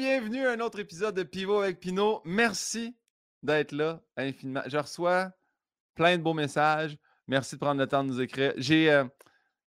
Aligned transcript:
bienvenue 0.00 0.46
à 0.46 0.52
un 0.52 0.60
autre 0.60 0.78
épisode 0.78 1.14
de 1.14 1.22
Pivot 1.22 1.60
avec 1.60 1.78
Pinot. 1.78 2.22
Merci 2.24 2.96
d'être 3.42 3.72
là 3.72 4.00
infiniment. 4.16 4.62
Je 4.66 4.78
reçois 4.78 5.30
plein 5.94 6.16
de 6.16 6.22
beaux 6.22 6.32
messages. 6.32 6.96
Merci 7.28 7.56
de 7.56 7.60
prendre 7.60 7.78
le 7.78 7.86
temps 7.86 8.02
de 8.02 8.08
nous 8.08 8.22
écrire. 8.22 8.54
J'ai 8.56 8.90
euh, 8.90 9.04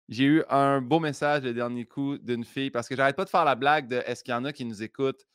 eu 0.10 0.44
un 0.50 0.82
beau 0.82 1.00
message 1.00 1.44
le 1.44 1.54
dernier 1.54 1.86
coup 1.86 2.18
d'une 2.18 2.44
fille 2.44 2.72
parce 2.72 2.90
que 2.90 2.96
j'arrête 2.98 3.16
pas 3.16 3.24
de 3.24 3.30
faire 3.30 3.46
la 3.46 3.56
blague 3.56 3.88
de 3.88 4.04
est-ce 4.06 4.22
qu'il 4.22 4.34
y 4.34 4.36
en 4.36 4.44
a 4.44 4.52
qui 4.52 4.66
nous 4.66 4.84
écoutent 4.84 5.26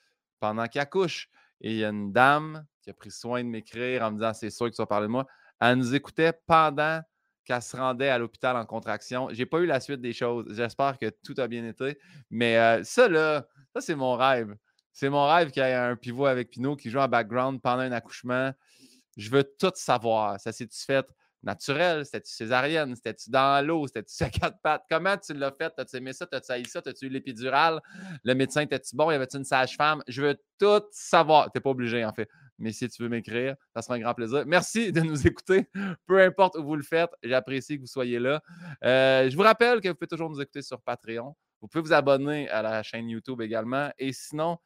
pendant 0.40 0.66
qu'ils 0.66 0.82
accouchent. 0.82 1.30
Et 1.62 1.70
il 1.70 1.78
y 1.78 1.86
a 1.86 1.88
une 1.88 2.12
dame 2.12 2.66
qui 2.82 2.90
a 2.90 2.92
pris 2.92 3.10
soin 3.10 3.42
de 3.42 3.48
m'écrire 3.48 4.02
en 4.02 4.10
me 4.10 4.16
disant 4.16 4.34
c'est 4.34 4.50
sûr 4.50 4.66
que 4.66 4.76
tu 4.76 4.82
vas 4.82 4.86
parler 4.86 5.06
de 5.06 5.12
moi. 5.12 5.26
Elle 5.58 5.76
nous 5.76 5.94
écoutait 5.94 6.34
pendant 6.46 7.00
qu'elle 7.46 7.62
se 7.62 7.78
rendait 7.78 8.10
à 8.10 8.18
l'hôpital 8.18 8.58
en 8.58 8.66
contraction. 8.66 9.28
J'ai 9.30 9.46
pas 9.46 9.60
eu 9.60 9.66
la 9.66 9.80
suite 9.80 10.02
des 10.02 10.12
choses. 10.12 10.44
J'espère 10.50 10.98
que 10.98 11.08
tout 11.24 11.34
a 11.38 11.48
bien 11.48 11.66
été. 11.66 11.98
Mais 12.28 12.58
euh, 12.58 12.84
ça, 12.84 13.08
là, 13.08 13.46
ça, 13.74 13.80
c'est 13.80 13.96
mon 13.96 14.16
rêve. 14.16 14.54
C'est 14.92 15.08
mon 15.08 15.26
rêve 15.26 15.50
qu'il 15.50 15.62
y 15.62 15.66
ait 15.66 15.74
un 15.74 15.96
pivot 15.96 16.26
avec 16.26 16.50
Pinot 16.50 16.76
qui 16.76 16.90
joue 16.90 16.98
en 16.98 17.08
background 17.08 17.60
pendant 17.62 17.82
un 17.82 17.92
accouchement. 17.92 18.52
Je 19.16 19.30
veux 19.30 19.44
tout 19.44 19.72
savoir. 19.74 20.38
Ça 20.40 20.52
s'est-tu 20.52 20.78
fait 20.84 21.06
naturel? 21.42 22.04
C'était-tu 22.04 22.32
césarienne? 22.32 22.94
C'était-tu 22.94 23.30
dans 23.30 23.64
l'eau? 23.66 23.86
C'était-tu 23.86 24.22
à 24.24 24.30
quatre 24.30 24.58
pattes? 24.62 24.84
Comment 24.88 25.16
tu 25.16 25.34
l'as 25.34 25.52
fait? 25.52 25.72
T'as-tu 25.76 25.96
aimé 25.96 26.12
ça? 26.12 26.26
T'as-tu 26.26 26.52
haï 26.52 26.64
ça? 26.66 26.82
T'as-tu 26.82 27.06
eu 27.06 27.08
l'épidurale? 27.08 27.80
Le 28.24 28.34
médecin, 28.34 28.66
t'es-tu 28.66 28.96
bon? 28.96 29.10
Y 29.10 29.14
avait-tu 29.14 29.36
une 29.36 29.44
sage-femme? 29.44 30.02
Je 30.08 30.22
veux 30.22 30.36
tout 30.58 30.82
savoir. 30.90 31.50
T'es 31.52 31.60
pas 31.60 31.70
obligé, 31.70 32.04
en 32.04 32.12
fait. 32.12 32.28
Mais 32.58 32.72
si 32.72 32.88
tu 32.88 33.02
veux 33.02 33.08
m'écrire, 33.08 33.56
ça 33.74 33.82
sera 33.82 33.94
un 33.94 33.98
grand 33.98 34.14
plaisir. 34.14 34.44
Merci 34.46 34.92
de 34.92 35.00
nous 35.00 35.26
écouter. 35.26 35.68
Peu 36.06 36.20
importe 36.20 36.56
où 36.56 36.64
vous 36.64 36.76
le 36.76 36.82
faites, 36.82 37.10
j'apprécie 37.22 37.76
que 37.76 37.80
vous 37.80 37.86
soyez 37.86 38.18
là. 38.18 38.40
Euh, 38.84 39.28
je 39.28 39.36
vous 39.36 39.42
rappelle 39.42 39.80
que 39.80 39.88
vous 39.88 39.94
pouvez 39.94 40.08
toujours 40.08 40.30
nous 40.30 40.40
écouter 40.40 40.62
sur 40.62 40.80
Patreon. 40.80 41.34
Vous 41.62 41.68
pouvez 41.68 41.82
vous 41.82 41.92
abonner 41.92 42.50
à 42.50 42.60
la 42.60 42.82
chaîne 42.82 43.08
YouTube 43.08 43.40
également. 43.40 43.90
Et 43.98 44.12
sinon, 44.12 44.58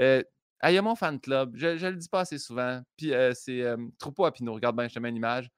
euh, 0.00 0.22
il 0.70 0.74
y 0.74 0.78
a 0.78 0.82
mon 0.82 0.94
fan 0.94 1.20
club. 1.20 1.52
Je 1.56 1.68
ne 1.68 1.90
le 1.90 1.96
dis 1.96 2.08
pas 2.08 2.20
assez 2.20 2.38
souvent. 2.38 2.80
Puis 2.96 3.12
euh, 3.12 3.32
c'est 3.34 3.62
euh, 3.62 3.76
Troupeau 3.98 4.24
à. 4.24 4.30
Regarde 4.30 4.76
bien, 4.76 4.88
je 4.88 4.94
te 4.94 4.98
mets 4.98 5.10
une 5.10 5.16
image. 5.16 5.50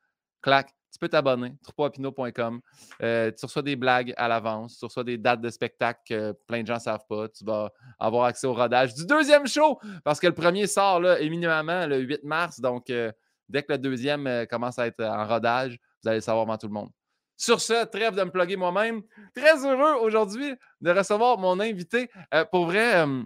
Clac. 0.42 0.72
Tu 0.92 0.98
peux 0.98 1.08
t'abonner. 1.08 1.52
Troupeauapinot.com. 1.62 2.60
Euh, 3.02 3.30
tu 3.30 3.44
reçois 3.44 3.62
des 3.62 3.76
blagues 3.76 4.14
à 4.16 4.28
l'avance. 4.28 4.78
Tu 4.78 4.84
reçois 4.86 5.04
des 5.04 5.18
dates 5.18 5.42
de 5.42 5.50
spectacle 5.50 6.00
que 6.08 6.32
plein 6.46 6.62
de 6.62 6.66
gens 6.66 6.76
ne 6.76 6.80
savent 6.80 7.04
pas. 7.06 7.28
Tu 7.28 7.44
vas 7.44 7.70
avoir 7.98 8.24
accès 8.24 8.46
au 8.46 8.54
rodage 8.54 8.94
du 8.94 9.04
deuxième 9.04 9.46
show 9.46 9.78
parce 10.04 10.18
que 10.20 10.26
le 10.26 10.32
premier 10.32 10.66
sort 10.66 11.00
là, 11.00 11.20
éminemment 11.20 11.86
le 11.86 11.98
8 11.98 12.24
mars. 12.24 12.60
Donc, 12.60 12.86
dès 12.86 13.62
que 13.62 13.72
le 13.72 13.78
deuxième 13.78 14.46
commence 14.48 14.78
à 14.78 14.86
être 14.86 15.04
en 15.04 15.26
rodage, 15.26 15.78
vous 16.02 16.08
allez 16.08 16.18
le 16.18 16.22
savoir 16.22 16.44
avant 16.44 16.56
tout 16.56 16.68
le 16.68 16.72
monde. 16.72 16.90
Sur 17.36 17.60
ce, 17.60 17.84
trêve 17.84 18.14
de 18.14 18.24
me 18.24 18.30
plugger 18.30 18.56
moi-même. 18.56 19.02
Très 19.34 19.64
heureux 19.64 20.00
aujourd'hui 20.00 20.54
de 20.80 20.90
recevoir 20.90 21.38
mon 21.38 21.60
invité. 21.60 22.10
Euh, 22.32 22.44
pour 22.46 22.66
vrai, 22.66 22.96
euh, 22.96 23.22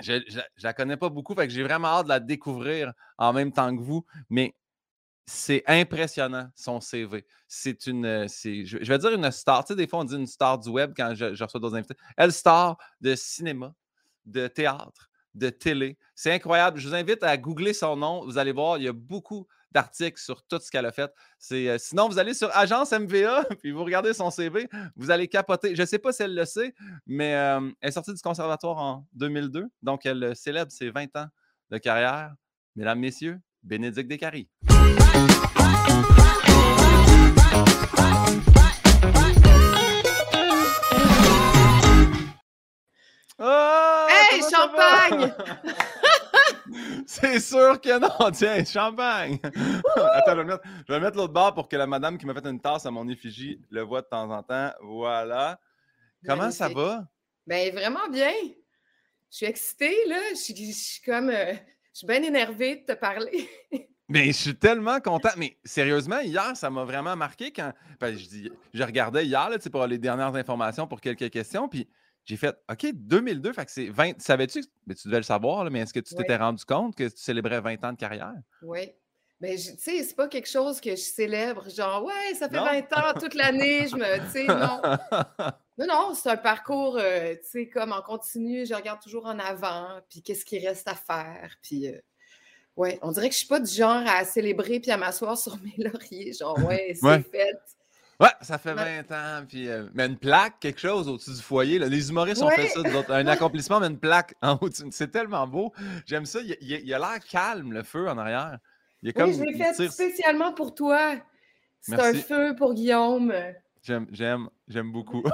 je, 0.00 0.14
ne 0.14 0.62
la 0.62 0.72
connais 0.72 0.96
pas 0.96 1.08
beaucoup, 1.08 1.34
fait 1.34 1.48
j'ai 1.48 1.62
vraiment 1.62 1.88
hâte 1.88 2.04
de 2.04 2.08
la 2.10 2.20
découvrir 2.20 2.92
en 3.18 3.32
même 3.32 3.52
temps 3.52 3.74
que 3.76 3.82
vous. 3.82 4.04
Mais 4.28 4.54
c'est 5.26 5.62
impressionnant, 5.66 6.48
son 6.54 6.80
CV. 6.80 7.24
C'est 7.46 7.86
une, 7.86 8.26
je, 8.28 8.86
vais 8.86 8.98
dire 8.98 9.12
une 9.12 9.30
star. 9.30 9.64
Tu 9.64 9.72
sais, 9.72 9.76
des 9.76 9.86
fois, 9.86 10.00
on 10.00 10.04
dit 10.04 10.16
une 10.16 10.26
star 10.26 10.58
du 10.58 10.68
web 10.70 10.92
quand 10.96 11.14
je, 11.14 11.42
reçois 11.42 11.60
d'autres 11.60 11.76
invités. 11.76 11.94
Elle, 12.16 12.32
star 12.32 12.76
de 13.00 13.14
cinéma, 13.14 13.72
de 14.24 14.48
théâtre, 14.48 15.10
de 15.34 15.48
télé. 15.48 15.96
C'est 16.16 16.32
incroyable. 16.32 16.78
Je 16.80 16.88
vous 16.88 16.94
invite 16.94 17.22
à 17.22 17.36
googler 17.36 17.72
son 17.72 17.96
nom. 17.96 18.24
Vous 18.24 18.36
allez 18.36 18.52
voir, 18.52 18.78
il 18.78 18.84
y 18.84 18.88
a 18.88 18.92
beaucoup 18.92 19.46
d'articles 19.72 20.20
sur 20.20 20.42
tout 20.42 20.58
ce 20.60 20.70
qu'elle 20.70 20.86
a 20.86 20.92
fait. 20.92 21.12
C'est, 21.38 21.68
euh, 21.68 21.78
sinon, 21.78 22.08
vous 22.08 22.18
allez 22.18 22.34
sur 22.34 22.54
Agence 22.56 22.92
MVA, 22.92 23.44
puis 23.60 23.70
vous 23.70 23.84
regardez 23.84 24.12
son 24.14 24.30
CV, 24.30 24.68
vous 24.96 25.10
allez 25.10 25.28
capoter. 25.28 25.74
Je 25.74 25.80
ne 25.82 25.86
sais 25.86 25.98
pas 25.98 26.12
si 26.12 26.22
elle 26.22 26.34
le 26.34 26.44
sait, 26.44 26.74
mais 27.06 27.34
euh, 27.34 27.70
elle 27.80 27.88
est 27.88 27.92
sortie 27.92 28.14
du 28.14 28.20
conservatoire 28.20 28.78
en 28.78 29.06
2002, 29.14 29.68
donc 29.82 30.06
elle 30.06 30.22
euh, 30.22 30.34
célèbre 30.34 30.70
ses 30.70 30.90
20 30.90 31.16
ans 31.16 31.26
de 31.70 31.78
carrière. 31.78 32.34
Mesdames, 32.76 32.98
Messieurs, 32.98 33.40
Bénédicte 33.62 34.08
Descaries. 34.08 34.48
Oh, 43.44 44.06
hey, 44.08 44.40
champagne! 44.50 45.32
C'est 47.06 47.40
sûr 47.40 47.80
que 47.80 47.98
non. 47.98 48.30
Tiens, 48.32 48.64
champagne. 48.64 49.38
Attends, 49.42 50.36
je 50.36 50.92
vais 50.92 51.00
mettre, 51.00 51.16
l'autre 51.16 51.32
barre 51.32 51.54
pour 51.54 51.68
que 51.68 51.76
la 51.76 51.86
madame 51.86 52.18
qui 52.18 52.26
m'a 52.26 52.34
fait 52.34 52.46
une 52.46 52.60
tasse 52.60 52.86
à 52.86 52.90
mon 52.90 53.08
effigie 53.08 53.60
le 53.70 53.82
voit 53.82 54.02
de 54.02 54.06
temps 54.06 54.30
en 54.30 54.42
temps. 54.42 54.70
Voilà. 54.82 55.60
Comment 56.26 56.50
ça 56.50 56.68
va? 56.68 57.06
Ben, 57.46 57.72
vraiment 57.74 58.08
bien. 58.10 58.32
Je 59.30 59.36
suis 59.36 59.46
excitée, 59.46 59.96
là. 60.06 60.18
Je 60.30 60.36
suis, 60.36 61.02
comme. 61.04 61.30
Euh, 61.30 61.52
je 61.92 61.98
suis 61.98 62.06
bien 62.06 62.22
énervée 62.22 62.76
de 62.76 62.92
te 62.92 62.98
parler. 62.98 63.48
Mais 64.08 64.26
je 64.26 64.32
suis 64.32 64.54
tellement 64.54 65.00
content. 65.00 65.30
Mais 65.36 65.56
sérieusement, 65.64 66.20
hier, 66.20 66.56
ça 66.56 66.70
m'a 66.70 66.84
vraiment 66.84 67.16
marqué 67.16 67.50
quand. 67.50 67.72
Ben, 67.98 68.16
je, 68.16 68.28
dis, 68.28 68.50
je 68.74 68.82
regardais 68.82 69.24
hier 69.24 69.48
là, 69.48 69.58
pour 69.70 69.86
les 69.86 69.98
dernières 69.98 70.34
informations 70.34 70.86
pour 70.86 71.00
quelques 71.00 71.30
questions. 71.30 71.68
Puis 71.68 71.88
j'ai 72.24 72.36
fait 72.36 72.56
OK, 72.70 72.86
2002, 72.92 73.52
fait 73.52 73.64
que 73.64 73.70
c'est 73.70 73.88
20. 73.88 74.20
Savais-tu, 74.20 74.64
mais 74.86 74.94
tu 74.94 75.08
devais 75.08 75.18
le 75.18 75.24
savoir, 75.24 75.68
mais 75.70 75.80
est-ce 75.80 75.92
que 75.92 76.00
tu 76.00 76.14
t'étais 76.14 76.36
rendu 76.36 76.64
compte 76.64 76.94
que 76.94 77.04
tu 77.04 77.16
célébrais 77.16 77.60
20 77.60 77.84
ans 77.84 77.92
de 77.92 77.98
carrière? 77.98 78.34
Oui. 78.62 78.92
Mais 79.40 79.56
tu 79.56 79.76
sais, 79.76 80.04
c'est 80.04 80.14
pas 80.14 80.28
quelque 80.28 80.48
chose 80.48 80.80
que 80.80 80.90
je 80.90 81.00
célèbre, 81.00 81.68
genre, 81.68 82.04
ouais, 82.04 82.34
ça 82.34 82.48
fait 82.48 82.58
20 82.58 82.92
ans 82.96 83.18
toute 83.18 83.34
l'année, 83.34 83.88
je 83.88 83.96
me. 83.96 84.24
Tu 84.26 84.30
sais, 84.30 84.46
non. 84.46 84.80
non, 85.78 85.86
non, 85.88 86.14
c'est 86.14 86.30
un 86.30 86.36
parcours, 86.36 86.96
euh, 86.96 87.34
tu 87.34 87.40
sais, 87.50 87.68
comme 87.68 87.90
en 87.90 88.02
continu, 88.02 88.64
je 88.64 88.72
regarde 88.72 89.02
toujours 89.02 89.26
en 89.26 89.40
avant, 89.40 90.00
puis 90.08 90.22
qu'est-ce 90.22 90.44
qui 90.44 90.64
reste 90.64 90.86
à 90.86 90.94
faire, 90.94 91.56
puis. 91.60 91.88
Euh, 91.88 91.98
ouais, 92.76 93.00
on 93.02 93.10
dirait 93.10 93.28
que 93.28 93.34
je 93.34 93.38
suis 93.38 93.48
pas 93.48 93.58
du 93.58 93.72
genre 93.72 94.04
à 94.06 94.24
célébrer 94.24 94.78
puis 94.78 94.92
à 94.92 94.96
m'asseoir 94.96 95.36
sur 95.38 95.58
mes 95.58 95.74
lauriers, 95.76 96.32
genre, 96.32 96.58
ouais, 96.64 96.94
c'est 96.94 97.22
fait. 97.22 97.58
Ouais, 98.22 98.28
ça 98.40 98.56
fait 98.56 98.72
20 98.72 99.10
ans. 99.10 99.44
Puis, 99.48 99.68
euh, 99.68 99.88
mais 99.94 100.06
une 100.06 100.16
plaque, 100.16 100.60
quelque 100.60 100.80
chose 100.80 101.08
au-dessus 101.08 101.32
du 101.32 101.42
foyer. 101.42 101.80
Les 101.80 102.08
humoristes 102.08 102.40
ont 102.40 102.50
fait 102.50 102.68
ça. 102.68 102.80
Un 103.08 103.26
accomplissement, 103.26 103.80
mais 103.80 103.88
une 103.88 103.98
plaque 103.98 104.36
en 104.40 104.58
haut. 104.60 104.68
C'est 104.92 105.10
tellement 105.10 105.44
beau. 105.48 105.72
J'aime 106.06 106.24
ça. 106.24 106.38
Il, 106.60 106.94
a 106.94 106.98
l'air 106.98 107.18
calme, 107.28 107.72
le 107.72 107.82
feu 107.82 108.08
en 108.08 108.16
arrière. 108.16 108.58
Il 109.02 109.12
comme, 109.12 109.30
oui, 109.30 109.36
je 109.36 109.42
l'ai 109.42 109.58
fait 109.58 109.90
spécialement 109.90 110.52
pour 110.52 110.72
toi. 110.72 111.16
C'est 111.80 111.98
un 111.98 112.14
feu 112.14 112.54
pour 112.56 112.74
Guillaume. 112.74 113.34
J'aime, 113.82 114.06
j'aime, 114.12 114.48
j'aime 114.68 114.92
beaucoup. 114.92 115.24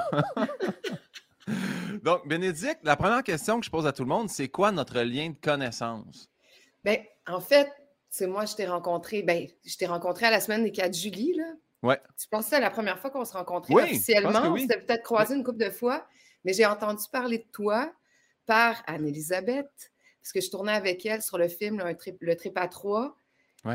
Donc, 2.03 2.27
Bénédicte, 2.27 2.79
la 2.81 2.95
première 2.95 3.21
question 3.21 3.59
que 3.59 3.65
je 3.65 3.69
pose 3.69 3.85
à 3.85 3.91
tout 3.91 4.01
le 4.01 4.09
monde, 4.09 4.29
c'est 4.29 4.47
quoi 4.47 4.71
notre 4.71 5.01
lien 5.01 5.29
de 5.29 5.35
connaissance? 5.39 6.27
Bien, 6.83 6.97
en 7.27 7.39
fait, 7.39 7.71
c'est 8.09 8.25
moi, 8.25 8.45
je 8.45 8.55
t'ai 8.55 8.65
rencontré, 8.65 9.21
ben, 9.21 9.47
je 9.63 9.77
t'ai 9.77 9.85
rencontré 9.85 10.25
à 10.25 10.31
la 10.31 10.39
semaine 10.39 10.63
des 10.63 10.71
4 10.71 10.95
juillet, 10.95 11.35
là. 11.37 11.53
Ouais. 11.81 11.99
Tu 12.19 12.27
pensais 12.27 12.57
que 12.57 12.61
la 12.61 12.69
première 12.69 12.99
fois 12.99 13.09
qu'on 13.09 13.25
se 13.25 13.33
rencontrait 13.33 13.73
officiellement? 13.73 14.51
On 14.51 14.57
s'était 14.57 14.79
peut-être 14.79 15.03
croisé 15.03 15.35
une 15.35 15.43
couple 15.43 15.63
de 15.63 15.69
fois, 15.69 16.05
mais 16.43 16.53
j'ai 16.53 16.65
entendu 16.65 17.03
parler 17.11 17.39
de 17.39 17.47
toi 17.51 17.91
par 18.45 18.81
Anne-Elisabeth, 18.87 19.91
parce 20.21 20.33
que 20.33 20.41
je 20.41 20.49
tournais 20.49 20.73
avec 20.73 21.05
elle 21.05 21.21
sur 21.21 21.37
le 21.37 21.47
film 21.47 21.83
Le 22.19 22.35
Trip 22.35 22.57
à 22.57 22.67
trois. 22.67 23.15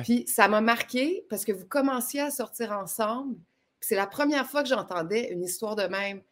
Puis 0.02 0.26
ça 0.26 0.48
m'a 0.48 0.60
marqué 0.60 1.26
parce 1.28 1.44
que 1.44 1.52
vous 1.52 1.66
commenciez 1.66 2.20
à 2.20 2.30
sortir 2.30 2.72
ensemble. 2.72 3.36
C'est 3.80 3.96
la 3.96 4.06
première 4.06 4.46
fois 4.46 4.62
que 4.62 4.68
j'entendais 4.68 5.30
une 5.30 5.42
histoire 5.42 5.76
de 5.76 5.84
même. 5.84 6.22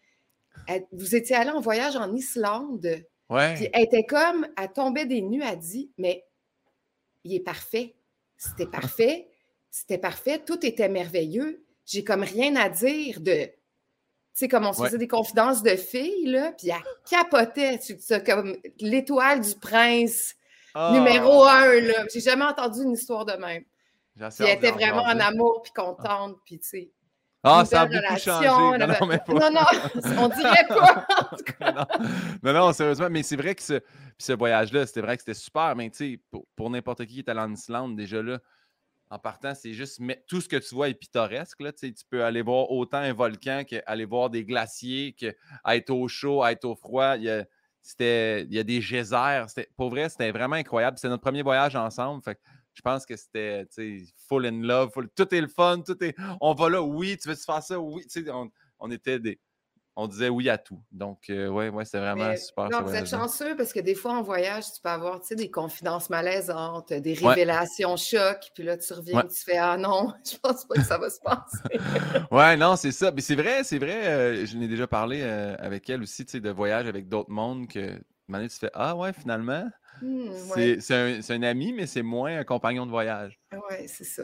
vous 0.93 1.15
étiez 1.15 1.37
allé 1.37 1.51
en 1.51 1.61
voyage 1.61 1.97
en 1.97 2.15
Islande. 2.15 3.05
Ouais. 3.29 3.55
Puis 3.55 3.69
elle 3.73 3.85
était 3.85 4.05
comme, 4.05 4.47
elle 4.57 4.73
tombait 4.73 5.07
des 5.07 5.23
nues, 5.23 5.43
elle 5.43 5.59
dit, 5.59 5.93
mais 5.99 6.25
il 7.25 7.35
est 7.35 7.41
parfait. 7.41 7.95
C'était 8.37 8.67
parfait. 8.67 9.31
C'était 9.71 9.99
parfait. 9.99 10.39
Tout 10.45 10.65
était 10.67 10.89
merveilleux. 10.89 11.62
J'ai 11.87 12.05
comme 12.05 12.23
rien 12.23 12.57
à 12.57 12.69
dire 12.69 13.21
de. 13.21 13.45
Tu 13.45 13.53
sais, 14.35 14.49
comme 14.49 14.67
on 14.67 14.73
se 14.73 14.83
faisait 14.83 14.99
des 14.99 15.09
confidences 15.09 15.63
de 15.63 15.77
filles, 15.77 16.27
là, 16.27 16.53
puis 16.53 16.69
elle 16.71 16.83
capotait. 17.09 17.79
C'est 17.81 18.25
comme 18.25 18.57
l'étoile 18.81 19.43
du 19.43 19.55
prince 19.61 20.35
ah! 20.75 20.91
numéro 20.95 21.45
un, 21.45 21.81
là. 21.81 22.07
J'ai 22.13 22.21
jamais 22.21 22.45
entendu 22.45 22.83
une 22.83 22.93
histoire 22.93 23.27
de 23.27 23.35
même. 23.35 23.65
Puis 24.17 24.25
elle 24.41 24.57
était 24.57 24.71
vraiment 24.71 25.03
en 25.03 25.19
amour, 25.21 25.63
puis 25.63 25.73
contente, 25.73 26.37
puis 26.45 26.59
tu 26.59 26.69
sais. 26.69 26.91
Ah, 27.45 27.65
ça 27.65 27.83
a 27.83 27.87
beaucoup 27.87 28.19
changé. 28.19 28.47
Non, 28.47 28.79
non, 28.79 29.07
mais 29.07 29.21
non, 29.29 29.51
non, 29.51 29.67
on 30.19 30.29
dirait 30.29 30.67
pas. 30.69 31.07
non, 32.43 32.53
non, 32.53 32.73
sérieusement, 32.73 33.09
mais 33.11 33.25
c'est 33.25 33.37
vrai 33.37 33.57
que 33.57 33.63
ce, 33.63 33.81
ce 34.17 34.33
voyage-là, 34.33 34.87
c'était 34.87 35.01
vrai 35.01 35.17
que 35.17 35.23
c'était 35.23 35.35
super, 35.35 35.75
mais 35.75 35.91
tu 35.91 35.97
sais, 35.97 36.21
pour, 36.31 36.47
pour 36.55 36.71
n'importe 36.71 37.05
qui 37.07 37.15
qui 37.15 37.19
est 37.19 37.29
allé 37.29 37.41
en 37.41 37.53
Islande, 37.53 37.97
déjà 37.97 38.23
là, 38.23 38.39
en 39.13 39.19
partant, 39.19 39.55
c'est 39.55 39.75
juste 39.75 40.01
tout 40.27 40.41
ce 40.41 40.49
que 40.49 40.57
tu 40.57 40.75
vois 40.75 40.89
est 40.89 40.95
pittoresque. 40.95 41.61
Là, 41.61 41.71
tu 41.71 41.93
peux 42.09 42.25
aller 42.25 42.41
voir 42.41 42.71
autant 42.71 42.97
un 42.97 43.13
volcan 43.13 43.63
qu'aller 43.63 44.07
voir 44.07 44.31
des 44.31 44.43
glaciers, 44.43 45.13
qu'être 45.13 45.91
au 45.91 46.09
chaud, 46.09 46.43
être 46.47 46.65
au 46.65 46.75
froid. 46.75 47.19
Il 47.19 47.25
y 47.25 47.29
a, 47.29 47.45
des 48.65 48.81
geysers. 48.81 49.45
Pour 49.77 49.91
vrai, 49.91 50.09
c'était 50.09 50.33
vraiment 50.33 50.57
incroyable. 50.57 50.97
C'est 50.99 51.11
notre 51.11 51.23
premier 51.23 51.43
voyage 51.43 51.77
ensemble. 51.77 52.23
Je 52.73 52.81
pense 52.81 53.05
que 53.05 53.15
c'était 53.15 53.67
full 54.29 54.47
in 54.47 54.63
love. 54.63 54.93
tout 55.15 55.35
est 55.35 55.43
le 55.43 55.49
fun. 55.49 55.83
Tout 55.85 56.03
est, 56.03 56.17
on 56.41 56.55
va 56.55 56.71
là. 56.71 56.83
Oui, 56.83 57.19
tu 57.21 57.29
veux 57.29 57.35
faire 57.35 57.63
ça? 57.63 57.79
Oui. 57.79 58.07
On 58.79 58.91
était 58.91 59.19
des, 59.19 59.39
on 59.97 60.07
disait 60.09 60.29
oui 60.29 60.49
à 60.49 60.57
tout. 60.59 60.81
Donc, 60.91 61.29
euh, 61.29 61.49
ouais, 61.49 61.69
ouais, 61.69 61.85
c'est 61.85 61.99
vraiment 61.99 62.29
Mais 62.31 62.37
super. 62.37 62.71
non, 62.71 62.83
vous 62.83 62.95
êtes 62.95 63.09
chanceux 63.09 63.57
parce 63.57 63.73
que 63.73 63.81
des 63.81 63.95
fois, 63.95 64.13
en 64.15 64.23
voyage, 64.23 64.65
tu 64.73 64.81
peux 64.83 64.89
avoir 64.89 65.21
des 65.31 65.51
confidences 65.51 66.09
malaisantes, 66.11 66.93
des 66.93 67.15
révélations 67.15 67.97
chocs, 67.97 68.51
puis 68.55 68.63
là, 68.65 68.77
tu 68.79 68.93
reviens 68.93 69.19
Ouais. 69.19 69.25
et 69.25 69.29
tu 69.29 69.43
fais 69.45 69.59
Ah 69.59 69.77
non, 69.77 70.13
je 70.31 70.37
pense 70.39 70.65
pas 70.65 70.75
que 70.77 70.83
ça 70.85 70.99
va 70.99 71.11
se 71.11 71.21
passer. 71.21 71.79
Ouais, 72.31 72.57
non, 72.57 72.77
c'est 72.77 72.93
ça. 72.93 73.11
Mais 73.13 73.21
c'est 73.21 73.35
vrai, 73.35 73.65
c'est 73.65 73.79
vrai. 73.79 74.07
euh, 74.07 74.47
je 74.47 74.57
n'ai 74.57 74.69
déjà 74.69 74.87
parlé 74.87 75.21
euh, 75.23 75.55
avec 75.59 75.89
elle 75.91 76.03
aussi, 76.03 76.25
tu 76.25 76.33
sais, 76.33 76.41
de 76.41 76.51
voyage 76.51 76.87
avec 76.87 77.09
d'autres 77.09 77.31
mondes 77.31 77.69
que, 77.69 78.01
donné, 78.29 78.49
tu 78.49 78.57
fais 78.57 78.71
Ah, 78.73 78.97
ouais, 78.97 79.13
finalement, 79.13 79.67
c'est 80.01 80.57
ouais, 80.57 80.77
c'est 80.81 80.95
un, 80.95 81.23
c'est 81.23 81.35
un 81.35 81.43
ami, 81.43 81.73
mais 81.73 81.87
c'est 81.87 82.03
moins 82.03 82.39
un 82.39 82.45
compagnon 82.45 82.87
de 82.87 82.91
voyage. 82.91 83.39
ouais, 83.71 83.87
c'est 83.87 84.05
ça. 84.05 84.23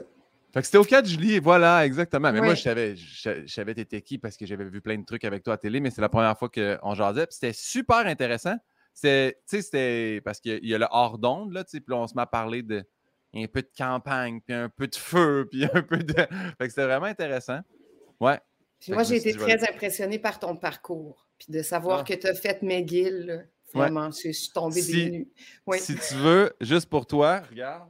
Fait 0.52 0.60
que 0.60 0.66
c'était 0.66 0.78
au 0.78 0.84
cas 0.84 1.02
de 1.02 1.06
Julie, 1.06 1.38
voilà, 1.40 1.84
exactement. 1.84 2.32
Mais 2.32 2.40
moi, 2.40 2.54
je 2.54 2.62
savais, 2.62 2.96
je, 2.96 3.42
je 3.46 3.52
savais 3.52 3.74
t'étais 3.74 4.00
qui 4.00 4.16
parce 4.18 4.36
que 4.36 4.46
j'avais 4.46 4.64
vu 4.64 4.80
plein 4.80 4.96
de 4.96 5.04
trucs 5.04 5.24
avec 5.24 5.42
toi 5.42 5.54
à 5.54 5.56
télé, 5.58 5.78
mais 5.80 5.90
c'est 5.90 6.00
la 6.00 6.08
première 6.08 6.38
fois 6.38 6.48
qu'on 6.48 6.94
jasait. 6.94 7.26
C'était 7.30 7.52
super 7.52 7.98
intéressant. 8.06 8.56
C'était, 8.94 9.34
tu 9.48 9.56
sais, 9.56 9.62
c'était 9.62 10.20
parce 10.24 10.40
qu'il 10.40 10.64
y 10.64 10.68
y 10.68 10.74
a 10.74 10.78
le 10.78 10.86
hors 10.90 11.18
d'onde, 11.18 11.52
là, 11.52 11.64
tu 11.64 11.72
sais, 11.72 11.80
puis 11.80 11.94
on 11.94 12.06
se 12.06 12.14
met 12.14 12.22
à 12.22 12.26
parler 12.26 12.62
de 12.62 12.82
un 13.34 13.46
peu 13.46 13.60
de 13.60 13.70
campagne, 13.76 14.40
puis 14.40 14.54
un 14.54 14.70
peu 14.70 14.86
de 14.88 14.96
feu, 14.96 15.46
puis 15.50 15.64
un 15.64 15.82
peu 15.82 15.98
de. 15.98 16.14
Fait 16.14 16.26
que 16.60 16.68
c'était 16.70 16.84
vraiment 16.86 17.06
intéressant. 17.06 17.60
Ouais. 18.18 18.40
Puis 18.80 18.92
moi, 18.92 19.02
j'ai 19.02 19.16
été 19.16 19.34
très 19.34 19.68
impressionnée 19.68 20.18
par 20.18 20.38
ton 20.38 20.56
parcours. 20.56 21.28
Puis 21.38 21.52
de 21.52 21.62
savoir 21.62 22.00
Ah. 22.00 22.04
que 22.04 22.14
tu 22.14 22.26
as 22.26 22.34
fait 22.34 22.62
McGill, 22.62 23.26
là, 23.26 23.36
vraiment, 23.74 24.10
je, 24.10 24.28
je 24.28 24.32
suis 24.32 24.50
tombée 24.52 24.80
Si- 24.80 24.92
des 24.92 25.10
nues. 25.10 25.28
Si 25.76 25.94
tu 25.94 26.14
veux, 26.14 26.52
juste 26.60 26.88
pour 26.88 27.06
toi, 27.06 27.42
regarde, 27.50 27.88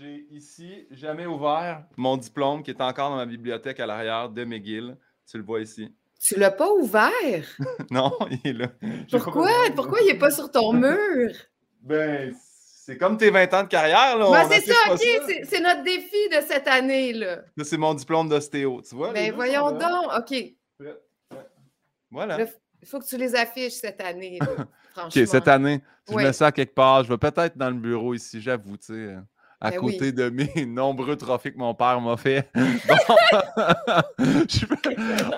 j'ai 0.00 0.26
ici 0.30 0.86
jamais 0.90 1.26
ouvert 1.26 1.84
mon 1.96 2.16
diplôme 2.16 2.62
qui 2.62 2.70
est 2.70 2.80
encore 2.80 3.10
dans 3.10 3.16
ma 3.16 3.26
bibliothèque 3.26 3.80
à 3.80 3.86
l'arrière 3.86 4.30
de 4.30 4.44
McGill. 4.44 4.96
Tu 5.30 5.36
le 5.36 5.44
vois 5.44 5.60
ici. 5.60 5.94
Tu 6.18 6.38
l'as 6.38 6.50
pas 6.50 6.70
ouvert? 6.72 7.10
Non, 7.90 8.12
il 8.30 8.40
est 8.50 8.52
là. 8.54 8.68
Pourquoi? 9.10 9.50
Pourquoi 9.74 10.00
il 10.00 10.06
n'est 10.06 10.18
pas 10.18 10.30
sur 10.30 10.50
ton 10.50 10.72
mur? 10.84 11.30
Ben, 11.82 12.34
c'est 12.34 12.96
comme 12.96 13.16
tes 13.18 13.30
20 13.30 13.52
ans 13.54 13.62
de 13.62 13.68
carrière, 13.68 14.16
là. 14.18 14.30
Ben, 14.30 14.48
c'est 14.50 14.72
ça, 14.72 14.92
OK, 14.92 14.98
c'est- 15.44 15.60
notre 15.60 15.82
défi 15.82 16.28
de 16.30 16.40
cette 16.46 16.66
année, 16.68 17.12
là. 17.12 17.40
C'est 17.62 17.76
mon 17.78 17.92
diplôme 17.94 18.28
d'ostéo, 18.28 18.80
tu 18.88 18.94
vois? 18.94 19.12
Ben 19.12 19.32
voyons 19.34 19.70
donc, 19.72 20.10
OK. 20.18 20.54
Voilà. 22.10 22.38
Là, 22.38 22.46
Il 22.82 22.88
faut 22.88 22.98
que 22.98 23.06
tu 23.06 23.16
les 23.16 23.34
affiches 23.34 23.74
cette 23.74 24.00
année, 24.00 24.38
là, 24.40 24.46
franchement. 24.92 25.22
OK, 25.22 25.26
cette 25.28 25.48
année, 25.48 25.82
si 26.08 26.14
Ouais. 26.14 26.22
je 26.22 26.26
mets 26.28 26.32
ça 26.32 26.46
à 26.46 26.52
quelque 26.52 26.74
part, 26.74 27.04
je 27.04 27.08
vais 27.10 27.18
peut-être 27.18 27.56
dans 27.56 27.68
le 27.70 27.76
bureau 27.76 28.14
ici, 28.14 28.40
j'avoue, 28.40 28.76
tu 28.78 28.86
sais, 28.94 29.16
à 29.60 29.70
Ben 29.70 29.78
côté 29.80 29.98
oui. 30.06 30.12
de 30.12 30.28
mes 30.30 30.66
nombreux 30.66 31.16
trophées 31.16 31.52
que 31.52 31.58
mon 31.58 31.74
père 31.74 32.00
m'a 32.00 32.16
fait. 32.16 32.48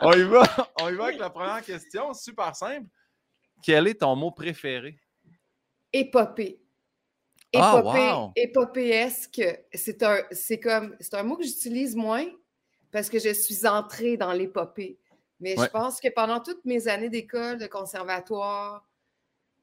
On, 0.02 0.12
y 0.12 0.22
va, 0.24 0.42
on 0.80 0.88
y 0.88 0.94
va 0.94 1.04
avec 1.04 1.19
la 1.19 1.30
première 1.30 1.62
question, 1.62 2.12
super 2.14 2.54
simple. 2.54 2.86
Quel 3.64 3.86
est 3.88 4.00
ton 4.00 4.16
mot 4.16 4.30
préféré? 4.30 4.98
Épopée. 5.92 6.60
Ah, 7.54 7.76
Épopée, 7.78 7.98
wow! 8.10 8.32
épopéesque, 8.34 9.42
c'est 9.74 10.02
un, 10.02 10.19
c'est 10.30 10.58
comme, 10.58 10.96
c'est 11.00 11.14
un 11.14 11.22
mot 11.22 11.36
que 11.36 11.44
j'utilise 11.44 11.94
moins 11.94 12.24
parce 12.90 13.10
que 13.10 13.19
je 13.19 13.32
suis 13.34 13.66
entrée 13.66 14.16
dans 14.16 14.32
l'épopée. 14.32 14.98
Mais 15.38 15.58
Ouais. 15.58 15.66
je 15.66 15.70
pense 15.70 16.00
que 16.00 16.08
pendant 16.08 16.40
toutes 16.40 16.64
mes 16.64 16.88
années 16.88 17.10
d'école, 17.10 17.58
de 17.58 17.66
conservatoire, 17.66 18.86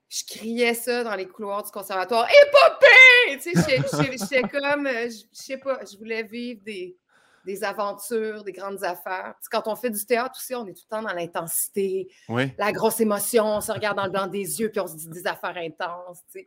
je 0.10 0.24
criais 0.26 0.74
ça 0.74 1.04
dans 1.04 1.16
les 1.16 1.28
couloirs 1.28 1.64
du 1.64 1.72
conservatoire. 1.72 2.28
Épopée! 2.28 3.40
Tu 3.42 3.54
sais, 3.60 3.82
j'étais- 4.20 4.42
comme, 4.42 4.88
euh, 4.88 5.10
je 5.10 5.24
sais 5.32 5.58
pas, 5.58 5.80
je 5.90 5.98
voulais 5.98 6.24
vivre 6.24 6.62
des, 6.64 6.98
des 7.46 7.64
aventures, 7.64 8.44
des 8.44 8.52
grandes 8.52 8.84
affaires. 8.84 9.36
Tu 9.38 9.44
sais, 9.44 9.50
quand 9.52 9.68
on 9.68 9.76
fait 9.76 9.92
du 9.92 10.04
théâtre 10.06 10.36
aussi, 10.40 10.56
on 10.56 10.66
est 10.68 10.74
tout 10.74 10.84
le 10.90 10.96
temps 10.98 11.02
dans 11.04 11.14
l'intensité, 11.14 12.08
Oui. 12.28 12.52
la 12.58 12.72
grosse 12.72 13.00
émotion, 13.00 13.46
on 13.46 13.62
se 13.62 13.72
regarde 13.72 13.98
dans 13.98 14.06
le 14.06 14.12
blanc 14.12 14.28
des 14.28 14.60
yeux, 14.60 14.70
puis 14.70 14.80
on 14.80 14.88
se 14.88 14.96
dit 14.96 15.10
des 15.10 15.28
affaires 15.28 15.56
intenses. 15.58 16.22
tu 16.32 16.40
sais. 16.40 16.46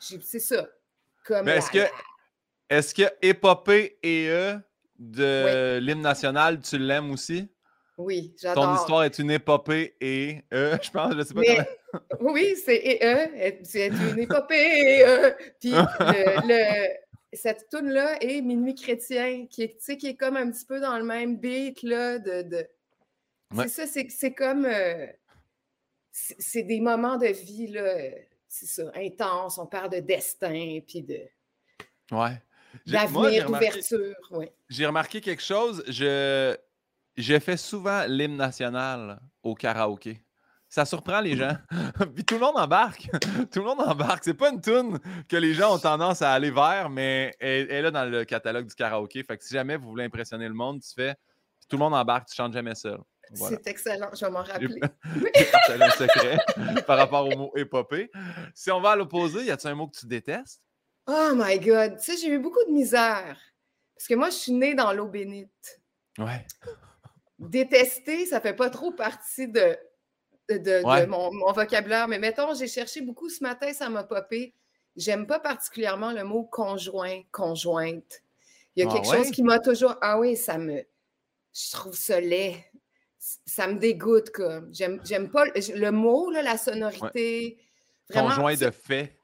J'ai- 0.00 0.20
C'est 0.22 0.38
ça. 0.40 0.66
Comme 1.24 1.48
est-ce 1.48 1.70
que, 1.70 1.84
est-ce 2.70 2.94
que 2.94 3.02
épopée 3.20 3.98
et 4.02 4.28
E 4.28 4.60
de 4.98 5.78
l'hymne 5.82 6.02
national, 6.02 6.60
tu 6.60 6.78
l'aimes 6.78 7.10
aussi? 7.10 7.48
Oui, 7.98 8.30
Ton 8.40 8.48
j'adore. 8.48 8.74
histoire 8.76 9.02
est 9.04 9.18
une 9.18 9.30
épopée 9.30 9.96
et 10.00 10.42
E, 10.52 10.76
je 10.82 10.90
pense, 10.90 11.14
je 11.16 11.22
sais 11.22 11.34
pas 11.34 11.40
Mais- 11.40 11.56
comment. 11.56 11.66
Oui, 12.20 12.54
c'est 12.64 12.76
et 12.76 13.04
eux, 13.04 13.56
c'est 13.64 13.88
une 13.88 14.18
épopée. 14.18 15.04
euh, 15.06 15.30
Puis 15.60 15.70
le, 16.00 16.48
le- 16.48 16.96
cette 17.32 17.68
tune 17.70 17.90
là 17.90 18.16
est 18.22 18.40
Minuit 18.40 18.74
chrétien, 18.74 19.46
qui 19.46 19.62
est, 19.64 19.96
qui 19.98 20.06
est 20.06 20.16
comme 20.16 20.36
un 20.36 20.50
petit 20.50 20.64
peu 20.64 20.80
dans 20.80 20.96
le 20.98 21.04
même 21.04 21.36
beat 21.38 21.82
là, 21.82 22.18
de. 22.18 22.42
de- 22.42 22.66
Ouais. 23.54 23.68
C'est 23.68 23.86
ça, 23.86 24.00
c'est, 24.08 24.08
comme. 24.34 24.64
euh, 24.66 25.06
c'est, 26.10 26.62
des 26.64 26.80
moments 26.80 27.16
de 27.16 27.26
vie, 27.28 27.68
là, 27.68 27.94
c'est 28.48 28.66
ça, 28.66 28.90
intenses. 28.96 29.58
On 29.58 29.66
parle 29.66 29.90
de 29.90 30.00
destin, 30.00 30.80
puis 30.86 31.02
de, 31.02 31.20
Ouais. 32.10 32.42
Remarqué- 33.42 33.44
d'ouverture. 33.70 34.16
Oui. 34.32 34.46
J'ai 34.68 34.86
remarqué 34.86 35.20
quelque 35.20 35.42
chose. 35.42 35.84
Je, 35.88 36.56
je 37.16 37.38
fais 37.38 37.56
souvent 37.56 38.04
l'hymne 38.08 38.36
national 38.36 39.20
au 39.42 39.54
karaoké. 39.54 40.20
Ça 40.68 40.84
surprend 40.84 41.20
les 41.20 41.36
gens. 41.36 41.56
Puis 42.14 42.24
tout 42.24 42.34
le 42.34 42.40
monde 42.40 42.56
embarque. 42.56 43.08
tout 43.52 43.60
le 43.60 43.64
monde 43.64 43.80
embarque. 43.80 44.24
C'est 44.24 44.34
pas 44.34 44.50
une 44.50 44.60
tune 44.60 44.98
que 45.28 45.36
les 45.36 45.54
gens 45.54 45.74
ont 45.74 45.78
tendance 45.78 46.22
à 46.22 46.32
aller 46.32 46.50
vers, 46.50 46.90
mais 46.90 47.34
elle, 47.40 47.66
elle 47.70 47.70
est 47.70 47.82
là 47.82 47.90
dans 47.90 48.04
le 48.04 48.24
catalogue 48.24 48.66
du 48.66 48.74
karaoké. 48.74 49.22
Fait 49.22 49.36
que 49.38 49.44
si 49.44 49.54
jamais 49.54 49.76
vous 49.76 49.88
voulez 49.88 50.04
impressionner 50.04 50.48
le 50.48 50.54
monde, 50.54 50.80
tu 50.82 50.92
fais. 50.94 51.14
tout 51.68 51.76
le 51.76 51.78
monde 51.78 51.94
embarque, 51.94 52.28
tu 52.28 52.34
chantes 52.34 52.52
jamais 52.52 52.74
seul. 52.74 52.98
Voilà. 53.32 53.56
C'est 53.56 53.70
excellent, 53.70 54.10
je 54.12 54.24
vais 54.24 54.30
m'en 54.30 54.42
rappeler. 54.42 54.80
Partagé 55.52 55.82
un 55.82 55.90
secret 55.90 56.38
par 56.86 56.98
rapport 56.98 57.26
au 57.26 57.36
mot 57.36 57.52
épopée. 57.56 58.10
Si 58.54 58.70
on 58.70 58.80
va 58.80 58.90
à 58.90 58.96
l'opposé, 58.96 59.44
y 59.44 59.50
a-t-il 59.50 59.70
un 59.70 59.74
mot 59.74 59.88
que 59.88 59.98
tu 59.98 60.06
détestes? 60.06 60.62
Oh 61.08 61.32
my 61.34 61.58
God! 61.58 61.98
Tu 61.98 62.04
sais, 62.04 62.16
j'ai 62.16 62.28
eu 62.28 62.38
beaucoup 62.38 62.64
de 62.68 62.72
misère. 62.72 63.36
Parce 63.96 64.08
que 64.08 64.14
moi, 64.14 64.30
je 64.30 64.36
suis 64.36 64.52
née 64.52 64.74
dans 64.74 64.92
l'eau 64.92 65.06
bénite. 65.06 65.80
Ouais. 66.18 66.46
Détester, 67.38 68.26
ça 68.26 68.40
fait 68.40 68.54
pas 68.54 68.70
trop 68.70 68.92
partie 68.92 69.48
de, 69.48 69.76
de, 70.48 70.58
de- 70.58 70.62
de 70.80 70.84
Ouais. 70.86 71.06
mon, 71.06 71.32
mon 71.32 71.52
vocabulaire. 71.52 72.08
Mais 72.08 72.18
mettons, 72.18 72.54
j'ai 72.54 72.68
cherché 72.68 73.00
beaucoup 73.00 73.28
ce 73.28 73.42
matin, 73.42 73.72
ça 73.72 73.88
m'a 73.88 74.04
popé. 74.04 74.54
J'aime 74.96 75.26
pas 75.26 75.38
particulièrement 75.40 76.12
le 76.12 76.24
mot 76.24 76.44
conjoint, 76.44 77.20
conjointe. 77.32 78.22
Il 78.74 78.82
y 78.84 78.86
a 78.86 78.90
Ah 78.90 78.94
quelque 78.94 79.08
ouais? 79.08 79.16
chose 79.18 79.30
qui 79.30 79.42
m'a 79.42 79.58
toujours. 79.58 79.96
Ah 80.00 80.18
oui, 80.18 80.36
ça 80.36 80.58
me. 80.58 80.82
Je 81.54 81.70
trouve 81.72 81.94
ça 81.96 82.20
laid. 82.20 82.56
Ça 83.18 83.66
me 83.66 83.78
dégoûte, 83.78 84.30
comme. 84.30 84.72
J'aime 84.72 85.00
j'aime 85.04 85.30
pas 85.30 85.44
le, 85.46 85.52
le 85.78 85.90
mot, 85.90 86.30
là, 86.30 86.42
la 86.42 86.56
sonorité. 86.56 87.58
Vraiment, 88.08 88.28
Conjoint 88.28 88.54
de 88.54 88.70
fait. 88.70 89.18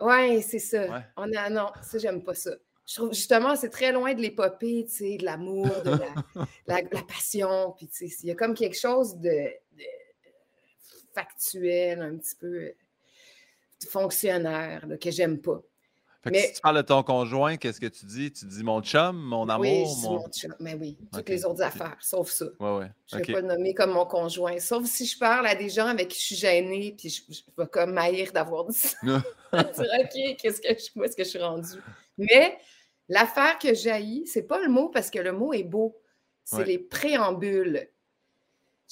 oui, 0.00 0.40
c'est 0.42 0.58
ça. 0.60 1.02
On 1.16 1.32
a, 1.34 1.50
non, 1.50 1.70
ça, 1.82 1.98
j'aime 1.98 2.22
pas 2.22 2.34
ça. 2.34 2.52
Je 2.86 2.94
trouve 2.96 3.12
justement, 3.14 3.56
c'est 3.56 3.70
très 3.70 3.92
loin 3.92 4.12
de 4.14 4.20
l'épopée, 4.20 4.84
tu 4.88 4.94
sais, 4.96 5.16
de 5.16 5.24
l'amour, 5.24 5.66
de 5.84 5.90
la, 5.90 5.98
la- 6.66 6.82
la 6.82 7.02
passion. 7.02 7.74
Puis, 7.76 7.88
tu 7.88 8.08
sais, 8.08 8.16
il 8.22 8.28
y 8.28 8.30
a 8.30 8.34
comme 8.34 8.54
quelque 8.54 8.78
chose 8.78 9.16
de 9.16 9.48
factuel, 11.14 12.02
un 12.02 12.16
petit 12.16 12.34
peu 12.36 12.46
euh, 12.46 12.72
fonctionnaire, 13.88 14.86
là, 14.86 14.96
que 14.96 15.10
j'aime 15.10 15.40
pas. 15.40 15.60
Fait 16.22 16.30
que 16.30 16.36
Mais- 16.36 16.46
si 16.48 16.52
tu 16.54 16.60
parles 16.62 16.76
de 16.78 16.82
ton 16.82 17.02
conjoint, 17.02 17.56
qu'est-ce 17.58 17.78
que 17.80 17.86
tu 17.86 18.06
dis? 18.06 18.32
Tu 18.32 18.46
dis 18.46 18.62
mon 18.64 18.80
chum, 18.82 19.14
mon 19.14 19.46
amour, 19.50 19.60
oui, 19.60 19.84
je 19.86 19.94
dis 20.00 20.02
mon. 20.08 20.20
mon 20.20 20.28
chum, 20.30 20.54
mais 20.58 20.74
oui, 20.74 20.96
toutes 21.12 21.28
les 21.28 21.44
autres 21.44 21.60
affaires, 21.62 21.98
sauf 22.00 22.30
ça. 22.30 22.46
Ouais, 22.60 22.76
ouais. 22.78 22.90
Je 23.06 23.16
ne 23.16 23.22
vais 23.24 23.32
pas 23.34 23.40
le 23.42 23.46
nommer 23.48 23.74
comme 23.74 23.90
mon 23.92 24.06
conjoint. 24.06 24.58
Sauf 24.58 24.86
si 24.86 25.04
je 25.04 25.18
parle 25.18 25.46
à 25.46 25.54
des 25.54 25.68
gens 25.68 25.86
avec 25.86 26.08
qui 26.08 26.18
je 26.18 26.24
suis 26.24 26.36
gênée, 26.36 26.94
puis 26.98 27.10
je, 27.10 27.22
je 27.30 27.40
vais 27.58 27.68
comme 27.68 27.92
maïr 27.92 28.32
d'avoir 28.32 28.64
dit 28.66 28.78
ça. 28.78 28.96
Dire, 29.02 29.22
OK, 29.52 30.36
qu'est-ce 30.38 30.60
que 30.62 30.68
je, 30.68 30.98
où 30.98 31.04
est-ce 31.04 31.14
que 31.14 31.24
je 31.24 31.28
suis 31.28 31.38
rendue? 31.38 31.78
Mais 32.16 32.56
l'affaire 33.08 33.58
que 33.58 33.74
jaillit, 33.74 34.26
c'est 34.26 34.44
pas 34.44 34.60
le 34.60 34.70
mot 34.70 34.88
parce 34.88 35.10
que 35.10 35.18
le 35.18 35.32
mot 35.32 35.52
est 35.52 35.62
beau. 35.62 36.00
C'est 36.42 36.56
Ouais. 36.56 36.64
les 36.64 36.78
préambules. 36.78 37.88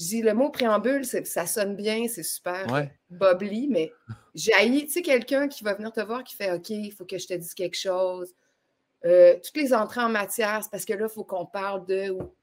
Je 0.02 0.08
dis 0.08 0.22
le 0.22 0.34
mot 0.34 0.50
préambule, 0.50 1.04
ça 1.04 1.46
sonne 1.46 1.76
bien, 1.76 2.06
c'est 2.08 2.22
super 2.24 2.66
Ouais. 2.72 2.90
bubbly, 3.10 3.68
mais 3.68 3.92
jaillit, 4.34 4.86
tu 4.86 4.92
sais, 4.94 5.02
quelqu'un 5.02 5.46
qui 5.48 5.62
va 5.62 5.74
venir 5.74 5.92
te 5.92 6.00
voir 6.00 6.24
qui 6.24 6.34
fait 6.34 6.50
OK, 6.52 6.70
il 6.70 6.90
faut 6.92 7.04
que 7.04 7.18
je 7.18 7.26
te 7.28 7.34
dise 7.34 7.54
quelque 7.54 7.76
chose. 7.78 8.34
Euh, 9.04 9.34
toutes 9.44 9.56
les 9.56 9.72
entrées 9.74 10.00
en 10.00 10.08
matière, 10.08 10.60
c'est 10.62 10.70
parce 10.70 10.84
que 10.84 10.92
là, 10.92 11.06
il 11.10 11.12
faut 11.14 11.24
qu'on 11.24 11.46
parle 11.46 11.86
de. 11.86 12.10
ou- 12.10 12.34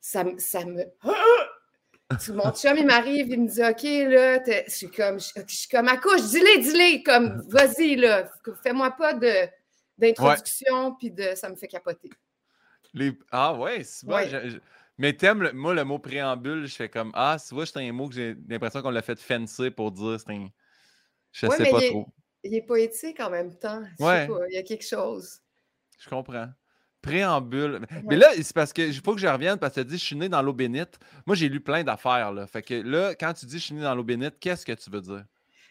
Ça, 0.00 0.24
me- 0.24 0.38
ça 0.38 0.64
me. 0.64 0.84
Tu- 2.24 2.32
Mon 2.32 2.50
chum, 2.50 2.76
il 2.76 2.86
m'arrive, 2.86 3.28
il 3.28 3.40
me 3.42 3.46
dit 3.48 3.62
OK, 3.62 3.82
là, 4.10 4.42
je 4.66 4.74
suis 4.74 4.90
comme, 4.90 5.20
je, 5.20 5.28
je 5.46 5.54
suis 5.54 5.68
comme 5.68 5.86
à 5.86 5.96
couche, 5.96 6.22
dis-les, 6.22 6.58
dis-les, 6.58 7.02
comme, 7.04 7.40
vas-y, 7.48 7.94
là, 7.94 8.28
fais-moi 8.64 8.90
pas 8.92 9.14
de 9.14 9.48
d'introduction, 9.96 10.94
puis 10.96 11.10
de, 11.12 11.34
ça 11.36 11.48
me 11.48 11.54
fait 11.56 11.68
capoter. 11.68 12.10
Les- 12.94 13.16
Ah 13.30 13.54
ouais, 13.54 13.84
c'est 13.84 14.06
bon. 14.06 14.14
Ouais. 14.16 14.28
Mais 15.00 15.14
t'aimes, 15.14 15.42
le... 15.42 15.52
moi, 15.52 15.74
le 15.74 15.82
mot 15.84 15.98
préambule, 15.98 16.66
je 16.66 16.74
fais 16.74 16.88
comme 16.90 17.10
Ah, 17.14 17.36
tu 17.46 17.54
vois, 17.54 17.66
c'est 17.66 17.78
un 17.80 17.92
mot 17.92 18.08
que 18.08 18.14
j'ai 18.14 18.36
l'impression 18.48 18.82
qu'on 18.82 18.90
l'a 18.90 19.02
fait 19.02 19.18
fancy 19.18 19.70
pour 19.70 19.90
dire. 19.92 20.20
C'est 20.20 20.30
un... 20.32 20.48
Je 21.32 21.46
Ouais, 21.46 21.56
sais 21.56 21.62
mais 21.64 21.70
pas 21.70 21.78
il 21.78 21.84
est- 21.84 21.90
trop. 21.90 22.06
Il 22.44 22.54
est 22.54 22.62
poétique 22.62 23.20
en 23.20 23.30
même 23.30 23.54
temps. 23.58 23.82
Je 23.98 24.04
Ouais. 24.04 24.22
sais 24.22 24.26
pas, 24.28 24.38
il 24.50 24.54
y 24.54 24.58
a 24.58 24.62
quelque 24.62 24.86
chose. 24.86 25.40
Je 25.98 26.08
comprends. 26.08 26.48
préambule. 27.02 27.80
Mais 28.04 28.16
là, 28.16 28.28
c'est 28.36 28.54
parce 28.54 28.72
que 28.74 28.82
il 28.82 28.94
faut 29.00 29.14
que 29.14 29.20
je 29.20 29.26
revienne 29.26 29.58
parce 29.58 29.74
que 29.74 29.80
tu 29.80 29.80
as 29.80 29.84
dit 29.84 29.98
je 29.98 30.04
suis 30.04 30.16
né 30.16 30.28
dans 30.28 30.42
l'eau 30.42 30.52
bénite. 30.52 30.98
Moi, 31.26 31.34
j'ai 31.36 31.48
lu 31.48 31.60
plein 31.60 31.82
d'affaires. 31.84 32.32
Là. 32.32 32.46
Fait 32.46 32.62
que 32.62 32.74
là, 32.74 33.14
quand 33.14 33.32
tu 33.34 33.46
dis 33.46 33.58
je 33.58 33.64
suis 33.64 33.74
né 33.74 33.82
dans 33.82 33.94
l'eau 33.94 34.04
bénite, 34.04 34.38
qu'est-ce 34.38 34.66
que 34.66 34.72
tu 34.72 34.90
veux 34.90 35.00
dire? 35.00 35.24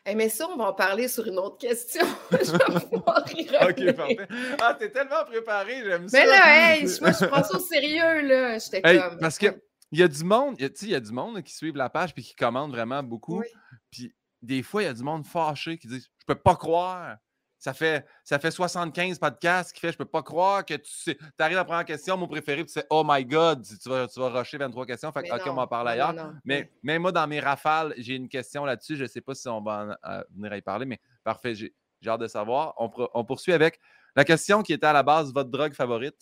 Eh, 0.05 0.15
mais 0.15 0.29
ça, 0.29 0.47
on 0.49 0.55
va 0.57 0.69
en 0.69 0.73
parler 0.73 1.07
sur 1.07 1.25
une 1.27 1.37
autre 1.39 1.57
question. 1.57 2.05
je 2.31 2.51
vais 2.51 2.79
pouvoir 2.89 3.23
y 3.35 3.41
Ok, 3.47 3.79
revenir. 3.79 3.95
parfait. 3.95 4.27
Ah, 4.61 4.75
t'es 4.79 4.89
tellement 4.91 5.23
préparé, 5.25 5.83
j'aime 5.83 6.07
ça. 6.07 6.17
Mais 6.19 6.25
là, 6.25 6.75
hey, 6.77 6.83
moi, 7.01 7.11
je 7.11 7.25
prends 7.25 7.43
ça 7.43 7.55
au 7.57 7.59
sérieux, 7.59 8.21
là. 8.27 8.57
J'étais 8.59 8.81
Hey, 8.83 8.99
comme. 8.99 9.17
parce 9.19 9.37
que 9.37 9.47
il 9.91 9.99
y 9.99 10.03
a 10.03 10.07
du 10.07 10.23
monde, 10.23 10.55
tu 10.57 10.65
sais, 10.65 10.85
il 10.85 10.91
y 10.91 10.95
a 10.95 10.99
du 10.99 11.11
monde 11.11 11.41
qui 11.41 11.53
suivent 11.53 11.75
la 11.75 11.89
page 11.89 12.13
puis 12.13 12.23
qui 12.23 12.35
commandent 12.35 12.71
vraiment 12.71 13.01
beaucoup. 13.03 13.39
Oui. 13.39 13.47
Puis 13.91 14.13
des 14.41 14.61
fois, 14.63 14.83
il 14.83 14.85
y 14.85 14.89
a 14.89 14.93
du 14.93 15.03
monde 15.03 15.25
fâché 15.25 15.77
qui 15.77 15.87
dit 15.87 15.99
Je 15.99 16.25
peux 16.27 16.35
pas 16.35 16.55
croire. 16.55 17.17
Ça 17.61 17.73
fait, 17.73 18.05
ça 18.23 18.39
fait 18.39 18.51
75 18.51 19.19
podcasts 19.19 19.73
qui 19.73 19.81
fait 19.81 19.91
Je 19.91 19.97
peux 19.97 20.05
pas 20.05 20.23
croire 20.23 20.65
que 20.65 20.75
tu 20.75 20.89
sais. 20.89 21.17
arrives 21.39 21.57
à 21.57 21.59
la 21.61 21.65
première 21.65 21.83
question, 21.83 22.15
mon 22.15 22.25
préféré, 22.27 22.63
puis 22.63 22.73
tu 22.73 22.79
sais 22.79 22.85
Oh 22.89 23.03
my 23.05 23.25
God, 23.25 23.65
tu 23.83 23.89
vas, 23.89 24.07
tu 24.07 24.17
vas 24.19 24.29
rusher 24.29 24.57
23 24.57 24.85
questions. 24.85 25.11
Fait 25.11 25.23
que, 25.23 25.27
Mais 25.27 25.33
OK, 25.35 25.41
on 25.45 25.49
non, 25.49 25.55
va 25.55 25.61
en 25.63 25.67
parler 25.67 25.85
non, 25.89 25.91
ailleurs. 26.05 26.13
non, 26.13 26.23
non. 26.31 26.33
Mais 26.45 26.71
même 26.83 27.01
moi, 27.01 27.11
dans 27.11 27.27
mes 27.27 27.41
rafales, 27.41 27.93
j'ai 27.97 28.15
une 28.15 28.29
question 28.29 28.63
là-dessus. 28.63 28.95
Je 28.95 29.03
ne 29.03 29.07
sais 29.09 29.19
pas 29.21 29.35
si 29.35 29.47
on 29.49 29.61
va 29.61 29.97
en- 30.03 30.09
euh, 30.09 30.23
venir 30.33 30.53
à 30.53 30.57
y 30.57 30.61
parler, 30.61 30.85
mais 30.85 30.99
parfait, 31.23 31.53
j'ai 31.53 31.73
j'ai 32.01 32.09
hâte 32.09 32.21
de 32.21 32.27
savoir. 32.27 32.75
On, 32.77 32.89
on 33.13 33.25
poursuit 33.25 33.51
avec 33.51 33.77
la 34.15 34.23
question 34.23 34.63
qui 34.63 34.71
était 34.71 34.87
à 34.87 34.93
la 34.93 35.03
base 35.03 35.33
votre 35.33 35.49
drogue 35.49 35.73
favorite. 35.73 36.15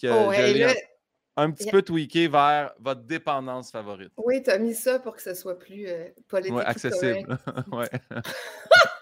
Que 0.00 0.06
Oh, 0.08 0.32
je 0.32 0.64
un, 1.36 1.44
un 1.44 1.50
petit 1.50 1.70
peu 1.70 1.82
tweaké 1.82 2.26
vers 2.26 2.72
votre 2.78 3.02
dépendance 3.02 3.70
favorite. 3.70 4.12
oui, 4.16 4.42
tu 4.42 4.48
as 4.48 4.58
mis 4.58 4.74
ça 4.74 4.98
pour 4.98 5.14
que 5.14 5.20
ce 5.20 5.34
soit 5.34 5.58
plus 5.58 5.86
euh, 5.88 6.06
politique. 6.26 6.54
Ouais, 6.56 6.64
accessible. 6.64 7.38
ouais. 7.70 7.90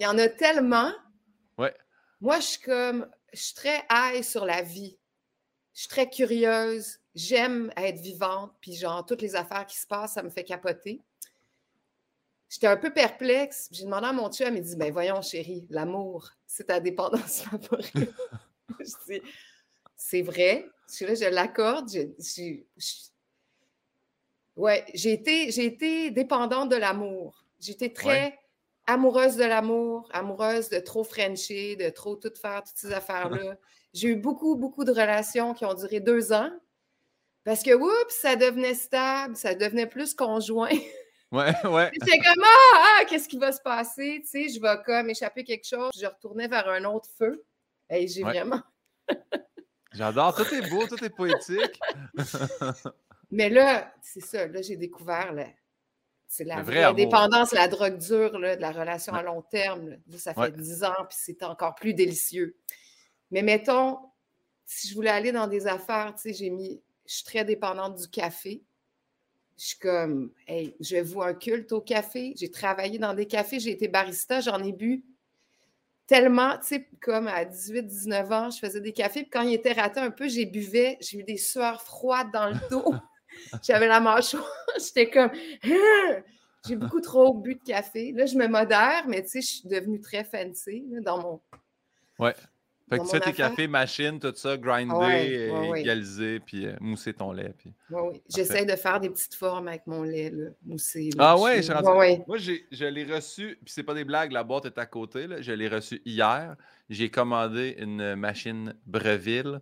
Il 0.00 0.04
y 0.04 0.06
en 0.06 0.16
a 0.18 0.28
tellement. 0.28 0.90
Ouais. 1.58 1.74
Moi, 2.22 2.40
je 2.40 2.46
suis 2.46 2.60
comme. 2.62 3.06
Je 3.32 3.38
suis 3.40 3.54
très 3.54 3.84
high 3.92 4.22
sur 4.24 4.44
la 4.46 4.62
vie. 4.62 4.98
Je 5.74 5.80
suis 5.80 5.88
très 5.88 6.08
curieuse. 6.08 6.98
J'aime 7.14 7.70
être 7.76 8.00
vivante. 8.00 8.52
Puis, 8.60 8.74
genre, 8.74 9.04
toutes 9.04 9.20
les 9.22 9.36
affaires 9.36 9.66
qui 9.66 9.78
se 9.78 9.86
passent, 9.86 10.14
ça 10.14 10.22
me 10.22 10.30
fait 10.30 10.42
capoter. 10.44 11.02
J'étais 12.48 12.66
un 12.66 12.76
peu 12.78 12.92
perplexe. 12.92 13.68
J'ai 13.70 13.84
demandé 13.84 14.06
à 14.06 14.12
mon 14.12 14.30
chum, 14.32 14.48
il 14.48 14.54
m'a 14.54 14.60
dit 14.60 14.74
Ben 14.76 14.92
voyons, 14.92 15.20
chérie, 15.22 15.66
l'amour, 15.70 16.30
c'est 16.46 16.64
ta 16.64 16.80
dépendance 16.80 17.42
favorite. 17.44 18.10
je 18.80 18.84
dis 19.06 19.22
C'est 19.96 20.22
vrai. 20.22 20.66
Je 20.88 20.94
suis 20.94 21.06
là, 21.06 21.14
je 21.14 21.26
l'accorde. 21.26 21.88
Je- 21.92 22.08
je- 22.18 22.62
je- 22.76 23.10
Ouais, 24.56 24.84
j'ai 24.94 25.12
été, 25.12 25.50
j'ai 25.52 25.66
été 25.66 26.10
dépendante 26.10 26.70
de 26.70 26.76
l'amour. 26.76 27.44
J'étais 27.60 27.92
très 27.92 28.39
amoureuse 28.92 29.36
de 29.36 29.44
l'amour, 29.44 30.08
amoureuse 30.12 30.68
de 30.68 30.78
trop 30.78 31.04
frencher, 31.04 31.76
de 31.76 31.88
trop 31.90 32.16
tout 32.16 32.32
faire, 32.40 32.62
toutes 32.64 32.76
ces 32.76 32.92
affaires-là. 32.92 33.56
J'ai 33.94 34.08
eu 34.08 34.16
beaucoup, 34.16 34.56
beaucoup 34.56 34.84
de 34.84 34.92
relations 34.92 35.54
qui 35.54 35.64
ont 35.64 35.74
duré 35.74 36.00
deux 36.00 36.32
ans. 36.32 36.50
Parce 37.44 37.62
que, 37.62 37.74
oups, 37.74 38.14
ça 38.14 38.36
devenait 38.36 38.74
stable, 38.74 39.36
ça 39.36 39.54
devenait 39.54 39.86
plus 39.86 40.14
conjoint. 40.14 40.70
Ouais, 41.32 41.54
ouais. 41.64 41.90
J'étais 41.92 42.18
comme, 42.18 42.42
ah, 42.44 42.76
ah, 42.98 43.04
qu'est-ce 43.04 43.28
qui 43.28 43.38
va 43.38 43.52
se 43.52 43.60
passer? 43.60 44.20
Tu 44.24 44.26
sais, 44.26 44.48
je 44.48 44.60
vais 44.60 44.82
comme 44.84 45.10
échapper 45.10 45.44
quelque 45.44 45.64
chose. 45.64 45.92
Je 45.96 46.04
retournais 46.04 46.48
vers 46.48 46.68
un 46.68 46.84
autre 46.86 47.08
feu. 47.16 47.44
Et 47.88 48.08
j'ai 48.08 48.24
Ouais. 48.24 48.32
vraiment. 48.32 48.60
J'adore. 49.92 50.34
Tout 50.34 50.52
est 50.52 50.68
beau, 50.68 50.88
tout 50.88 51.04
est 51.04 51.14
poétique. 51.14 51.78
Mais 53.30 53.48
là, 53.48 53.94
c'est 54.02 54.18
ça. 54.24 54.48
Là, 54.48 54.60
j'ai 54.60 54.74
découvert 54.76 55.32
la, 55.32 55.46
c'est 56.32 56.44
la 56.44 56.62
vraie 56.62 56.84
amour. 56.84 56.94
dépendance, 56.96 57.50
la 57.52 57.66
drogue 57.66 57.98
dure, 57.98 58.38
là, 58.38 58.54
de 58.54 58.60
la 58.60 58.70
relation 58.70 59.12
à 59.12 59.18
Ouais. 59.18 59.24
long 59.24 59.42
terme. 59.42 59.90
là. 59.90 59.96
Ça 60.16 60.32
fait 60.32 60.40
Ouais. 60.40 60.50
10 60.52 60.84
ans, 60.84 60.94
puis 61.08 61.18
c'est 61.20 61.42
encore 61.42 61.74
plus 61.74 61.92
délicieux. 61.92 62.56
Mais 63.32 63.42
mettons, 63.42 63.98
si 64.64 64.86
je 64.88 64.94
voulais 64.94 65.10
aller 65.10 65.32
dans 65.32 65.48
des 65.48 65.66
affaires, 65.66 66.14
tu 66.14 66.22
sais, 66.22 66.32
j'ai 66.32 66.50
mis. 66.50 66.80
Je 67.04 67.14
suis 67.16 67.24
très 67.24 67.44
dépendante 67.44 67.96
du 68.00 68.06
café. 68.08 68.62
Je 69.58 69.66
suis 69.66 69.78
comme, 69.78 70.30
hey, 70.46 70.76
je 70.78 70.98
vous 70.98 71.20
un 71.20 71.34
culte 71.34 71.72
au 71.72 71.80
café. 71.80 72.32
J'ai 72.36 72.50
travaillé 72.50 72.98
dans 73.00 73.12
des 73.12 73.26
cafés, 73.26 73.58
j'ai 73.58 73.72
été 73.72 73.88
barista, 73.88 74.40
j'en 74.40 74.62
ai 74.62 74.72
bu 74.72 75.04
tellement, 76.06 76.56
tu 76.58 76.66
sais, 76.66 76.88
comme 77.00 77.28
à 77.28 77.44
18, 77.44 77.82
19 77.86 78.32
ans, 78.32 78.50
je 78.50 78.58
faisais 78.58 78.80
des 78.80 78.92
cafés, 78.92 79.22
puis 79.22 79.30
quand 79.30 79.42
il 79.42 79.54
était 79.54 79.72
raté 79.72 80.00
un 80.00 80.10
peu, 80.10 80.28
j'ai 80.28 80.44
buvais, 80.44 80.96
j'ai 81.00 81.18
eu 81.18 81.22
des 81.24 81.36
sueurs 81.36 81.82
froides 81.82 82.32
dans 82.32 82.48
le 82.48 82.54
dos. 82.70 82.94
J'avais 83.62 83.86
la 83.88 84.00
mâchoire, 84.00 84.44
j'étais 84.78 85.10
comme, 85.10 85.30
Ah! 85.64 86.20
j'ai 86.68 86.76
beaucoup 86.76 87.00
trop 87.00 87.34
bu 87.34 87.54
de 87.54 87.62
café. 87.62 88.12
Là, 88.12 88.26
je 88.26 88.36
me 88.36 88.46
modère, 88.46 89.04
mais 89.08 89.22
tu 89.22 89.28
sais, 89.28 89.40
je 89.40 89.46
suis 89.46 89.68
devenue 89.68 90.00
très 90.00 90.24
fancy 90.24 90.84
là, 90.90 91.00
dans 91.00 91.22
mon. 91.22 91.40
Ouais. 92.18 92.34
Fait 92.90 92.98
que 92.98 93.04
tu 93.04 93.10
fais 93.10 93.20
tes 93.20 93.32
cafés, 93.32 93.68
machine, 93.68 94.18
tout 94.18 94.32
ça, 94.34 94.56
grindé, 94.56 94.92
Ouais, 94.92 95.48
euh, 95.48 95.60
ouais, 95.60 95.68
ouais. 95.68 95.80
égalisé, 95.82 96.40
puis 96.40 96.66
euh, 96.66 96.74
mousser 96.80 97.14
ton 97.14 97.30
lait. 97.30 97.54
Puis... 97.56 97.72
Oui, 97.88 98.00
oui. 98.10 98.22
J'essaie 98.28 98.64
de 98.64 98.74
faire 98.74 98.98
des 98.98 99.08
petites 99.10 99.36
formes 99.36 99.68
avec 99.68 99.86
mon 99.86 100.02
lait, 100.02 100.30
là, 100.30 100.50
moussé. 100.66 101.10
là. 101.16 101.30
Ah 101.30 101.38
ouais, 101.38 101.62
suis-. 101.62 101.72
Moi, 102.26 102.36
je 102.38 102.84
l'ai 102.84 103.04
reçu, 103.04 103.56
puis 103.64 103.72
c'est 103.72 103.84
pas 103.84 103.94
des 103.94 104.02
blagues, 104.02 104.32
la 104.32 104.42
boîte 104.42 104.66
est 104.66 104.76
à 104.76 104.86
côté. 104.86 105.28
Là. 105.28 105.40
Je 105.40 105.52
l'ai 105.52 105.68
reçu 105.68 106.02
hier. 106.04 106.56
J'ai 106.88 107.10
commandé 107.10 107.76
une 107.78 108.16
machine 108.16 108.74
Breville 108.86 109.60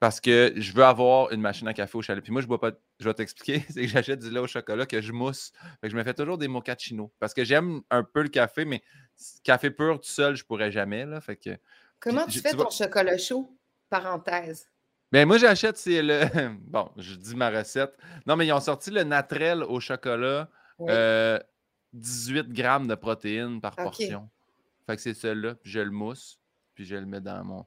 parce 0.00 0.18
que 0.18 0.54
je 0.56 0.72
veux 0.72 0.82
avoir 0.82 1.30
une 1.30 1.42
machine 1.42 1.68
à 1.68 1.74
café 1.74 1.96
au 1.96 2.02
chalet. 2.02 2.24
Puis 2.24 2.32
moi, 2.32 2.40
je 2.40 2.46
bois 2.46 2.58
pas. 2.58 2.72
Je 2.98 3.04
vais 3.04 3.14
t'expliquer, 3.14 3.64
c'est 3.70 3.82
que 3.82 3.86
j'achète 3.86 4.18
du 4.18 4.30
lait 4.30 4.40
au 4.40 4.46
chocolat 4.46 4.86
que 4.86 5.00
je 5.00 5.12
mousse. 5.12 5.52
Fait 5.80 5.86
que 5.86 5.90
je 5.90 5.96
me 5.96 6.02
fais 6.02 6.14
toujours 6.14 6.38
des 6.38 6.48
mochaccino 6.48 7.12
parce 7.20 7.34
que 7.34 7.44
j'aime 7.44 7.82
un 7.90 8.02
peu 8.02 8.22
le 8.22 8.30
café, 8.30 8.64
mais 8.64 8.82
café 9.44 9.70
pur 9.70 10.00
tout 10.00 10.08
seul, 10.08 10.34
je 10.34 10.44
pourrais 10.44 10.72
jamais. 10.72 11.04
Là. 11.04 11.20
Fait 11.20 11.36
que. 11.36 11.50
Comment 12.00 12.26
tu 12.26 12.40
fais 12.40 12.50
tu 12.50 12.56
vois- 12.56 12.64
ton 12.64 12.70
chocolat 12.70 13.18
chaud? 13.18 13.54
Parenthèse. 13.90 14.68
Ben 15.12 15.26
moi, 15.26 15.36
j'achète, 15.36 15.76
c'est 15.76 16.02
le. 16.02 16.20
Bon, 16.66 16.90
je 16.96 17.14
dis 17.14 17.36
ma 17.36 17.50
recette. 17.50 17.96
Non, 18.26 18.36
mais 18.36 18.46
ils 18.46 18.52
ont 18.52 18.60
sorti 18.60 18.90
le 18.90 19.02
Natrel 19.02 19.62
au 19.62 19.80
chocolat. 19.80 20.48
Oui. 20.78 20.90
Euh, 20.90 21.38
18 21.92 22.52
grammes 22.52 22.86
de 22.86 22.94
protéines 22.94 23.60
par 23.60 23.76
portion. 23.76 24.30
Fait 24.86 24.96
que 24.96 25.02
c'est 25.02 25.14
celui-là, 25.14 25.56
puis 25.56 25.70
je 25.70 25.80
le 25.80 25.90
mousse, 25.90 26.40
puis 26.74 26.86
je 26.86 26.96
le 26.96 27.04
mets 27.04 27.20
dans 27.20 27.44
mon. 27.44 27.66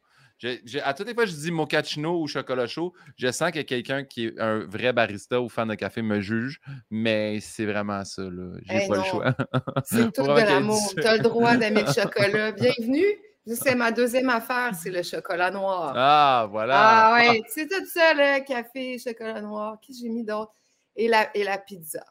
À 0.83 0.93
toutes 0.93 1.07
les 1.07 1.13
fois 1.13 1.25
que 1.25 1.29
je 1.31 1.35
dis 1.35 1.51
mochaccino 1.51 2.21
ou 2.21 2.27
chocolat 2.27 2.67
chaud, 2.67 2.93
je 3.17 3.31
sens 3.31 3.51
que 3.51 3.61
quelqu'un 3.61 4.03
qui 4.03 4.25
est 4.27 4.39
un 4.39 4.59
vrai 4.65 4.93
barista 4.93 5.41
ou 5.41 5.49
fan 5.49 5.67
de 5.67 5.75
café 5.75 6.01
me 6.01 6.21
juge, 6.21 6.59
mais 6.89 7.39
c'est 7.39 7.65
vraiment 7.65 8.03
ça, 8.03 8.23
là. 8.23 8.53
J'ai 8.63 8.79
Hey, 8.79 8.89
pas 8.89 8.95
le 8.95 9.01
non. 9.01 9.09
choix. 9.09 9.35
C'est 9.85 10.13
tout 10.13 10.23
de 10.23 10.27
l'amour. 10.27 10.93
Tu 10.95 11.05
as 11.05 11.17
le 11.17 11.23
droit 11.23 11.55
d'aimer 11.57 11.83
le 11.83 11.91
chocolat. 11.91 12.51
Bienvenue. 12.53 13.05
C'est 13.45 13.75
ma 13.75 13.91
deuxième 13.91 14.29
affaire, 14.29 14.73
c'est 14.73 14.89
le 14.89 15.03
chocolat 15.03 15.51
noir. 15.51 15.93
Ah, 15.97 16.47
voilà. 16.49 17.09
Ah 17.09 17.13
ouais, 17.15 17.41
c'est 17.49 17.67
tout 17.67 17.85
ça, 17.85 18.13
le 18.13 18.41
café, 18.45 18.97
chocolat 18.97 19.41
noir. 19.41 19.77
Qu'est-ce 19.81 19.99
que 19.99 20.03
j'ai 20.05 20.09
mis 20.09 20.23
d'autre? 20.23 20.53
Et 20.95 21.09
la, 21.09 21.35
et 21.35 21.43
la 21.43 21.57
pizza. 21.57 22.05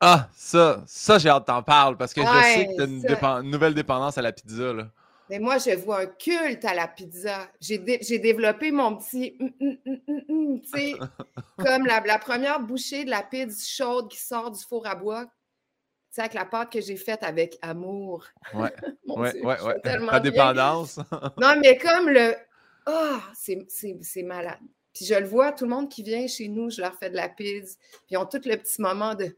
Ah, 0.00 0.28
ça, 0.34 0.82
ça, 0.86 1.18
j'ai 1.18 1.28
hâte 1.28 1.42
que 1.42 1.46
t'en 1.52 1.62
parles 1.62 1.96
parce 1.96 2.14
que 2.14 2.20
je 2.22 2.26
sais 2.26 2.66
que 2.66 2.76
t'as 2.76 2.86
une, 2.86 3.02
ça. 3.02 3.08
dépen- 3.08 3.42
une 3.42 3.50
nouvelle 3.50 3.74
dépendance 3.74 4.16
à 4.16 4.22
la 4.22 4.32
pizza, 4.32 4.72
là. 4.72 4.90
Mais 5.28 5.38
moi, 5.40 5.58
je 5.58 5.70
vois 5.76 6.00
un 6.02 6.06
culte 6.06 6.64
à 6.64 6.74
la 6.74 6.86
pizza. 6.86 7.48
J'ai 7.60 7.78
dé- 7.78 7.98
j'ai 8.00 8.18
développé 8.18 8.70
mon 8.70 8.96
petit. 8.96 9.36
hum, 9.40 9.52
hum, 9.60 10.00
hum, 10.28 10.60
tu 10.62 10.68
sais, 10.68 10.94
comme 11.58 11.86
la, 11.86 12.00
la 12.00 12.18
première 12.18 12.60
bouchée 12.60 13.04
de 13.04 13.10
la 13.10 13.22
pizza 13.22 13.64
chaude 13.66 14.08
qui 14.08 14.18
sort 14.18 14.50
du 14.50 14.62
four 14.62 14.86
à 14.86 14.94
bois. 14.94 15.24
Tu 15.24 15.30
sais, 16.12 16.20
avec 16.22 16.34
la 16.34 16.44
pâte 16.44 16.70
que 16.72 16.80
j'ai 16.80 16.96
faite 16.96 17.22
avec 17.22 17.58
amour. 17.60 18.24
Ouais, 18.54 18.72
Mon 19.06 19.18
ouais, 19.20 19.32
Dieu, 19.32 19.44
ouais, 19.44 19.60
ouais. 19.62 20.20
dépendance. 20.20 20.98
Non, 21.38 21.54
mais 21.60 21.76
comme 21.76 22.08
le. 22.08 22.34
Ah, 22.86 23.20
c'est- 23.34 23.66
c'est 23.68 24.22
malade. 24.22 24.58
Puis 24.94 25.04
je 25.06 25.14
le 25.14 25.26
vois, 25.26 25.52
tout 25.52 25.64
le 25.64 25.70
monde 25.70 25.90
qui 25.90 26.02
vient 26.04 26.26
chez 26.28 26.46
nous, 26.48 26.70
je 26.70 26.80
leur 26.80 26.94
fais 26.94 27.10
de 27.10 27.16
la 27.16 27.28
pizza. 27.28 27.74
Puis 27.90 28.10
ils 28.12 28.16
ont 28.16 28.26
tout 28.26 28.40
le 28.44 28.56
petit 28.56 28.80
moment 28.80 29.14
de. 29.16 29.36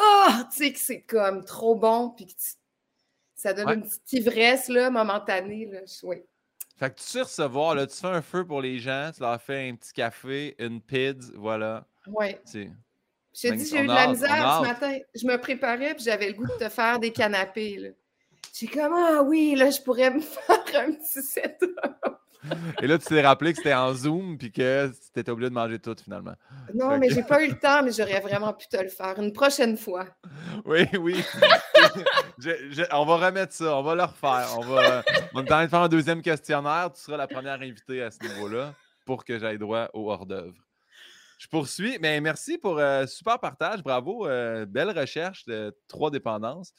Ah, 0.00 0.48
tu 0.52 0.58
sais, 0.58 0.72
que 0.72 0.78
c'est 0.78 1.02
comme 1.02 1.44
trop 1.44 1.74
bon. 1.74 2.10
Puis 2.10 2.26
que 2.26 2.30
tu- 2.32 2.56
ça 3.40 3.52
donne 3.52 3.66
Ouais. 3.66 3.74
une 3.74 3.82
petite 3.82 4.12
ivresse, 4.12 4.68
là, 4.68 4.90
momentanée. 4.90 5.66
Là. 5.66 5.80
Oui. 6.02 6.16
Fait 6.78 6.90
que 6.90 6.98
tu 6.98 7.04
sais 7.04 7.22
recevoir, 7.22 7.74
là, 7.74 7.86
tu 7.86 7.96
fais 7.96 8.06
un 8.06 8.22
feu 8.22 8.46
pour 8.46 8.62
les 8.62 8.78
gens, 8.78 9.10
tu 9.14 9.20
leur 9.20 9.40
fais 9.40 9.68
un 9.68 9.74
petit 9.76 9.92
café, 9.92 10.54
une 10.58 10.80
pizza, 10.80 11.30
voilà. 11.34 11.86
Oui. 12.06 12.36
Je 12.52 13.48
te 13.48 13.54
dis, 13.54 13.66
j'ai 13.66 13.78
eu 13.84 13.86
de 13.86 13.92
la 13.92 14.08
misère 14.08 14.28
ce 14.58 14.66
matin. 14.66 14.98
Je 15.14 15.26
me 15.26 15.36
préparais, 15.38 15.94
puis 15.94 16.04
j'avais 16.04 16.28
le 16.28 16.32
goût 16.34 16.46
de 16.46 16.64
te 16.64 16.68
faire 16.68 16.98
des 16.98 17.12
canapés. 17.12 17.94
J'ai 18.54 18.66
comme, 18.66 18.92
ah 18.96 19.22
oui, 19.22 19.54
là, 19.54 19.70
je 19.70 19.80
pourrais 19.82 20.10
me 20.10 20.20
faire 20.20 20.58
un 20.74 20.92
petit 20.92 21.22
setup. 21.22 21.78
Et 22.82 22.86
là, 22.86 22.98
tu 22.98 23.04
t'es 23.06 23.20
rappelé 23.22 23.52
que 23.52 23.58
c'était 23.58 23.74
en 23.74 23.92
Zoom 23.94 24.38
puis 24.38 24.50
que 24.50 24.88
tu 25.12 25.20
étais 25.20 25.30
obligé 25.30 25.50
de 25.50 25.54
manger 25.54 25.78
tout 25.78 25.94
finalement. 26.02 26.34
Non, 26.74 26.90
Fait 26.92 26.98
mais 26.98 27.08
que- 27.08 27.14
j'ai 27.14 27.22
pas 27.22 27.42
eu 27.44 27.48
le 27.50 27.58
temps, 27.58 27.82
mais 27.82 27.92
j'aurais 27.92 28.20
vraiment 28.20 28.52
pu 28.54 28.66
te 28.66 28.76
le 28.76 28.88
faire 28.88 29.18
une 29.18 29.32
prochaine 29.32 29.76
fois. 29.76 30.06
Oui, 30.64 30.86
oui. 30.98 31.22
Je- 32.38 32.70
je- 32.70 32.82
on 32.92 33.04
va 33.04 33.26
remettre 33.26 33.52
ça, 33.52 33.76
on 33.76 33.82
va 33.82 33.94
le 33.94 34.02
refaire. 34.04 34.48
On 34.58 34.62
va 34.62 35.02
on 35.34 35.40
est 35.40 35.42
en 35.42 35.46
train 35.46 35.64
de 35.64 35.70
faire 35.70 35.80
un 35.80 35.88
deuxième 35.88 36.22
questionnaire. 36.22 36.90
Tu 36.94 37.00
seras 37.02 37.16
la 37.16 37.26
première 37.28 37.60
invitée 37.60 38.02
à 38.02 38.10
ce 38.10 38.18
niveau-là 38.22 38.74
pour 39.04 39.24
que 39.24 39.38
j'aille 39.38 39.58
droit 39.58 39.88
au 39.92 40.10
hors-d'œuvre. 40.10 40.54
Je 41.38 41.48
poursuis, 41.48 41.98
mais 42.00 42.20
merci 42.20 42.58
pour 42.58 42.78
euh, 42.78 43.06
super 43.06 43.38
partage. 43.38 43.82
Bravo. 43.82 44.26
euh, 44.26 44.66
belle 44.66 44.90
recherche 44.98 45.44
de 45.46 45.74
trois 45.88 46.10
dépendances. 46.10 46.72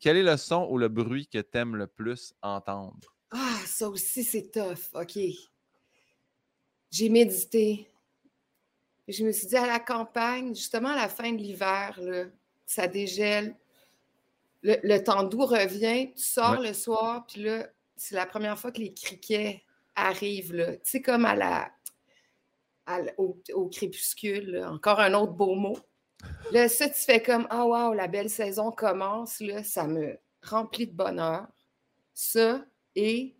Quel 0.00 0.16
est 0.16 0.22
le 0.22 0.36
son 0.36 0.66
ou 0.70 0.78
le 0.78 0.88
bruit 0.88 1.26
que 1.28 1.38
tu 1.38 1.58
aimes 1.58 1.76
le 1.76 1.86
plus 1.86 2.32
entendre? 2.42 2.98
Ah, 3.30 3.58
ça 3.66 3.88
aussi, 3.88 4.24
c'est 4.24 4.50
tough. 4.50 4.90
OK. 4.94 5.18
j'ai 6.90 7.08
médité. 7.08 7.90
Je 9.06 9.24
me 9.24 9.32
suis 9.32 9.46
dit, 9.46 9.56
à 9.56 9.66
la 9.66 9.80
campagne, 9.80 10.54
justement 10.54 10.90
à 10.90 10.96
la 10.96 11.08
fin 11.08 11.32
de 11.32 11.38
l'hiver, 11.38 11.98
ça 12.66 12.86
dégèle. 12.86 13.56
Le, 14.62 14.98
temps 14.98 15.22
doux 15.22 15.46
revient, 15.46 16.12
tu 16.14 16.22
sors 16.22 16.60
le 16.60 16.72
soir, 16.72 17.24
puis 17.26 17.42
là, 17.42 17.68
c'est 17.96 18.14
la 18.14 18.26
première 18.26 18.58
fois 18.58 18.72
que 18.72 18.80
les 18.80 18.92
criquets 18.92 19.62
arrivent. 19.94 20.78
Tu 20.84 20.90
sais, 20.90 21.02
comme 21.02 21.24
à 21.24 21.34
la, 21.34 21.70
au, 23.16 23.68
crépuscule, 23.68 24.64
encore 24.66 25.00
un 25.00 25.14
autre 25.14 25.32
beau 25.32 25.54
mot. 25.54 25.78
Là, 26.50 26.68
ça, 26.68 26.88
tu 26.88 27.00
fais 27.00 27.22
comme 27.22 27.46
Ah, 27.50 27.64
oh, 27.64 27.74
wow, 27.74 27.94
la 27.94 28.08
belle 28.08 28.30
saison 28.30 28.72
commence. 28.72 29.40
Là, 29.40 29.62
ça 29.62 29.86
me 29.86 30.18
remplit 30.42 30.86
de 30.86 30.94
bonheur. 30.94 31.46
Ça 32.14 32.64
et 32.98 33.36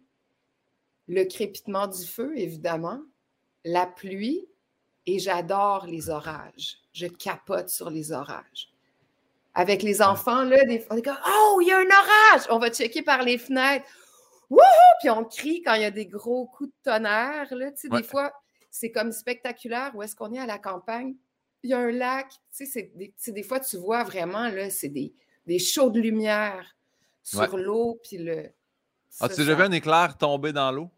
le 1.09 1.25
crépitement 1.25 1.89
du 1.89 2.07
feu, 2.07 2.33
évidemment, 2.37 3.03
la 3.65 3.87
pluie, 3.87 4.47
et 5.05 5.19
j'adore 5.19 5.87
les 5.87 6.11
orages. 6.11 6.79
Je 6.93 7.09
capote 7.09 7.69
sur 7.69 7.91
les 7.91 8.13
orages. 8.13 8.73
Avec 9.55 9.83
les 9.83 10.01
enfants, 10.01 10.45
là, 10.45 10.65
des 10.65 10.79
fois, 10.79 10.95
on 10.95 10.99
est 10.99 11.03
comme 11.03 11.19
Oh, 11.27 11.59
il 11.61 11.67
y 11.67 11.73
a 11.73 11.79
un 11.79 11.87
orage! 11.87 12.47
On 12.51 12.59
va 12.61 12.71
checker 12.71 13.03
par 13.03 13.25
les 13.25 13.37
fenêtres. 13.37 13.87
Wouhou! 14.49 14.61
Puis 15.01 15.11
on 15.11 15.25
crie 15.25 15.61
quand 15.63 15.75
il 15.75 15.83
y 15.83 15.87
a 15.87 15.91
des 15.91 16.07
gros 16.07 16.47
coups 16.47 16.71
de 16.71 16.91
tonnerre. 16.93 17.53
Là. 17.53 17.73
Tu 17.73 17.79
sais, 17.79 17.89
Des 17.89 18.05
fois, 18.05 18.33
c'est 18.71 18.93
comme 18.93 19.11
spectaculaire. 19.11 19.91
Où 19.97 20.05
est-ce 20.05 20.15
qu'on 20.15 20.33
est 20.33 20.39
à 20.39 20.47
la 20.47 20.59
campagne? 20.59 21.17
Il 21.65 21.71
y 21.71 21.75
a 21.75 21.79
un 21.79 21.91
lac. 21.91 22.31
Tu 22.57 22.65
sais, 22.65 22.93
des, 22.95 23.13
des 23.27 23.43
fois, 23.43 23.59
tu 23.59 23.77
vois 23.77 24.05
vraiment, 24.05 24.49
là, 24.51 24.71
c'est 24.71 24.89
des, 24.89 25.13
des 25.47 25.59
shows 25.59 25.91
de 25.91 26.01
lumière 26.01 26.77
sur 27.25 27.57
l'eau. 27.57 27.99
Puis 28.05 28.19
le. 28.19 28.53
As-tu 29.21 29.37
déjà 29.37 29.55
vu 29.55 29.63
un 29.63 29.73
éclair 29.73 30.17
tomber 30.17 30.53
dans 30.53 30.71
l'eau? 30.71 30.91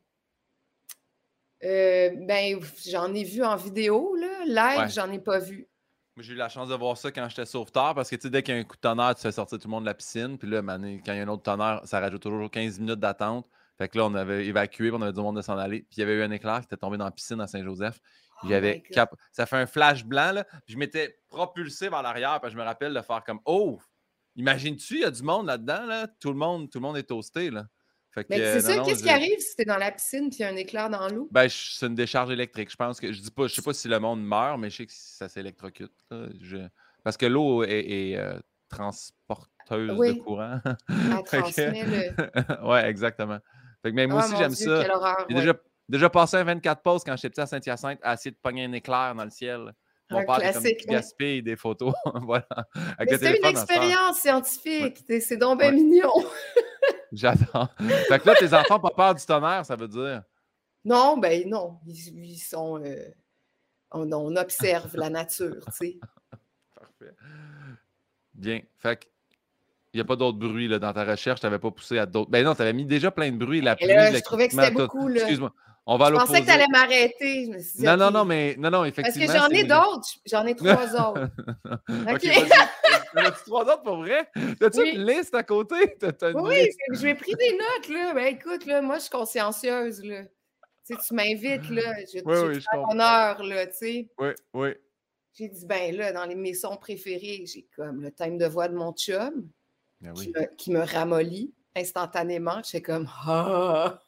Euh, 1.63 2.11
ben, 2.27 2.61
j'en 2.87 3.13
ai 3.15 3.25
vu 3.25 3.45
en 3.45 3.57
vidéo, 3.57 4.15
là. 4.17 4.79
Live, 4.79 4.93
j'en 4.95 5.11
ai 5.11 5.19
pas 5.19 5.39
vu. 5.39 5.69
Moi, 6.17 6.25
j'ai 6.25 6.33
eu 6.33 6.37
la 6.37 6.49
chance 6.49 6.69
de 6.69 6.75
voir 6.75 6.97
ça 6.97 7.13
quand 7.13 7.29
j'étais 7.29 7.47
sauveteur 7.47 7.95
parce 7.95 8.11
que, 8.11 8.17
tu 8.17 8.23
sais, 8.23 8.31
dès 8.31 8.43
qu'il 8.43 8.55
y 8.55 8.59
a 8.59 8.61
un 8.61 8.65
coup 8.65 8.77
de 8.77 8.81
tonnerre, 8.81 9.15
tu 9.15 9.23
fais 9.23 9.33
sortir 9.33 9.59
tout 9.59 9.69
le 9.69 9.71
monde 9.71 9.85
de 9.85 9.89
la 9.89 9.95
piscine. 9.95 10.39
Puis 10.39 10.49
là, 10.49 10.61
quand 10.61 10.79
il 10.79 11.17
y 11.17 11.21
a 11.21 11.23
un 11.23 11.29
autre 11.29 11.43
tonnerre, 11.43 11.83
ça 11.85 12.01
rajoute 12.01 12.23
toujours 12.23 12.51
15 12.51 12.81
minutes 12.81 13.01
d'attente. 13.01 13.47
Fait 13.79 13.89
que 13.89 13.97
là, 13.97 14.05
on 14.05 14.15
avait 14.15 14.45
évacué, 14.47 14.91
on 14.91 15.01
avait 15.01 15.13
du 15.13 15.21
monde 15.21 15.37
de 15.37 15.43
s'en 15.43 15.57
aller. 15.57 15.81
Puis 15.81 15.97
il 15.97 16.01
y 16.01 16.03
avait 16.03 16.15
eu 16.15 16.23
un 16.23 16.31
éclair 16.31 16.61
qui 16.61 16.67
était 16.67 16.77
tombé 16.77 16.99
dans 16.99 17.05
la 17.05 17.11
piscine 17.11 17.41
à 17.41 17.47
Saint-Joseph. 17.47 18.01
Oh 18.43 18.47
J'avais 18.49 18.81
cap... 18.81 19.15
Ça 19.33 19.47
fait 19.47 19.57
un 19.57 19.67
flash 19.67 20.05
blanc, 20.05 20.33
là. 20.33 20.45
Puis 20.45 20.75
je 20.75 20.79
m'étais 20.79 21.19
propulsé 21.29 21.89
vers 21.89 22.03
l'arrière. 22.03 22.41
Puis 22.43 22.51
je 22.51 22.57
me 22.57 22.63
rappelle 22.63 22.93
de 22.93 23.01
faire 23.01 23.23
comme 23.25 23.41
Oh, 23.45 23.79
imagine-tu, 24.37 24.97
il 24.97 25.01
y 25.01 25.05
a 25.05 25.11
du 25.11 25.23
monde 25.23 25.47
là-dedans, 25.47 25.87
là? 25.87 26.07
Tout 26.21 26.31
le 26.31 26.37
monde, 26.37 26.71
tout 26.71 26.79
le 26.79 26.83
monde 26.83 26.97
est 26.97 27.05
toasté, 27.05 27.51
là. 27.51 27.67
Mais 28.17 28.25
c'est 28.29 28.61
ça, 28.61 28.83
qu'est-ce 28.85 29.03
qui 29.03 29.11
arrive 29.11 29.39
si 29.39 29.57
t'es 29.57 29.65
dans 29.65 29.77
la 29.77 29.93
piscine 29.93 30.31
puis 30.31 30.39
il 30.41 30.43
y 30.43 30.45
a 30.45 30.49
un 30.49 30.57
éclair 30.57 30.91
dans 30.91 31.09
l'eau? 31.09 31.29
Ben, 31.31 31.49
c'est 31.49 31.87
une 31.87 31.95
décharge 31.95 32.31
électrique. 32.31 32.71
Je 32.71 32.77
pense 32.77 32.99
que 32.99 33.13
je 33.13 33.21
dis 33.21 33.31
pas, 33.31 33.47
je 33.47 33.55
sais 33.55 33.63
pas 33.63 33.73
si 33.73 33.89
le 33.89 33.99
monde 34.01 34.23
meurt, 34.23 34.59
mais 34.59 34.71
je 34.71 34.79
sais 34.79 34.87
que 34.87 34.93
ça 34.93 35.29
s'électrocute. 35.29 35.93
Parce 37.05 37.17
que 37.17 37.27
l'eau 37.27 37.63
est, 37.63 38.17
euh, 38.17 38.39
transporteuse 38.69 39.97
de 39.97 40.13
courant. 40.21 40.61
Elle 40.89 41.23
transmet 41.25 41.85
le. 41.85 42.69
ouais, 42.69 42.89
exactement. 42.89 43.39
Fait 43.83 43.91
que, 43.91 43.97
mais 43.97 44.07
moi 44.07 44.23
oh 44.23 44.27
aussi, 44.27 44.37
j'aime 44.37 44.55
ça. 44.55 44.85
J'ai 45.29 45.35
déjà, 45.35 45.55
déjà 45.89 46.11
passé 46.11 46.37
un 46.37 46.45
24 46.45 46.83
pauses 46.83 47.05
quand 47.05 47.17
j'étais 47.17 47.31
petit 47.31 47.41
à 47.41 47.47
Saint-Hyacinthe 47.47 47.99
à 48.03 48.15
essayer 48.15 48.33
de 48.33 48.39
pogner 48.41 48.65
un 48.65 48.73
éclair 48.73 49.15
dans 49.15 49.25
le 49.25 49.31
ciel. 49.31 49.73
Mon 50.11 50.19
un 50.19 50.25
père 50.25 50.39
classique, 50.39 50.87
gaspille 50.87 51.43
des 51.43 51.57
photos. 51.57 51.95
voilà. 52.23 52.47
C'est 53.09 53.39
une 53.39 53.47
expérience 53.47 54.19
scientifique. 54.19 55.05
C'est 55.21 55.37
donc 55.37 55.61
bien 55.61 55.71
mignon. 55.71 56.13
J'adore. 57.13 57.69
Fait 58.09 58.19
que 58.21 58.27
là, 58.27 58.35
tes 58.35 58.55
enfants 58.55 58.75
n'ont 58.75 58.81
pas 58.81 58.91
peur 58.91 59.15
du 59.15 59.25
tonnerre, 59.25 59.65
ça 59.65 59.77
veut 59.77 59.89
dire? 59.89 60.23
Non, 60.85 61.19
ben 61.19 61.49
non. 61.49 61.79
Ils, 61.87 62.39
sont. 62.39 62.83
Euh, 62.83 63.11
on, 63.91 64.37
observe 64.37 64.97
la 64.97 65.11
nature, 65.11 65.65
tu 65.67 65.73
sais. 65.73 65.99
Parfait. 66.75 67.15
Bien. 68.35 68.61
Fait 68.79 68.97
que. 68.97 69.07
Il 69.93 69.97
n'y 69.97 70.03
a 70.03 70.05
pas 70.05 70.15
d'autres 70.15 70.39
bruits 70.39 70.69
là, 70.69 70.79
dans 70.79 70.93
ta 70.93 71.05
recherche, 71.05 71.41
tu 71.41 71.47
n'avais 71.47 71.59
pas 71.59 71.73
poussé 71.73 71.99
à 71.99 72.07
d'autres? 72.07 72.31
Ben 72.31 72.45
non, 72.45 72.55
tu 72.55 72.63
avais 72.63 72.73
mis 72.73 72.85
déjà 72.85 73.11
plein 73.11 73.33
de 73.33 73.37
bruits. 73.37 73.61
La 73.61 73.75
pluie, 73.75 73.89
je 73.89 74.23
trouvais 74.23 74.47
que 74.47 74.55
c'était 74.55 74.71
beaucoup. 74.71 75.11
Excuse-moi. 75.11 75.53
On 75.93 75.97
va 75.97 76.07
je 76.09 76.15
pensais 76.15 76.41
que 76.41 76.47
tu 76.47 76.53
allais 76.53 76.69
m'arrêter. 76.71 77.51
non, 77.81 77.97
non, 77.97 78.13
non, 78.13 78.25
mais 78.25 78.55
non, 78.57 78.71
non, 78.71 78.85
effectivement. 78.85 79.27
Parce 79.27 79.49
que 79.49 79.55
j'en 79.55 79.61
ai 79.61 79.65
d'autres. 79.65 80.09
J'en 80.25 80.47
ai 80.47 80.55
trois 80.55 80.95
autres. 80.95 81.31
OK. 81.89 82.27
As-tu 83.17 83.45
trois 83.45 83.65
autres 83.65 83.83
pour 83.83 83.97
vrai? 83.97 84.31
As-tu 84.61 84.89
une 84.89 85.05
liste 85.05 85.35
à 85.35 85.43
côté? 85.43 85.97
oui, 86.37 86.69
je 86.93 87.03
vais 87.03 87.17
pris 87.17 87.35
des 87.35 87.59
notes. 87.59 87.89
Là. 87.89 88.15
Ben, 88.15 88.27
écoute, 88.27 88.67
là, 88.67 88.81
moi, 88.81 88.99
je 88.99 89.01
suis 89.01 89.11
consciencieuse. 89.11 90.05
Là. 90.05 90.23
Tu, 90.87 90.95
sais, 90.95 91.01
tu 91.09 91.13
m'invites, 91.13 91.69
là. 91.71 91.93
Je, 92.07 92.21
oui, 92.25 92.55
oui, 92.55 92.61
je 92.61 93.01
heure, 93.01 93.43
là, 93.43 93.67
tu 93.67 93.77
sais. 93.77 94.09
Oui, 94.17 94.29
oui. 94.55 94.69
J'ai 95.33 95.49
dit, 95.49 95.67
ben 95.67 95.97
là, 95.97 96.13
dans 96.13 96.25
les, 96.25 96.37
mes 96.37 96.55
sons 96.55 96.77
préférés, 96.77 97.47
j'ai 97.53 97.67
comme 97.75 98.01
le 98.01 98.13
thème 98.13 98.39
de 98.39 98.47
voix 98.47 98.69
de 98.69 98.77
mon 98.77 98.93
chum 98.93 99.49
ben 100.01 100.15
qui, 100.15 100.29
me, 100.29 100.57
qui, 100.57 100.71
me, 100.71 100.85
ramollit 100.85 101.53
instantanément. 101.75 102.63
J'étais 102.63 102.83
comme, 102.83 103.09
ah! 103.27 103.99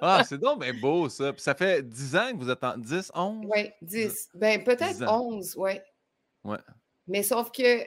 Ah, 0.00 0.22
c'est 0.26 0.38
donc 0.38 0.60
bien 0.60 0.74
beau, 0.74 1.08
ça. 1.08 1.32
Puis 1.32 1.42
ça 1.42 1.54
fait 1.54 1.82
10 1.82 2.16
ans 2.16 2.32
que 2.32 2.36
vous 2.38 2.50
êtes 2.50 2.64
en 2.64 2.76
10, 2.76 3.12
11? 3.14 3.46
Oui, 3.48 3.70
10. 3.82 4.30
Ben, 4.34 4.62
peut-être 4.62 5.02
11, 5.02 5.54
oui. 5.56 5.72
Ouais. 6.44 6.58
Mais 7.06 7.22
sauf 7.22 7.50
que 7.50 7.82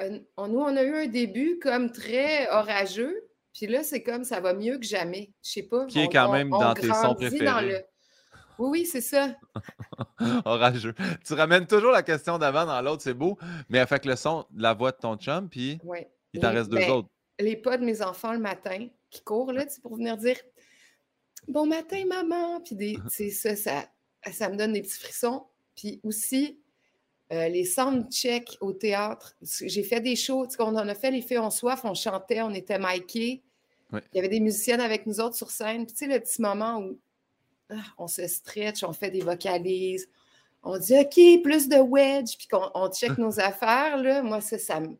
nous, 0.00 0.24
on 0.36 0.76
a 0.76 0.82
eu 0.82 0.94
un 0.94 1.06
début 1.06 1.58
comme 1.58 1.90
très 1.90 2.48
orageux. 2.50 3.24
Puis 3.52 3.66
là, 3.66 3.82
c'est 3.82 4.02
comme 4.02 4.24
ça 4.24 4.40
va 4.40 4.54
mieux 4.54 4.78
que 4.78 4.86
jamais. 4.86 5.32
Je 5.42 5.50
sais 5.52 5.62
pas. 5.62 5.86
Qui 5.86 6.00
est 6.00 6.08
quand 6.08 6.32
même 6.32 6.50
dans 6.50 6.74
tes 6.74 6.88
sons 6.88 7.14
préférés. 7.14 7.84
Oui, 8.58 8.80
oui, 8.80 8.86
c'est 8.86 9.00
ça. 9.00 9.36
orageux. 10.44 10.94
Tu 11.24 11.34
ramènes 11.34 11.66
toujours 11.66 11.92
la 11.92 12.02
question 12.02 12.38
d'avant 12.38 12.66
dans 12.66 12.80
l'autre, 12.82 13.02
c'est 13.02 13.14
beau. 13.14 13.38
Mais 13.68 13.78
avec 13.78 14.04
le 14.04 14.16
son, 14.16 14.46
la 14.54 14.74
voix 14.74 14.90
de 14.90 14.96
ton 14.96 15.16
chum, 15.16 15.48
puis 15.48 15.80
il 16.32 16.40
t'en 16.40 16.52
reste 16.52 16.68
deux 16.68 16.78
ben, 16.78 16.90
autres. 16.90 17.08
Les 17.38 17.56
pas 17.56 17.78
de 17.78 17.84
mes 17.84 18.02
enfants 18.02 18.32
le 18.32 18.40
matin 18.40 18.88
qui 19.10 19.22
courent 19.22 19.52
là, 19.52 19.64
pour 19.82 19.96
venir 19.96 20.16
dire 20.16 20.36
Bon 21.48 21.66
matin, 21.66 22.04
maman. 22.06 22.60
Puis 22.60 23.30
ça, 23.30 23.56
ça, 23.56 23.88
ça 24.30 24.48
me 24.48 24.56
donne 24.56 24.72
des 24.74 24.82
petits 24.82 24.98
frissons. 24.98 25.46
Puis 25.74 26.00
aussi, 26.02 26.58
euh, 27.32 27.48
les 27.48 27.64
soundchecks 27.64 28.56
au 28.60 28.72
théâtre. 28.72 29.36
J'ai 29.42 29.82
fait 29.82 30.00
des 30.00 30.16
shows, 30.16 30.46
on 30.58 30.76
en 30.76 30.88
a 30.88 30.94
fait 30.94 31.10
les 31.10 31.20
filles 31.20 31.38
en 31.38 31.50
soif, 31.50 31.80
on 31.84 31.94
chantait, 31.94 32.40
on 32.40 32.54
était 32.54 32.78
micés. 32.78 33.42
Il 33.92 34.02
y 34.14 34.18
avait 34.18 34.28
des 34.28 34.40
musiciennes 34.40 34.80
avec 34.80 35.06
nous 35.06 35.20
autres 35.20 35.36
sur 35.36 35.50
scène. 35.50 35.84
Puis 35.86 35.94
tu 35.94 36.06
sais, 36.06 36.12
le 36.12 36.20
petit 36.20 36.40
moment 36.40 36.78
où 36.80 36.98
ah, 37.70 37.84
on 37.98 38.06
se 38.06 38.26
stretch, 38.26 38.82
on 38.82 38.92
fait 38.92 39.10
des 39.10 39.20
vocalises, 39.20 40.08
on 40.62 40.78
dit 40.78 40.98
OK, 40.98 41.42
plus 41.42 41.68
de 41.68 41.76
wedge, 41.76 42.36
puis 42.36 42.48
qu'on 42.48 42.70
on 42.74 42.90
check 42.90 43.18
nos 43.18 43.40
affaires, 43.40 43.98
là, 43.98 44.22
moi, 44.22 44.40
ça, 44.40 44.58
ça 44.58 44.80
me, 44.80 44.96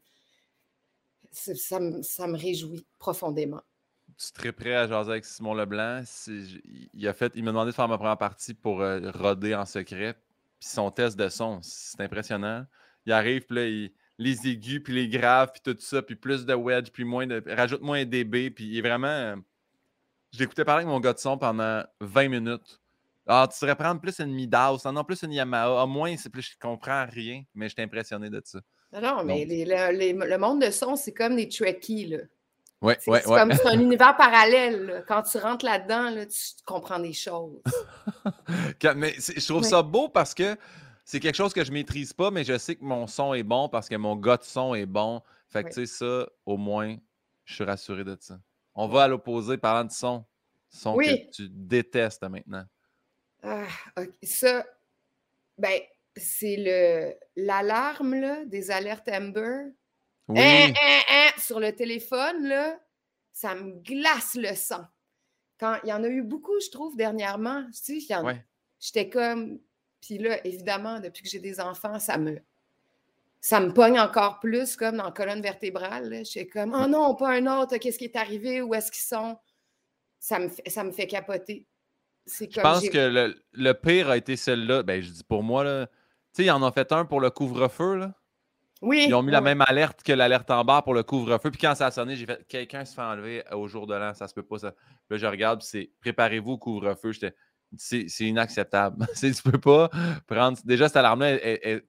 ça, 1.31 1.79
me, 2.27 2.37
réjouit 2.37 2.87
profondément. 2.99 3.63
Tu 4.19 4.27
serais 4.37 4.51
prêt 4.51 4.75
à 4.75 4.89
jaser 4.89 5.13
avec 5.13 5.25
Simon 5.25 5.55
Leblanc? 5.55 6.03
Il, 6.93 7.07
a 7.07 7.13
fait, 7.13 7.33
il 7.37 7.45
m'a 7.45 7.53
demandé 7.53 7.71
de 7.71 7.77
faire 7.77 7.87
ma 7.87 7.97
première 7.97 8.19
partie 8.19 8.53
pour 8.53 8.81
euh, 8.81 9.13
roder 9.15 9.55
en 9.55 9.65
secret. 9.65 10.15
Puis 10.59 10.69
son 10.71 10.91
test 10.91 11.17
de 11.17 11.29
son, 11.29 11.61
c'est 11.63 12.01
impressionnant. 12.01 12.67
Il 13.07 13.13
arrive, 13.13 13.43
puis 13.47 13.57
là, 13.57 13.91
les 14.19 14.49
aigus, 14.49 14.83
puis 14.83 14.93
les 14.93 15.09
graves, 15.09 15.53
puis 15.53 15.61
tout 15.63 15.81
ça, 15.81 16.03
puis 16.03 16.17
plus 16.17 16.45
de 16.45 16.53
wedge, 16.53 16.91
puis 16.91 17.05
moins 17.05 17.29
de. 17.29 17.41
Rajoute 17.47 17.81
moins 17.81 18.05
de 18.05 18.11
dB, 18.11 18.51
puis 18.51 18.65
il 18.65 18.79
est 18.79 18.83
vraiment. 18.83 19.37
Je 20.33 20.41
l'écoutais 20.41 20.65
parler 20.65 20.83
avec 20.83 20.93
mon 20.93 20.99
gars 20.99 21.13
de 21.13 21.19
son 21.19 21.39
pendant 21.39 21.85
20 22.01 22.29
minutes. 22.29 22.81
Ah, 23.25 23.47
tu 23.49 23.57
devrais 23.61 23.77
prendre 23.77 24.01
plus 24.01 24.19
une 24.19 24.33
Midas, 24.33 24.81
non 24.87 25.05
plus 25.05 25.23
une 25.23 25.33
Yamaha. 25.33 25.83
À 25.83 25.87
moins, 25.87 26.17
c'est 26.17 26.31
plus, 26.31 26.43
je 26.43 26.59
comprends 26.59 27.07
rien, 27.07 27.45
mais 27.55 27.69
j'étais 27.69 27.83
impressionné 27.83 28.31
de 28.31 28.43
ça. 28.45 28.59
Non, 29.01 29.23
mais 29.23 29.45
le 29.45 30.37
monde 30.39 30.63
de 30.63 30.71
son, 30.71 30.97
c'est 30.97 31.13
comme 31.13 31.37
des 31.37 31.49
trekkies, 31.49 32.07
là. 32.07 32.19
Ouais, 32.81 32.97
c'est 33.01 33.11
ouais, 33.11 33.23
comme 33.23 33.53
c'est 33.53 33.67
un 33.67 33.81
univers 33.81 34.17
parallèle. 34.17 35.05
Quand 35.09 35.23
tu 35.23 35.39
rentres 35.39 35.65
là-dedans, 35.65 36.11
là, 36.11 36.27
tu 36.27 36.39
comprends 36.65 37.01
des 37.01 37.13
choses. 37.13 37.61
mais 38.97 39.15
je 39.15 39.47
trouve 39.47 39.65
ça 39.65 39.83
beau 39.83 40.09
parce 40.09 40.33
que 40.33 40.57
c'est 41.05 41.19
quelque 41.19 41.35
chose 41.35 41.53
que 41.53 41.65
je 41.65 41.73
maîtrise 41.73 42.13
pas, 42.13 42.31
mais 42.31 42.45
je 42.45 42.57
sais 42.57 42.77
que 42.77 42.85
mon 42.85 43.07
son 43.07 43.35
est 43.35 43.43
bon 43.43 43.69
parce 43.69 43.89
que 43.89 43.97
mon 43.97 44.15
gars 44.15 44.37
de 44.37 44.45
son 44.45 44.75
est 44.75 44.87
bon. 44.87 45.23
Fait 45.49 45.65
que 45.65 45.69
tu 45.71 45.87
sais, 45.87 45.87
ça, 45.87 46.29
au 46.47 46.57
moins, 46.57 46.97
je 47.45 47.55
suis 47.55 47.65
rassuré 47.65 48.05
de 48.05 48.17
ça. 48.21 48.39
On 48.75 48.87
va 48.87 49.05
à 49.05 49.09
l'opposé 49.09 49.57
parlant 49.57 49.85
de 49.85 49.93
son. 49.93 50.25
Son 50.69 50.97
que 50.97 51.31
tu 51.31 51.49
détestes 51.49 52.23
maintenant. 52.23 52.65
Ah, 53.43 53.65
Ça, 54.23 54.65
ben, 55.57 55.81
c'est 56.17 56.57
le 56.59 57.15
l'alarme 57.37 58.47
des 58.47 58.71
alertes 58.71 59.09
Amber 59.09 59.73
oui. 60.29 60.41
Hein, 60.41 60.73
hein, 60.81 61.01
hein, 61.11 61.31
sur 61.39 61.59
le 61.59 61.75
téléphone, 61.75 62.47
là, 62.47 62.79
ça 63.33 63.55
me 63.55 63.73
glace 63.83 64.35
le 64.35 64.55
sang. 64.55 64.85
Quand 65.59 65.79
il 65.85 65.89
y 65.89 65.93
en 65.93 66.05
a 66.05 66.09
eu 66.09 66.23
beaucoup, 66.23 66.59
je 66.61 66.71
trouve, 66.71 66.97
dernièrement. 66.97 67.65
Tu 67.73 68.01
sais, 68.01 68.15
j'étais 68.79 69.09
comme. 69.09 69.59
Puis 70.01 70.19
là, 70.19 70.45
évidemment, 70.47 71.01
depuis 71.01 71.23
que 71.23 71.29
j'ai 71.29 71.41
des 71.41 71.61
enfants, 71.61 71.99
ça 71.99 72.19
me. 72.19 72.39
Ça 73.41 73.61
me 73.61 73.73
pogne 73.73 74.01
encore 74.01 74.41
plus 74.41 74.75
comme 74.75 74.97
dans 74.97 75.05
la 75.05 75.13
colonne 75.13 75.41
vertébrale. 75.41 76.25
J'étais 76.25 76.49
comme 76.49 76.75
Oh 76.75 76.89
non, 76.89 77.15
pas 77.15 77.31
un 77.31 77.47
autre, 77.47 77.77
qu'est-ce 77.77 77.99
qui 77.99 78.07
est 78.07 78.17
arrivé, 78.17 78.61
où 78.61 78.75
est-ce 78.75 78.91
qu'ils 78.91 79.03
sont? 79.03 79.39
Ça 80.19 80.41
me, 80.41 80.49
fait, 80.49 80.69
ça 80.69 80.83
me 80.83 80.91
fait 80.91 81.07
capoter. 81.07 81.65
Je 82.27 82.61
pense 82.61 82.89
que 82.89 82.99
le, 82.99 83.41
le 83.53 83.73
pire 83.75 84.11
a 84.11 84.17
été 84.17 84.37
celle-là. 84.37 84.83
Ben, 84.83 85.01
je 85.01 85.11
dis 85.11 85.25
pour 85.25 85.45
moi, 85.45 85.63
là. 85.63 85.87
Tu 85.87 85.93
sais, 86.33 86.45
ils 86.47 86.51
en 86.51 86.63
ont 86.63 86.73
fait 86.73 86.91
un 86.91 87.05
pour 87.05 87.21
le 87.21 87.31
couvre-feu, 87.31 87.95
là. 87.95 88.18
Oui. 88.81 89.07
Ils 89.09 89.15
ont 89.15 89.23
mis 89.23 89.33
la 89.33 89.41
même 89.41 89.61
alerte 89.67 90.03
que 90.05 90.13
l'alerte 90.13 90.51
en 90.51 90.65
barre 90.65 90.85
pour 90.85 90.95
le 90.95 91.03
couvre-feu. 91.03 91.51
Puis 91.51 91.61
quand 91.61 91.75
ça 91.75 91.87
a 91.87 91.91
sonné, 91.91 92.15
j'ai 92.15 92.27
fait 92.27 92.47
quelqu'un 92.47 92.85
se 92.85 92.95
fait 92.95 93.03
enlever 93.03 93.43
au 93.53 93.67
jour 93.67 93.87
de 93.87 93.95
l'an, 93.95 94.15
ça 94.15 94.29
se 94.29 94.35
peut 94.35 94.43
pas. 94.45 94.59
Ça. 94.59 94.75
Là, 95.11 95.17
je 95.17 95.27
regarde, 95.27 95.63
c'est 95.63 95.91
préparez-vous 96.01 96.53
au 96.53 96.59
couvre-feu. 96.59 97.13
J'étais. 97.13 97.35
C'est 97.77 98.07
c'est 98.09 98.25
inacceptable. 98.25 99.07
C'est- 99.15 99.33
tu 99.33 99.43
peux 99.43 99.59
pas 99.59 99.91
prendre. 100.27 100.57
Déjà, 100.65 100.87
cette 100.89 100.97
alarme-là, 100.99 101.31
elle 101.43 101.83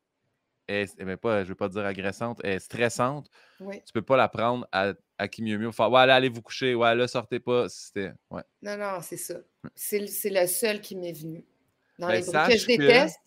est 0.68 1.18
pas, 1.18 1.44
je 1.44 1.50
veux 1.50 1.56
pas 1.56 1.70
dire 1.70 1.86
agressante, 1.86 2.42
elle 2.44 2.54
est 2.54 2.60
stressante. 2.60 3.30
oui. 3.60 3.82
Tu 3.86 3.94
peux 3.94 4.02
pas 4.02 4.18
la 4.18 4.28
prendre 4.28 4.68
à, 4.72 4.94
à 5.18 5.28
qui 5.28 5.42
mieux 5.42 5.58
mieux. 5.58 5.72
Faire, 5.72 5.92
ouais, 5.92 6.02
allez, 6.02 6.12
allez 6.12 6.30
vous 6.30 6.42
coucher. 6.42 6.76
Ouais, 6.76 6.96
là, 6.96 7.08
sortez 7.08 7.40
pas. 7.40 7.70
C'était. 7.70 8.12
Ouais. 8.30 8.44
Non, 8.62 8.78
non, 8.78 9.00
c'est 9.02 9.18
ça. 9.18 9.36
C'est 9.76 10.00
le- 10.00 10.08
c'est 10.08 10.30
le 10.30 10.48
seul 10.48 10.82
qui 10.82 10.96
m'est 10.96 11.14
venu. 11.14 11.46
Dans 11.98 12.08
Ben, 12.08 12.14
les 12.16 12.22
que 12.26 12.58
je 12.58 12.66
que- 12.66 12.78
déteste. 12.78 13.20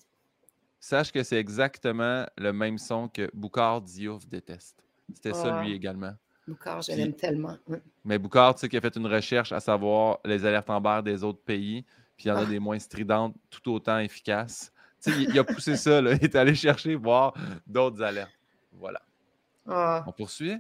Sache 0.85 1.13
que 1.13 1.23
c'est 1.23 1.37
exactement 1.37 2.27
le 2.37 2.53
même 2.53 2.77
son 2.77 3.07
que 3.07 3.31
Boucard 3.33 3.83
Diouf 3.83 4.27
déteste. 4.27 4.83
C'était 5.15 5.33
ça, 5.33 5.59
Ah. 5.59 5.63
lui 5.63 5.73
également. 5.75 6.13
Boucard, 6.49 6.83
je 6.83 6.91
l'aime 6.91 7.15
tellement. 7.15 7.57
Oui. 7.69 7.79
Mais 8.05 8.19
Boucard, 8.19 8.57
tu 8.57 8.63
sais, 8.63 8.69
qui 8.69 8.77
a 8.77 8.81
fait 8.81 8.97
une 8.97 9.07
recherche 9.07 9.53
à 9.53 9.61
savoir 9.61 10.19
les 10.25 10.45
alertes 10.45 10.69
en 10.71 10.81
barre 10.81 11.05
des 11.05 11.23
autres 11.23 11.41
pays, 11.45 11.85
puis 12.17 12.25
il 12.25 12.29
y 12.29 12.31
en 12.33 12.37
a 12.37 12.43
Ah. 12.43 12.47
des 12.47 12.59
moins 12.59 12.81
stridentes, 12.81 13.37
tout 13.49 13.71
autant 13.73 14.01
efficaces. 14.01 14.73
Tu 15.01 15.13
sais, 15.13 15.23
il, 15.23 15.31
il 15.31 15.39
a 15.39 15.45
poussé 15.45 15.77
ça, 15.77 16.01
là. 16.03 16.15
Il 16.15 16.25
est 16.25 16.35
allé 16.35 16.57
chercher, 16.57 16.97
voir 16.97 17.33
d'autres 17.65 18.03
alertes. 18.03 18.33
Voilà. 18.73 19.01
Ah. 19.69 20.03
On 20.09 20.11
poursuit? 20.11 20.59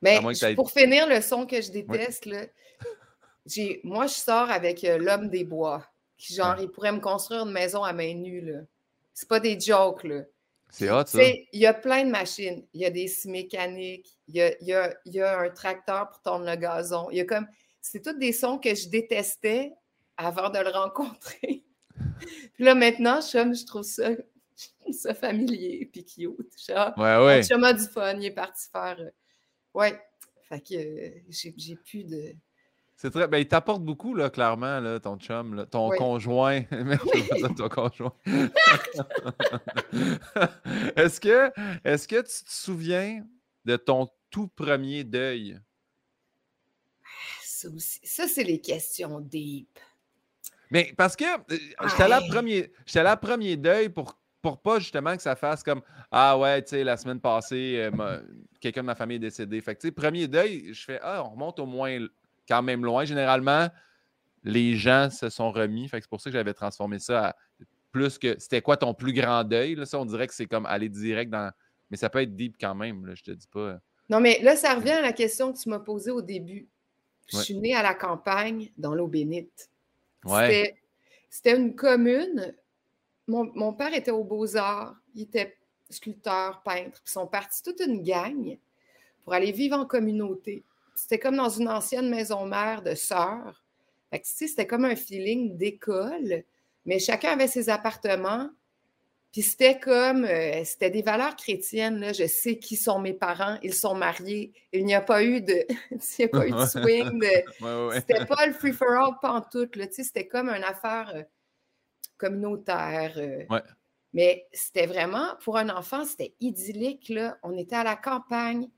Mais 0.00 0.20
je- 0.34 0.54
pour 0.54 0.70
finir 0.70 1.08
le 1.08 1.20
son 1.20 1.46
que 1.46 1.60
je 1.60 1.72
déteste, 1.72 2.26
là, 2.26 2.42
j'ai- 3.44 3.80
moi, 3.82 4.06
je 4.06 4.14
sors 4.14 4.48
avec 4.50 4.84
euh, 4.84 4.98
l'homme 4.98 5.28
des 5.28 5.42
bois, 5.42 5.84
qui, 6.16 6.32
genre, 6.32 6.54
il 6.60 6.68
pourrait 6.68 6.92
me 6.92 7.00
construire 7.00 7.42
une 7.44 7.50
maison 7.52 7.82
à 7.82 7.92
main 7.92 8.14
nue. 8.14 8.40
là. 8.40 8.60
C'est 9.18 9.28
pas 9.28 9.40
des 9.40 9.58
jokes, 9.58 10.04
là. 10.04 10.22
C'est 10.70 10.88
hot, 10.90 11.06
ça. 11.06 11.18
il 11.52 11.60
y 11.60 11.66
a 11.66 11.74
plein 11.74 12.04
de 12.04 12.10
machines. 12.10 12.64
Il 12.72 12.80
y 12.82 12.84
a 12.84 12.90
des 12.90 13.08
scies 13.08 13.28
mécaniques, 13.30 14.16
il 14.28 14.36
y 14.36 14.42
a, 14.42 14.56
il 14.60 14.68
y 14.68 14.72
a- 14.74 14.96
il 15.06 15.14
y 15.14 15.20
a 15.20 15.40
un 15.40 15.50
tracteur 15.50 16.08
pour 16.08 16.20
tondre 16.22 16.44
le 16.44 16.54
gazon. 16.54 17.08
Il 17.10 17.16
y 17.16 17.20
a 17.20 17.24
comme. 17.24 17.48
C'est 17.80 18.00
tous 18.00 18.12
des 18.12 18.32
sons 18.32 18.58
que 18.58 18.72
je 18.76 18.88
détestais 18.88 19.72
avant 20.16 20.50
de 20.50 20.58
le 20.60 20.68
rencontrer. 20.70 21.64
puis 22.54 22.64
là, 22.64 22.76
maintenant, 22.76 23.20
je, 23.20 23.54
je 23.54 23.66
trouve 23.66 23.82
ça, 23.82 24.12
je 24.12 24.66
trouve 24.78 24.94
ça 24.94 25.14
familier 25.14 25.88
puis 25.92 26.04
cute. 26.04 26.52
Suis, 26.56 26.72
ah, 26.76 26.94
Ouais, 26.96 27.26
ouais. 27.26 27.52
a 27.64 27.72
du 27.72 27.84
fun, 27.88 28.14
il 28.20 28.26
est 28.26 28.30
parti 28.30 28.68
faire. 28.70 28.98
euh, 29.00 29.10
Ouais. 29.74 30.00
Fait 30.48 30.60
que 30.60 30.74
euh, 30.74 31.10
j'ai 31.28 31.74
plus 31.74 32.04
de. 32.04 32.34
C'est 33.00 33.12
très. 33.12 33.28
Ben, 33.28 33.38
il 33.38 33.46
t'apporte 33.46 33.82
beaucoup, 33.84 34.12
là, 34.12 34.28
clairement, 34.28 34.80
là, 34.80 34.98
ton 34.98 35.16
chum, 35.18 35.54
là, 35.54 35.66
ton 35.66 35.90
Oui. 35.90 35.96
conjoint. 35.98 36.64
Merde, 36.72 37.00
dire 37.14 37.54
ton 37.56 37.68
conjoint. 37.68 38.12
est-ce 40.96 41.20
que, 41.20 41.52
est-ce 41.84 42.08
que 42.08 42.16
tu 42.16 42.44
te 42.44 42.50
souviens 42.50 43.24
de 43.64 43.76
ton 43.76 44.08
tout 44.30 44.48
premier 44.48 45.04
deuil? 45.04 45.60
Ça, 47.40 47.68
ça, 48.02 48.26
c'est 48.26 48.42
les 48.42 48.60
questions 48.60 49.20
deep. 49.20 49.78
Mais 50.72 50.92
parce 50.96 51.14
que 51.14 51.24
euh, 51.24 51.58
j'étais 51.88 52.02
allé 52.02 52.14
à 52.14 52.20
Ouais. 52.20 52.28
premier, 52.28 52.72
premier 53.22 53.56
deuil 53.56 53.88
pour, 53.90 54.18
pour 54.42 54.60
pas 54.60 54.80
justement 54.80 55.16
que 55.16 55.22
ça 55.22 55.36
fasse 55.36 55.62
comme 55.62 55.82
Ah 56.10 56.36
ouais, 56.36 56.62
tu 56.62 56.70
sais, 56.70 56.82
la 56.84 56.96
semaine 56.96 57.20
passée, 57.20 57.76
euh, 57.96 58.20
quelqu'un 58.60 58.82
de 58.82 58.86
ma 58.86 58.94
famille 58.96 59.16
est 59.16 59.20
décédé. 59.20 59.60
Fait 59.60 59.76
que 59.76 59.80
tu 59.82 59.86
sais, 59.88 59.92
premier 59.92 60.26
deuil, 60.26 60.74
je 60.74 60.84
fais 60.84 60.98
Ah, 61.00 61.22
on 61.24 61.30
remonte 61.30 61.58
au 61.60 61.66
moins 61.66 61.96
quand 62.48 62.62
même 62.62 62.84
loin. 62.84 63.04
Généralement, 63.04 63.68
les 64.44 64.76
gens 64.76 65.10
se 65.10 65.28
sont 65.28 65.52
remis. 65.52 65.88
Fait 65.88 65.98
que 65.98 66.04
c'est 66.04 66.10
pour 66.10 66.20
ça 66.20 66.30
que 66.30 66.36
j'avais 66.36 66.54
transformé 66.54 66.98
ça 66.98 67.28
à 67.28 67.36
plus 67.92 68.18
que 68.18 68.38
c'était 68.38 68.62
quoi 68.62 68.76
ton 68.76 68.94
plus 68.94 69.12
grand 69.12 69.44
deuil? 69.44 69.74
Là, 69.74 69.86
ça, 69.86 69.98
on 69.98 70.04
dirait 70.04 70.26
que 70.26 70.34
c'est 70.34 70.46
comme 70.46 70.66
aller 70.66 70.88
direct 70.88 71.30
dans. 71.30 71.50
Mais 71.90 71.96
ça 71.96 72.10
peut 72.10 72.20
être 72.20 72.34
deep 72.36 72.56
quand 72.60 72.74
même, 72.74 73.06
là, 73.06 73.14
je 73.14 73.22
te 73.22 73.30
dis 73.30 73.46
pas. 73.46 73.78
Non, 74.10 74.20
mais 74.20 74.38
là, 74.42 74.56
ça 74.56 74.74
revient 74.74 74.90
à 74.90 75.00
la 75.00 75.12
question 75.12 75.52
que 75.52 75.58
tu 75.58 75.68
m'as 75.68 75.78
posée 75.78 76.10
au 76.10 76.22
début. 76.22 76.68
Je 77.30 77.36
Ouais. 77.36 77.42
suis 77.42 77.56
née 77.56 77.74
à 77.74 77.82
la 77.82 77.94
campagne, 77.94 78.70
dans 78.76 78.94
l'eau 78.94 79.06
bénite. 79.06 79.70
Ouais. 80.24 80.74
C'était- 81.30 81.56
une 81.56 81.74
commune. 81.74 82.54
Mon, 83.26 83.50
mon 83.54 83.72
père 83.74 83.92
était 83.94 84.10
aux 84.10 84.24
Beaux-Arts. 84.24 84.96
Il 85.14 85.22
était 85.22 85.56
sculpteur, 85.90 86.62
peintre. 86.62 87.00
Puis 87.02 87.08
ils 87.08 87.10
sont 87.12 87.26
partis 87.26 87.62
toute 87.62 87.80
une 87.80 88.02
gang 88.02 88.56
pour 89.22 89.34
aller 89.34 89.52
vivre 89.52 89.76
en 89.76 89.84
communauté. 89.86 90.64
C'était 90.98 91.18
comme 91.18 91.36
dans 91.36 91.48
une 91.48 91.68
ancienne 91.68 92.08
maison 92.10 92.44
mère 92.46 92.82
de 92.82 92.94
sœurs. 92.94 93.64
Fait 94.10 94.20
que, 94.20 94.26
tu 94.26 94.32
sais, 94.34 94.46
c'était 94.48 94.66
comme 94.66 94.84
un 94.84 94.96
feeling 94.96 95.56
d'école, 95.56 96.44
mais 96.86 96.98
chacun 96.98 97.30
avait 97.32 97.46
ses 97.48 97.68
appartements. 97.68 98.50
Puis 99.30 99.42
c'était 99.42 99.78
comme, 99.78 100.24
euh, 100.24 100.64
c'était 100.64 100.88
des 100.90 101.02
valeurs 101.02 101.36
chrétiennes. 101.36 102.00
Là. 102.00 102.12
Je 102.14 102.26
sais 102.26 102.58
qui 102.58 102.76
sont 102.76 102.98
mes 102.98 103.12
parents, 103.12 103.58
ils 103.62 103.74
sont 103.74 103.94
mariés. 103.94 104.54
Il 104.72 104.86
n'y 104.86 104.94
a 104.94 105.02
pas 105.02 105.22
eu 105.22 105.42
de, 105.42 105.66
il 106.18 106.24
a 106.24 106.28
pas 106.28 106.46
eu 106.46 106.50
de 106.50 106.64
swing. 106.66 107.18
de- 107.20 107.88
Ouais, 107.88 107.96
c'était 108.00 108.24
pas 108.24 108.46
le 108.46 108.54
free-for-all 108.54 109.18
pantoute, 109.20 109.76
là, 109.76 109.86
tu 109.86 109.94
sais, 109.94 110.04
c'était 110.04 110.26
comme 110.26 110.48
une 110.48 110.64
affaire 110.64 111.12
euh, 111.14 111.22
communautaire. 112.16 113.12
euh. 113.16 113.44
Ouais. 113.50 113.62
Mais 114.14 114.46
c'était 114.52 114.86
vraiment, 114.86 115.34
pour 115.44 115.58
un 115.58 115.68
enfant, 115.68 116.04
c'était 116.04 116.34
idyllique, 116.40 117.10
là. 117.10 117.36
On 117.42 117.56
était 117.58 117.76
à 117.76 117.84
la 117.84 117.96
campagne. 117.96 118.68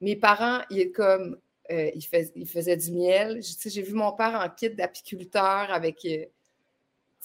Mes 0.00 0.14
parents, 0.14 0.60
ils, 0.70 0.92
comme, 0.92 1.36
euh, 1.70 1.90
ils, 1.94 2.02
fais- 2.02 2.32
ils 2.34 2.48
faisaient 2.48 2.76
du 2.76 2.92
miel. 2.92 3.40
J'ai 3.64 3.82
vu 3.82 3.94
mon 3.94 4.12
père 4.12 4.40
en 4.44 4.48
kit 4.54 4.70
d'apiculteur 4.70 5.70
avec, 5.72 6.04
euh, 6.06 6.24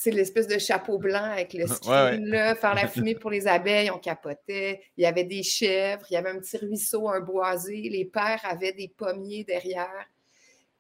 l'espèce 0.06 0.48
de 0.48 0.58
chapeau 0.58 0.98
blanc 0.98 1.24
avec 1.24 1.54
le 1.54 1.66
Ouais, 1.66 1.68
screen, 1.68 2.26
là, 2.28 2.56
faire 2.56 2.76
la 2.76 2.88
fumée 2.88 3.16
pour 3.16 3.30
les 3.32 3.48
abeilles, 3.48 3.90
on 3.90 4.00
capotait. 4.00 4.82
Il 4.98 5.04
y 5.04 5.06
avait 5.06 5.24
des 5.24 5.44
chèvres, 5.44 6.06
il 6.10 6.14
y 6.14 6.18
avait 6.18 6.30
un 6.32 6.40
petit 6.40 6.58
ruisseau, 6.58 7.08
un 7.10 7.22
boisé. 7.22 7.78
Les 7.90 8.06
pères 8.06 8.42
avaient 8.44 8.74
des 8.74 8.90
pommiers 8.90 9.44
derrière. 9.46 10.06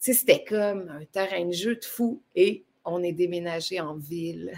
Tu 0.01 0.11
sais, 0.11 0.19
c'était 0.19 0.43
comme 0.43 0.89
un 0.89 1.05
terrain 1.05 1.45
de 1.45 1.53
jeu 1.53 1.75
de 1.75 1.85
fou 1.85 2.21
et 2.35 2.65
on 2.85 3.01
est 3.03 3.13
déménagé 3.13 3.79
en 3.79 3.95
ville. 3.95 4.53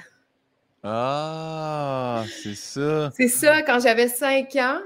Ah, 0.83 2.23
c'est 2.29 2.55
ça. 2.55 3.11
C'est 3.17 3.27
ça, 3.29 3.61
quand 3.63 3.79
j'avais 3.79 4.07
cinq 4.07 4.55
ans. 4.57 4.81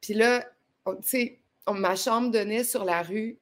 Puis 0.00 0.14
là, 0.14 0.44
tu 0.86 0.92
sais, 1.02 1.37
ma 1.74 1.96
chambre 1.96 2.30
donnait 2.30 2.64
sur 2.64 2.84
la 2.84 3.02
rue. 3.02 3.38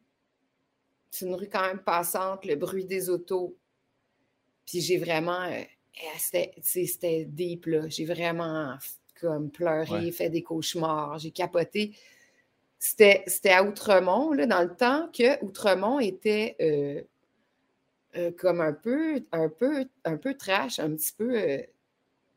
C'est 1.11 1.27
une 1.27 1.35
rue 1.35 1.49
quand 1.49 1.67
même 1.67 1.83
passante, 1.83 2.45
le 2.45 2.57
bruit 2.57 2.85
des 2.85 3.09
autos. 3.11 3.57
Puis 4.67 4.81
j'ai 4.81 4.99
vraiment. 4.99 5.43
euh, 5.45 5.63
eh, 5.95 6.53
c'était, 6.63 7.25
deep, 7.25 7.67
là. 7.67 7.89
J'ai 7.89 8.05
vraiment 8.05 8.77
comme 9.21 9.51
pleuré, 9.51 9.91
Ouais. 10.07 10.13
fait 10.13 10.29
des 10.29 10.43
cauchemars, 10.43 11.19
j'ai 11.19 11.31
capoté. 11.31 11.97
C'était, 12.79 13.25
à 13.51 13.65
Outremont, 13.65 14.33
là, 14.33 14.45
dans 14.47 14.63
le 14.63 14.75
temps 14.77 15.09
que 15.11 15.43
Outremont 15.43 15.99
était 16.01 16.55
euh, 16.61 17.03
euh, 18.17 18.31
comme 18.33 18.61
un 18.61 18.75
peu, 18.75 19.25
un 19.33 19.49
peu, 19.49 19.87
un 20.05 20.17
peu 20.19 20.35
trash, 20.35 20.79
un 20.79 20.95
petit 20.95 21.13
peu. 21.15 21.35
euh, 21.39 21.63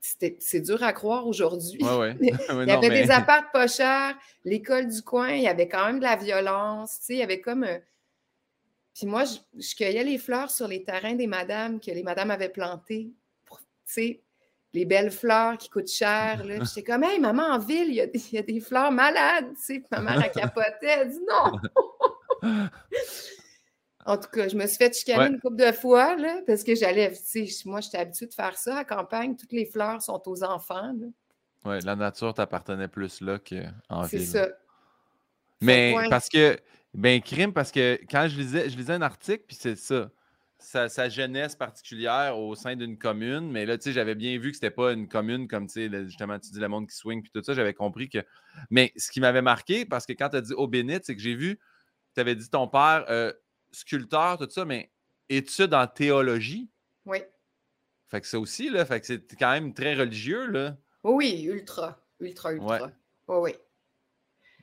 c'est 0.01 0.62
dur 0.62 0.81
à 0.83 0.93
croire 0.93 1.27
aujourd'hui. 1.27 1.83
Ouais, 1.83 1.97
ouais. 1.97 2.15
Il 2.21 2.27
y 2.27 2.31
non, 2.65 2.77
avait 2.77 2.89
mais- 2.89 3.03
des 3.03 3.12
apparts 3.12 3.51
pas 3.51 3.67
chers, 3.67 4.15
l'école 4.45 4.88
du 4.88 5.01
coin, 5.01 5.31
il 5.31 5.43
y 5.43 5.47
avait 5.47 5.67
quand 5.67 5.85
même 5.85 5.99
de 5.99 6.03
la 6.03 6.15
violence, 6.15 6.99
tu 6.99 7.05
sais, 7.05 7.13
il 7.13 7.19
y 7.19 7.23
avait 7.23 7.41
comme... 7.41 7.63
euh, 7.63 7.77
Puis 8.95 9.05
moi, 9.07 9.23
je, 9.25 9.38
je 9.57 9.75
cueillais 9.75 10.03
les 10.03 10.17
fleurs 10.17 10.49
sur 10.51 10.67
les 10.67 10.83
terrains 10.83 11.15
des 11.15 11.27
madames 11.27 11.79
que 11.79 11.91
les 11.91 12.03
madames 12.03 12.31
avaient 12.31 12.49
plantées, 12.49 13.12
pour, 13.45 13.59
tu 13.59 13.65
sais, 13.85 14.21
les 14.73 14.85
belles 14.85 15.12
fleurs 15.12 15.57
qui 15.57 15.67
coûtent 15.69 15.89
cher, 15.89 16.43
J'étais 16.45 16.83
comme, 16.83 17.03
«Hey, 17.05 17.19
maman, 17.19 17.43
en 17.43 17.57
ville, 17.57 17.88
il 17.89 17.95
y 17.95 18.01
a, 18.01 18.05
des- 18.07 18.19
il 18.31 18.35
y 18.35 18.38
a 18.38 18.43
des 18.43 18.59
fleurs 18.59 18.91
malades, 18.91 19.49
tu 19.55 19.62
sais.» 19.62 19.73
Puis 19.79 19.88
ma 19.91 19.99
mère, 20.01 20.23
elle 20.23 20.31
capotait, 20.31 20.75
elle 20.83 21.09
dit 21.09 21.19
«Non!» 22.43 22.69
En 24.10 24.17
tout 24.17 24.30
cas, 24.30 24.48
je 24.48 24.56
me 24.56 24.65
suis 24.65 24.78
fait 24.78 24.93
chicaner 24.95 25.19
Ouais. 25.19 25.28
une 25.30 25.39
couple 25.39 25.58
de 25.58 25.72
fois, 25.72 26.15
là, 26.15 26.41
parce 26.48 26.63
que 26.63 26.74
j'allais, 26.76 27.13
moi, 27.65 27.80
j'étais 27.82 27.98
habituée 28.00 28.26
de 28.28 28.34
faire 28.34 28.58
ça 28.58 28.78
à 28.78 28.84
campagne. 28.84 29.36
Toutes 29.36 29.52
les 29.54 29.65
fleurs 29.65 30.02
sont 30.02 30.22
aux 30.26 30.43
enfants. 30.43 30.93
Ouais, 31.65 31.80
la 31.82 31.95
nature 31.95 32.34
t'appartenait 32.34 32.88
plus 32.88 33.22
là 33.22 33.38
qu'en 33.38 34.04
C'est 34.06 34.17
ville. 34.17 34.28
ça. 34.28 34.48
Mais 35.62 35.93
parce 36.10 36.30
que, 36.30 36.58
ben, 36.93 37.22
crime, 37.22 37.54
parce 37.54 37.72
que 37.72 38.00
quand 38.10 38.28
je 38.30 38.38
lisais, 38.38 38.69
je 38.69 38.78
lisais 38.78 38.93
un 38.93 39.02
article, 39.02 39.43
puis 39.48 39.58
c'est 39.60 39.76
ça. 39.76 40.10
Sa, 40.62 40.89
sa 40.89 41.08
jeunesse 41.08 41.56
particulière 41.56 42.38
au 42.38 42.54
sein 42.54 42.76
d'une 42.76 42.98
commune, 42.98 43.50
mais 43.50 43.65
là, 43.65 43.78
tu 43.78 43.84
sais, 43.86 43.91
j'avais 43.93 44.15
bien 44.15 44.38
vu 44.39 44.50
que 44.52 44.56
c'était 44.56 44.72
pas 44.72 44.91
une 44.91 45.08
commune 45.08 45.48
comme, 45.48 45.67
tu 45.67 45.89
sais, 45.89 46.04
justement, 46.06 46.38
tu 46.38 46.50
dis 46.52 46.60
le 46.60 46.67
monde 46.67 46.88
qui 46.89 46.95
swing, 46.98 47.22
puis 47.22 47.32
tout 47.34 47.41
ça, 47.41 47.54
j'avais 47.54 47.74
compris 47.74 48.10
que. 48.10 48.17
Mais 48.69 48.91
ce 48.98 49.10
qui 49.10 49.22
m'avait 49.22 49.41
marqué, 49.41 49.86
parce 49.86 50.06
que 50.06 50.12
quand 50.13 50.30
tu 50.30 50.36
as 50.36 50.41
dit 50.41 50.54
au 50.54 50.67
bénite, 50.67 51.06
c'est 51.06 51.15
que 51.15 51.22
j'ai 51.22 51.36
vu, 51.36 51.60
tu 52.13 52.19
avais 52.19 52.36
dit 52.36 52.50
ton 52.50 52.67
père, 52.67 53.06
euh, 53.10 53.32
sculpteur, 53.71 54.38
tout 54.38 54.49
ça, 54.49 54.65
mais 54.65 54.91
études 55.29 55.73
en 55.73 55.88
théologie. 55.88 56.69
Oui. 57.05 57.19
Fait 58.08 58.21
que 58.21 58.27
ça 58.27 58.39
aussi, 58.39 58.69
là, 58.69 58.86
fait 58.86 58.99
que 58.99 59.05
c'est 59.05 59.36
quand 59.38 59.51
même 59.51 59.73
très 59.73 59.95
religieux, 59.95 60.47
là. 60.47 60.75
Oui, 61.03 61.15
oui, 61.15 61.43
ultra. 61.43 62.01
Ultra, 62.19 62.53
ultra. 62.53 62.67
Ouais. 62.67 62.91
Oui, 63.27 63.38
oui. 63.38 63.55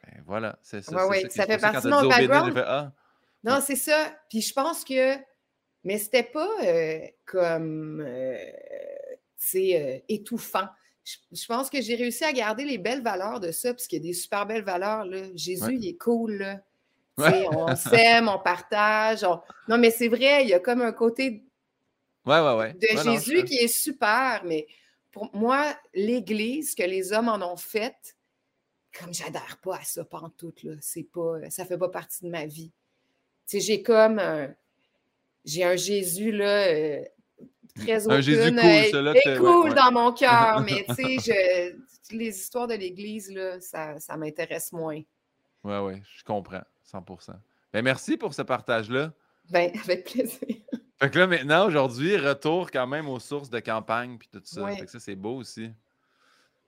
Ben, 0.04 0.22
voilà, 0.26 0.58
c'est 0.62 0.82
ça. 0.82 0.92
Ouais, 0.92 1.02
c'est 1.02 1.08
ouais, 1.08 1.20
ça, 1.22 1.28
ça 1.28 1.42
c'est 1.46 1.52
fait 1.52 1.58
partie 1.58 1.86
de 1.86 1.90
mon 1.92 2.08
background. 2.08 2.52
fait, 2.54 2.64
ah. 2.66 2.92
Non, 3.44 3.54
Ouais. 3.54 3.60
c'est 3.60 3.76
ça. 3.76 4.12
Puis 4.28 4.42
je 4.42 4.52
pense 4.52 4.84
que 4.84 5.16
Mais 5.84 5.98
c'était 5.98 6.24
pas 6.24 6.48
euh, 6.64 7.00
comme, 7.24 8.00
euh, 8.00 8.36
euh, 9.54 9.98
étouffant. 10.08 10.66
Je, 11.04 11.46
pense 11.46 11.70
que 11.70 11.80
j'ai 11.80 11.94
réussi 11.94 12.24
à 12.24 12.32
garder 12.32 12.64
les 12.64 12.78
belles 12.78 13.02
valeurs 13.04 13.38
de 13.38 13.52
ça, 13.52 13.72
parce 13.72 13.86
qu'il 13.86 14.02
y 14.02 14.02
a 14.02 14.08
des 14.08 14.12
super 14.12 14.46
belles 14.46 14.64
valeurs. 14.64 15.04
Là. 15.04 15.22
Jésus, 15.36 15.76
il 15.76 15.86
est 15.86 15.96
cool. 15.96 16.38
Là. 16.38 16.60
On 17.18 17.74
s'aime, 17.76 18.28
on 18.28 18.38
partage. 18.38 19.26
Non, 19.68 19.78
mais 19.78 19.90
c'est 19.90 20.08
vrai, 20.08 20.44
il 20.44 20.48
y 20.48 20.54
a 20.54 20.60
comme 20.60 20.82
un 20.82 20.92
côté 20.92 21.44
ouais, 22.26 22.40
ouais, 22.40 22.56
ouais. 22.56 22.74
de 22.74 23.02
Jésus 23.02 23.44
qui 23.44 23.56
est 23.56 23.74
super, 23.74 24.42
mais 24.44 24.66
pour 25.12 25.34
moi, 25.34 25.74
l'Église, 25.94 26.74
que 26.74 26.82
les 26.82 27.12
hommes 27.12 27.28
en 27.28 27.40
ont 27.40 27.56
faite, 27.56 28.16
comme 28.98 29.14
j'adhère 29.14 29.58
pas 29.62 29.76
à 29.76 29.82
ça 29.82 30.04
pantoute, 30.04 30.62
là. 30.62 30.74
C'est 30.80 31.04
pas, 31.10 31.38
ça 31.50 31.64
fait 31.64 31.78
pas 31.78 31.88
partie 31.88 32.24
de 32.24 32.30
ma 32.30 32.46
vie. 32.46 32.72
Tu 33.48 33.58
sais, 33.58 33.60
j'ai 33.60 33.82
comme 33.82 34.18
un, 34.18 34.54
j'ai 35.44 35.64
un 35.64 35.76
Jésus, 35.76 36.32
là, 36.32 36.66
euh, 36.66 37.04
très 37.76 38.10
Un 38.10 38.20
Jésus 38.20 38.52
cool, 38.52 39.38
cool 39.38 39.74
dans 39.74 39.92
mon 39.92 40.12
cœur, 40.12 40.60
mais 40.60 40.84
tu 40.98 41.18
sais, 41.20 41.76
les 42.10 42.28
histoires 42.28 42.66
de 42.66 42.74
l'Église, 42.74 43.30
là, 43.32 43.60
ça, 43.60 43.98
ça 43.98 44.16
m'intéresse 44.16 44.72
moins. 44.72 45.00
Oui, 45.64 45.76
oui, 45.78 45.94
je 46.16 46.24
comprends, 46.24 46.62
100% 46.92 47.32
ben, 47.76 47.82
merci 47.82 48.16
pour 48.16 48.32
ce 48.32 48.40
partage-là. 48.40 49.12
Ben, 49.50 49.70
avec 49.84 50.04
plaisir. 50.04 50.56
Fait 50.98 51.10
que 51.10 51.18
là, 51.18 51.26
maintenant, 51.26 51.66
aujourd'hui, 51.66 52.16
retour 52.16 52.70
quand 52.70 52.86
même 52.86 53.06
aux 53.06 53.20
sources 53.20 53.50
de 53.50 53.60
campagne 53.60 54.16
puis 54.16 54.28
tout 54.32 54.40
ça. 54.44 54.66
Fait 54.68 54.86
que 54.86 54.90
ça, 54.90 54.98
c'est 54.98 55.14
beau 55.14 55.36
aussi. 55.36 55.70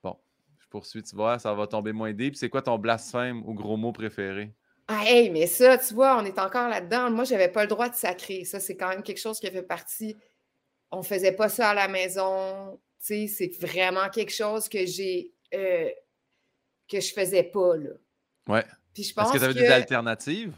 Bon, 0.02 0.16
je 0.58 0.66
poursuis, 0.68 1.02
tu 1.02 1.16
vois, 1.16 1.38
ça 1.38 1.54
va 1.54 1.66
tomber 1.66 1.92
moins 1.92 2.12
deep. 2.12 2.36
C'est 2.36 2.50
quoi 2.50 2.60
ton 2.60 2.76
blasphème 2.76 3.42
ou 3.46 3.54
gros 3.54 3.78
mot 3.78 3.90
préféré? 3.90 4.52
Ah, 4.86 5.02
hey, 5.06 5.30
mais 5.30 5.46
ça, 5.46 5.78
tu 5.78 5.94
vois, 5.94 6.18
on 6.18 6.26
est 6.26 6.38
encore 6.38 6.68
là-dedans. 6.68 7.10
Moi, 7.10 7.24
j'avais 7.24 7.48
pas 7.48 7.62
le 7.62 7.68
droit 7.68 7.88
de 7.88 7.94
sacrer. 7.94 8.44
Ça, 8.44 8.60
c'est 8.60 8.76
quand 8.76 8.88
même 8.88 9.02
quelque 9.02 9.20
chose 9.20 9.38
qui 9.38 9.50
fait 9.50 9.62
partie. 9.62 10.14
On 10.90 11.02
faisait 11.02 11.32
pas 11.32 11.48
ça 11.48 11.70
à 11.70 11.74
la 11.74 11.88
maison. 11.88 12.78
Tu 13.00 13.28
sais, 13.28 13.28
c'est 13.28 13.66
vraiment 13.66 14.10
quelque 14.10 14.32
chose 14.32 14.68
que 14.68 14.84
j'ai. 14.84 15.32
Euh, 15.54 15.88
que 16.86 17.00
je 17.00 17.12
faisais 17.12 17.42
pas, 17.42 17.76
là. 17.76 17.90
Ouais. 18.46 18.64
Puis 18.94 19.04
je 19.04 19.14
pense 19.14 19.28
Est-ce 19.28 19.34
que 19.34 19.38
tu 19.38 19.44
avais 19.44 19.54
des 19.54 19.66
alternatives? 19.66 20.56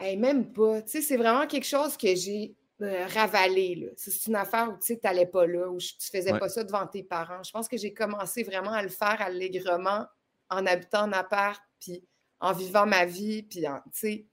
même 0.00 0.52
pas. 0.52 0.82
Tu 0.82 0.90
sais, 0.90 1.02
c'est 1.02 1.16
vraiment 1.16 1.46
quelque 1.46 1.66
chose 1.66 1.96
que 1.96 2.14
j'ai 2.14 2.54
euh, 2.82 3.06
ravalé. 3.06 3.92
C'est 3.96 4.26
une 4.26 4.36
affaire 4.36 4.68
où 4.68 4.78
tu 4.78 4.86
sais, 4.86 5.00
n'allais 5.02 5.26
pas 5.26 5.46
là, 5.46 5.70
où 5.70 5.78
tu 5.78 6.10
faisais 6.10 6.38
pas 6.38 6.48
ça 6.48 6.64
devant 6.64 6.86
tes 6.86 7.02
parents. 7.02 7.42
Je 7.42 7.50
pense 7.50 7.68
que 7.68 7.76
j'ai 7.76 7.94
commencé 7.94 8.42
vraiment 8.42 8.72
à 8.72 8.82
le 8.82 8.88
faire 8.88 9.20
allègrement 9.20 10.06
en 10.50 10.66
habitant 10.66 11.04
en 11.04 11.12
appart, 11.12 11.62
puis 11.80 12.04
en 12.40 12.52
vivant 12.52 12.86
ma 12.86 13.04
vie, 13.04 13.42
puis 13.42 13.60
tu 13.60 13.68
sais. 13.92 14.26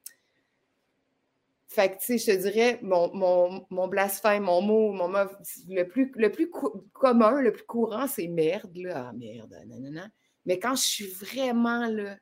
Fait 1.68 1.90
que, 1.90 2.00
tu 2.00 2.06
sais, 2.06 2.18
je 2.18 2.38
te 2.38 2.42
dirais, 2.42 2.80
mon, 2.82 3.16
mon, 3.16 3.66
mon, 3.70 3.88
blasphème, 3.88 4.44
mon 4.44 4.62
mot, 4.62 4.92
mon 4.92 5.08
le 5.08 5.84
plus, 5.84 6.12
le 6.16 6.30
plus 6.30 6.52
commun, 6.92 7.40
le 7.40 7.54
plus 7.54 7.64
courant, 7.64 8.08
c'est 8.08 8.28
merde, 8.28 8.76
là. 8.76 9.08
Ah, 9.08 9.14
merde, 9.14 9.56
nanana. 9.68 10.10
Mais 10.46 10.60
quand 10.60 10.76
je 10.76 10.84
suis 10.84 11.08
vraiment, 11.08 11.88
là, 11.88 12.18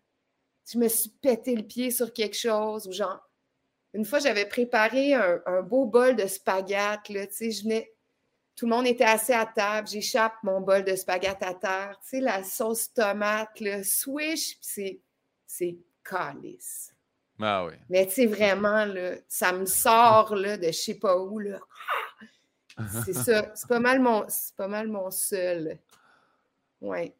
je 0.71 0.77
me 0.77 0.87
suis 0.87 1.09
pété 1.09 1.55
le 1.55 1.63
pied 1.63 1.91
sur 1.91 2.13
quelque 2.13 2.37
chose, 2.37 2.87
ou 2.87 2.91
genre, 2.91 3.19
une 3.93 4.05
fois, 4.05 4.19
j'avais 4.19 4.45
préparé 4.45 5.13
un, 5.13 5.61
beau 5.63 5.85
bol 5.85 6.15
de 6.15 6.27
spaghettes. 6.27 7.09
Là, 7.09 7.25
je 7.39 7.63
venais, 7.63 7.91
tout 8.55 8.67
le 8.67 8.75
monde 8.75 8.85
était 8.85 9.05
assis 9.05 9.33
à 9.33 9.45
table. 9.45 9.87
J'échappe 9.87 10.35
mon 10.43 10.61
bol 10.61 10.83
de 10.83 10.95
spaghettes 10.95 11.41
à 11.41 11.55
terre. 11.55 11.97
Tu 12.03 12.09
sais, 12.09 12.19
la 12.19 12.43
sauce 12.43 12.93
tomate, 12.93 13.59
le 13.59 13.83
swish, 13.83 14.57
c'est, 14.61 15.01
c'est 15.47 15.77
calice. 16.03 16.93
Ah 17.41 17.65
oui. 17.65 17.73
Mais 17.89 18.05
tu 18.05 18.13
sais, 18.13 18.25
vraiment, 18.27 18.85
là, 18.85 19.15
ça 19.27 19.53
me 19.53 19.65
sort 19.65 20.35
là, 20.35 20.57
de 20.57 20.67
je 20.67 20.71
sais 20.71 20.99
pas 20.99 21.17
où. 21.17 21.39
Là. 21.39 21.59
C'est 23.03 23.13
ça. 23.13 23.51
C'est 23.55 23.67
pas 23.67 23.79
mal 23.79 23.99
mon, 23.99 24.25
c'est 24.29 24.55
pas 24.55 24.69
mal 24.69 24.87
mon 24.87 25.11
seul. 25.11 25.77
Ouais. 26.79 27.13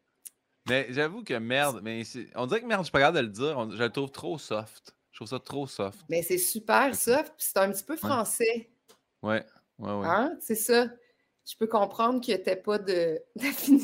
Mais 0.68 0.86
j'avoue 0.90 1.24
que 1.24 1.34
merde, 1.34 1.80
mais 1.82 2.02
on 2.34 2.46
dirait 2.46 2.60
que 2.60 2.66
merde, 2.66 2.82
je 2.82 2.84
suis 2.84 2.92
pas 2.92 3.00
capable 3.00 3.18
de 3.18 3.22
le 3.22 3.28
dire. 3.28 3.70
je 3.70 3.82
le 3.82 3.90
trouve 3.90 4.10
trop 4.10 4.38
soft 4.38 4.94
trouve 5.20 5.28
ça 5.28 5.38
trop 5.38 5.66
soft. 5.66 6.00
Mais 6.08 6.22
c'est 6.22 6.38
super 6.38 6.94
soft, 6.94 7.34
puis 7.36 7.46
c'est 7.46 7.58
un 7.58 7.70
petit 7.70 7.84
peu 7.84 7.96
français. 7.96 8.70
Ouais, 9.22 9.44
ouais, 9.78 9.92
ouais. 9.92 10.06
Hein? 10.06 10.36
C'est 10.40 10.54
ça. 10.54 10.86
Je 11.46 11.56
peux 11.58 11.66
comprendre 11.66 12.20
qu'il 12.20 12.34
n'y 12.34 12.40
était 12.40 12.56
pas 12.56 12.78
de 12.78 13.20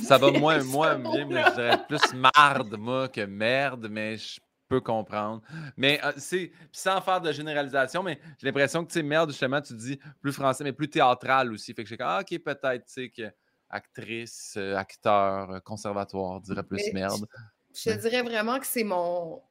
Ça 0.05 0.19
va 0.19 0.31
moins, 0.31 0.62
moins 0.62 0.99
bien, 0.99 1.27
mais 1.27 1.43
je 1.43 1.55
dirais 1.55 1.79
plus 1.87 2.15
marde, 2.15 2.77
moi, 2.79 3.09
que 3.09 3.23
merde, 3.23 3.89
mais 3.91 4.17
je 4.17 4.41
peux 4.69 4.81
comprendre. 4.81 5.43
Mais 5.77 6.01
euh, 6.05 6.12
c'est 6.17 6.53
sans 6.73 7.01
faire 7.01 7.21
de 7.21 7.33
généralisation, 7.33 8.03
mais 8.03 8.19
j'ai 8.39 8.47
l'impression 8.47 8.85
que 8.85 8.93
tu 8.93 9.01
sais, 9.01 9.03
merde, 9.03 9.31
justement, 9.31 9.61
tu 9.61 9.75
dis 9.75 9.99
plus 10.21 10.33
français, 10.33 10.65
mais 10.65 10.73
plus 10.73 10.89
théâtral 10.89 11.53
aussi. 11.53 11.75
Fait 11.75 11.83
que 11.83 11.89
j'ai 11.89 11.97
comme, 11.97 12.09
ah, 12.09 12.21
ok, 12.21 12.39
peut-être, 12.39 12.87
tu 12.87 12.93
sais, 12.93 13.09
que 13.11 13.31
actrice, 13.70 14.55
euh, 14.57 14.76
acteur, 14.76 15.50
euh, 15.50 15.61
conservatoire, 15.61 16.40
dirait 16.40 16.62
plus 16.62 16.92
merde. 16.92 17.26
Je, 17.74 17.90
te 17.90 17.98
dirais 17.98 18.22
vraiment 18.22 18.59
que 18.59 18.66
c'est 18.66 18.85
mon 18.85 19.42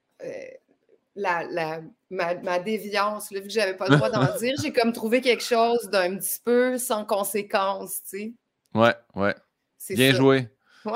la, 1.16 1.82
ma, 2.10 2.60
déviance, 2.60 3.32
vu 3.32 3.42
que 3.42 3.50
je 3.50 3.60
n'avais 3.60 3.76
pas 3.76 3.88
le 3.88 3.96
droit 3.96 4.10
d'en 4.10 4.36
dire, 4.40 4.56
j'ai 4.62 4.74
comme 4.74 4.92
trouvé 4.94 5.22
quelque 5.22 5.44
chose 5.44 5.90
d'un 5.90 6.18
petit 6.18 6.40
peu 6.44 6.78
sans 6.78 7.06
conséquence, 7.06 8.02
tu 8.04 8.18
sais. 8.18 8.34
Ouais, 8.74 8.96
ouais. 9.16 9.36
Bien 9.92 10.14
joué. 10.14 10.50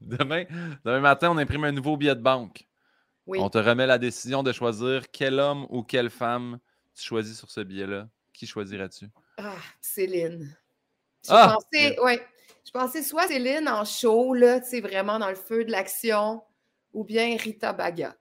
demain, 0.00 0.44
demain 0.84 1.00
matin, 1.00 1.30
on 1.30 1.38
imprime 1.38 1.64
un 1.64 1.72
nouveau 1.72 1.96
billet 1.96 2.14
de 2.14 2.20
banque. 2.20 2.66
Oui. 3.26 3.38
On 3.40 3.48
te 3.50 3.58
remet 3.58 3.86
la 3.86 3.98
décision 3.98 4.42
de 4.42 4.52
choisir 4.52 5.10
quel 5.10 5.38
homme 5.38 5.66
ou 5.70 5.82
quelle 5.82 6.10
femme 6.10 6.58
tu 6.94 7.02
choisis 7.02 7.38
sur 7.38 7.50
ce 7.50 7.60
billet-là. 7.60 8.08
Qui 8.32 8.46
choisirais-tu? 8.46 9.06
Ah, 9.38 9.56
Céline. 9.80 10.54
Ah! 11.30 11.56
Ouais, 11.72 12.26
je 12.64 12.70
pensais 12.70 13.02
soit 13.02 13.28
Céline 13.28 13.68
en 13.68 13.84
show, 13.84 14.34
là, 14.34 14.60
tu 14.60 14.68
sais, 14.68 14.80
vraiment 14.80 15.18
dans 15.18 15.28
le 15.28 15.34
feu 15.34 15.64
de 15.64 15.70
l'action, 15.70 16.42
ou 16.92 17.04
bien 17.04 17.36
Rita 17.36 17.72
Baga. 17.72 18.14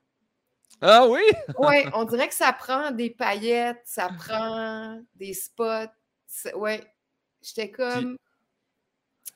Ah 0.81 1.07
oui? 1.07 1.21
oui, 1.59 1.85
on 1.93 2.03
dirait 2.05 2.27
que 2.27 2.33
ça 2.33 2.53
prend 2.53 2.91
des 2.91 3.09
paillettes, 3.09 3.81
ça 3.85 4.09
prend 4.09 5.01
des 5.15 5.33
spots. 5.33 5.91
Oui, 6.55 6.79
j'étais 7.41 7.71
comme. 7.71 8.17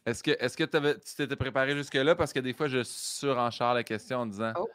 Est-ce 0.05 0.23
que, 0.23 0.31
est 0.31 0.55
que 0.55 0.63
tu 0.93 1.15
t'étais 1.15 1.35
préparé 1.35 1.75
jusque-là? 1.75 2.15
Parce 2.15 2.33
que 2.33 2.39
des 2.39 2.53
fois, 2.53 2.67
je 2.67 2.83
surenchère 2.83 3.73
la 3.73 3.83
question 3.83 4.19
en 4.19 4.25
disant 4.25 4.53
oh. 4.57 4.67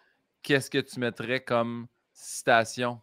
qu'est-ce 0.43 0.71
que 0.71 0.79
tu 0.79 1.01
mettrais 1.01 1.41
comme 1.41 1.87
citation? 2.13 3.01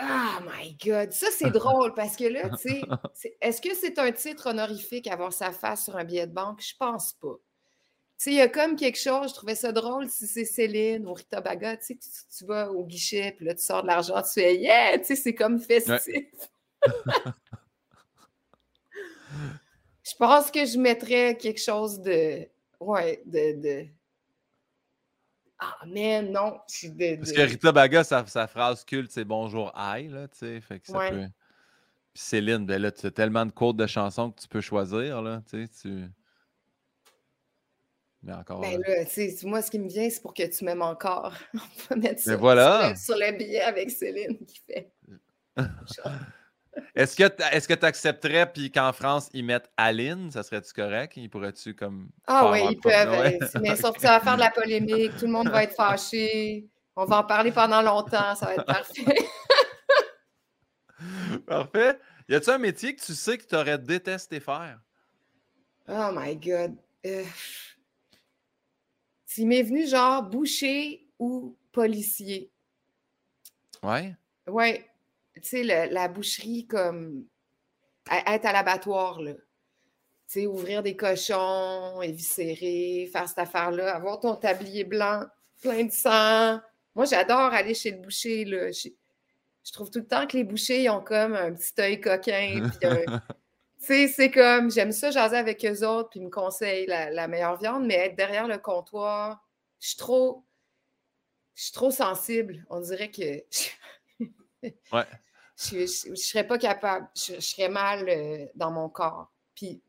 Oh 0.00 0.40
my 0.42 0.76
God! 0.84 1.12
Ça, 1.12 1.28
c'est 1.30 1.50
drôle 1.52 1.94
parce 1.94 2.16
que 2.16 2.24
là, 2.24 2.50
tu 2.50 2.68
sais, 2.68 2.82
est-ce 3.40 3.60
que 3.60 3.74
c'est 3.74 3.98
un 3.98 4.12
titre 4.12 4.50
honorifique 4.50 5.06
avoir 5.06 5.32
sa 5.32 5.52
face 5.52 5.84
sur 5.84 5.96
un 5.96 6.04
billet 6.04 6.26
de 6.26 6.32
banque? 6.32 6.60
Je 6.62 6.74
pense 6.78 7.12
pas 7.14 7.38
sais, 8.24 8.30
il 8.32 8.36
y 8.36 8.40
a 8.40 8.48
comme 8.48 8.76
quelque 8.76 8.98
chose, 8.98 9.30
je 9.30 9.34
trouvais 9.34 9.54
ça 9.54 9.70
drôle 9.72 10.08
si 10.08 10.26
c'est 10.26 10.46
Céline 10.46 11.06
ou 11.06 11.12
Rita 11.12 11.40
Baga, 11.40 11.76
tu 11.76 11.86
sais, 11.86 11.98
tu, 12.36 12.44
vas 12.46 12.72
au 12.72 12.84
guichet, 12.84 13.34
puis 13.36 13.44
là, 13.44 13.54
tu 13.54 13.62
sors 13.62 13.82
de 13.82 13.88
l'argent, 13.88 14.22
tu 14.22 14.32
fais 14.40 14.56
yeah, 14.56 14.98
tu 14.98 15.04
sais, 15.04 15.16
c'est 15.16 15.34
comme 15.34 15.60
festif. 15.60 16.24
je 20.02 20.16
pense 20.18 20.50
que 20.50 20.64
je 20.64 20.78
mettrais 20.78 21.36
quelque 21.36 21.60
chose 21.60 22.00
de. 22.00 22.48
Ouais, 22.80 23.22
de. 23.26 23.60
de... 23.60 23.86
Ah, 25.58 25.78
mais 25.86 26.22
non. 26.22 26.58
De, 26.82 27.16
Parce 27.16 27.32
que 27.32 27.40
Rita 27.40 27.72
Baga, 27.72 28.04
sa, 28.04 28.26
sa 28.26 28.46
phrase 28.46 28.84
culte, 28.84 29.10
c'est 29.10 29.24
bonjour, 29.24 29.72
aïe, 29.74 30.08
là, 30.08 30.28
tu 30.28 30.38
sais, 30.38 30.60
fait 30.60 30.80
que 30.80 30.88
ça 30.88 31.10
peut. 31.10 31.26
Puis 32.12 32.22
Céline, 32.22 32.64
ben 32.64 32.80
là, 32.80 32.92
tu 32.92 33.06
as 33.06 33.10
tellement 33.10 33.44
de 33.44 33.50
codes 33.50 33.76
de 33.76 33.86
chansons 33.86 34.30
que 34.30 34.40
tu 34.40 34.48
peux 34.48 34.60
choisir, 34.60 35.22
là, 35.22 35.42
tu 35.48 35.66
sais, 35.66 35.70
tu. 35.82 36.04
Mais 38.22 38.32
encore. 38.32 38.60
Ben 38.60 38.80
là, 38.80 39.04
moi, 39.44 39.62
ce 39.62 39.70
qui 39.70 39.78
me 39.78 39.88
vient, 39.88 40.08
c'est 40.08 40.22
pour 40.22 40.32
que 40.32 40.44
tu 40.44 40.64
m'aimes 40.64 40.82
encore. 40.82 41.34
On 41.54 41.58
va 41.90 41.96
mettre 41.96 42.22
ça 42.22 42.36
voilà. 42.36 42.94
sur, 42.96 43.16
le, 43.16 43.36
billet 43.36 43.60
avec 43.60 43.90
Céline 43.90 44.38
qui 44.46 44.60
fait. 44.66 44.92
Est-ce 46.94 47.16
que 47.68 47.74
tu 47.74 47.84
accepterais 47.84 48.50
puis 48.52 48.70
qu'en 48.70 48.92
France, 48.92 49.28
ils 49.32 49.44
mettent 49.44 49.70
Aline, 49.76 50.30
ça 50.30 50.42
serait-tu 50.42 50.72
correct? 50.72 51.16
Ils 51.16 51.28
pourraient-tu 51.28 51.74
comme. 51.74 52.08
Ah 52.26 52.50
oui, 52.50 52.60
ils 52.70 52.80
peuvent. 52.80 53.38
Mais 53.62 53.76
sauf 53.76 53.96
que 53.96 54.02
ça 54.02 54.18
va 54.18 54.20
faire 54.20 54.36
de 54.36 54.40
la 54.40 54.50
polémique, 54.50 55.16
tout 55.16 55.26
le 55.26 55.32
monde 55.32 55.48
va 55.48 55.64
être 55.64 55.74
fâché. 55.74 56.68
On 56.96 57.04
va 57.04 57.18
en 57.18 57.24
parler 57.24 57.50
pendant 57.50 57.82
longtemps, 57.82 58.34
ça 58.36 58.46
va 58.46 58.54
être 58.54 58.64
parfait. 58.64 59.16
parfait. 61.46 61.98
Y 62.28 62.34
a-tu 62.36 62.50
un 62.50 62.58
métier 62.58 62.94
que 62.94 63.02
tu 63.02 63.14
sais 63.14 63.36
que 63.36 63.44
tu 63.44 63.56
aurais 63.56 63.78
détesté 63.78 64.40
faire? 64.40 64.78
Oh 65.88 66.10
my 66.12 66.36
God. 66.36 66.76
Euh, 67.04 67.24
il 69.36 69.48
m'est 69.48 69.62
venu 69.62 69.86
genre 69.86 70.22
boucher 70.22 71.06
ou 71.18 71.56
policier. 71.72 72.50
Ouais. 73.82 74.14
Ouais. 74.46 74.88
Tu 75.42 75.48
sais, 75.48 75.62
la 75.64 76.08
boucherie 76.08 76.66
comme 76.66 77.24
être 78.10 78.46
à 78.46 78.52
l'abattoir, 78.52 79.20
là. 79.20 79.32
Tu 80.26 80.40
sais, 80.40 80.46
ouvrir 80.46 80.82
des 80.82 80.96
cochons, 80.96 82.00
éviscérer, 82.02 83.08
faire 83.12 83.28
cette 83.28 83.38
affaire-là, 83.38 83.94
avoir 83.94 84.20
ton 84.20 84.36
tablier 84.36 84.84
blanc 84.84 85.22
plein 85.60 85.84
de 85.84 85.92
sang, 85.92 86.60
Moi, 86.94 87.04
j'adore 87.06 87.52
aller 87.52 87.74
chez 87.74 87.90
le 87.90 87.98
boucher. 87.98 88.44
Là. 88.44 88.70
Je, 88.70 88.88
je 89.64 89.72
trouve 89.72 89.90
tout 89.90 89.98
le 90.00 90.06
temps 90.06 90.26
que 90.26 90.36
les 90.36 90.44
bouchers, 90.44 90.82
ils 90.84 90.90
ont 90.90 91.02
comme 91.02 91.34
un 91.34 91.52
petit 91.52 91.72
œil 91.80 92.00
coquin. 92.00 92.70
Puis 92.80 92.88
un- 92.88 93.20
Tu 93.80 93.86
sais, 93.86 94.08
c'est 94.08 94.30
comme, 94.30 94.70
j'aime 94.70 94.92
ça 94.92 95.10
jaser 95.10 95.36
avec 95.36 95.64
eux 95.64 95.86
autres, 95.86 96.08
puis 96.10 96.20
ils 96.20 96.24
me 96.26 96.30
conseillent 96.30 96.86
la, 96.86 97.10
la 97.10 97.28
meilleure 97.28 97.58
viande, 97.58 97.84
mais 97.86 97.94
être 97.94 98.16
derrière 98.16 98.46
le 98.48 98.56
comptoir, 98.58 99.46
je 99.80 99.88
suis 99.88 99.96
trop, 99.98 100.42
je 101.54 101.64
suis 101.64 101.72
trop 101.72 101.90
sensible. 101.90 102.64
On 102.70 102.80
dirait 102.80 103.10
que 103.10 103.42
Ouais. 104.92 105.04
je 105.56 106.10
ne 106.10 106.14
serais 106.16 106.46
pas 106.46 106.58
capable. 106.58 107.08
Je, 107.16 107.34
je 107.34 107.40
serais 107.40 107.68
mal 107.68 108.08
euh, 108.08 108.46
dans 108.54 108.70
mon 108.70 108.88
corps. 108.88 109.30
Puis 109.54 109.80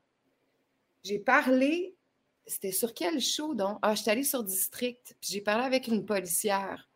j'ai 1.03 1.19
parlé, 1.19 1.95
c'était 2.45 2.71
sur 2.71 2.93
quel 2.93 3.19
show 3.21 3.53
donc? 3.53 3.77
Ah, 3.81 3.95
j'étais 3.95 4.11
allée 4.11 4.23
sur 4.23 4.43
District, 4.43 5.15
puis 5.21 5.31
j'ai 5.33 5.41
parlé 5.41 5.63
avec 5.65 5.87
une 5.87 6.05
policière 6.05 6.89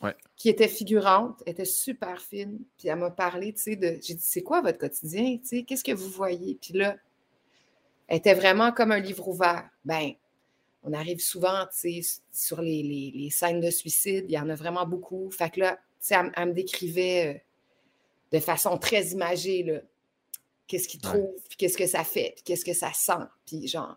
Ouais. 0.00 0.14
qui 0.36 0.48
était 0.48 0.68
figurante, 0.68 1.42
était 1.44 1.64
super 1.64 2.20
fine, 2.22 2.60
puis 2.76 2.86
elle 2.86 3.00
m'a 3.00 3.10
parlé, 3.10 3.52
tu 3.52 3.62
sais, 3.62 3.74
de... 3.74 3.98
J'ai 4.00 4.14
dit, 4.14 4.22
c'est 4.24 4.44
quoi 4.44 4.60
votre 4.60 4.78
quotidien, 4.78 5.38
tu 5.38 5.46
sais, 5.46 5.62
qu'est-ce 5.64 5.82
que 5.82 5.90
vous 5.90 6.08
voyez? 6.08 6.56
Puis 6.62 6.72
là, 6.74 6.96
elle 8.06 8.18
était 8.18 8.34
vraiment 8.34 8.70
comme 8.70 8.92
un 8.92 9.00
livre 9.00 9.26
ouvert. 9.26 9.68
Ben, 9.84 10.12
on 10.84 10.92
arrive 10.92 11.18
souvent, 11.18 11.66
tu 11.66 12.00
sais, 12.00 12.20
sur 12.32 12.62
les, 12.62 12.80
les- 12.84 13.10
les 13.12 13.30
scènes 13.30 13.60
de 13.60 13.70
suicide, 13.70 14.26
il 14.28 14.32
y 14.34 14.38
en 14.38 14.48
a 14.48 14.54
vraiment 14.54 14.86
beaucoup. 14.86 15.32
Fait 15.32 15.50
que 15.50 15.58
là, 15.58 15.80
elle, 16.10 16.32
elle 16.36 16.48
me 16.48 16.52
décrivait 16.52 17.36
euh, 17.36 18.36
de 18.36 18.40
façon 18.40 18.78
très 18.78 19.06
imagée, 19.08 19.62
là, 19.62 19.80
qu'est-ce 20.66 20.88
qu'il 20.88 21.00
Ouais. 21.06 21.12
trouve, 21.12 21.34
puis 21.48 21.56
qu'est-ce 21.56 21.78
que 21.78 21.86
ça 21.86 22.04
fait, 22.04 22.32
puis 22.36 22.44
qu'est-ce 22.44 22.64
que 22.64 22.74
ça 22.74 22.92
sent, 22.92 23.24
puis 23.46 23.66
genre... 23.68 23.96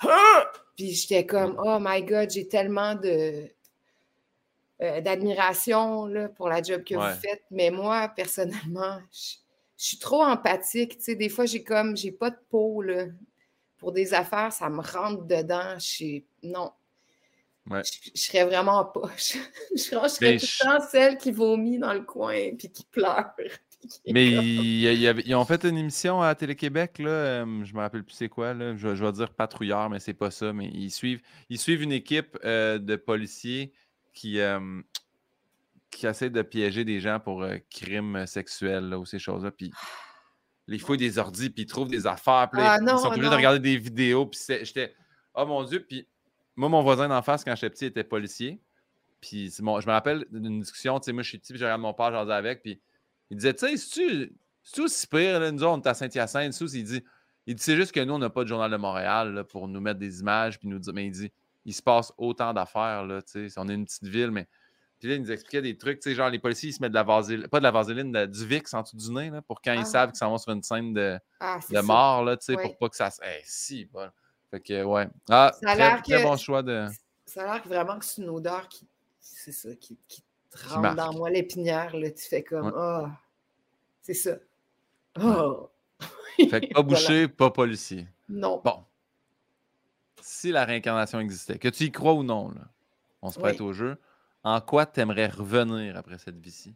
Ah! 0.00 0.44
Puis 0.76 0.92
j'étais 0.92 1.26
comme, 1.26 1.60
oh 1.64 1.78
my 1.80 2.02
God, 2.04 2.30
j'ai 2.30 2.46
tellement 2.46 2.94
de 2.94 3.48
euh, 4.80 5.00
d'admiration 5.00 6.06
là, 6.06 6.28
pour 6.28 6.48
la 6.48 6.62
job 6.62 6.84
que 6.84 6.94
Ouais. 6.94 7.12
vous 7.14 7.20
faites. 7.20 7.42
Mais 7.50 7.70
moi, 7.70 8.08
personnellement, 8.14 9.00
je, 9.10 9.34
je 9.76 9.84
suis 9.84 9.98
trop 9.98 10.22
empathique. 10.22 10.98
Tu 10.98 11.02
sais, 11.04 11.14
des 11.16 11.28
fois, 11.28 11.46
j'ai 11.46 11.64
comme, 11.64 11.96
j'ai 11.96 12.12
pas 12.12 12.30
de 12.30 12.38
peau 12.48 12.80
là, 12.82 13.06
pour 13.78 13.90
des 13.90 14.14
affaires, 14.14 14.52
ça 14.52 14.68
me 14.68 14.80
rentre 14.80 15.24
dedans. 15.24 15.74
Je 15.80 15.84
suis, 15.86 16.26
non. 16.44 16.70
Ouais. 17.70 17.82
Je, 17.84 18.10
je 18.14 18.20
serais 18.20 18.44
vraiment 18.44 18.84
pas. 18.84 19.10
Je, 19.18 19.38
je 19.72 19.78
serais, 19.78 20.08
je 20.08 20.14
serais 20.14 20.32
Mais 20.32 20.38
tout 20.38 20.46
le 20.46 20.64
temps 20.64 20.86
celle 20.90 21.18
qui 21.18 21.32
vomit 21.32 21.78
dans 21.78 21.92
le 21.92 22.02
coin 22.02 22.54
puis 22.56 22.70
qui 22.70 22.84
pleure. 22.84 23.32
puis 23.80 23.88
qui 23.88 24.00
est 24.06 24.12
Mais 24.12 24.30
ils 24.30 25.34
ont 25.34 25.44
fait 25.44 25.64
une 25.64 25.76
émission 25.76 26.20
à 26.22 26.34
Télé-Québec, 26.34 26.98
là, 26.98 27.10
euh, 27.10 27.64
je 27.64 27.74
me 27.74 27.80
rappelle 27.80 28.04
plus 28.04 28.14
c'est 28.14 28.28
quoi, 28.28 28.54
là, 28.54 28.76
je, 28.76 28.88
vais 28.88 29.12
dire 29.12 29.30
patrouilleur, 29.30 29.88
mais 29.90 30.00
c'est 30.00 30.14
pas 30.14 30.30
ça, 30.30 30.52
mais 30.52 30.66
ils 30.66 30.90
suivent, 30.90 31.20
ils 31.48 31.58
suivent 31.58 31.82
une 31.82 31.92
équipe 31.92 32.38
euh, 32.44 32.78
de 32.78 32.96
policiers 32.96 33.72
qui, 34.12 34.40
euh, 34.40 34.80
qui 35.90 36.06
de 36.06 36.42
piéger 36.42 36.84
des 36.84 37.00
gens 37.00 37.20
pour 37.20 37.42
euh, 37.42 37.56
crimes 37.70 38.26
sexuels 38.26 38.88
là, 38.88 38.98
ou 38.98 39.06
ces 39.06 39.18
choses-là, 39.18 39.50
puis 39.50 39.70
ils 40.68 40.80
fouillent 40.80 40.98
des 40.98 41.18
ordis, 41.18 41.50
puis 41.50 41.62
ils 41.62 41.66
trouvent 41.66 41.88
des 41.88 42.06
affaires, 42.06 42.48
puis 42.50 42.60
là, 42.60 42.72
Ah 42.72 42.76
ils, 42.78 42.82
ils 42.82 42.86
non, 42.86 42.98
sont 42.98 43.08
obligés 43.08 43.30
de 43.30 43.34
regarder 43.34 43.60
des 43.60 43.76
vidéos, 43.76 44.26
puis 44.26 44.40
j'étais, 44.62 44.94
oh 45.34 45.46
mon 45.46 45.62
Dieu, 45.64 45.84
puis 45.88 46.08
moi, 46.58 46.68
mon 46.68 46.82
voisin 46.82 47.08
d'en 47.08 47.22
face, 47.22 47.44
quand 47.44 47.54
j'étais 47.54 47.70
petit, 47.70 47.84
était 47.86 48.04
policier, 48.04 48.60
puis 49.20 49.50
je 49.50 49.62
me 49.62 49.90
rappelle 49.90 50.26
d'une 50.30 50.60
discussion, 50.60 50.98
tu 51.00 51.06
sais, 51.06 51.12
moi, 51.12 51.22
je 51.22 51.28
suis 51.30 51.38
petit, 51.38 51.52
puis 51.52 51.58
je 51.60 51.64
regarde 51.64 51.80
mon 51.80 51.94
père, 51.94 52.12
j'en 52.12 52.28
avec, 52.28 52.62
puis 52.62 52.80
il 53.30 53.36
disait, 53.36 53.54
tu 53.54 53.66
sais, 53.76 53.76
c'est-tu 53.76 54.80
aussi 54.82 55.06
pire, 55.06 55.40
là, 55.40 55.50
nous 55.50 55.62
autres, 55.62 55.72
on 55.72 55.80
est 55.80 55.86
à 55.88 55.94
Saint-Hyacinthe, 55.94 56.60
il 56.60 56.84
dit, 56.84 57.04
il 57.46 57.54
dit, 57.54 57.62
c'est 57.62 57.76
juste 57.76 57.92
que 57.92 58.00
nous, 58.00 58.14
on 58.14 58.18
n'a 58.18 58.30
pas 58.30 58.42
de 58.42 58.48
journal 58.48 58.70
de 58.70 58.76
Montréal 58.76 59.32
là, 59.34 59.44
pour 59.44 59.68
nous 59.68 59.80
mettre 59.80 59.98
des 59.98 60.20
images, 60.20 60.58
puis 60.58 60.68
nous 60.68 60.78
dire, 60.78 60.92
mais 60.92 61.06
il 61.06 61.12
dit, 61.12 61.32
il 61.64 61.74
se 61.74 61.82
passe 61.82 62.12
autant 62.18 62.52
d'affaires, 62.52 63.04
là, 63.06 63.22
tu 63.22 63.48
sais, 63.48 63.58
on 63.60 63.68
est 63.68 63.74
une 63.74 63.84
petite 63.84 64.04
ville, 64.06 64.30
mais. 64.30 64.46
Puis 64.98 65.08
là, 65.08 65.14
il 65.14 65.22
nous 65.22 65.30
expliquait 65.30 65.62
des 65.62 65.76
trucs, 65.76 66.00
tu 66.00 66.10
sais, 66.10 66.16
genre 66.16 66.28
les 66.28 66.40
policiers, 66.40 66.70
ils 66.70 66.72
se 66.72 66.82
mettent 66.82 66.90
de 66.90 66.96
la 66.96 67.04
vaseline, 67.04 67.46
pas 67.46 67.60
de 67.60 67.62
la 67.62 67.70
vaseline, 67.70 68.10
de- 68.10 68.26
du 68.26 68.44
VIX 68.44 68.74
en 68.74 68.82
dessous 68.82 68.96
du 68.96 69.12
nez, 69.12 69.30
là, 69.30 69.42
pour 69.42 69.60
quand 69.62 69.70
Ah. 69.70 69.76
ils 69.80 69.86
savent 69.86 70.10
qu'ils 70.10 70.18
s'en 70.18 70.30
vont 70.30 70.38
sur 70.38 70.50
une 70.52 70.62
scène 70.64 70.92
de, 70.92 71.18
Ah, 71.38 71.60
de 71.70 71.80
mort, 71.80 72.24
là, 72.24 72.36
tu 72.36 72.46
sais, 72.46 72.54
pour 72.54 72.76
pas 72.78 72.88
que 72.88 72.96
ça 72.96 73.08
se. 73.10 73.20
Eh, 73.22 73.40
si, 73.44 73.84
bon. 73.84 74.08
Fait 74.50 74.60
que, 74.60 74.82
ouais. 74.84 75.06
Ah, 75.28 75.52
Ça 75.60 75.70
a 75.70 75.74
très, 75.74 75.76
l'air 75.76 76.02
très 76.02 76.18
que- 76.18 76.22
bon 76.22 76.36
choix 76.36 76.62
de. 76.62 76.86
Ça 77.26 77.42
a 77.42 77.54
l'air 77.54 77.68
vraiment 77.68 77.98
que 77.98 78.04
c'est 78.04 78.22
une 78.22 78.30
odeur 78.30 78.68
qui, 78.68 78.86
c'est 79.20 79.52
ça, 79.52 79.74
qui, 79.76 79.98
qui 80.08 80.22
te 80.50 80.68
rentre 80.68 80.94
dans 80.94 81.12
moi 81.12 81.28
l'épinière. 81.30 81.94
Là, 81.96 82.10
tu 82.10 82.24
fais 82.26 82.42
comme, 82.42 82.66
Ouais. 82.66 82.72
ah, 82.76 83.10
c'est 84.00 84.14
ça. 84.14 84.36
Oh. 85.20 85.68
Fait 86.38 86.60
que 86.60 86.72
pas 86.72 86.82
Voilà. 86.82 86.82
boucher, 86.82 87.28
pas 87.28 87.50
policier. 87.50 88.06
Non. 88.28 88.60
Bon. 88.64 88.84
Si 90.22 90.50
la 90.52 90.64
réincarnation 90.64 91.20
existait, 91.20 91.58
que 91.58 91.68
tu 91.68 91.84
y 91.84 91.92
crois 91.92 92.14
ou 92.14 92.22
non, 92.22 92.50
là, 92.50 92.62
on 93.22 93.30
se 93.30 93.38
prête 93.38 93.60
Oui. 93.60 93.66
au 93.66 93.72
jeu. 93.72 93.96
En 94.44 94.60
quoi 94.60 94.86
t'aimerais 94.86 95.26
revenir 95.26 95.96
après 95.96 96.16
cette 96.18 96.38
vie-ci? 96.38 96.74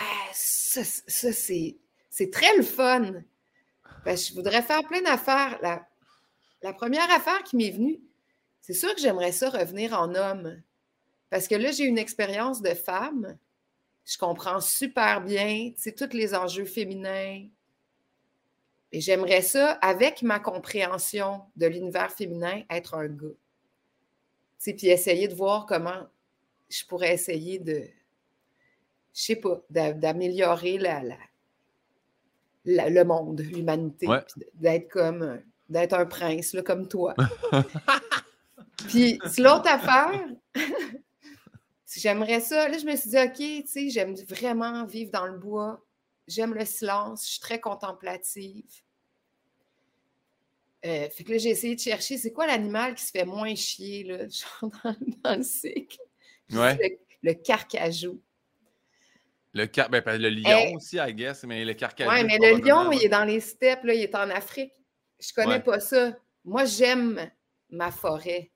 Ah, 0.00 0.04
ça, 0.32 0.82
ça, 0.82 1.32
c'est, 1.32 1.76
c'est 2.10 2.30
très 2.30 2.56
le 2.56 2.62
fun. 2.62 3.12
Ben, 4.04 4.16
je 4.16 4.34
voudrais 4.34 4.62
faire 4.62 4.82
plein 4.84 5.02
d'affaires. 5.02 5.58
La, 5.62 5.86
la 6.64 6.72
première 6.72 7.10
affaire 7.10 7.42
qui 7.44 7.56
m'est 7.56 7.70
venue, 7.70 8.00
c'est 8.62 8.72
sûr 8.72 8.94
que 8.94 9.00
j'aimerais 9.00 9.32
ça 9.32 9.50
revenir 9.50 9.92
en 9.92 10.14
homme. 10.14 10.62
Parce 11.28 11.46
que 11.46 11.54
là, 11.54 11.72
j'ai 11.72 11.84
une 11.84 11.98
expérience 11.98 12.62
de 12.62 12.70
femme. 12.70 13.36
Je 14.06 14.16
comprends 14.16 14.60
super 14.62 15.20
bien, 15.22 15.72
tu 15.76 15.82
sais, 15.82 15.92
tous 15.92 16.16
les 16.16 16.34
enjeux 16.34 16.64
féminins. 16.64 17.46
Et 18.92 19.00
j'aimerais 19.02 19.42
ça, 19.42 19.72
avec 19.72 20.22
ma 20.22 20.38
compréhension 20.40 21.42
de 21.56 21.66
l'univers 21.66 22.10
féminin, 22.12 22.62
être 22.70 22.94
un 22.94 23.08
gars. 23.08 23.28
Tu 23.28 23.36
sais, 24.56 24.72
puis 24.72 24.86
essayer 24.88 25.28
de 25.28 25.34
voir 25.34 25.66
comment 25.66 26.06
je 26.70 26.82
pourrais 26.86 27.12
essayer 27.12 27.58
de, 27.58 27.82
je 29.12 29.20
sais 29.22 29.36
pas, 29.36 29.60
d'a- 29.68 29.92
d'améliorer 29.92 30.78
la, 30.78 31.02
la- 31.02 31.18
la- 32.64 32.88
le 32.88 33.04
monde, 33.04 33.40
l'humanité, 33.40 34.06
Ouais. 34.08 34.24
d'être 34.54 34.88
comme, 34.88 35.42
d'être 35.68 35.94
un 35.94 36.06
prince, 36.06 36.52
là, 36.52 36.62
comme 36.62 36.88
toi. 36.88 37.14
puis 38.88 39.18
c'est 39.30 39.42
l'autre 39.42 39.68
affaire, 39.68 40.26
si 41.84 42.00
j'aimerais 42.00 42.40
ça, 42.40 42.68
là, 42.68 42.78
je 42.78 42.84
me 42.84 42.96
suis 42.96 43.10
dit, 43.10 43.18
OK, 43.18 43.34
tu 43.36 43.66
sais, 43.66 43.90
j'aime 43.90 44.14
vraiment 44.28 44.84
vivre 44.84 45.10
dans 45.10 45.26
le 45.26 45.38
bois, 45.38 45.84
j'aime 46.26 46.54
le 46.54 46.64
silence, 46.64 47.24
je 47.24 47.32
suis 47.32 47.40
très 47.40 47.60
contemplative. 47.60 48.64
Euh, 50.84 51.08
fait 51.08 51.24
que 51.24 51.32
là, 51.32 51.38
j'ai 51.38 51.48
essayé 51.50 51.74
de 51.74 51.80
chercher, 51.80 52.18
c'est 52.18 52.32
quoi 52.32 52.46
l'animal 52.46 52.94
qui 52.94 53.04
se 53.04 53.10
fait 53.10 53.24
moins 53.24 53.54
chier, 53.54 54.04
là, 54.04 54.18
genre 54.28 54.70
dans, 54.84 54.96
dans 55.22 55.36
le 55.36 55.42
cycle? 55.42 55.98
Ouais. 56.52 56.76
Le, 56.76 57.30
le 57.30 57.34
carcajou. 57.34 58.20
Le, 59.54 59.66
car... 59.66 59.88
ben, 59.88 60.02
le 60.20 60.28
lion 60.28 60.66
Eh. 60.68 60.74
aussi, 60.74 60.98
I 60.98 61.14
guess, 61.14 61.44
mais 61.44 61.64
le 61.64 61.74
carcajou. 61.74 62.10
Oui, 62.10 62.24
mais 62.24 62.38
le 62.38 62.60
lion, 62.60 62.90
il 62.92 63.04
est 63.04 63.08
dans 63.08 63.24
les 63.24 63.40
steppes, 63.40 63.84
là, 63.84 63.94
il 63.94 64.02
est 64.02 64.14
en 64.14 64.28
Afrique. 64.28 64.72
Je 65.28 65.32
connais 65.34 65.54
Ouais. 65.54 65.62
pas 65.62 65.80
ça. 65.80 66.16
Moi, 66.44 66.64
j'aime 66.64 67.30
ma 67.70 67.90
forêt. 67.90 68.50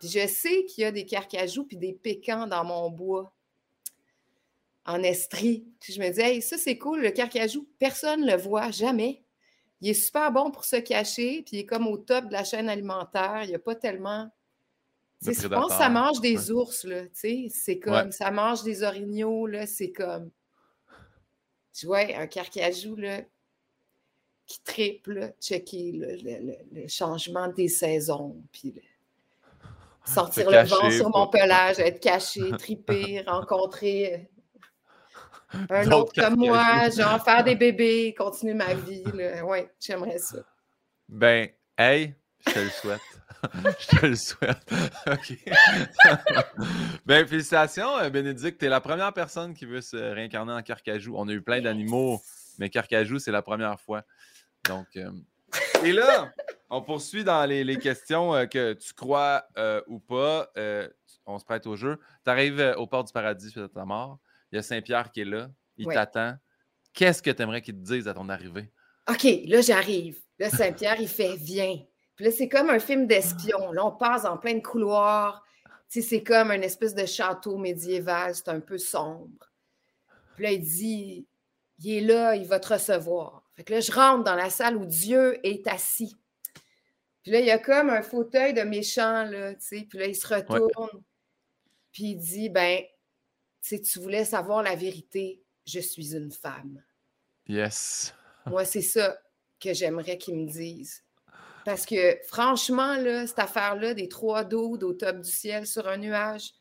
Puis 0.00 0.08
je 0.08 0.26
sais 0.26 0.64
qu'il 0.64 0.82
y 0.82 0.84
a 0.84 0.90
des 0.92 1.06
carcajous 1.06 1.64
puis 1.64 1.76
des 1.76 1.92
pécans 1.92 2.46
dans 2.46 2.64
mon 2.64 2.90
bois 2.90 3.32
en 4.84 5.02
estrie. 5.02 5.64
Puis 5.80 5.92
je 5.92 6.00
me 6.00 6.10
dis, 6.10 6.20
hey, 6.20 6.42
ça, 6.42 6.58
c'est 6.58 6.76
cool, 6.76 7.02
le 7.02 7.10
carcajou. 7.12 7.68
Personne 7.78 8.22
ne 8.22 8.32
le 8.32 8.36
voit, 8.36 8.70
jamais. 8.72 9.22
Il 9.80 9.88
est 9.88 9.94
super 9.94 10.30
bon 10.32 10.50
pour 10.50 10.64
se 10.64 10.76
cacher, 10.76 11.42
puis 11.42 11.56
il 11.56 11.58
est 11.60 11.66
comme 11.66 11.86
au 11.86 11.96
top 11.98 12.26
de 12.26 12.32
la 12.32 12.44
chaîne 12.44 12.68
alimentaire. 12.68 13.40
Il 13.44 13.48
n'y 13.48 13.54
a 13.54 13.58
pas 13.60 13.74
tellement. 13.76 14.24
De 15.22 15.28
Tu 15.28 15.34
sais, 15.34 15.42
je 15.42 15.48
pense 15.48 15.68
que 15.68 15.78
ça 15.78 15.88
mange 15.88 16.20
des 16.20 16.50
ouais. 16.50 16.56
ours, 16.56 16.84
là. 16.84 17.02
Tu 17.06 17.10
sais, 17.14 17.46
c'est 17.50 17.78
comme. 17.78 18.06
Ouais. 18.06 18.12
Ça 18.12 18.30
mange 18.32 18.62
des 18.64 18.82
orignaux, 18.82 19.46
là. 19.46 19.66
C'est 19.66 19.92
comme. 19.92 20.30
Tu 21.72 21.86
vois, 21.86 22.00
un 22.16 22.26
carcajou, 22.26 22.96
là, 22.96 23.22
qui 24.46 24.60
triple, 24.62 25.32
checker 25.40 25.92
le, 25.92 26.16
le- 26.16 26.80
le 26.82 26.88
changement 26.88 27.48
des 27.48 27.68
saisons, 27.68 28.36
puis 28.52 28.72
le- 28.76 28.82
sentir 30.04 30.50
le 30.50 30.62
vent 30.68 30.90
sur 30.90 31.10
mon 31.10 31.28
pelage, 31.28 31.78
être 31.78 32.00
caché, 32.00 32.40
triper, 32.58 33.22
rencontrer 33.26 34.28
euh, 35.54 35.58
un 35.70 35.90
autre 35.92 36.12
comme 36.14 36.36
moi, 36.36 36.88
genre 36.96 37.22
faire 37.24 37.44
des 37.44 37.54
bébés, 37.56 38.14
continuer 38.16 38.54
ma 38.54 38.74
vie. 38.74 39.04
Ouais, 39.44 39.70
j'aimerais 39.80 40.18
ça. 40.18 40.38
Ben, 41.08 41.48
hey, 41.78 42.14
je 42.46 42.52
te 42.52 42.58
le 42.58 42.70
souhaite. 42.70 43.00
je 43.80 43.86
te 43.96 44.06
le 44.06 44.16
souhaite. 44.16 44.72
OK. 45.06 45.38
ben, 47.06 47.26
félicitations, 47.26 47.98
euh, 47.98 48.08
Bénédicte. 48.10 48.58
Tu 48.58 48.66
es 48.66 48.68
la 48.68 48.80
première 48.80 49.12
personne 49.12 49.52
qui 49.54 49.66
veut 49.66 49.80
se 49.80 49.96
réincarner 49.96 50.52
en 50.52 50.62
carcajou. 50.62 51.14
On 51.16 51.28
a 51.28 51.32
eu 51.32 51.42
plein 51.42 51.60
d'animaux, 51.60 52.20
mais 52.58 52.70
carcajou, 52.70 53.18
c'est 53.18 53.32
la 53.32 53.42
première 53.42 53.80
fois. 53.80 54.02
Donc, 54.68 54.86
euh, 54.96 55.10
et 55.84 55.92
là, 55.92 56.32
on 56.70 56.80
poursuit 56.82 57.24
dans 57.24 57.44
les, 57.44 57.64
les 57.64 57.78
questions 57.78 58.34
euh, 58.34 58.46
que 58.46 58.72
tu 58.74 58.94
crois 58.94 59.44
euh, 59.58 59.82
ou 59.86 59.98
pas. 59.98 60.50
Euh, 60.56 60.88
on 61.26 61.38
se 61.38 61.44
prête 61.44 61.66
au 61.66 61.76
jeu. 61.76 61.98
Tu 62.24 62.30
arrives 62.30 62.74
au 62.78 62.86
port 62.86 63.04
du 63.04 63.12
paradis 63.12 63.50
suite 63.50 63.64
à 63.64 63.68
ta 63.68 63.84
mort. 63.84 64.18
Il 64.50 64.56
y 64.56 64.58
a 64.58 64.62
Saint-Pierre 64.62 65.10
qui 65.10 65.20
est 65.20 65.24
là. 65.24 65.48
Il 65.76 65.86
Ouais. 65.86 65.94
t'attend. 65.94 66.34
Qu'est-ce 66.94 67.22
que 67.22 67.30
tu 67.30 67.42
aimerais 67.42 67.62
qu'il 67.62 67.74
te 67.74 67.80
dise 67.80 68.08
à 68.08 68.14
ton 68.14 68.28
arrivée? 68.28 68.70
OK, 69.08 69.26
là, 69.46 69.60
j'arrive. 69.60 70.20
Là, 70.38 70.50
Saint-Pierre, 70.50 71.00
il 71.00 71.08
fait 71.08 71.36
Viens. 71.36 71.78
Puis 72.16 72.24
là, 72.26 72.30
c'est 72.30 72.48
comme 72.48 72.68
un 72.70 72.78
film 72.78 73.06
d'espion. 73.06 73.72
Là, 73.72 73.86
on 73.86 73.92
passe 73.92 74.24
en 74.24 74.36
plein 74.36 74.54
de 74.54 74.60
couloirs. 74.62 75.42
Tu 75.88 76.02
c'est 76.02 76.22
comme 76.22 76.50
un 76.50 76.60
espèce 76.62 76.94
de 76.94 77.04
château 77.06 77.56
médiéval, 77.58 78.34
c'est 78.34 78.48
un 78.48 78.60
peu 78.60 78.78
sombre. 78.78 79.50
Puis 80.34 80.44
là, 80.44 80.52
il 80.52 80.60
dit, 80.62 81.26
il 81.82 81.96
est 81.96 82.00
là, 82.00 82.36
il 82.36 82.46
va 82.46 82.60
te 82.60 82.72
recevoir. 82.72 83.42
Fait 83.56 83.64
que 83.64 83.72
là, 83.72 83.80
je 83.80 83.92
rentre 83.92 84.24
dans 84.24 84.34
la 84.34 84.50
salle 84.50 84.76
où 84.76 84.86
Dieu 84.86 85.38
est 85.46 85.66
assis. 85.66 86.16
Puis 87.22 87.32
là, 87.32 87.40
il 87.40 87.46
y 87.46 87.50
a 87.50 87.58
comme 87.58 87.90
un 87.90 88.02
fauteuil 88.02 88.54
de 88.54 88.62
méchant, 88.62 89.24
là, 89.24 89.54
tu 89.54 89.60
sais. 89.60 89.86
Puis 89.88 89.98
là, 89.98 90.06
il 90.06 90.16
se 90.16 90.26
retourne. 90.26 91.02
Puis 91.92 92.04
il 92.04 92.16
dit, 92.16 92.48
ben, 92.48 92.82
si 93.60 93.80
tu 93.80 94.00
voulais 94.00 94.24
savoir 94.24 94.62
la 94.62 94.74
vérité, 94.74 95.42
je 95.66 95.80
suis 95.80 96.14
une 96.16 96.32
femme. 96.32 96.82
Yes. 97.46 98.14
Moi, 98.46 98.64
c'est 98.64 98.82
ça 98.82 99.16
que 99.60 99.72
j'aimerais 99.72 100.18
qu'ils 100.18 100.36
me 100.36 100.46
disent. 100.46 101.04
Parce 101.64 101.86
que 101.86 102.18
franchement, 102.26 102.96
là, 102.96 103.26
cette 103.26 103.38
affaire-là 103.38 103.94
des 103.94 104.08
trois 104.08 104.42
doudes 104.42 104.82
au 104.82 104.92
top 104.94 105.20
du 105.20 105.30
ciel 105.30 105.66
sur 105.66 105.86
un 105.86 105.96
nuage, 105.96 106.54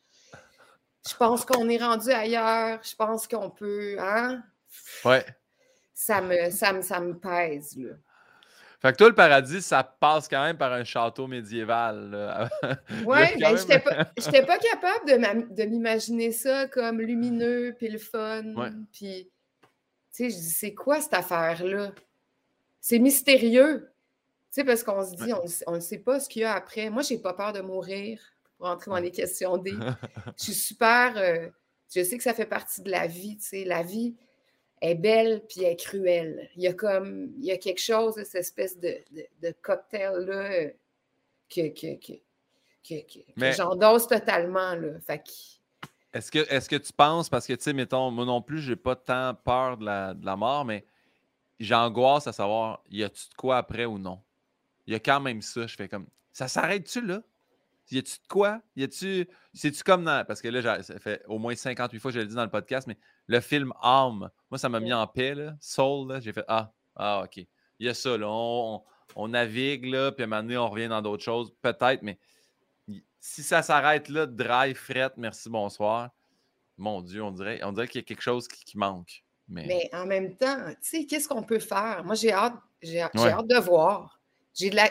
je 1.10 1.16
pense 1.16 1.44
qu'on 1.44 1.68
est 1.70 1.84
rendu 1.84 2.12
ailleurs. 2.12 2.80
Je 2.84 2.96
pense 2.96 3.28
qu'on 3.28 3.50
peut. 3.50 3.96
Hein? 4.00 4.44
Ouais. 5.06 5.26
Ça 5.94 6.22
me, 6.22 6.50
ça, 6.50 6.74
me, 6.74 6.82
ça 6.82 7.00
me 7.00 7.18
pèse. 7.18 7.78
Là. 7.78 7.94
Fait 8.82 8.94
que 8.94 8.98
toi, 8.98 9.10
le 9.10 9.16
paradis, 9.16 9.62
ça 9.62 9.84
passe 9.84 10.28
quand 10.28 10.44
même 10.44 10.58
par 10.58 10.74
un 10.74 10.84
château 10.84 11.28
médiéval. 11.28 12.50
Oui, 13.06 13.20
mais 13.40 13.56
je 13.56 13.62
n'étais 13.62 13.80
pas, 13.80 14.06
pas, 14.06 14.58
capable 14.58 15.56
de 15.56 15.66
m'imaginer 15.66 16.32
ça 16.32 16.68
comme 16.68 17.00
lumineux, 17.00 17.76
puis 17.78 17.90
le 17.90 18.00
fun. 18.00 18.44
Puis, 18.92 19.30
tu 19.62 19.68
sais, 20.10 20.30
je 20.32 20.36
dis, 20.36 20.50
c'est 20.50 20.74
quoi 20.74 21.00
cette 21.00 21.14
affaire-là? 21.14 21.92
C'est 22.80 22.98
mystérieux. 22.98 23.92
Tu 24.52 24.56
sais, 24.56 24.64
parce 24.64 24.84
qu'on 24.84 25.06
se 25.06 25.16
dit, 25.16 25.32
on 25.68 25.76
ne 25.76 25.80
sait 25.80 26.00
pas 26.00 26.20
ce 26.20 26.28
qu'il 26.28 26.42
y 26.42 26.46
a 26.46 26.56
après. 26.56 26.90
Moi, 26.90 27.04
je 27.04 27.14
n'ai 27.14 27.20
pas 27.22 27.34
peur 27.34 27.54
de 27.54 27.62
mourir 27.62 28.20
pour 28.58 28.68
entrer 28.68 28.90
dans 28.90 28.98
les 28.98 29.12
questions 29.12 29.58
des. 29.58 29.72
je 30.40 30.44
suis 30.44 30.54
super. 30.54 31.14
Euh, 31.18 31.48
je 31.94 32.04
sais 32.04 32.18
que 32.18 32.24
ça 32.24 32.34
fait 32.34 32.48
partie 32.48 32.82
de 32.82 32.90
la 32.90 33.06
vie. 33.06 33.38
Tu 33.38 33.46
sais, 33.46 33.64
la 33.64 33.84
vie 33.84 34.16
est 34.82 34.96
belle 34.96 35.44
puis 35.48 35.64
elle 35.64 35.74
est 35.74 35.76
cruelle. 35.76 36.50
Il 36.56 36.64
y 36.64 36.68
a 36.68 36.74
comme. 36.74 37.34
Il 37.38 37.46
y 37.46 37.52
a 37.52 37.58
quelque 37.58 37.82
chose, 37.82 38.16
cette 38.16 38.36
espèce 38.36 38.80
de, 38.80 38.98
de, 39.42 39.54
cocktail-là 39.62 40.34
euh, 40.34 40.70
que, 41.50 41.70
que, 41.70 41.96
que, 41.96 42.14
que, 43.02 43.52
j'endosse 43.52 44.08
totalement. 44.08 44.76
Là. 44.76 45.00
Fait 45.06 45.24
Est-ce 46.14 46.32
que, 46.32 46.40
est 46.40 46.68
que 46.68 46.76
tu 46.76 46.94
penses, 46.94 47.30
parce 47.30 47.46
que, 47.46 47.54
tu 47.54 47.64
sais, 47.64 47.74
mettons, 47.74 48.12
moi 48.12 48.26
non 48.26 48.42
plus, 48.42 48.60
j'ai 48.60 48.76
pas 48.76 48.96
tant 48.96 49.36
peur 49.36 49.78
de 49.78 49.86
la, 49.86 50.14
de 50.14 50.26
la 50.26 50.36
mort, 50.36 50.66
mais 50.66 50.86
j'angoisse 51.60 52.28
à 52.28 52.34
savoir, 52.34 52.84
y 52.90 53.04
a-tu 53.04 53.30
de 53.30 53.36
quoi 53.36 53.58
après 53.58 53.86
ou 53.86 53.98
non? 54.00 54.20
il 54.88 54.94
y 54.94 54.96
a 54.96 55.00
quand 55.00 55.20
même 55.20 55.42
ça. 55.42 55.68
Je 55.68 55.76
fais 55.76 55.88
comme, 55.88 56.08
ça 56.34 56.48
s'arrête-tu 56.48 57.02
là? 57.06 57.22
Y 57.92 57.98
a-tu 57.98 58.14
de 58.14 58.28
quoi? 58.28 58.62
Y 58.76 58.84
a-tu. 58.84 59.28
C'est-tu 59.54 59.84
comme 59.84 60.06
dans. 60.06 60.26
Parce 60.26 60.42
que 60.42 60.48
là, 60.48 60.82
ça 60.82 61.00
fait 61.00 61.24
au 61.28 61.40
moins 61.40 61.56
58 61.56 62.00
fois 62.00 62.12
que 62.12 62.16
je 62.16 62.20
l'ai 62.22 62.28
dit 62.28 62.36
dans 62.36 62.44
le 62.44 62.50
podcast, 62.50 62.88
mais 62.88 62.98
le 63.28 63.42
film 63.42 63.74
Arm, 63.82 64.30
moi, 64.52 64.58
ça 64.58 64.68
m'a 64.68 64.82
mis 64.82 64.92
en 64.92 65.08
paix, 65.08 65.34
là. 65.34 65.56
Soul. 65.62 66.20
J'ai 66.22 66.34
fait 66.34 66.44
Ah, 66.48 66.74
ah, 66.98 67.24
OK. 67.24 67.38
Il 67.38 67.88
y 67.88 67.90
a 67.90 67.94
ça, 67.94 68.18
là. 68.18 68.28
On, 68.28 69.28
navigue, 69.28 69.86
là, 69.86 70.12
puis 70.12 70.24
à 70.24 70.26
un 70.26 70.30
moment 70.30 70.44
donné, 70.44 70.58
on 70.58 70.70
revient 70.70 70.90
dans 70.90 71.02
d'autres 71.02 71.24
choses. 71.24 71.54
Peut-être, 71.62 72.02
mais 72.02 72.20
si 73.20 73.44
ça 73.44 73.62
s'arrête 73.62 74.10
là, 74.10 74.26
dry, 74.26 74.74
fret, 74.74 75.12
merci, 75.18 75.50
bonsoir. 75.50 76.10
Mon 76.78 77.02
Dieu, 77.02 77.24
on 77.24 77.32
dirait, 77.32 77.64
on 77.64 77.72
dirait 77.72 77.88
qu'il 77.88 78.02
y 78.02 78.04
a 78.04 78.06
quelque 78.06 78.22
chose 78.22 78.48
qui, 78.48 78.78
manque. 78.78 79.24
Mais... 79.48 79.66
mais... 79.68 79.90
en 79.94 80.06
même 80.06 80.36
temps, 80.36 80.58
tu 80.82 81.00
sais, 81.00 81.06
qu'est-ce 81.06 81.28
qu'on 81.28 81.44
peut 81.44 81.60
faire? 81.60 82.04
Moi, 82.04 82.16
j'ai 82.16 82.32
hâte, 82.32 82.56
j'ai 82.82 83.02
hâte 83.02 83.14
de 83.48 83.60
voir. 83.60 84.20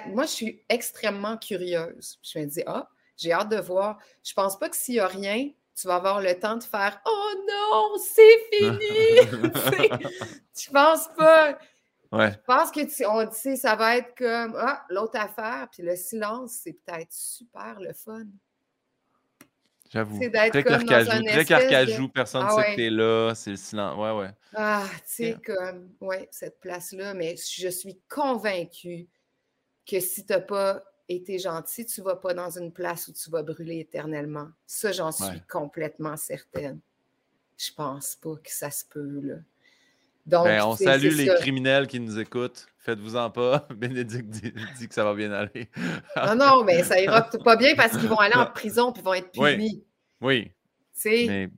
Moi, 0.07 0.25
je 0.25 0.31
suis 0.31 0.63
extrêmement 0.69 1.37
curieuse. 1.37 2.19
Je 2.23 2.39
me 2.39 2.47
dis, 2.47 2.63
ah, 2.67 2.89
j'ai 3.17 3.33
hâte 3.33 3.51
de 3.51 3.61
voir. 3.61 3.99
Je 4.23 4.33
pense 4.33 4.59
pas 4.59 4.69
que 4.69 4.77
s'il 4.77 4.95
n'y 4.95 5.01
a 5.01 5.07
rien, 5.07 5.51
tu 5.81 5.89
vas 5.89 5.97
avoir 5.97 6.21
le 6.21 6.39
temps 6.39 6.57
de 6.57 6.63
faire 6.63 7.01
Oh 7.07 7.33
non, 7.49 7.99
c'est 7.99 8.39
fini! 8.53 9.51
tu 10.55 10.71
penses 10.71 11.09
pas. 11.17 11.59
Ouais. 12.13 12.33
Je 12.33 12.39
pense 12.45 12.71
que 12.71 12.81
tu, 12.85 13.07
on 13.07 13.25
dit, 13.25 13.57
ça 13.57 13.77
va 13.77 13.97
être 13.97 14.15
comme 14.17 14.57
Ah, 14.59 14.85
l'autre 14.91 15.19
affaire, 15.19 15.69
puis 15.71 15.83
le 15.83 15.97
silence, 15.97 16.61
c'est 16.65 16.73
peut-être 16.85 17.13
super 17.13 17.79
le 17.81 17.93
fun. 17.93 18.27
J'avoue. 19.91 20.19
C'est 20.21 20.31
d'être 20.31 20.51
très 20.51 20.63
comme 20.63 20.85
dans 20.85 21.11
un 21.11 21.23
très 21.23 21.45
carcajou, 21.45 22.09
personne 22.09 22.45
ne 22.45 22.49
ah 22.49 22.55
sait 22.55 22.71
que 22.71 22.77
t'es 22.77 22.91
là, 22.91 23.35
c'est 23.35 23.51
le 23.51 23.57
silence. 23.57 23.99
Ouais, 23.99 24.21
ouais. 24.21 24.31
Ah, 24.55 24.87
tu 24.99 25.03
sais, 25.07 25.37
comme, 25.45 25.91
ouais, 26.01 26.29
cette 26.31 26.61
place-là, 26.61 27.15
mais 27.15 27.37
je 27.37 27.69
suis 27.69 28.01
convaincue 28.09 29.09
que 29.89 29.99
si 29.99 30.25
tu 30.25 30.33
n'as 31.11 31.17
pas 31.17 31.23
été 31.23 31.39
gentil, 31.39 31.87
tu 31.87 32.01
ne 32.01 32.05
vas 32.07 32.17
pas 32.17 32.35
dans 32.35 32.51
une 32.59 32.73
place 32.73 33.09
où 33.09 33.13
tu 33.13 33.31
vas 33.31 33.43
brûler 33.43 33.81
éternellement. 33.81 34.49
Ça, 34.67 34.93
j'en 34.93 35.13
suis 35.13 35.41
complètement 35.49 36.17
certaine. 36.17 36.81
Je 37.57 37.73
pense 37.75 38.17
pas 38.17 38.37
que 38.37 38.51
ça 38.51 38.71
se 38.71 38.85
peut, 38.85 39.21
là. 39.23 39.35
Donc, 40.27 40.45
ben, 40.45 40.63
on 40.65 40.77
salue 40.77 41.13
les 41.13 41.35
criminels 41.41 41.87
qui 41.87 41.99
nous 41.99 42.19
écoutent. 42.19 42.67
Faites-vous-en 42.79 43.31
pas. 43.31 43.67
Bénédicte 43.75 44.29
dit, 44.29 44.89
que 44.89 44.95
ça 44.95 45.03
va 45.05 45.15
bien 45.15 45.33
aller. 45.33 45.69
non, 46.17 46.35
non, 46.37 46.65
mais 46.65 46.83
ça 46.85 47.01
ira 47.01 47.23
pas 47.23 47.57
bien 47.57 47.75
parce 47.75 47.97
qu'ils 47.97 48.09
vont 48.09 48.19
aller 48.19 48.37
en 48.37 48.47
prison 48.55 48.93
et 48.93 49.01
vont 49.01 49.15
être 49.15 49.33
punis. 49.33 49.85
Oui. 50.21 50.53
Tu 50.95 51.01
sais. 51.01 51.51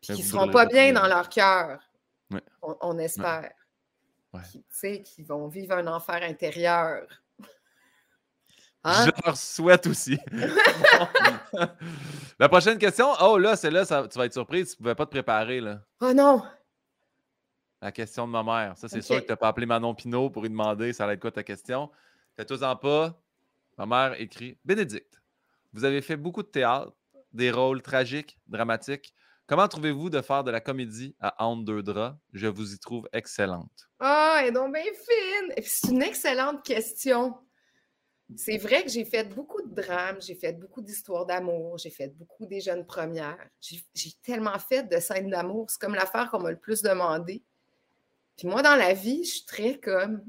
Puis 0.00 0.14
qu'ils 0.14 0.24
ne 0.24 0.30
seront 0.30 0.50
pas 0.50 0.66
bien 0.66 0.92
dans 0.92 1.06
leur 1.06 1.28
cœur. 1.28 1.80
On, 2.62 2.98
espère. 2.98 3.52
Tu 4.52 4.60
sais, 4.68 5.02
qu'ils 5.02 5.24
vont 5.24 5.48
vivre 5.48 5.74
un 5.74 5.86
enfer 5.86 6.20
intérieur. 6.22 7.06
Hein? 8.82 9.06
Je 9.06 9.10
leur 9.24 9.36
souhaite 9.36 9.86
aussi. 9.86 10.18
La 12.38 12.48
prochaine 12.48 12.78
question. 12.78 13.08
Oh 13.20 13.36
là, 13.36 13.56
c'est 13.56 13.70
là, 13.70 13.84
tu 13.84 14.18
vas 14.18 14.24
être 14.24 14.32
surprise, 14.32 14.70
tu 14.70 14.76
ne 14.76 14.84
pouvais 14.84 14.94
pas 14.94 15.04
te 15.04 15.10
préparer. 15.10 15.60
Là. 15.60 15.82
Oh 16.00 16.12
non! 16.14 16.42
La 17.82 17.92
question 17.92 18.26
de 18.26 18.32
ma 18.32 18.42
mère. 18.42 18.76
Ça, 18.76 18.88
c'est 18.88 19.02
sûr 19.02 19.16
que 19.16 19.26
tu 19.26 19.30
n'as 19.30 19.36
pas 19.36 19.48
appelé 19.48 19.66
Manon 19.66 19.94
Pinot 19.94 20.30
pour 20.30 20.42
lui 20.42 20.50
demander 20.50 20.92
ça 20.92 21.04
allait 21.04 21.14
être 21.14 21.20
quoi 21.20 21.30
ta 21.30 21.42
question? 21.42 21.90
Fais-toi-en 22.36 22.76
pas. 22.76 23.20
Ma 23.78 23.86
mère 23.86 24.20
écrit 24.20 24.58
Bénédicte, 24.64 25.22
vous 25.72 25.84
avez 25.84 26.02
fait 26.02 26.16
beaucoup 26.16 26.42
de 26.42 26.48
théâtre, 26.48 26.92
des 27.32 27.50
rôles 27.50 27.82
tragiques, 27.82 28.38
dramatiques. 28.46 29.14
Comment 29.46 29.66
trouvez-vous 29.66 30.10
de 30.10 30.20
faire 30.20 30.44
de 30.44 30.50
la 30.50 30.60
comédie 30.60 31.16
à 31.20 31.44
Entre 31.44 31.64
deux 31.64 31.82
draps? 31.82 32.16
Je 32.32 32.46
vous 32.46 32.74
y 32.74 32.78
trouve 32.78 33.08
excellente. 33.12 33.90
Ah, 33.98 34.34
oh, 34.34 34.38
elle 34.40 34.48
est 34.48 34.52
donc 34.52 34.72
bien 34.72 34.82
fine. 34.82 35.64
C'est 35.64 35.88
une 35.88 36.02
excellente 36.02 36.62
question. 36.62 37.34
C'est 38.36 38.58
vrai 38.58 38.82
que 38.84 38.90
j'ai 38.90 39.04
fait 39.04 39.24
beaucoup 39.24 39.62
de 39.62 39.74
drames, 39.74 40.20
j'ai 40.20 40.34
fait 40.34 40.52
beaucoup 40.52 40.80
d'histoires 40.80 41.26
d'amour, 41.26 41.78
j'ai 41.78 41.90
fait 41.90 42.08
beaucoup 42.08 42.46
des 42.46 42.60
jeunes 42.60 42.86
premières. 42.86 43.48
J'ai 43.60 44.12
tellement 44.22 44.58
fait 44.58 44.84
de 44.84 44.98
scènes 44.98 45.30
d'amour. 45.30 45.70
C'est 45.70 45.80
comme 45.80 45.94
l'affaire 45.94 46.30
qu'on 46.30 46.40
m'a 46.40 46.50
le 46.50 46.58
plus 46.58 46.82
demandé. 46.82 47.42
Puis 48.36 48.48
moi, 48.48 48.62
dans 48.62 48.76
la 48.76 48.94
vie, 48.94 49.24
je 49.24 49.30
suis 49.30 49.44
très 49.44 49.78
comme. 49.78 50.22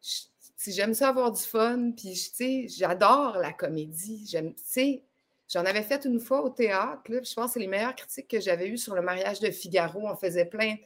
Si 0.00 0.72
j'aime 0.72 0.94
ça 0.94 1.10
avoir 1.10 1.30
du 1.30 1.42
fun, 1.42 1.92
puis 1.94 2.14
tu 2.14 2.16
sais, 2.16 2.66
j'adore 2.68 3.36
la 3.36 3.52
comédie. 3.52 4.26
Tu 4.72 5.02
j'en 5.48 5.64
avais 5.66 5.82
fait 5.82 6.04
une 6.06 6.20
fois 6.20 6.42
au 6.42 6.48
théâtre. 6.48 7.02
je 7.06 7.34
pense 7.34 7.46
que 7.46 7.52
c'est 7.52 7.60
les 7.60 7.66
meilleures 7.66 7.94
critiques 7.94 8.28
que 8.28 8.40
j'avais 8.40 8.68
eues 8.68 8.78
sur 8.78 8.94
le 8.94 9.02
mariage 9.02 9.40
de 9.40 9.50
Figaro. 9.50 10.08
On 10.08 10.16
faisait 10.16 10.46
plein 10.46 10.76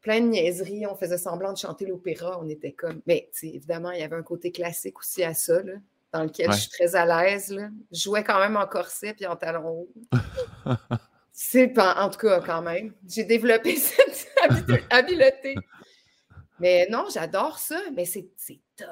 plein 0.00 0.20
de 0.20 0.26
niaiseries. 0.26 0.86
On 0.86 0.96
faisait 0.96 1.18
semblant 1.18 1.52
de 1.52 1.58
chanter 1.58 1.86
l'opéra. 1.86 2.38
On 2.40 2.48
était 2.48 2.72
comme. 2.72 3.00
Mais 3.06 3.30
évidemment, 3.42 3.90
il 3.90 4.00
y 4.00 4.02
avait 4.02 4.16
un 4.16 4.22
côté 4.22 4.52
classique 4.52 4.98
aussi 4.98 5.22
à 5.22 5.34
ça, 5.34 5.60
dans 6.12 6.24
lequel 6.24 6.52
je 6.52 6.58
suis 6.58 6.70
très 6.70 6.96
à 6.96 7.04
l'aise. 7.06 7.56
Je 7.92 8.00
jouais 8.00 8.24
quand 8.24 8.38
même 8.38 8.56
en 8.56 8.66
corset 8.66 9.14
puis 9.14 9.26
en 9.26 9.36
talons 9.36 9.68
hauts. 9.68 9.92
C'est 11.32 11.78
en 11.78 12.10
tout 12.10 12.18
cas 12.18 12.40
quand 12.40 12.62
même. 12.62 12.92
J'ai 13.08 13.24
développé 13.24 13.76
cette 13.76 14.28
habileté. 14.90 15.54
Mais 16.58 16.86
non, 16.90 17.06
j'adore 17.12 17.58
ça, 17.58 17.80
mais 17.94 18.04
c'est 18.04 18.28
tough. 18.76 18.86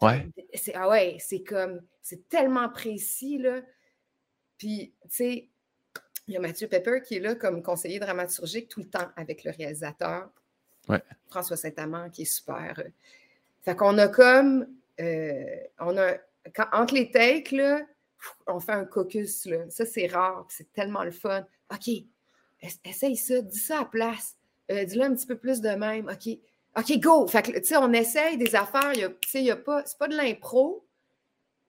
Ouais. 0.00 0.28
Ah 0.74 0.88
ouais, 0.88 1.16
c'est 1.18 1.42
comme, 1.42 1.80
c'est 2.02 2.28
tellement 2.28 2.68
précis, 2.68 3.38
là. 3.38 3.60
Puis, 4.58 4.94
tu 5.02 5.08
sais, 5.10 5.48
il 6.28 6.34
y 6.34 6.36
a 6.36 6.40
Mathieu 6.40 6.68
Pepper 6.68 7.00
qui 7.04 7.16
est 7.16 7.20
là 7.20 7.34
comme 7.34 7.62
conseiller 7.62 7.98
dramaturgique 7.98 8.68
tout 8.68 8.80
le 8.80 8.88
temps 8.88 9.08
avec 9.16 9.44
le 9.44 9.50
réalisateur. 9.50 10.30
François 11.28 11.56
Saint-Amand 11.56 12.10
qui 12.10 12.22
est 12.22 12.26
super. 12.26 12.82
Fait 13.62 13.76
qu'on 13.76 13.96
a 13.98 14.08
comme. 14.08 14.66
Euh, 15.00 15.56
on 15.80 15.96
a, 15.96 16.14
entre 16.72 16.94
les 16.94 17.10
takes, 17.10 17.52
là, 17.52 17.80
on 18.46 18.60
fait 18.60 18.72
un 18.72 18.84
caucus. 18.84 19.46
Là. 19.46 19.68
Ça, 19.70 19.86
c'est 19.86 20.06
rare. 20.06 20.46
C'est 20.50 20.72
tellement 20.72 21.04
le 21.04 21.10
fun. 21.10 21.46
OK, 21.72 21.88
essaye 22.84 23.16
ça. 23.16 23.40
Dis 23.40 23.58
ça 23.58 23.80
à 23.80 23.84
place. 23.84 24.36
Euh, 24.70 24.84
dis-le 24.84 25.04
un 25.04 25.14
petit 25.14 25.26
peu 25.26 25.36
plus 25.36 25.60
de 25.60 25.70
même. 25.70 26.08
OK. 26.08 26.38
OK, 26.74 26.98
go! 27.00 27.26
Fait 27.26 27.42
que, 27.42 27.58
tu 27.58 27.64
sais, 27.64 27.76
on 27.76 27.92
essaye 27.92 28.38
des 28.38 28.54
affaires. 28.56 28.92
Tu 28.92 29.28
sais, 29.28 29.40
il 29.40 29.44
y 29.44 29.50
a 29.50 29.56
pas. 29.56 29.82
C'est 29.84 29.98
pas 29.98 30.08
de 30.08 30.16
l'impro, 30.16 30.86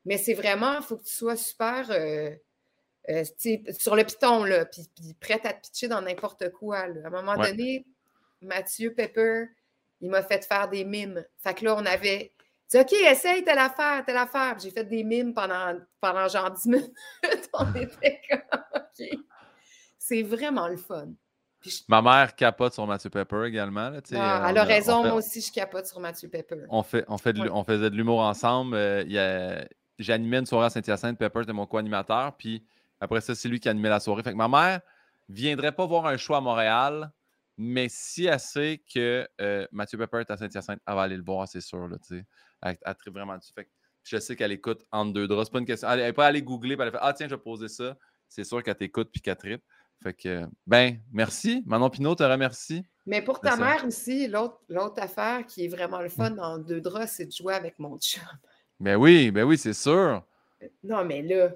mais 0.05 0.17
c'est 0.17 0.33
vraiment, 0.33 0.77
il 0.77 0.83
faut 0.83 0.97
que 0.97 1.03
tu 1.03 1.13
sois 1.13 1.35
super. 1.35 1.87
Euh, 1.89 2.33
euh, 3.09 3.23
sur 3.77 3.95
le 3.95 4.03
piton, 4.03 4.43
là, 4.43 4.65
puis, 4.65 4.87
prête 5.19 5.45
à 5.45 5.53
te 5.53 5.61
pitcher 5.61 5.87
dans 5.87 6.01
n'importe 6.01 6.49
quoi. 6.51 6.79
À 6.79 6.85
un 6.85 7.09
moment 7.09 7.35
donné, 7.35 7.85
Mathieu 8.41 8.93
Pepper, 8.93 9.47
il 10.01 10.09
m'a 10.09 10.23
fait 10.23 10.45
faire 10.45 10.69
des 10.69 10.85
mimes. 10.85 11.23
Fait 11.37 11.53
que 11.53 11.65
là, 11.65 11.75
on 11.75 11.85
avait, 11.85 12.31
dis, 12.69 12.77
OK, 12.77 12.93
essaye 12.93 13.43
telle 13.43 13.59
affaire, 13.59 14.03
telle 14.05 14.17
affaire. 14.17 14.57
J'ai 14.59 14.71
fait 14.71 14.85
des 14.85 15.03
mimes 15.03 15.33
pendant, 15.33 15.77
pendant 15.99 16.27
genre 16.27 16.51
10 16.51 16.65
minutes. 16.65 16.93
On 17.53 17.73
était 17.75 18.21
comme, 18.29 18.61
OK. 18.75 19.19
C'est 19.97 20.23
vraiment 20.23 20.67
le 20.67 20.77
fun. 20.77 21.09
Ma 21.87 22.01
mère 22.01 22.35
capote 22.35 22.73
sur 22.73 22.85
Mathieu 22.85 23.09
Pepper 23.09 23.45
également. 23.45 23.89
Là, 23.89 24.01
ah, 24.15 24.47
elle 24.49 24.57
a 24.57 24.63
raison, 24.63 25.03
moi 25.03 25.13
aussi, 25.13 25.39
je 25.39 25.51
capote 25.51 25.85
sur 25.85 25.99
Mathieu 25.99 26.27
Pepper. 26.27 26.65
On, 26.69 26.83
fait, 26.83 27.05
on, 27.07 27.17
fait 27.17 27.33
on 27.39 27.63
faisait 27.63 27.89
de 27.89 27.95
l'humour 27.95 28.19
ensemble. 28.19 28.75
Euh, 28.75 29.63
j'animais 29.97 30.39
une 30.39 30.45
soirée 30.45 30.65
à 30.65 30.69
Saint-Hyacinthe, 30.69 31.17
Pepper 31.17 31.43
était 31.43 31.53
mon 31.53 31.65
co-animateur. 31.65 32.35
Puis 32.35 32.65
après 33.03 33.21
ça, 33.21 33.35
c'est 33.35 33.49
lui 33.49 33.59
qui 33.59 33.67
animait 33.67 33.89
la 33.89 33.99
soirée. 33.99 34.23
Fait 34.23 34.31
que 34.31 34.37
ma 34.37 34.47
mère 34.47 34.81
viendrait 35.27 35.73
pas 35.73 35.85
voir 35.85 36.05
un 36.05 36.15
show 36.15 36.35
à 36.35 36.41
Montréal, 36.41 37.11
mais 37.57 37.87
si 37.89 38.25
elle 38.25 38.39
sait 38.39 38.81
que 38.93 39.27
euh, 39.41 39.67
Mathieu 39.71 39.97
Pepper 39.97 40.21
est 40.21 40.31
à 40.31 40.37
Saint-Hyacinthe, 40.37 40.79
elle 40.87 40.95
va 40.95 41.01
aller 41.01 41.17
le 41.17 41.23
voir, 41.23 41.47
c'est 41.47 41.61
sûr. 41.61 41.87
Là, 41.87 41.97
elle, 42.61 42.77
elle 42.81 42.95
tripe 42.95 43.13
vraiment 43.13 43.37
dessus. 43.37 43.51
Fait 43.53 43.65
que 43.65 43.69
je 44.03 44.17
sais 44.17 44.35
qu'elle 44.35 44.53
écoute 44.53 44.85
entre 44.91 45.13
deux 45.13 45.27
draps. 45.27 45.47
C'est 45.47 45.51
pas 45.51 45.59
une 45.59 45.65
question. 45.65 45.89
Elle 45.89 45.99
n'est 45.99 46.13
pas 46.13 46.27
allée 46.27 46.41
googler, 46.41 46.77
puis 46.77 46.85
elle 46.85 46.91
fait 46.91 46.99
Ah, 47.01 47.13
tiens, 47.13 47.27
je 47.27 47.35
vais 47.35 47.41
poser 47.41 47.67
ça. 47.67 47.97
C'est 48.29 48.45
sûr 48.45 48.63
qu'elle 48.63 48.75
t'écoute 48.75 49.09
puis 49.11 49.21
qu'elle 49.21 49.35
tripe. 49.35 49.63
Fait 50.01 50.13
que, 50.13 50.45
ben, 50.65 50.99
merci. 51.11 51.61
Manon 51.65 51.89
Pinot 51.89 52.15
te 52.15 52.23
remercie. 52.23 52.85
Mais 53.05 53.21
pour 53.21 53.41
ta 53.41 53.57
mère 53.57 53.85
aussi, 53.85 54.27
l'autre 54.27 55.01
affaire 55.01 55.45
qui 55.45 55.65
est 55.65 55.67
vraiment 55.67 56.01
le 56.01 56.09
fun 56.09 56.31
dans 56.31 56.57
deux 56.57 56.79
draps, 56.79 57.11
c'est 57.11 57.25
de 57.25 57.31
jouer 57.31 57.53
avec 57.53 57.79
mon 57.79 57.97
chum. 57.99 58.23
Ben 58.79 58.95
oui, 58.95 59.29
ben 59.29 59.43
oui, 59.43 59.57
c'est 59.57 59.73
sûr. 59.73 60.25
Non, 60.83 61.03
mais 61.05 61.21
là, 61.21 61.53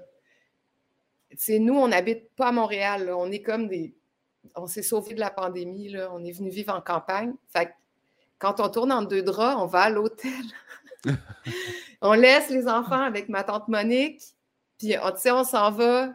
c'est 1.36 1.58
nous, 1.58 1.74
on 1.74 1.88
n'habite 1.88 2.30
pas 2.34 2.48
à 2.48 2.52
Montréal. 2.52 3.12
On 3.16 3.30
est 3.30 3.42
comme 3.42 3.68
des. 3.68 3.94
On 4.54 4.66
s'est 4.66 4.82
sauvé 4.82 5.14
de 5.14 5.20
la 5.20 5.30
pandémie. 5.30 5.90
Là. 5.90 6.10
On 6.12 6.24
est 6.24 6.32
venu 6.32 6.50
vivre 6.50 6.74
en 6.74 6.80
campagne. 6.80 7.34
Fait 7.48 7.72
quand 8.38 8.60
on 8.60 8.68
tourne 8.68 8.92
en 8.92 9.02
deux 9.02 9.22
draps, 9.22 9.60
on 9.60 9.66
va 9.66 9.82
à 9.82 9.90
l'hôtel. 9.90 10.44
on 12.00 12.12
laisse 12.12 12.50
les 12.50 12.68
enfants 12.68 13.02
avec 13.02 13.28
ma 13.28 13.42
tante 13.42 13.68
Monique. 13.68 14.22
Puis, 14.78 14.94
on, 15.02 15.12
on 15.32 15.44
s'en 15.44 15.70
va. 15.72 16.14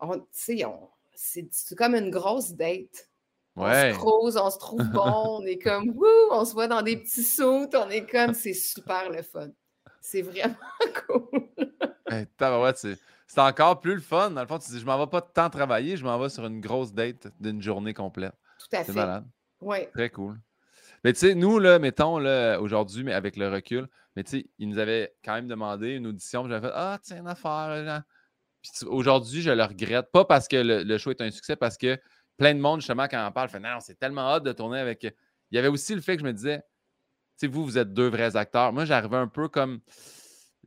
On, 0.00 0.18
on, 0.18 0.88
c'est 1.14 1.76
comme 1.76 1.94
une 1.94 2.10
grosse 2.10 2.52
date. 2.52 3.08
On 3.56 3.66
se 3.70 3.92
croise, 3.94 4.36
on 4.36 4.50
se 4.50 4.58
trouve 4.58 4.82
bon, 4.90 5.38
on 5.40 5.46
est 5.46 5.58
comme, 5.58 5.90
wouh, 5.90 6.06
on 6.32 6.44
se 6.44 6.52
voit 6.54 6.66
dans 6.66 6.82
des 6.82 6.96
petits 6.96 7.22
sauts, 7.22 7.68
on 7.72 7.88
est 7.88 8.04
comme, 8.04 8.34
c'est 8.34 8.52
super 8.52 9.10
le 9.10 9.22
fun. 9.22 9.50
C'est 10.00 10.22
vraiment 10.22 10.56
cool. 11.06 11.48
C'est 13.26 13.40
encore 13.40 13.80
plus 13.80 13.94
le 13.94 14.00
fun. 14.00 14.30
Dans 14.30 14.40
le 14.40 14.46
fond, 14.46 14.58
tu 14.58 14.70
dis, 14.70 14.80
je 14.80 14.86
m'en 14.86 14.98
vais 14.98 15.10
pas 15.10 15.20
temps 15.20 15.50
travailler, 15.50 15.96
je 15.96 16.04
m'en 16.04 16.18
vais 16.18 16.28
sur 16.28 16.46
une 16.46 16.60
grosse 16.60 16.92
date 16.92 17.28
d'une 17.40 17.62
journée 17.62 17.94
complète. 17.94 18.34
Tout 18.58 18.76
à 18.76 18.78
fait. 18.78 18.84
C'est 18.84 18.92
malade. 18.92 19.26
Oui. 19.60 19.78
Très 19.92 20.10
cool. 20.10 20.38
Mais 21.02 21.12
tu 21.12 21.20
sais, 21.20 21.34
nous, 21.34 21.58
là, 21.58 21.78
mettons, 21.78 22.18
là, 22.18 22.58
aujourd'hui, 22.60 23.04
mais 23.04 23.12
avec 23.12 23.36
le 23.36 23.50
recul, 23.50 23.88
mais 24.16 24.24
tu 24.24 24.30
sais, 24.30 24.46
ils 24.58 24.68
nous 24.68 24.78
avaient 24.78 25.14
quand 25.24 25.34
même 25.34 25.48
demandé 25.48 25.90
une 25.90 26.06
audition, 26.06 26.48
j'avais 26.48 26.68
fait, 26.68 26.72
ah, 26.74 26.98
tiens, 27.02 27.18
une 27.18 27.28
affaire, 27.28 28.02
aujourd'hui, 28.86 29.42
je 29.42 29.50
le 29.50 29.62
regrette. 29.62 30.10
Pas 30.12 30.24
parce 30.24 30.48
que 30.48 30.56
le, 30.56 30.98
show 30.98 31.10
est 31.10 31.20
un 31.20 31.30
succès, 31.30 31.56
parce 31.56 31.76
que 31.76 31.98
plein 32.36 32.54
de 32.54 32.60
monde, 32.60 32.80
justement, 32.80 33.06
quand 33.08 33.26
on 33.26 33.32
parle, 33.32 33.48
fait 33.48 33.60
non, 33.60 33.80
c'est 33.80 33.98
tellement 33.98 34.22
hâte 34.22 34.44
de 34.44 34.52
tourner 34.52 34.78
avec. 34.78 35.02
Il 35.02 35.56
y 35.56 35.58
avait 35.58 35.68
aussi 35.68 35.94
le 35.94 36.00
fait 36.00 36.16
que 36.16 36.22
je 36.22 36.26
me 36.26 36.32
disais, 36.32 36.58
tu 36.58 36.66
sais, 37.36 37.46
vous, 37.46 37.64
vous 37.64 37.78
êtes 37.78 37.92
deux 37.92 38.08
vrais 38.08 38.36
acteurs. 38.36 38.72
Moi, 38.72 38.84
j'arrivais 38.84 39.16
un 39.16 39.28
peu 39.28 39.48
comme 39.48 39.80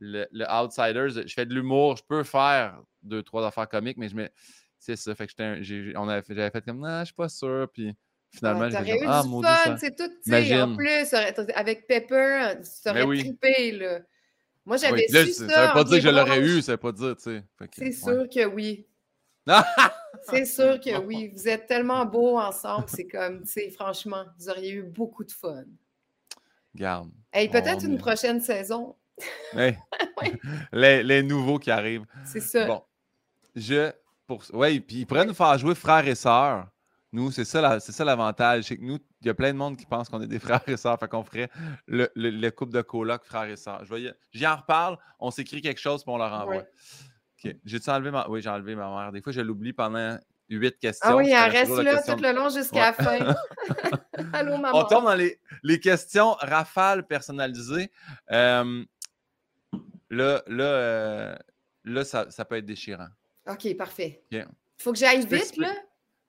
le, 0.00 0.26
le 0.30 0.44
Outsiders. 0.50 1.26
Je 1.26 1.32
fais 1.32 1.46
de 1.46 1.54
l'humour, 1.54 1.96
je 1.96 2.02
peux 2.06 2.24
faire 2.24 2.80
deux, 3.02 3.22
trois 3.22 3.46
affaires 3.46 3.68
comiques, 3.68 3.96
mais 3.96 4.08
je 4.08 4.16
me. 4.16 4.28
C'est 4.78 4.96
ça. 4.96 5.14
Fait 5.14 5.26
que 5.26 5.32
j'avais 5.36 6.50
fait, 6.50 6.64
comme, 6.64 6.80
non, 6.80 7.00
je 7.00 7.06
suis 7.06 7.14
pas 7.14 7.28
sûr. 7.28 7.68
Puis 7.72 7.96
finalement, 8.30 8.70
j'ai 8.70 9.00
eu 9.00 9.04
ah, 9.06 9.22
du 9.24 9.42
fun, 9.42 9.76
c'est 9.78 9.96
tout. 9.96 10.04
En 10.04 10.76
plus, 10.76 11.14
avec 11.54 11.86
Pepper, 11.86 12.52
tu 12.62 12.88
aurais 12.88 13.06
ben 13.06 13.18
trippé, 13.18 13.72
là. 13.72 14.00
Moi, 14.64 14.76
j'avais 14.76 15.08
su 15.08 15.32
ça. 15.32 15.48
Ça 15.48 15.66
veut 15.66 15.72
pas 15.72 15.84
dire 15.84 15.96
que 15.96 16.02
je 16.02 16.08
l'aurais 16.08 16.40
eu, 16.40 16.62
ça 16.62 16.72
veut 16.72 16.78
pas 16.78 16.92
dire, 16.92 17.16
tu 17.16 17.22
sais. 17.22 17.44
C'est 17.72 17.92
sûr 17.92 18.28
que 18.28 18.44
oui. 18.46 18.86
c'est 20.24 20.44
sûr 20.44 20.78
que 20.78 20.98
oui. 20.98 21.32
Vous 21.34 21.48
êtes 21.48 21.66
tellement 21.66 22.04
beaux 22.04 22.38
ensemble. 22.38 22.84
C'est 22.86 23.06
comme, 23.06 23.44
tu 23.44 23.48
sais, 23.48 23.70
franchement, 23.70 24.26
vous 24.38 24.50
auriez 24.50 24.72
eu 24.72 24.82
beaucoup 24.82 25.24
de 25.24 25.32
fun. 25.32 25.64
Garde. 26.74 27.10
Et 27.32 27.48
peut-être 27.48 27.84
une 27.84 27.96
prochaine 27.96 28.40
saison. 28.40 28.94
les, 30.72 31.02
les, 31.02 31.22
nouveaux 31.22 31.58
qui 31.58 31.70
arrivent. 31.70 32.04
C'est 32.24 32.40
ça. 32.40 32.66
Bon. 32.66 32.82
Je. 33.54 33.90
Pour... 34.26 34.42
Oui, 34.52 34.80
puis 34.80 34.96
ils 34.96 35.06
pourraient 35.06 35.26
nous 35.26 35.34
faire 35.34 35.56
jouer 35.58 35.74
frères 35.74 36.06
et 36.06 36.14
sœurs. 36.14 36.66
Nous, 37.12 37.30
c'est 37.30 37.46
ça, 37.46 37.80
c'est 37.80 37.92
ça 37.92 38.04
l'avantage. 38.04 38.64
C'est 38.64 38.76
que 38.76 38.82
nous, 38.82 38.98
il 39.22 39.26
y 39.26 39.30
a 39.30 39.34
plein 39.34 39.52
de 39.52 39.58
monde 39.58 39.76
qui 39.76 39.86
pense 39.86 40.08
qu'on 40.08 40.20
est 40.20 40.26
des 40.26 40.38
frères 40.38 40.62
et 40.66 40.76
sœurs. 40.76 40.98
Fait 40.98 41.08
qu'on 41.08 41.24
ferait 41.24 41.50
le, 41.86 42.50
couple 42.50 42.72
de 42.72 42.82
coloc 42.82 43.24
frères 43.24 43.48
et 43.48 43.56
sœurs. 43.56 43.84
J'y 44.32 44.46
en 44.46 44.56
reparle, 44.56 44.98
on 45.18 45.30
s'écrit 45.30 45.62
quelque 45.62 45.80
chose 45.80 46.04
puis 46.04 46.12
on 46.12 46.18
leur 46.18 46.32
envoie. 46.32 46.64
OK. 47.44 47.56
J'ai-tu 47.64 47.90
enlevé 47.90 48.10
ma. 48.10 48.28
Oui, 48.28 48.42
j'ai 48.42 48.50
enlevé 48.50 48.74
ma 48.74 48.88
mère. 48.90 49.12
Des 49.12 49.22
fois, 49.22 49.32
je 49.32 49.40
l'oublie 49.40 49.72
pendant 49.72 50.18
huit 50.50 50.78
questions. 50.78 51.10
Ah 51.10 51.16
oui, 51.16 51.30
elle 51.30 51.50
reste 51.50 51.76
là 51.76 52.02
tout 52.02 52.20
le 52.20 52.32
long 52.32 52.48
jusqu'à 52.48 52.86
la 52.86 52.92
fin. 52.92 53.18
Allô, 54.32 54.56
maman. 54.56 54.78
On 54.78 54.84
tombe 54.84 55.04
dans 55.04 55.14
les, 55.14 55.80
questions 55.80 56.32
rafales 56.40 57.06
personnalisées. 57.06 57.90
Euh, 58.30 58.84
là, 60.10 60.42
là, 60.46 60.64
euh, 60.64 61.36
là 61.84 62.04
ça, 62.04 62.26
peut 62.44 62.56
être 62.56 62.66
déchirant. 62.66 63.08
OK, 63.46 63.76
parfait. 63.76 64.24
Il 64.30 64.46
faut 64.78 64.92
que 64.92 64.98
j'aille 64.98 65.26
vite, 65.26 65.56
là? 65.56 65.74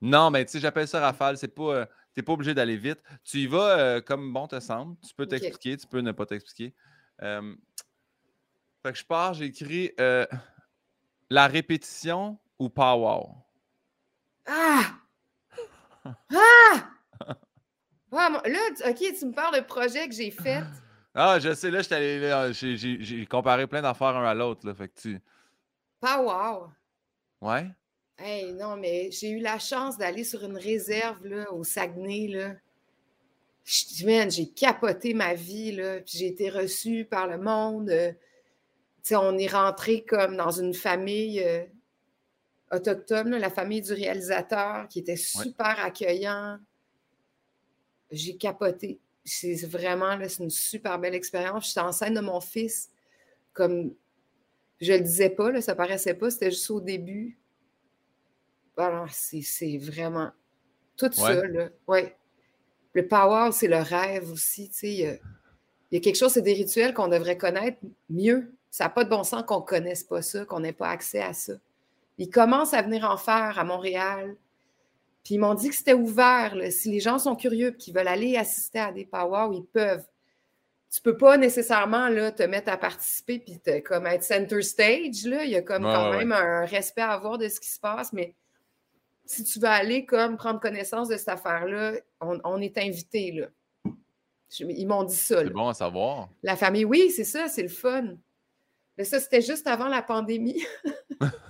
Non, 0.02 0.30
mais 0.32 0.46
tu 0.46 0.54
sais, 0.54 0.60
j'appelle 0.60 0.88
ça 0.88 1.00
rafale. 1.00 1.38
C'est 1.38 1.50
pas. 1.50 1.76
Euh, 1.76 1.86
tu 1.86 2.20
n'es 2.20 2.24
pas 2.24 2.34
obligé 2.34 2.54
d'aller 2.54 2.78
vite. 2.78 3.02
Tu 3.24 3.40
y 3.40 3.48
vas 3.48 3.78
euh, 3.78 4.02
comme 4.02 4.34
bon 4.34 4.48
te 4.48 4.60
semble. 4.60 4.96
Tu 5.06 5.14
peux 5.14 5.28
t'expliquer, 5.28 5.78
tu 5.78 5.88
peux 5.88 6.00
ne 6.00 6.12
pas 6.12 6.26
t'expliquer. 6.26 6.74
Euh, 7.22 7.54
fait 8.84 8.94
que 8.94 8.98
je 8.98 9.06
pars, 9.06 9.34
j'ai 9.34 9.46
écrit 9.46 9.92
la 11.30 11.48
répétition 11.48 12.40
ou 12.58 12.70
power? 12.70 13.26
Ah! 14.46 14.96
Ah! 18.12 18.40
là, 18.46 18.90
OK, 18.90 18.98
tu 18.98 19.26
me 19.26 19.32
parles 19.32 19.56
de 19.58 19.66
projet 19.66 20.08
que 20.08 20.16
j'ai 20.16 20.32
fait. 20.32 20.64
Ah, 21.14 21.40
je 21.40 21.54
sais, 21.54 21.72
là, 21.72 21.82
j'ai 22.52 23.26
comparé 23.26 23.68
plein 23.68 23.82
d'affaires 23.82 24.16
un 24.16 24.26
à 24.26 24.34
l'autre. 24.34 24.72
Fait 24.74 24.88
que 24.88 25.00
tu. 25.00 25.20
Power. 26.00 26.68
Ouais? 27.42 27.68
Hey, 28.18 28.54
non, 28.54 28.76
mais 28.76 29.10
j'ai 29.12 29.30
eu 29.30 29.40
la 29.40 29.60
chance 29.60 29.98
d'aller 29.98 30.24
sur 30.24 30.44
une 30.44 30.58
réserve 30.58 31.26
là, 31.26 31.52
au 31.52 31.64
Saguenay. 31.64 32.28
Là. 32.28 32.56
J'ai 33.64 34.50
capoté 34.50 35.14
ma 35.14 35.34
vie. 35.34 35.72
Là, 35.72 36.00
j'ai 36.06 36.28
été 36.28 36.50
reçue 36.50 37.06
par 37.06 37.28
le 37.28 37.38
monde. 37.38 37.90
Euh, 37.90 38.12
on 39.12 39.38
est 39.38 39.48
rentré 39.48 40.04
comme 40.04 40.36
dans 40.36 40.52
une 40.52 40.74
famille 40.74 41.42
euh, 41.42 41.64
autochtone, 42.72 43.36
la 43.38 43.50
famille 43.50 43.82
du 43.82 43.94
réalisateur, 43.94 44.88
qui 44.88 45.00
était 45.00 45.16
super 45.16 45.84
accueillant. 45.84 46.60
J'ai 48.12 48.38
capoté. 48.38 49.00
C'est 49.30 49.66
vraiment 49.66 50.18
c'est 50.28 50.44
une 50.44 50.50
super 50.50 51.00
belle 51.00 51.16
expérience. 51.16 51.68
J'étais 51.68 51.80
enceinte 51.82 52.14
de 52.14 52.20
mon 52.20 52.42
fils. 52.42 52.90
Comme 53.54 53.94
je 54.82 54.94
le 54.94 55.00
disais 55.00 55.30
pas, 55.30 55.52
là, 55.52 55.62
ça 55.62 55.76
paraissait 55.76 56.14
pas, 56.14 56.30
c'était 56.30 56.52
juste 56.52 56.70
au 56.72 56.80
début. 56.80 57.38
Alors, 58.78 59.10
c'est 59.12 59.78
vraiment 59.78 60.32
tout 60.96 61.12
ça, 61.12 61.46
là. 61.48 61.70
Ouais. 61.88 62.16
Le 62.94 63.08
power, 63.08 63.52
c'est 63.52 63.68
le 63.68 63.78
rêve 63.78 64.32
aussi, 64.32 64.70
tu 64.70 64.78
sais. 64.78 65.20
Il 65.92 65.96
y, 65.96 65.98
a 65.98 66.00
quelque 66.00 66.16
chose, 66.16 66.32
c'est 66.32 66.42
des 66.42 66.54
rituels 66.54 66.94
qu'on 66.94 67.08
devrait 67.08 67.38
connaître 67.38 67.80
mieux. 68.10 68.54
Ça 68.70 68.86
n'a 68.86 68.90
pas 68.90 69.04
de 69.04 69.10
bon 69.10 69.24
sens 69.24 69.44
qu'on 69.44 69.60
ne 69.60 69.66
connaisse 69.66 70.04
pas 70.04 70.22
ça, 70.22 70.46
qu'on 70.46 70.62
n'ait 70.62 70.74
pas 70.74 70.90
accès 70.90 71.22
à 71.22 71.34
ça. 71.34 71.54
Ils 72.18 72.30
commencent 72.30 72.74
à 72.74 72.82
venir 72.82 73.10
en 73.10 73.18
faire 73.18 73.58
à 73.60 73.64
Montréal. 73.64 74.36
Puis 75.24 75.36
ils 75.36 75.40
m'ont 75.40 75.54
dit 75.54 75.70
que 75.70 75.76
c'était 75.76 75.94
ouvert. 75.94 76.56
Si 76.72 76.92
les 76.92 77.00
gens 77.00 77.20
sont 77.20 77.36
curieux 77.36 77.70
et 77.70 77.76
qu'ils 77.76 77.94
veulent 77.94 78.08
aller 78.08 78.38
assister 78.38 78.80
à 78.80 78.92
des 78.92 79.06
powwows, 79.06 79.54
ils 79.54 79.66
peuvent. 79.66 80.06
Tu 80.92 81.02
ne 81.06 81.12
peux 81.12 81.18
pas 81.18 81.38
nécessairement 81.38 82.10
là, 82.10 82.32
te 82.32 82.42
mettre 82.42 82.72
à 82.72 82.78
participer 82.78 83.38
puis 83.38 83.62
comme 83.84 84.08
être 84.08 84.24
center 84.24 84.62
stage. 84.64 85.24
Là. 85.26 85.44
Il 85.44 85.52
y 85.52 85.56
a 85.56 85.62
comme 85.62 85.84
quand 85.84 86.12
même 86.12 86.32
un 86.32 86.66
respect 86.66 87.02
à 87.02 87.12
avoir 87.12 87.38
de 87.38 87.48
ce 87.48 87.60
qui 87.60 87.70
se 87.70 87.80
passe, 87.80 88.12
mais 88.12 88.34
si 89.30 89.44
tu 89.44 89.60
veux 89.60 89.68
aller 89.68 90.08
comme 90.08 90.38
prendre 90.38 90.60
connaissance 90.60 91.08
de 91.08 91.16
cette 91.16 91.30
affaire-là, 91.30 91.94
on, 92.20 92.60
est 92.62 92.76
invité. 92.80 93.32
Là. 93.32 93.48
ils 94.58 94.88
m'ont 94.88 95.04
dit 95.04 95.16
ça. 95.16 95.44
C'est 95.44 95.52
bon 95.52 95.68
à 95.68 95.76
savoir. 95.76 96.30
La 96.42 96.56
famille, 96.56 96.86
oui, 96.86 97.12
c'est 97.12 97.24
ça, 97.24 97.48
c'est 97.48 97.62
le 97.62 97.70
fun. 97.70 98.16
Mais 98.98 99.04
ça, 99.04 99.20
c'était 99.20 99.44
juste 99.44 99.68
avant 99.68 99.88
la 99.88 100.02
pandémie. 100.02 100.64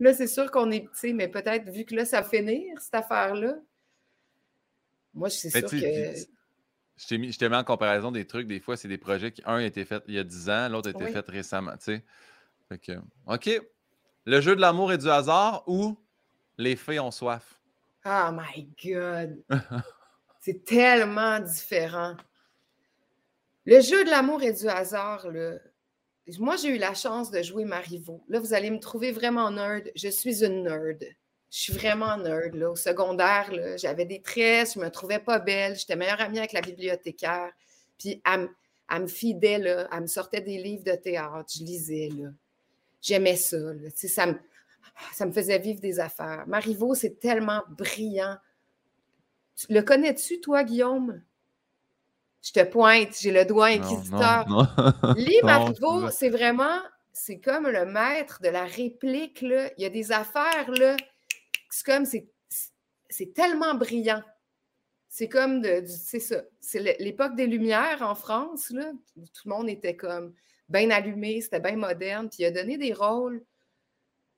là, 0.00 0.14
c'est 0.14 0.26
sûr 0.26 0.50
qu'on 0.50 0.70
est 0.70 0.88
petit, 0.88 1.12
mais 1.12 1.28
peut-être 1.28 1.68
vu 1.70 1.84
que 1.84 1.94
là, 1.94 2.04
ça 2.04 2.20
va 2.20 2.28
finir, 2.28 2.80
cette 2.80 2.94
affaire-là. 2.94 3.56
Moi, 5.14 5.30
c'est 5.30 5.50
sûr 5.50 5.68
que. 5.68 5.76
Je 6.98 7.06
t'ai 7.06 7.18
mis, 7.18 7.28
mis, 7.28 7.54
en 7.54 7.64
comparaison 7.64 8.10
des 8.10 8.26
trucs, 8.26 8.46
des 8.46 8.60
fois, 8.60 8.76
c'est 8.76 8.88
des 8.88 8.96
projets 8.96 9.30
qui, 9.30 9.42
un, 9.44 9.56
a 9.56 9.62
été 9.62 9.84
fait 9.84 10.02
il 10.08 10.14
y 10.14 10.18
a 10.18 10.24
10 10.24 10.48
ans, 10.48 10.68
l'autre 10.70 10.88
a 10.88 10.92
été 10.92 11.12
fait 11.12 11.28
récemment. 11.28 11.76
Tu 11.76 12.02
sais. 12.70 12.98
OK. 13.26 13.62
Le 14.24 14.40
jeu 14.40 14.56
de 14.56 14.60
l'amour 14.60 14.92
et 14.92 14.98
du 14.98 15.08
hasard 15.08 15.62
ou 15.66 15.98
les 16.56 16.74
fées 16.74 16.98
ont 16.98 17.10
soif? 17.10 17.60
Oh 18.04 18.30
my 18.32 18.68
God! 18.82 19.42
C'est 20.40 20.64
tellement 20.64 21.38
différent. 21.40 22.16
Le 23.64 23.80
jeu 23.80 24.04
de 24.04 24.10
l'amour 24.10 24.42
et 24.42 24.52
du 24.52 24.68
hasard, 24.68 25.28
là, 25.30 25.58
moi, 26.38 26.56
j'ai 26.56 26.68
eu 26.68 26.78
la 26.78 26.94
chance 26.94 27.30
de 27.30 27.42
jouer 27.42 27.64
Marivaux. 27.64 28.22
Là, 28.28 28.40
vous 28.40 28.52
allez 28.52 28.70
me 28.70 28.80
trouver 28.80 29.12
vraiment 29.12 29.50
nerd. 29.50 29.90
Je 29.94 30.08
suis 30.08 30.44
une 30.44 30.64
nerd. 30.64 31.04
Je 31.50 31.58
suis 31.58 31.72
vraiment 31.72 32.16
nerd. 32.16 32.54
Là. 32.54 32.70
Au 32.70 32.76
secondaire, 32.76 33.50
j'avais 33.76 34.04
des 34.04 34.20
tresses, 34.20 34.74
je 34.74 34.80
ne 34.80 34.84
me 34.84 34.90
trouvais 34.90 35.20
pas 35.20 35.38
belle. 35.38 35.76
J'étais 35.76 35.94
meilleure 35.96 36.20
amie 36.20 36.38
avec 36.38 36.52
la 36.52 36.60
bibliothécaire. 36.60 37.52
Puis 37.98 38.20
elle, 38.24 39.02
me 39.02 39.06
fidait, 39.06 39.60
elle 39.62 40.00
me 40.00 40.06
sortait 40.06 40.40
des 40.40 40.58
livres 40.58 40.84
de 40.84 40.96
théâtre. 40.96 41.50
Je 41.56 41.62
lisais. 41.62 42.10
J'aimais 43.00 43.36
ça. 43.36 43.58
Ça, 43.94 44.26
ça 45.12 45.26
me 45.26 45.32
faisait 45.32 45.58
vivre 45.58 45.80
des 45.80 46.00
affaires. 46.00 46.44
Marivaux, 46.46 46.94
c'est 46.94 47.20
tellement 47.20 47.62
brillant. 47.68 48.36
Le 49.68 49.80
connais-tu, 49.80 50.40
toi, 50.40 50.64
Guillaume? 50.64 51.22
Je 52.46 52.52
te 52.52 52.62
pointe, 52.62 53.18
j'ai 53.20 53.32
le 53.32 53.44
doigt 53.44 53.66
inquisiteur. 53.66 54.46
Lee 55.16 55.40
Marivaux, 55.42 56.10
c'est 56.10 56.28
vraiment, 56.28 56.78
c'est 57.12 57.40
comme 57.40 57.66
le 57.66 57.84
maître 57.86 58.40
de 58.40 58.48
la 58.48 58.64
réplique. 58.64 59.40
Là. 59.40 59.68
Il 59.76 59.82
y 59.82 59.84
a 59.84 59.90
des 59.90 60.12
affaires, 60.12 60.70
là, 60.70 60.96
c'est 61.70 61.84
comme, 61.84 62.04
c'est 62.06 63.34
tellement 63.34 63.74
brillant. 63.74 64.22
C'est 65.08 65.28
comme, 65.28 65.60
de, 65.60 65.82
c'est 65.86 66.20
ça, 66.20 66.42
c'est 66.60 67.00
l'époque 67.00 67.34
des 67.34 67.48
Lumières 67.48 68.02
en 68.02 68.14
France, 68.14 68.70
là. 68.70 68.92
Tout 69.16 69.48
le 69.48 69.50
monde 69.50 69.68
était 69.68 69.96
comme 69.96 70.32
bien 70.68 70.90
allumé, 70.90 71.40
c'était 71.40 71.58
bien 71.58 71.76
moderne. 71.76 72.28
Puis 72.28 72.42
il 72.42 72.44
a 72.44 72.52
donné 72.52 72.78
des 72.78 72.92
rôles 72.92 73.44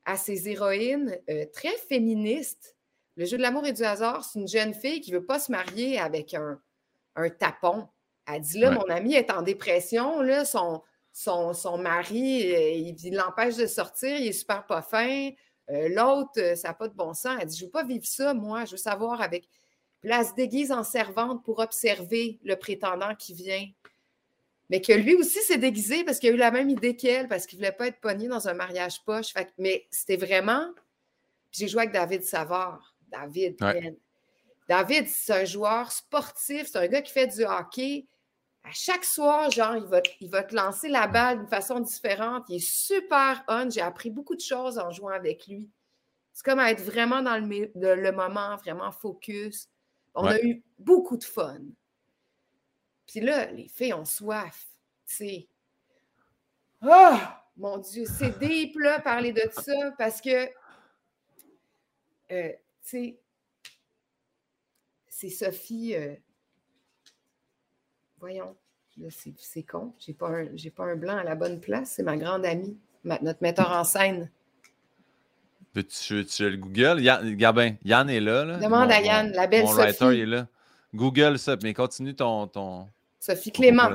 à 0.06 0.16
ses 0.16 0.48
héroïnes 0.48 1.14
euh, 1.28 1.44
très 1.52 1.76
féministes. 1.76 2.74
Le 3.16 3.26
jeu 3.26 3.36
de 3.36 3.42
l'amour 3.42 3.66
et 3.66 3.72
du 3.74 3.82
hasard, 3.82 4.24
c'est 4.24 4.38
une 4.38 4.48
jeune 4.48 4.72
fille 4.72 5.02
qui 5.02 5.12
ne 5.12 5.18
veut 5.18 5.26
pas 5.26 5.38
se 5.38 5.52
marier 5.52 5.98
avec 5.98 6.32
un, 6.32 6.58
un 7.16 7.28
tapon. 7.28 7.86
Elle 8.30 8.42
dit 8.42 8.58
là, 8.58 8.70
mon 8.70 8.84
ami 8.84 9.14
est 9.14 9.30
en 9.30 9.42
dépression, 9.42 10.20
là, 10.20 10.44
son, 10.44 10.82
son, 11.12 11.54
son 11.54 11.78
mari, 11.78 12.52
euh, 12.54 12.70
il 12.70 13.14
l'empêche 13.14 13.56
de 13.56 13.66
sortir, 13.66 14.16
il 14.18 14.28
est 14.28 14.32
super 14.32 14.66
pas 14.66 14.82
fin. 14.82 15.30
Euh, 15.70 15.88
l'autre, 15.88 16.32
euh, 16.38 16.54
ça 16.54 16.68
n'a 16.68 16.74
pas 16.74 16.88
de 16.88 16.94
bon 16.94 17.14
sens. 17.14 17.38
Elle 17.40 17.48
dit 17.48 17.56
Je 17.56 17.64
ne 17.64 17.66
veux 17.66 17.72
pas 17.72 17.84
vivre 17.84 18.06
ça, 18.06 18.34
moi, 18.34 18.64
je 18.64 18.72
veux 18.72 18.76
savoir 18.76 19.20
avec. 19.20 19.48
Puis 20.00 20.10
là, 20.10 20.20
elle 20.20 20.26
se 20.26 20.34
déguise 20.34 20.70
en 20.70 20.84
servante 20.84 21.44
pour 21.44 21.58
observer 21.58 22.38
le 22.44 22.56
prétendant 22.56 23.14
qui 23.14 23.34
vient. 23.34 23.66
Mais 24.70 24.80
que 24.80 24.92
lui 24.92 25.14
aussi 25.14 25.40
s'est 25.40 25.58
déguisé 25.58 26.04
parce 26.04 26.18
qu'il 26.18 26.30
a 26.30 26.32
eu 26.34 26.36
la 26.36 26.50
même 26.50 26.68
idée 26.68 26.94
qu'elle, 26.94 27.26
parce 27.26 27.46
qu'il 27.46 27.58
ne 27.58 27.64
voulait 27.64 27.76
pas 27.76 27.86
être 27.88 28.00
pogné 28.00 28.28
dans 28.28 28.46
un 28.48 28.54
mariage 28.54 29.02
poche. 29.04 29.32
mais 29.56 29.86
c'était 29.90 30.16
vraiment. 30.16 30.68
J'ai 31.50 31.66
joué 31.66 31.82
avec 31.82 31.94
David 31.94 32.22
Savard. 32.22 32.94
David, 33.10 33.56
David, 34.68 35.08
c'est 35.08 35.32
un 35.32 35.44
joueur 35.46 35.90
sportif, 35.90 36.68
c'est 36.70 36.78
un 36.78 36.86
gars 36.86 37.00
qui 37.00 37.10
fait 37.10 37.26
du 37.26 37.42
hockey 37.42 38.06
à 38.64 38.70
chaque 38.72 39.04
soir, 39.04 39.50
genre, 39.50 39.76
il 39.76 39.84
va, 39.84 40.00
il 40.20 40.28
va 40.30 40.42
te 40.42 40.54
lancer 40.54 40.88
la 40.88 41.06
balle 41.06 41.38
d'une 41.38 41.48
façon 41.48 41.80
différente. 41.80 42.44
Il 42.48 42.56
est 42.56 42.66
super 42.66 43.44
on. 43.48 43.70
J'ai 43.70 43.80
appris 43.80 44.10
beaucoup 44.10 44.34
de 44.34 44.40
choses 44.40 44.78
en 44.78 44.90
jouant 44.90 45.12
avec 45.12 45.46
lui. 45.46 45.70
C'est 46.32 46.44
comme 46.44 46.60
être 46.60 46.82
vraiment 46.82 47.22
dans 47.22 47.36
le, 47.36 47.70
le 47.74 48.12
moment, 48.12 48.56
vraiment 48.56 48.92
focus. 48.92 49.68
On 50.14 50.24
a 50.24 50.40
eu 50.40 50.62
beaucoup 50.78 51.16
de 51.16 51.24
fun. 51.24 51.60
Puis 53.06 53.20
là, 53.20 53.46
les 53.52 53.68
filles 53.68 53.94
ont 53.94 54.04
soif. 54.04 54.68
Sais. 55.04 55.48
Oh, 56.82 57.16
mon 57.56 57.78
Dieu, 57.78 58.04
c'est 58.06 58.38
deep, 58.38 58.76
là, 58.78 59.00
parler 59.00 59.32
de 59.32 59.42
ça, 59.50 59.92
parce 59.96 60.20
que, 60.20 60.48
euh, 62.30 62.52
tu 62.52 62.58
sais, 62.82 63.20
c'est 65.08 65.30
Sophie. 65.30 65.96
Euh, 65.96 66.14
voyons, 68.20 68.56
c'est 69.10 69.62
con, 69.62 69.94
j'ai 69.98 70.12
pas, 70.12 70.28
un, 70.28 70.46
pas 70.74 70.84
un 70.84 70.96
blanc 70.96 71.16
à 71.16 71.24
la 71.24 71.34
bonne 71.34 71.60
place, 71.60 71.92
c'est 71.96 72.02
ma 72.02 72.16
grande 72.16 72.44
amie, 72.44 72.76
notre 73.04 73.42
metteur 73.42 73.70
en 73.72 73.84
scène. 73.84 74.30
Tu, 75.74 76.24
tu, 76.26 76.50
le 76.50 76.56
Google? 76.56 77.00
Gabin, 77.36 77.74
Yann 77.84 78.10
est 78.10 78.20
là. 78.20 78.44
là. 78.44 78.58
Demande 78.58 78.90
à 78.90 79.00
Yann, 79.00 79.30
la 79.32 79.46
belle 79.46 79.64
mon 79.64 79.68
Sophie. 79.68 79.82
Writer 80.00 80.20
est 80.22 80.26
là. 80.26 80.48
Google 80.94 81.38
ça, 81.38 81.56
mais 81.62 81.74
continue 81.74 82.14
ton. 82.14 82.48
ton 82.48 82.88
Sophie 83.20 83.52
Clément. 83.52 83.90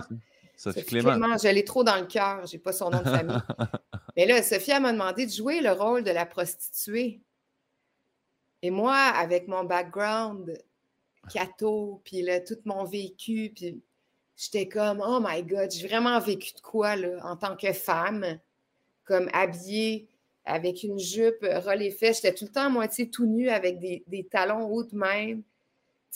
Sophie, 0.56 0.86
Clément. 0.86 1.12
Clément. 1.12 1.38
Je 1.38 1.50
l'ai 1.50 1.66
trop 1.66 1.84
dans 1.84 1.98
le 1.98 2.06
cœur, 2.06 2.46
j'ai 2.46 2.60
pas 2.60 2.72
son 2.72 2.90
nom 2.90 3.00
de 3.00 3.10
famille. 3.10 3.36
mais 4.16 4.26
là, 4.26 4.42
Sophie 4.44 4.80
m'a 4.80 4.94
demandé 4.94 5.26
de 5.26 5.32
jouer 5.32 5.60
le 5.60 5.72
rôle 5.72 6.04
de 6.04 6.12
la 6.12 6.26
prostituée. 6.26 7.22
Et 8.62 8.72
moi, 8.72 8.96
avec 8.96 9.48
mon 9.50 9.66
background, 9.66 10.58
cateau, 11.30 12.02
puis 12.06 12.22
là, 12.22 12.40
tout 12.40 12.60
mon 12.66 12.86
vécu, 12.86 13.52
puis 13.54 13.82
j'étais 14.44 14.68
comme, 14.68 15.02
oh 15.06 15.20
my 15.22 15.44
God, 15.44 15.72
j'ai 15.72 15.88
vraiment 15.88 16.20
vécu 16.20 16.54
de 16.54 16.60
quoi 16.60 16.96
là, 16.96 17.20
en 17.24 17.38
tant 17.38 17.56
que 17.56 17.72
femme, 17.72 18.40
comme 19.06 19.30
habillée 19.34 20.10
avec 20.46 20.84
une 20.84 21.00
jupe, 21.00 21.44
euh, 21.44 21.60
relais 21.60 21.92
fesses. 21.92 22.22
J'étais 22.22 22.34
tout 22.34 22.46
le 22.46 22.52
temps 22.52 22.66
à 22.66 22.70
moitié 22.70 23.10
tout 23.10 23.26
nu 23.26 23.50
avec 23.50 23.80
des, 23.80 24.28
talons 24.30 24.66
hauts 24.68 24.84
de 24.84 24.96
même. 24.96 25.44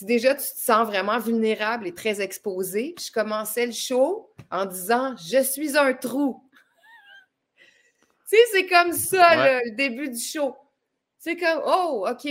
déjà, 0.02 0.36
tu 0.36 0.42
te 0.42 0.60
sens 0.60 0.86
vraiment 0.86 1.20
vulnérable 1.20 1.88
et 1.88 1.94
très 1.94 2.22
exposé. 2.22 2.96
je 3.00 3.12
commençais 3.12 3.66
le 3.66 3.72
show 3.72 4.30
en 4.52 4.66
disant 4.66 5.16
Je 5.18 5.42
suis 5.44 5.78
un 5.78 5.94
trou. 5.94 6.44
tu 8.30 8.36
sais, 8.36 8.44
c'est 8.52 8.68
comme 8.68 8.92
ça, 8.92 9.62
le 9.62 9.76
début 9.76 10.10
du 10.10 10.20
show. 10.20 10.56
C'est 11.18 11.38
comme 11.38 11.62
Oh, 11.66 12.06
OK. 12.10 12.28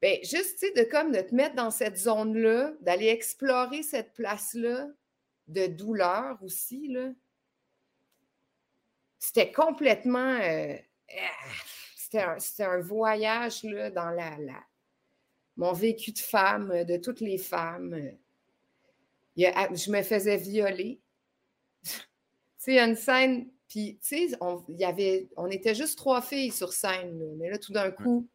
Bien, 0.00 0.16
juste, 0.22 0.58
tu 0.60 0.66
sais, 0.66 0.72
de 0.72 0.88
comme 0.88 1.10
de 1.10 1.20
te 1.20 1.34
mettre 1.34 1.56
dans 1.56 1.70
cette 1.70 1.96
zone-là, 1.96 2.72
d'aller 2.80 3.08
explorer 3.08 3.82
cette 3.82 4.12
place-là 4.14 4.88
de 5.48 5.66
douleur 5.66 6.38
aussi, 6.42 6.88
là. 6.88 7.10
C'était 9.18 9.50
complètement... 9.50 10.38
Euh, 10.40 10.76
ah, 12.12 12.38
c'était 12.38 12.64
un, 12.64 12.80
voyage, 12.80 13.64
là, 13.64 13.90
dans 13.90 14.10
la, 14.10 14.38
la, 14.38 14.64
mon 15.56 15.72
vécu 15.72 16.12
de 16.12 16.18
femme, 16.18 16.84
de 16.84 16.96
toutes 16.96 17.20
les 17.20 17.36
femmes. 17.36 18.12
Ah, 19.54 19.68
je 19.74 19.90
me 19.90 20.02
faisais 20.02 20.36
violer. 20.36 21.00
tu 21.82 21.90
sais, 22.56 22.72
il 22.72 22.74
y 22.76 22.78
a 22.78 22.86
une 22.86 22.96
scène, 22.96 23.50
puis, 23.68 23.98
tu 24.00 24.28
sais, 24.28 24.36
on, 24.40 24.64
y 24.68 24.84
avait, 24.84 25.28
on 25.36 25.48
était 25.48 25.74
juste 25.74 25.98
trois 25.98 26.22
filles 26.22 26.52
sur 26.52 26.72
scène, 26.72 27.36
mais 27.36 27.50
là, 27.50 27.58
tout 27.58 27.72
d'un 27.72 27.90
coup 27.90 28.28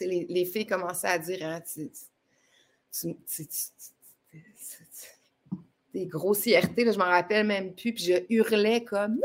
les, 0.00 0.44
filles 0.44 0.66
commençaient 0.66 1.08
à 1.08 1.18
dire 1.18 1.38
hein, 1.42 1.62
des 5.92 6.06
grossièretés, 6.06 6.84
là, 6.84 6.92
je 6.92 6.98
m'en 6.98 7.04
rappelle 7.04 7.46
même 7.46 7.74
plus, 7.74 7.94
puis 7.94 8.04
je 8.04 8.24
hurlais 8.28 8.84
comme 8.84 9.14
non! 9.14 9.20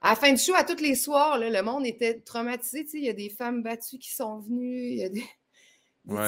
À 0.00 0.10
la 0.10 0.16
fin 0.16 0.32
du 0.32 0.40
show, 0.40 0.54
à 0.54 0.62
tous 0.62 0.80
les 0.80 0.94
soirs, 0.94 1.38
le 1.38 1.60
monde 1.60 1.84
était 1.84 2.20
traumatisé. 2.20 2.86
Il 2.94 3.04
y 3.04 3.08
a 3.08 3.12
des 3.12 3.30
femmes 3.30 3.64
battues 3.64 3.98
qui 3.98 4.14
sont 4.14 4.38
venues, 4.38 4.90
il 4.90 4.96
y 4.96 5.04
a 5.04 5.08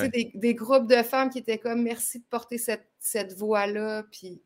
des, 0.08 0.32
des, 0.34 0.54
groupes 0.54 0.88
de 0.88 1.02
femmes 1.04 1.30
qui 1.30 1.38
étaient 1.38 1.58
comme 1.58 1.82
merci 1.82 2.18
de 2.18 2.24
porter 2.24 2.58
cette, 2.58 2.90
cette 2.98 3.32
voix-là. 3.34 4.02
Puis 4.10 4.42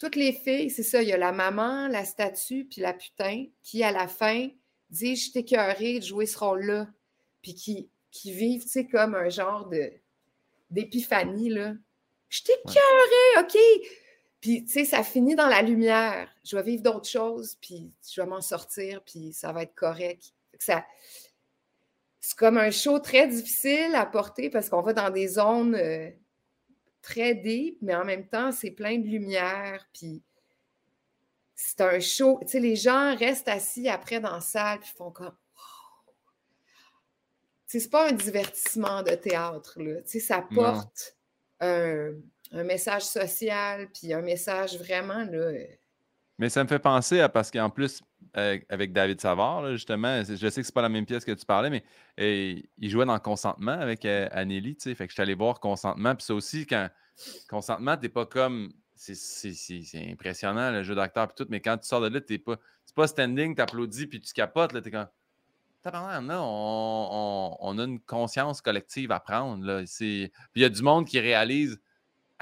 toutes 0.00 0.16
les 0.16 0.32
filles, 0.32 0.70
c'est 0.70 0.82
ça, 0.82 1.00
il 1.02 1.08
y 1.08 1.12
a 1.12 1.16
la 1.18 1.30
maman, 1.30 1.86
la 1.86 2.04
statue, 2.04 2.64
puis 2.64 2.80
la 2.80 2.92
putain, 2.92 3.46
qui 3.62 3.84
à 3.84 3.92
la 3.92 4.08
fin 4.08 4.48
dis 4.90 5.16
je 5.16 5.32
t'écœuré 5.32 6.00
de 6.00 6.04
jouer 6.04 6.26
ce 6.26 6.38
rôle-là, 6.38 6.88
puis 7.42 7.54
qui, 7.54 7.88
qui 8.10 8.32
vivent, 8.32 8.62
tu 8.62 8.68
sais, 8.68 8.86
comme 8.86 9.14
un 9.14 9.28
genre 9.28 9.68
de 9.68 9.92
d'épiphanie, 10.70 11.50
là. 11.50 11.74
Je 12.28 12.42
t'écœuré, 12.42 13.40
OK? 13.40 13.58
Puis, 14.40 14.64
tu 14.64 14.72
sais, 14.72 14.84
ça 14.84 15.02
finit 15.02 15.34
dans 15.34 15.48
la 15.48 15.62
lumière. 15.62 16.28
Je 16.44 16.56
vais 16.56 16.62
vivre 16.62 16.82
d'autres 16.82 17.08
choses, 17.08 17.56
puis 17.60 17.92
je 18.08 18.20
vais 18.20 18.26
m'en 18.26 18.40
sortir, 18.40 19.02
puis 19.02 19.32
ça 19.32 19.52
va 19.52 19.64
être 19.64 19.74
correct. 19.74 20.32
Ça, 20.58 20.84
c'est 22.20 22.36
comme 22.36 22.58
un 22.58 22.70
show 22.70 22.98
très 23.00 23.26
difficile 23.26 23.94
à 23.94 24.06
porter 24.06 24.50
parce 24.50 24.68
qu'on 24.68 24.82
va 24.82 24.92
dans 24.92 25.10
des 25.10 25.26
zones 25.26 25.74
euh, 25.74 26.10
très 27.02 27.34
deep, 27.34 27.78
mais 27.82 27.94
en 27.94 28.04
même 28.04 28.28
temps, 28.28 28.52
c'est 28.52 28.70
plein 28.70 28.98
de 28.98 29.06
lumière, 29.06 29.88
puis 29.92 30.22
c'est 31.62 31.82
un 31.82 32.00
show. 32.00 32.38
Tu 32.40 32.48
sais, 32.48 32.60
les 32.60 32.74
gens 32.74 33.14
restent 33.14 33.48
assis 33.48 33.86
après 33.88 34.18
dans 34.18 34.32
la 34.32 34.40
salle 34.40 34.80
puis 34.80 34.90
font 34.96 35.10
comme 35.10 35.26
wow. 35.26 36.12
C'est 37.66 37.90
pas 37.90 38.08
un 38.08 38.12
divertissement 38.12 39.02
de 39.02 39.10
théâtre, 39.10 39.78
là. 39.80 40.00
Tu 40.02 40.08
sais, 40.08 40.20
ça 40.20 40.42
porte 40.54 41.16
un, 41.60 42.12
message 42.52 43.02
social 43.02 43.88
puis 43.92 44.14
un 44.14 44.22
message 44.22 44.78
vraiment, 44.78 45.22
là. 45.24 45.38
Euh, 45.38 45.66
Mais 46.38 46.48
ça 46.48 46.64
me 46.64 46.68
fait 46.68 46.78
penser 46.78 47.20
à 47.20 47.28
parce 47.28 47.50
qu'en 47.50 47.68
plus, 47.68 48.00
euh, 48.38 48.58
avec 48.70 48.94
David 48.94 49.20
Savard, 49.20 49.70
justement, 49.72 50.22
je 50.24 50.34
sais 50.48 50.62
que 50.62 50.66
c'est 50.66 50.74
pas 50.74 50.82
la 50.82 50.88
même 50.88 51.04
pièce 51.04 51.26
que 51.26 51.32
tu 51.32 51.44
parlais, 51.44 51.68
mais 51.68 51.84
il 52.16 52.88
jouait 52.88 53.04
dans 53.04 53.18
Consentement 53.18 53.72
avec 53.72 54.06
euh, 54.06 54.28
tu 54.46 54.74
sais. 54.78 54.94
Fait 54.94 55.06
que 55.06 55.10
je 55.10 55.14
suis 55.14 55.22
allé 55.22 55.34
voir 55.34 55.60
Consentement. 55.60 56.14
Puis 56.14 56.24
ça 56.24 56.34
aussi, 56.34 56.66
quand 56.66 56.88
Consentement, 57.50 57.98
t'es 57.98 58.08
pas 58.08 58.24
comme 58.24 58.72
c'est 59.00 60.10
impressionnant 60.10 60.70
le 60.70 60.82
jeu 60.82 60.94
d'acteur 60.94 61.28
et 61.30 61.34
tout, 61.34 61.46
mais 61.48 61.60
quand 61.60 61.78
tu 61.78 61.88
sors 61.88 62.00
de 62.00 62.08
là, 62.08 62.20
t'es 62.20 62.38
pas. 62.38 62.56
C'est 62.84 62.94
pas 62.94 63.06
standing, 63.06 63.54
t'applaudis 63.54 64.06
puis 64.06 64.20
tu 64.20 64.32
capotes, 64.32 64.72
là, 64.72 64.80
t'es 64.80 64.90
comme. 64.90 65.06
là, 65.84 66.40
on, 66.42 67.56
on, 67.60 67.78
a 67.78 67.84
une 67.84 68.00
conscience 68.00 68.60
collective 68.60 69.12
à 69.12 69.20
prendre. 69.20 69.64
Là. 69.64 69.84
Puis 69.84 70.30
il 70.54 70.62
y 70.62 70.64
a 70.64 70.68
du 70.68 70.82
monde 70.82 71.06
qui 71.06 71.18
réalise 71.20 71.80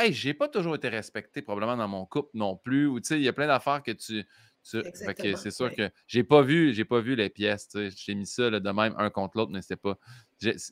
Hey, 0.01 0.13
j'ai 0.13 0.33
pas 0.33 0.47
toujours 0.47 0.77
été 0.77 0.89
respecté, 0.89 1.43
probablement 1.43 1.77
dans 1.77 1.89
mon 1.89 2.07
couple 2.07 2.31
non 2.35 2.57
plus. 2.57 2.87
Ou 2.87 3.01
tu 3.01 3.09
sais, 3.09 3.17
il 3.17 3.25
y 3.25 3.29
a 3.29 3.33
plein 3.33 3.49
d'affaires 3.49 3.83
que 3.83 3.91
tu. 3.91 4.25
c'est 4.63 5.51
sûr 5.51 5.75
que 5.75 5.91
j'ai 6.07 6.23
pas 6.23 6.43
vu, 6.43 6.73
j'ai 6.73 6.85
pas 6.85 7.01
vu 7.01 7.17
les 7.17 7.29
pièces. 7.29 7.69
J'ai 7.97 8.15
mis 8.15 8.27
ça 8.27 8.49
de 8.49 8.71
même 8.71 8.95
un 8.97 9.11
contre 9.11 9.37
l'autre, 9.37 9.51
mais 9.51 9.61
c'était 9.61 9.77
pas. 9.77 9.99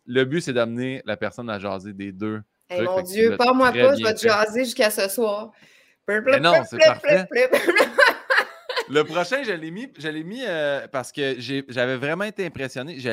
Le 0.07 0.25
but, 0.25 0.43
c'est 0.43 0.53
d'amener 0.53 1.03
la 1.07 1.17
personne 1.17 1.51
à 1.51 1.59
jaser 1.59 1.93
des 1.93 2.13
deux. 2.13 2.41
Hey, 2.71 2.83
mon 2.83 3.03
Dieu, 3.03 3.37
pas 3.37 3.53
moi 3.53 3.73
pas, 3.73 3.97
je 3.97 4.05
vais 4.05 4.15
te 4.15 4.21
jaser 4.21 4.65
jusqu'à 4.65 4.91
ce 4.91 5.09
soir. 5.09 5.51
Non, 6.41 6.63
c'est 6.69 6.79
parfait. 6.79 7.29
Le 8.89 9.03
prochain, 9.03 9.43
je 9.43 9.53
l'ai 9.53 9.71
mis, 9.71 9.93
je 9.99 10.09
mis 10.09 10.45
euh, 10.47 10.87
parce 10.89 11.11
que 11.11 11.37
j'avais 11.41 11.97
vraiment 11.97 12.25
été 12.25 12.47
impressionné. 12.47 13.01
Je 13.01 13.09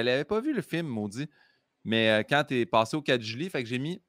n'avais 0.00 0.24
pas 0.24 0.40
vu 0.40 0.54
le 0.54 0.62
film, 0.62 0.86
maudit. 0.86 1.28
Mais 1.84 2.10
euh, 2.10 2.22
quand 2.28 2.44
tu 2.48 2.60
es 2.60 2.66
passé 2.66 2.96
au 2.96 3.02
4 3.02 3.20
juillet, 3.20 3.50
fait 3.50 3.62
que 3.62 3.68
j'ai 3.68 3.78
mis 3.78 4.02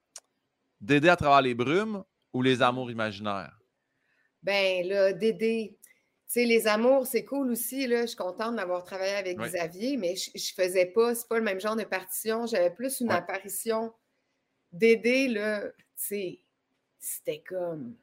Dédé 0.82 1.10
à 1.10 1.18
travers 1.18 1.42
les 1.42 1.54
brumes 1.54 2.04
ou 2.34 2.42
les 2.42 2.62
amours 2.62 2.90
imaginaires? 2.90 3.60
Ben 4.42 4.88
là, 4.88 5.12
Dédé. 5.12 5.78
Tu 5.82 6.34
sais, 6.34 6.46
les 6.46 6.68
amours, 6.68 7.06
c'est 7.06 7.26
cool 7.26 7.52
aussi. 7.52 7.88
Là. 7.88 8.02
Je 8.02 8.08
suis 8.08 8.16
contente 8.16 8.56
d'avoir 8.56 8.84
travaillé 8.84 9.16
avec 9.16 9.38
Xavier, 9.38 9.98
mais 9.98 10.16
je, 10.16 10.30
ne 10.34 10.64
faisais 10.64 10.86
pas, 10.86 11.16
c'est 11.16 11.28
pas 11.28 11.38
le 11.38 11.44
même 11.44 11.60
genre 11.60 11.76
de 11.76 11.84
partition. 11.84 12.46
J'avais 12.46 12.70
plus 12.70 13.02
une 13.02 13.12
apparition. 13.12 13.94
Dédé, 14.72 15.28
là, 15.28 15.64
tu 15.64 15.74
sais, 15.96 16.40
c'était 17.00 17.44
comme 17.46 17.98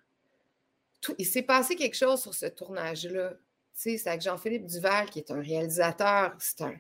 il 1.19 1.27
s'est 1.27 1.43
passé 1.43 1.77
quelque 1.77 1.97
chose 1.97 2.21
sur 2.21 2.35
ce 2.35 2.47
tournage-là. 2.47 3.35
C'est 3.73 4.07
avec 4.07 4.23
Jean-Philippe 4.23 4.67
Duval, 4.67 5.11
qui 5.11 5.19
est 5.19 5.31
un 5.31 5.41
réalisateur. 5.41 6.35
C'est 6.39 6.63
un. 6.63 6.75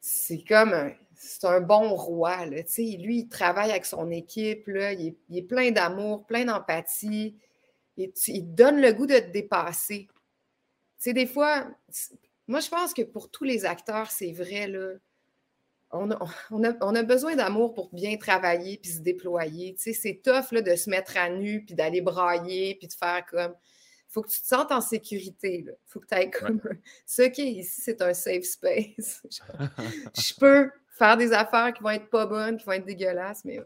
C'est 0.00 0.44
comme 0.44 0.74
un. 0.74 0.92
C'est 1.14 1.46
un 1.46 1.60
bon 1.60 1.94
roi. 1.94 2.46
Lui, 2.46 3.18
il 3.18 3.28
travaille 3.28 3.70
avec 3.70 3.86
son 3.86 4.10
équipe. 4.10 4.68
Là. 4.68 4.92
Il, 4.92 5.16
est, 5.34 5.42
plein 5.42 5.70
d'amour, 5.70 6.26
plein 6.26 6.44
d'empathie. 6.44 7.36
Il, 7.96 8.12
il 8.26 8.54
donne 8.54 8.80
le 8.80 8.92
goût 8.92 9.06
de 9.06 9.18
te 9.18 9.30
dépasser. 9.30 10.08
des 11.04 11.26
fois, 11.26 11.66
moi, 12.46 12.60
je 12.60 12.68
pense 12.68 12.94
que 12.94 13.02
pour 13.02 13.30
tous 13.30 13.44
les 13.44 13.64
acteurs, 13.64 14.10
c'est 14.10 14.32
vrai. 14.32 14.68
Là, 14.68 14.94
on 15.90 16.10
a, 16.10 17.02
besoin 17.02 17.36
d'amour 17.36 17.72
pour 17.72 17.92
bien 17.94 18.16
travailler 18.16 18.78
puis 18.78 18.90
se 18.90 19.00
déployer. 19.00 19.74
Tu 19.74 19.82
sais, 19.82 19.92
c'est 19.92 20.20
tough 20.22 20.52
là, 20.52 20.60
de 20.60 20.74
se 20.76 20.90
mettre 20.90 21.16
à 21.16 21.30
nu 21.30 21.64
puis 21.64 21.74
d'aller 21.74 22.00
brailler 22.00 22.74
puis 22.74 22.88
de 22.88 22.92
faire 22.92 23.24
comme. 23.26 23.54
Il 24.08 24.12
faut 24.12 24.22
que 24.22 24.30
tu 24.30 24.40
te 24.40 24.46
sentes 24.46 24.72
en 24.72 24.80
sécurité. 24.80 25.64
Il 25.66 25.74
faut 25.86 26.00
que 26.00 26.06
tu 26.06 26.14
ailles 26.14 26.30
comme. 26.30 26.60
Ce 27.06 27.22
qui 27.22 27.42
est 27.42 27.52
ici, 27.52 27.80
c'est 27.82 28.02
un 28.02 28.14
safe 28.14 28.44
space. 28.44 29.22
je 30.16 30.34
peux 30.38 30.70
faire 30.90 31.16
des 31.16 31.32
affaires 31.32 31.72
qui 31.72 31.82
vont 31.82 31.90
être 31.90 32.10
pas 32.10 32.26
bonnes, 32.26 32.56
qui 32.58 32.66
vont 32.66 32.72
être 32.72 32.86
dégueulasses, 32.86 33.44
mais. 33.44 33.60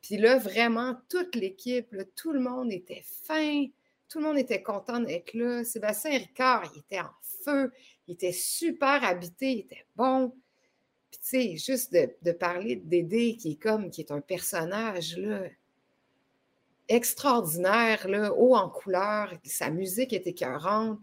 Puis 0.00 0.16
là, 0.16 0.38
vraiment, 0.38 0.96
toute 1.08 1.34
l'équipe, 1.34 1.94
tout 2.14 2.32
le 2.32 2.40
monde 2.40 2.72
était 2.72 3.02
fin. 3.24 3.66
Tout 4.08 4.20
le 4.20 4.24
monde 4.24 4.38
était 4.38 4.62
content 4.62 5.00
d'être 5.00 5.34
là. 5.34 5.64
Sébastien 5.64 6.12
Ricard, 6.12 6.70
il 6.74 6.78
était 6.78 7.00
en 7.00 7.10
feu. 7.44 7.72
Il 8.06 8.14
était 8.14 8.32
super 8.32 9.04
habité. 9.04 9.52
Il 9.52 9.58
était 9.60 9.84
bon. 9.96 10.32
Juste 11.32 11.92
de, 11.92 12.32
parler 12.32 12.76
de 12.76 12.88
Dédé, 12.88 13.36
qui 13.36 13.52
est 13.52 13.62
comme, 13.62 13.90
qui 13.90 14.00
est 14.00 14.10
un 14.10 14.20
personnage, 14.20 15.16
là, 15.18 15.42
extraordinaire, 16.88 18.08
là, 18.08 18.32
haut 18.34 18.54
en 18.54 18.68
couleur, 18.68 19.32
sa 19.44 19.70
musique 19.70 20.12
était 20.12 20.30
écœurante. 20.30 20.98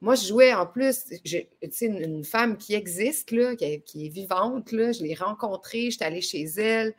Moi, 0.00 0.14
je 0.14 0.28
jouais 0.28 0.54
en 0.54 0.66
plus, 0.66 1.04
tu 1.24 1.46
sais, 1.70 1.86
une, 1.86 2.24
femme 2.24 2.56
qui 2.56 2.74
existe, 2.74 3.32
là, 3.32 3.54
qui, 3.56 3.64
est, 3.64 4.08
vivante, 4.08 4.72
là, 4.72 4.92
je 4.92 5.02
l'ai 5.02 5.14
rencontrée, 5.14 5.90
j'étais 5.90 6.04
allée 6.04 6.22
chez 6.22 6.44
elle, 6.44 6.94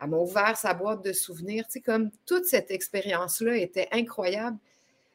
elle 0.00 0.08
m'a 0.08 0.16
ouvert 0.16 0.56
sa 0.56 0.72
boîte 0.72 1.04
de 1.04 1.12
souvenirs, 1.12 1.64
tu 1.66 1.72
sais, 1.72 1.80
comme 1.80 2.10
toute 2.24 2.46
cette 2.46 2.70
expérience-là 2.70 3.56
était 3.56 3.88
incroyable. 3.90 4.56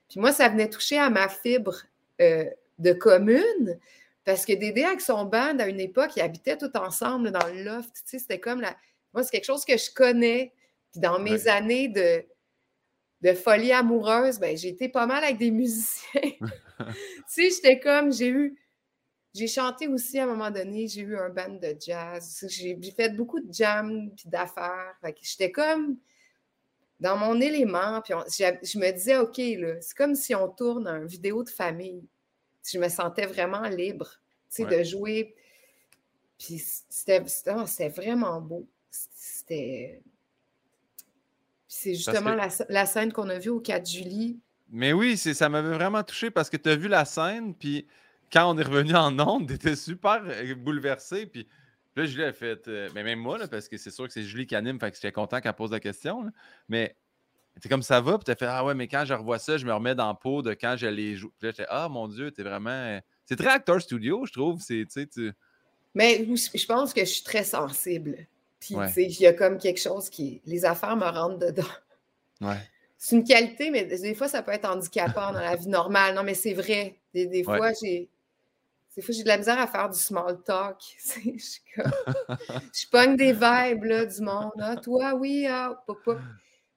Puis 0.09 0.19
moi, 0.19 0.31
ça 0.31 0.49
venait 0.49 0.69
toucher 0.69 0.97
à 0.97 1.09
ma 1.09 1.29
fibre 1.29 1.83
euh, 2.21 2.45
de 2.77 2.93
commune, 2.93 3.79
parce 4.25 4.45
que 4.45 4.53
Dédé, 4.53 4.83
avec 4.83 5.01
son 5.01 5.25
band, 5.25 5.59
à 5.59 5.67
une 5.67 5.79
époque, 5.79 6.11
ils 6.15 6.21
habitaient 6.21 6.57
tout 6.57 6.75
ensemble 6.77 7.31
dans 7.31 7.47
le 7.47 7.63
loft. 7.63 7.93
Tu 7.95 8.01
sais, 8.05 8.19
c'était 8.19 8.39
comme 8.39 8.61
la. 8.61 8.75
Moi, 9.13 9.23
c'est 9.23 9.31
quelque 9.31 9.45
chose 9.45 9.65
que 9.65 9.77
je 9.77 9.91
connais. 9.93 10.53
Puis 10.91 11.01
dans 11.01 11.19
mes 11.19 11.47
années 11.47 11.89
de, 11.89 12.23
de 13.21 13.33
folie 13.33 13.73
amoureuse, 13.73 14.39
ben, 14.39 14.55
j'ai 14.55 14.69
été 14.69 14.87
pas 14.87 15.05
mal 15.05 15.23
avec 15.23 15.37
des 15.37 15.51
musiciens. 15.51 16.21
tu 16.21 16.85
sais, 17.27 17.49
j'étais 17.49 17.79
comme, 17.79 18.13
j'ai 18.13 18.29
eu. 18.29 18.57
J'ai 19.33 19.47
chanté 19.47 19.87
aussi 19.87 20.19
à 20.19 20.23
un 20.23 20.27
moment 20.27 20.51
donné, 20.51 20.87
j'ai 20.87 21.01
eu 21.01 21.17
un 21.17 21.29
band 21.29 21.57
de 21.59 21.75
jazz. 21.79 22.45
J'ai 22.47 22.77
fait 22.95 23.09
beaucoup 23.09 23.39
de 23.39 23.51
jam 23.51 24.11
puis 24.15 24.29
d'affaires. 24.29 24.95
J'étais 25.21 25.51
comme 25.51 25.97
dans 26.99 27.17
mon 27.17 27.41
élément. 27.41 27.99
Puis 28.01 28.13
je 28.27 28.77
me 28.77 28.91
disais, 28.91 29.17
OK, 29.17 29.37
là, 29.37 29.81
c'est 29.81 29.97
comme 29.97 30.13
si 30.13 30.35
on 30.35 30.47
tourne 30.49 30.87
une 30.87 31.07
vidéo 31.07 31.43
de 31.43 31.49
famille 31.49 32.07
je 32.71 32.77
me 32.77 32.89
sentais 32.89 33.25
vraiment 33.25 33.67
libre 33.67 34.19
de 34.59 34.83
jouer. 34.83 35.35
Puis 36.37 36.61
c'était 36.89 37.89
vraiment 37.89 38.41
beau. 38.41 38.67
C'était. 38.89 40.01
C'est 41.67 41.95
justement 41.95 42.35
la, 42.69 42.85
scène 42.85 43.11
qu'on 43.11 43.29
a 43.29 43.39
vue 43.39 43.49
au 43.49 43.59
4 43.59 43.89
juillet. 43.89 44.37
Mais 44.69 44.93
oui, 44.93 45.17
ça 45.17 45.49
m'avait 45.49 45.73
vraiment 45.73 46.03
touché 46.03 46.29
parce 46.29 46.49
que 46.49 46.57
tu 46.57 46.69
as 46.69 46.75
vu 46.75 46.87
la 46.87 47.03
scène, 47.03 47.55
puis 47.55 47.87
quand 48.31 48.53
on 48.53 48.57
est 48.57 48.63
revenu 48.63 48.95
en 48.95 49.17
ondes, 49.19 49.47
tu 49.47 49.53
étais 49.53 49.75
super 49.75 50.21
euh, 50.23 50.55
bouleversé. 50.55 51.25
Puis 51.25 51.47
là, 51.95 52.05
Julie 52.05 52.25
a 52.25 52.33
fait. 52.33 52.67
Euh, 52.67 52.89
mais 52.93 53.03
même 53.03 53.19
moi, 53.19 53.39
parce 53.47 53.67
que 53.67 53.77
c'est 53.77 53.91
sûr 53.91 54.05
que 54.05 54.13
c'est 54.13 54.23
Julie 54.23 54.45
qui 54.45 54.55
anime, 54.55 54.79
fait 54.79 54.91
que 54.91 54.97
j'étais 54.97 55.11
content 55.11 55.41
qu'elle 55.41 55.53
pose 55.53 55.71
la 55.71 55.79
question. 55.79 56.31
Mais 56.69 56.95
c'est 57.61 57.69
comme 57.69 57.83
ça 57.83 58.01
va, 58.01 58.17
puis 58.17 58.25
t'as 58.25 58.35
fait 58.35 58.47
Ah 58.47 58.65
ouais, 58.65 58.73
mais 58.73 58.87
quand 58.87 59.05
je 59.05 59.13
revois 59.13 59.39
ça, 59.39 59.57
je 59.57 59.65
me 59.65 59.73
remets 59.73 59.95
dans 59.95 60.09
le 60.09 60.17
pot 60.17 60.41
de 60.41 60.53
quand 60.53 60.75
je 60.77 60.87
l'ai 60.87 61.15
joué. 61.15 61.31
Puis 61.39 61.47
là, 61.47 61.51
j'étais 61.51 61.69
Ah 61.69 61.87
mon 61.89 62.07
Dieu, 62.07 62.31
t'es 62.31 62.43
vraiment. 62.43 62.99
C'est 63.25 63.35
très 63.35 63.51
acteur 63.51 63.81
studio, 63.81 64.25
je 64.25 64.33
trouve. 64.33 64.61
C'est, 64.61 64.85
tu 64.89 65.31
Mais 65.93 66.25
je 66.25 66.65
pense 66.65 66.93
que 66.93 67.01
je 67.01 67.09
suis 67.09 67.23
très 67.23 67.43
sensible. 67.43 68.27
Puis, 68.59 68.75
tu 68.75 68.93
sais, 68.93 69.03
il 69.03 69.19
y 69.19 69.27
a 69.27 69.33
comme 69.33 69.57
quelque 69.57 69.79
chose 69.79 70.09
qui. 70.09 70.41
Les 70.45 70.65
affaires 70.65 70.95
me 70.95 71.05
rentrent 71.05 71.39
dedans. 71.39 71.63
Ouais. 72.41 72.57
C'est 72.97 73.17
une 73.17 73.25
qualité, 73.25 73.69
mais 73.69 73.83
des 73.83 74.15
fois, 74.15 74.29
ça 74.29 74.41
peut 74.41 74.53
être 74.53 74.63
handicapant 74.63 75.33
dans 75.33 75.41
la 75.41 75.57
vie 75.57 75.67
normale. 75.67 76.15
Non, 76.15 76.23
mais 76.23 76.35
c'est 76.35 76.53
vrai. 76.53 76.95
Des, 77.13 77.43
fois, 77.43 77.73
j'ai. 77.73 78.07
Des 78.95 79.01
fois, 79.01 79.13
j'ai 79.13 79.23
de 79.23 79.27
la 79.27 79.37
misère 79.37 79.59
à 79.59 79.67
faire 79.67 79.89
du 79.89 79.99
small 79.99 80.41
talk. 80.41 80.77
je, 81.13 81.57
comme... 81.75 81.91
je 82.73 82.87
pogne 82.89 83.17
des 83.17 83.33
vibes 83.33 83.83
là, 83.83 84.05
du 84.05 84.21
monde. 84.21 84.53
Ah, 84.57 84.77
toi, 84.77 85.15
oui, 85.15 85.45
ah. 85.49 85.83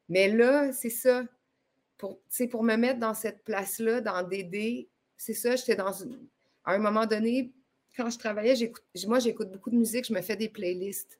Mais 0.09 0.29
là, 0.29 0.73
c'est 0.73 0.91
ça. 0.91 1.25
Pour, 1.99 2.19
pour 2.51 2.63
me 2.63 2.77
mettre 2.77 3.01
dans 3.01 3.15
cette 3.15 3.43
place-là, 3.45 4.01
dans 4.01 4.23
DD, 4.23 4.89
c'est 5.17 5.35
ça, 5.35 5.57
j'étais 5.57 5.77
dans 5.77 5.93
À 6.65 6.75
un 6.75 6.79
moment 6.79 7.07
donné, 7.07 7.53
quand 7.97 8.11
je 8.11 8.19
travaillais, 8.19 8.55
moi, 9.07 9.19
j'écoute 9.19 9.51
beaucoup 9.51 9.71
de 9.71 9.77
musique, 9.77 10.07
je 10.07 10.13
me 10.13 10.21
fais 10.21 10.37
des 10.37 10.49
playlists. 10.49 11.19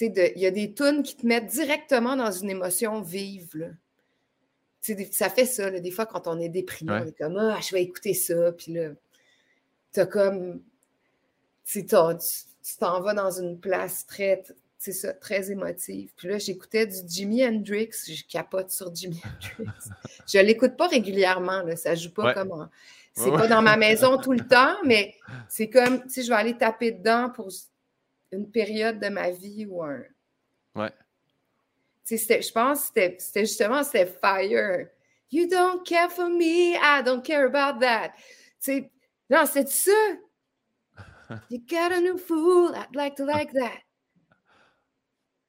Il 0.00 0.32
y 0.36 0.46
a 0.46 0.50
des 0.50 0.72
tunes 0.72 1.02
qui 1.02 1.16
te 1.16 1.26
mettent 1.26 1.50
directement 1.50 2.16
dans 2.16 2.30
une 2.30 2.48
émotion 2.48 3.02
vive. 3.02 3.76
ça 5.10 5.28
fait 5.28 5.44
ça, 5.44 5.70
des 5.70 5.90
fois, 5.90 6.06
quand 6.06 6.26
on 6.26 6.40
est 6.40 6.48
déprimé, 6.48 6.92
on 6.92 7.06
est 7.06 7.18
comme 7.18 7.36
Ah, 7.36 7.58
je 7.60 7.74
vais 7.74 7.82
écouter 7.82 8.14
ça. 8.14 8.52
Puis 8.52 8.72
là, 8.72 8.90
tu 9.92 10.00
as 10.00 10.06
comme. 10.06 10.62
Tu 11.64 11.84
t'en 11.86 13.00
vas 13.00 13.14
dans 13.14 13.30
une 13.30 13.58
place 13.58 14.06
très, 14.06 14.42
c'est 14.82 14.90
ça, 14.90 15.12
très 15.12 15.48
émotive. 15.52 16.10
Puis 16.16 16.26
là, 16.26 16.38
j'écoutais 16.38 16.88
du 16.88 16.96
Jimi 17.06 17.46
Hendrix, 17.46 17.90
je 18.04 18.24
capote 18.24 18.72
sur 18.72 18.92
Jimi 18.92 19.22
Hendrix. 19.24 19.70
je 20.26 20.38
ne 20.38 20.42
l'écoute 20.42 20.76
pas 20.76 20.88
régulièrement, 20.88 21.62
là, 21.62 21.76
ça 21.76 21.90
ne 21.90 21.94
joue 21.94 22.10
pas 22.10 22.34
comme 22.34 22.68
C'est 23.12 23.30
pas 23.30 23.46
dans 23.46 23.62
ma 23.62 23.76
maison 23.76 24.18
tout 24.18 24.32
le 24.32 24.44
temps, 24.44 24.74
mais 24.84 25.14
c'est 25.48 25.70
comme 25.70 26.02
si 26.08 26.24
je 26.24 26.30
vais 26.30 26.34
aller 26.34 26.58
taper 26.58 26.90
dedans 26.90 27.30
pour 27.30 27.48
une 28.32 28.50
période 28.50 28.98
de 28.98 29.08
ma 29.08 29.30
vie 29.30 29.66
ou 29.66 29.84
un. 29.84 30.02
Ouais. 30.74 30.90
Je 32.10 32.52
pense 32.52 32.90
que 32.90 33.12
c'était 33.18 33.46
justement 33.46 33.84
c'était 33.84 34.06
Fire. 34.06 34.88
You 35.30 35.46
don't 35.48 35.84
care 35.84 36.10
for 36.10 36.28
me, 36.28 36.74
I 36.74 37.04
don't 37.04 37.22
care 37.22 37.46
about 37.46 37.78
that. 37.78 38.14
non, 39.30 39.46
c'est 39.46 39.68
ça. 39.68 39.92
You 41.50 41.60
got 41.70 41.92
a 41.92 42.00
new 42.00 42.18
fool, 42.18 42.74
I'd 42.74 42.96
like 42.96 43.14
to 43.14 43.24
like 43.24 43.52
that. 43.52 43.78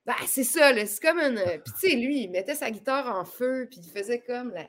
Ben, 0.05 0.15
c'est 0.27 0.43
ça, 0.43 0.73
c'est 0.85 1.01
comme 1.01 1.19
une. 1.19 1.37
Euh, 1.37 1.57
puis, 1.59 1.73
tu 1.79 1.89
sais, 1.89 1.95
lui, 1.95 2.23
il 2.23 2.31
mettait 2.31 2.55
sa 2.55 2.69
guitare 2.69 3.15
en 3.15 3.23
feu, 3.23 3.67
puis 3.69 3.79
il 3.83 3.89
faisait 3.89 4.19
comme. 4.19 4.51
La... 4.51 4.67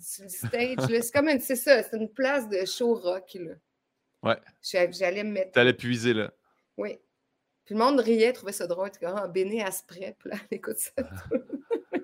Sur 0.00 0.24
le 0.24 0.28
stage, 0.28 0.76
c'est 0.88 1.12
comme 1.12 1.28
une. 1.28 1.40
C'est 1.40 1.56
ça, 1.56 1.82
c'est 1.82 1.96
une 1.96 2.12
place 2.12 2.48
de 2.48 2.64
show 2.64 2.94
rock, 2.94 3.34
là. 3.34 3.54
Ouais. 4.22 4.36
J'allais 4.62 5.22
me 5.22 5.30
mettre. 5.30 5.52
T'allais 5.52 5.74
puiser, 5.74 6.12
là. 6.12 6.32
Oui. 6.76 6.98
Puis 7.64 7.74
le 7.74 7.80
monde 7.80 8.00
riait, 8.00 8.32
trouvait 8.32 8.52
ça 8.52 8.66
drôle. 8.66 8.90
Comme, 9.00 9.14
ah, 9.16 9.28
Béné 9.28 9.62
à 9.62 9.70
ce 9.70 9.84
près, 9.84 10.16
là, 10.24 10.36
écoute 10.50 10.78
ça. 10.78 10.92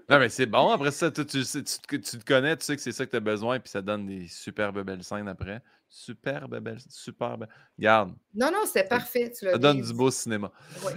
Non, 0.08 0.18
mais 0.18 0.28
c'est 0.28 0.46
bon. 0.46 0.70
Après 0.70 0.90
ça, 0.90 1.10
tu, 1.10 1.24
tu, 1.24 1.44
tu, 1.44 1.62
tu, 1.62 2.00
te 2.00 2.24
connais, 2.24 2.56
tu 2.56 2.64
sais 2.64 2.76
que 2.76 2.82
c'est 2.82 2.92
ça 2.92 3.06
que 3.06 3.10
tu 3.10 3.16
as 3.16 3.20
besoin, 3.20 3.60
puis 3.60 3.70
ça 3.70 3.82
donne 3.82 4.06
des 4.06 4.26
superbes 4.28 4.82
belles 4.82 5.04
scènes 5.04 5.28
après. 5.28 5.62
Superbe 5.88 6.58
belle, 6.58 6.78
superbe. 6.88 7.46
Garde. 7.78 8.14
Non, 8.34 8.50
non, 8.50 8.64
c'est 8.66 8.88
parfait. 8.88 9.30
Tu 9.30 9.46
ça 9.46 9.58
donne 9.58 9.82
du 9.82 9.92
beau 9.92 10.10
cinéma. 10.10 10.50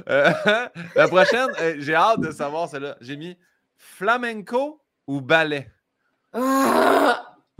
Euh, 0.08 0.32
la 0.96 1.08
prochaine, 1.08 1.50
euh, 1.60 1.76
j'ai 1.80 1.96
hâte 1.96 2.22
de 2.22 2.32
savoir 2.32 2.70
celle-là. 2.70 2.96
J'ai 3.02 3.18
mis 3.18 3.38
flamenco 3.76 4.82
ou 5.06 5.20
ballet? 5.20 5.70
Ah! 6.32 7.36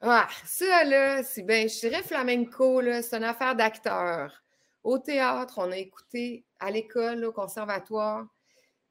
ah 0.00 0.28
ça, 0.44 0.84
là, 0.84 1.24
c'est 1.24 1.42
bien. 1.42 1.66
Je 1.66 1.80
dirais 1.80 2.02
flamenco, 2.02 2.80
là, 2.80 3.02
c'est 3.02 3.16
une 3.16 3.24
affaire 3.24 3.56
d'acteur. 3.56 4.44
Au 4.84 4.98
théâtre, 4.98 5.54
on 5.58 5.72
a 5.72 5.76
écouté 5.76 6.44
à 6.60 6.70
l'école, 6.70 7.24
au 7.24 7.32
conservatoire. 7.32 8.26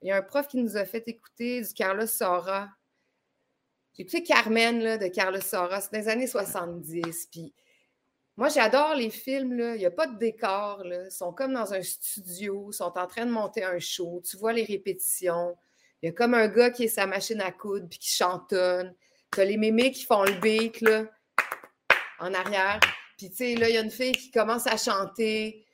Il 0.02 0.08
y 0.08 0.12
a 0.12 0.18
un 0.18 0.22
prof 0.22 0.48
qui 0.48 0.58
nous 0.58 0.78
a 0.78 0.86
fait 0.86 1.08
écouter 1.08 1.62
du 1.62 1.74
Carlos 1.74 2.08
Sora. 2.08 2.70
J'ai 3.94 4.04
écouté 4.04 4.24
Carmen 4.24 4.98
de 4.98 5.08
Carlos 5.08 5.42
Sora, 5.42 5.82
c'est 5.82 5.92
dans 5.92 6.00
les 6.00 6.08
années 6.08 6.28
70. 6.28 7.28
Puis 7.32 7.54
moi, 8.38 8.48
j'adore 8.48 8.96
les 8.96 9.10
films. 9.10 9.58
Là. 9.58 9.76
Il 9.76 9.80
n'y 9.80 9.86
a 9.86 9.92
pas 9.92 10.08
de 10.08 10.18
décor. 10.18 10.84
Ils 10.86 11.12
sont 11.12 11.34
comme 11.34 11.54
dans 11.54 11.74
un 11.74 11.82
studio, 11.82 12.70
ils 12.72 12.76
sont 12.76 12.98
en 12.98 13.08
train 13.08 13.26
de 13.26 13.32
monter 13.32 13.64
un 13.64 13.80
show. 13.80 14.22
Tu 14.26 14.38
vois 14.38 14.54
les 14.54 14.64
répétitions. 14.64 15.58
Il 16.02 16.06
y 16.06 16.10
a 16.10 16.14
comme 16.14 16.34
un 16.34 16.48
gars 16.48 16.70
qui 16.70 16.86
est 16.86 16.88
sa 16.88 17.06
machine 17.06 17.42
à 17.42 17.52
coudre 17.52 17.90
puis 17.90 18.00
qui 18.00 18.10
chantonne. 18.10 18.96
Tu 19.34 19.42
as 19.42 19.46
les 19.46 19.58
mémés 19.58 19.92
qui 19.92 20.06
font 20.06 20.24
le 20.24 20.40
beat 20.40 20.82
en 22.20 22.34
arrière. 22.34 22.80
Puis, 23.18 23.30
tu 23.30 23.36
sais, 23.36 23.56
là, 23.56 23.68
il 23.68 23.76
y 23.76 23.78
a 23.78 23.82
une 23.82 23.92
fille 23.92 24.14
qui 24.14 24.32
commence 24.32 24.66
à 24.68 24.78
chanter. 24.78 25.66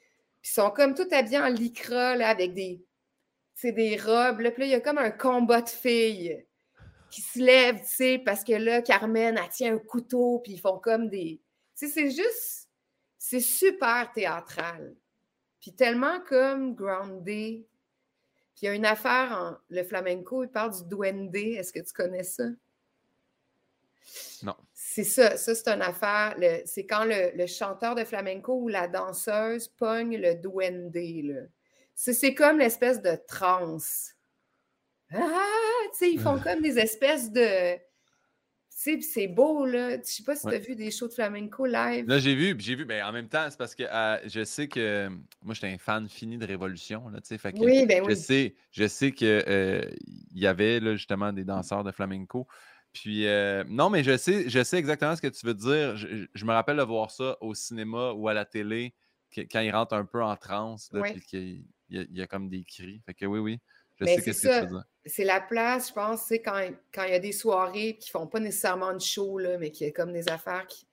Ils 0.45 0.49
sont 0.49 0.69
comme 0.69 0.93
tout 0.93 1.07
habillés 1.11 1.39
en 1.39 1.47
lycra, 1.47 2.15
là, 2.15 2.29
avec 2.29 2.53
des, 2.53 2.85
des 3.63 3.97
robes. 3.97 4.41
Là. 4.41 4.51
Puis 4.51 4.61
là, 4.61 4.65
il 4.67 4.71
y 4.71 4.75
a 4.75 4.79
comme 4.79 4.99
un 4.99 5.11
combat 5.11 5.61
de 5.61 5.69
filles 5.69 6.45
qui 7.09 7.21
se 7.21 7.39
lèvent, 7.39 7.81
tu 7.81 7.87
sais, 7.87 8.21
parce 8.23 8.43
que 8.43 8.53
là, 8.53 8.81
Carmen, 8.81 9.37
elle 9.37 9.49
tient 9.49 9.73
un 9.73 9.79
couteau, 9.79 10.39
puis 10.43 10.53
ils 10.53 10.59
font 10.59 10.77
comme 10.77 11.09
des. 11.09 11.41
Tu 11.77 11.87
sais, 11.87 11.93
c'est 11.93 12.11
juste. 12.11 12.69
C'est 13.17 13.39
super 13.39 14.11
théâtral. 14.13 14.95
Puis 15.59 15.73
tellement 15.73 16.19
comme 16.21 16.75
groundé 16.75 17.67
puis 18.55 18.63
il 18.63 18.65
y 18.67 18.69
a 18.69 18.73
une 18.73 18.85
affaire 18.85 19.33
en 19.33 19.57
le 19.69 19.83
flamenco, 19.83 20.43
il 20.43 20.49
parle 20.49 20.71
du 20.71 20.87
duende. 20.87 21.35
Est-ce 21.35 21.73
que 21.73 21.81
tu 21.81 21.91
connais 21.93 22.23
ça? 22.23 22.45
Non. 24.43 24.56
C'est 24.74 25.03
ça. 25.03 25.38
Ça, 25.38 25.56
c'est 25.56 25.68
une 25.68 25.82
affaire. 25.82 26.36
C'est 26.66 26.86
quand 26.86 27.06
le, 27.06 27.45
chanteur 27.47 27.95
de 27.95 28.03
flamenco 28.03 28.53
ou 28.62 28.68
la 28.68 28.88
danseuse 28.88 29.68
pogne 29.68 30.18
le 30.18 30.36
duende. 30.36 31.49
C'est 31.95 32.34
comme 32.34 32.60
l'espèce 32.60 33.01
de 33.01 33.18
transe. 33.28 34.12
Ah, 35.12 35.20
tu 35.91 35.97
sais, 35.97 36.12
ils 36.12 36.20
font 36.20 36.39
comme 36.39 36.62
des 36.62 36.80
espèces 36.80 37.32
de 37.32 37.78
c'est 39.01 39.28
beau, 39.28 39.66
là. 39.66 39.97
Je 39.97 40.03
sais 40.03 40.24
pas 40.24 40.36
si 40.36 40.47
tu 40.47 40.53
as 40.53 40.60
vu 40.60 40.76
des 40.76 40.91
shows 40.91 41.08
de 41.08 41.14
flamenco 41.14 41.66
live. 41.66 42.08
Là, 42.08 42.20
j'ai 42.20 42.36
vu, 42.36 42.56
j'ai 42.60 42.76
vu, 42.76 42.86
mais 42.86 43.01
en 43.01 43.12
même 43.12 43.28
temps, 43.28 43.47
c'est 43.49 43.58
parce 43.58 43.74
que 43.74 43.84
euh, 43.84 44.20
je 44.28 44.43
sais 44.43 44.68
que 44.68 45.10
moi, 45.41 45.53
j'étais 45.53 45.68
un 45.68 45.78
fan 45.78 46.08
fini 46.08 46.38
de 46.38 46.45
Révolution, 46.45 47.10
là, 47.10 47.20
tu 47.22 47.38
sais. 47.38 47.53
oui, 47.58 47.86
ben 47.86 48.03
je 48.03 48.10
oui. 48.10 48.16
Sais, 48.16 48.56
je 48.72 48.88
sais 48.88 49.12
qu'il 49.12 49.28
euh, 49.47 49.82
y 50.34 50.45
avait, 50.45 50.80
là, 50.80 50.95
justement, 50.95 51.34
des 51.34 51.43
danseurs 51.43 51.84
de 51.84 51.91
flamenco. 51.91 52.47
Puis, 52.95 53.27
euh, 53.27 53.63
non, 53.67 53.91
mais 53.91 54.03
je 54.03 54.17
sais, 54.17 54.49
je 54.49 54.63
sais 54.63 54.77
exactement 54.77 55.15
ce 55.15 55.21
que 55.21 55.27
tu 55.27 55.45
veux 55.45 55.53
dire. 55.53 55.95
Je, 55.97 56.45
me 56.45 56.53
rappelle 56.53 56.77
de 56.77 56.83
voir 56.83 57.11
ça 57.11 57.37
au 57.41 57.53
cinéma 57.53 58.13
ou 58.13 58.27
à 58.27 58.33
la 58.33 58.45
télé, 58.45 58.95
quand 59.35 59.59
ils 59.59 59.71
rentrent 59.71 59.93
un 59.93 60.05
peu 60.05 60.23
en 60.23 60.35
transe, 60.35 60.89
puis 61.03 61.21
qu'il 61.21 61.65
y, 61.89 62.21
a 62.21 62.27
comme 62.27 62.49
des 62.49 62.63
cris. 62.63 63.01
Fait 63.05 63.13
que 63.13 63.25
oui, 63.25 63.39
oui. 63.39 63.59
Je 63.99 64.05
sais 64.05 64.19
ce 64.19 64.47
que 64.47 64.59
tu 64.59 64.61
veux 64.61 64.67
dire 64.67 64.85
c'est 65.05 65.23
la 65.23 65.39
place, 65.39 65.89
je 65.89 65.93
pense, 65.93 66.23
c'est 66.23 66.41
quand, 66.41 66.59
quand 66.93 67.03
il 67.03 67.11
y 67.11 67.15
a 67.15 67.19
des 67.19 67.31
soirées 67.31 67.97
qui 67.97 68.09
ne 68.09 68.19
font 68.19 68.27
pas 68.27 68.39
nécessairement 68.39 68.93
de 68.93 69.01
show, 69.01 69.37
là, 69.37 69.57
mais 69.57 69.69
qui 69.69 69.85
a 69.85 69.91
comme 69.91 70.11
des 70.11 70.27
affaires 70.29 70.65
qui. 70.67 70.87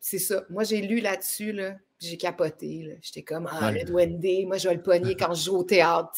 C'est 0.00 0.18
ça. 0.18 0.44
Moi, 0.50 0.64
j'ai 0.64 0.82
lu 0.82 0.98
là-dessus, 0.98 1.52
là, 1.52 1.76
j'ai 2.00 2.16
capoté. 2.16 2.98
J'étais 3.00 3.22
comme 3.22 3.48
Ah, 3.50 3.70
le 3.70 3.84
Duende, 3.84 4.46
moi, 4.46 4.56
je 4.56 4.68
vais 4.68 4.74
le 4.74 4.82
pogner 4.82 5.14
quand 5.14 5.32
je 5.34 5.44
joue 5.44 5.58
au 5.58 5.62
théâtre. 5.62 6.10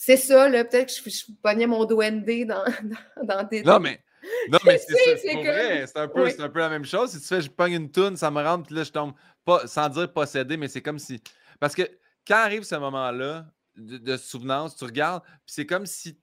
C'est 0.00 0.16
ça, 0.16 0.48
là. 0.48 0.64
Peut-être 0.64 0.94
que 0.94 1.10
je, 1.10 1.16
je, 1.16 1.32
pognais 1.42 1.66
mon 1.66 1.84
Duende 1.84 2.24
dans, 2.46 2.64
dans, 3.24 3.42
des. 3.48 3.62
Non, 3.62 3.80
mais. 3.80 4.00
Non, 4.48 4.58
mais 4.64 4.78
c'est 4.88 5.16
C'est 5.18 5.96
un, 5.96 6.06
peu, 6.06 6.28
un 6.38 6.48
peu 6.48 6.58
la 6.60 6.68
même 6.68 6.84
chose. 6.84 7.10
Si 7.10 7.20
tu 7.20 7.26
fais, 7.26 7.40
je 7.40 7.50
pogne 7.50 7.72
une 7.72 7.90
toune, 7.90 8.16
ça 8.16 8.30
me 8.30 8.40
rentre, 8.40 8.66
puis 8.66 8.76
là, 8.76 8.84
je 8.84 8.92
tombe, 8.92 9.12
pas, 9.44 9.66
sans 9.66 9.88
dire 9.88 10.10
possédé, 10.12 10.56
mais 10.56 10.68
c'est 10.68 10.82
comme 10.82 11.00
si. 11.00 11.20
Parce 11.58 11.74
que 11.74 11.82
quand 12.26 12.36
arrive 12.36 12.62
ce 12.62 12.76
moment-là, 12.76 13.46
de, 13.76 14.16
souvenance, 14.16 14.76
tu 14.76 14.84
regardes, 14.84 15.22
puis 15.22 15.40
c'est 15.46 15.66
comme 15.66 15.86
si 15.86 16.16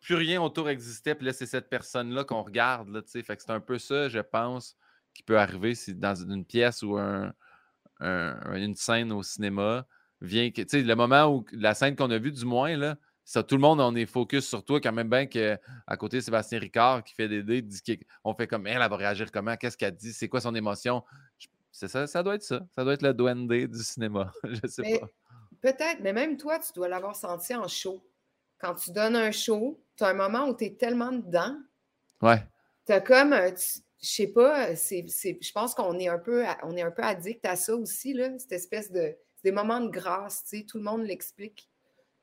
plus 0.00 0.14
rien 0.14 0.40
autour 0.40 0.70
existait, 0.70 1.14
puis 1.14 1.26
là, 1.26 1.34
c'est 1.34 1.46
cette 1.46 1.68
personne-là 1.68 2.24
qu'on 2.24 2.42
regarde, 2.42 2.88
là, 2.88 3.02
tu 3.02 3.10
sais. 3.10 3.22
Fait 3.22 3.36
que 3.36 3.42
c'est 3.42 3.52
un 3.52 3.60
peu 3.60 3.78
ça, 3.78 4.08
je 4.08 4.20
pense, 4.20 4.78
qui 5.12 5.22
peut 5.22 5.38
arriver 5.38 5.74
si 5.74 5.94
dans 5.94 6.14
une 6.14 6.44
pièce 6.46 6.82
ou 6.82 6.96
un, 6.96 7.34
une 8.00 8.74
scène 8.76 9.12
au 9.12 9.22
cinéma 9.22 9.86
vient 10.24 10.50
que, 10.50 10.62
tu 10.62 10.68
sais, 10.68 10.82
le 10.82 10.96
moment 10.96 11.26
où 11.26 11.44
la 11.52 11.74
scène 11.74 11.96
qu'on 11.96 12.10
a 12.10 12.18
vue, 12.18 12.32
du 12.32 12.44
moins, 12.44 12.76
là, 12.76 12.96
ça, 13.24 13.42
tout 13.42 13.54
le 13.54 13.60
monde, 13.62 13.80
on 13.80 13.94
est 13.94 14.06
focus 14.06 14.46
sur 14.46 14.64
toi, 14.64 14.80
quand 14.80 14.92
même 14.92 15.08
bien 15.08 15.26
qu'à 15.26 15.58
côté 15.98 16.20
Sébastien 16.20 16.58
Ricard 16.58 17.02
qui 17.04 17.14
fait 17.14 17.28
des 17.28 17.42
dés, 17.42 17.66
on 18.22 18.34
fait 18.34 18.46
comme, 18.46 18.66
elle, 18.66 18.82
elle 18.82 18.90
va 18.90 18.96
réagir 18.96 19.32
comment, 19.32 19.56
qu'est-ce 19.56 19.78
qu'elle 19.78 19.94
dit, 19.94 20.12
c'est 20.12 20.28
quoi 20.28 20.40
son 20.40 20.54
émotion? 20.54 21.02
C'est 21.72 21.88
ça, 21.88 22.06
ça 22.06 22.22
doit 22.22 22.36
être 22.36 22.42
ça. 22.42 22.60
Ça 22.74 22.84
doit 22.84 22.94
être 22.94 23.02
le 23.02 23.14
duende 23.14 23.48
du 23.48 23.82
cinéma. 23.82 24.32
je 24.44 24.66
sais 24.68 25.00
pas. 25.00 25.08
Peut-être, 25.60 26.00
mais 26.02 26.12
même 26.12 26.36
toi, 26.36 26.58
tu 26.58 26.72
dois 26.74 26.88
l'avoir 26.88 27.16
senti 27.16 27.54
en 27.54 27.66
show. 27.66 28.04
Quand 28.58 28.74
tu 28.74 28.92
donnes 28.92 29.16
un 29.16 29.32
show, 29.32 29.82
tu 29.96 30.04
as 30.04 30.08
un 30.08 30.14
moment 30.14 30.46
où 30.46 30.54
tu 30.54 30.66
es 30.66 30.74
tellement 30.74 31.10
dedans. 31.10 31.56
Ouais. 32.20 32.46
Tu 32.86 32.92
as 32.92 33.00
comme, 33.00 33.34
je 33.34 34.06
sais 34.06 34.26
pas, 34.26 34.76
c'est, 34.76 35.06
je 35.08 35.52
pense 35.52 35.74
qu'on 35.74 35.98
est 35.98 36.08
un 36.08 36.18
peu 36.18 36.44
on 36.62 36.76
est 36.76 36.82
un 36.82 36.90
peu 36.90 37.02
addict 37.02 37.44
à 37.46 37.56
ça 37.56 37.74
aussi, 37.74 38.12
là, 38.12 38.38
cette 38.38 38.52
espèce 38.52 38.92
de. 38.92 39.16
Des 39.44 39.52
moments 39.52 39.80
de 39.80 39.90
grâce, 39.90 40.42
tu 40.42 40.58
sais, 40.58 40.64
tout 40.64 40.78
le 40.78 40.84
monde 40.84 41.04
l'explique 41.04 41.68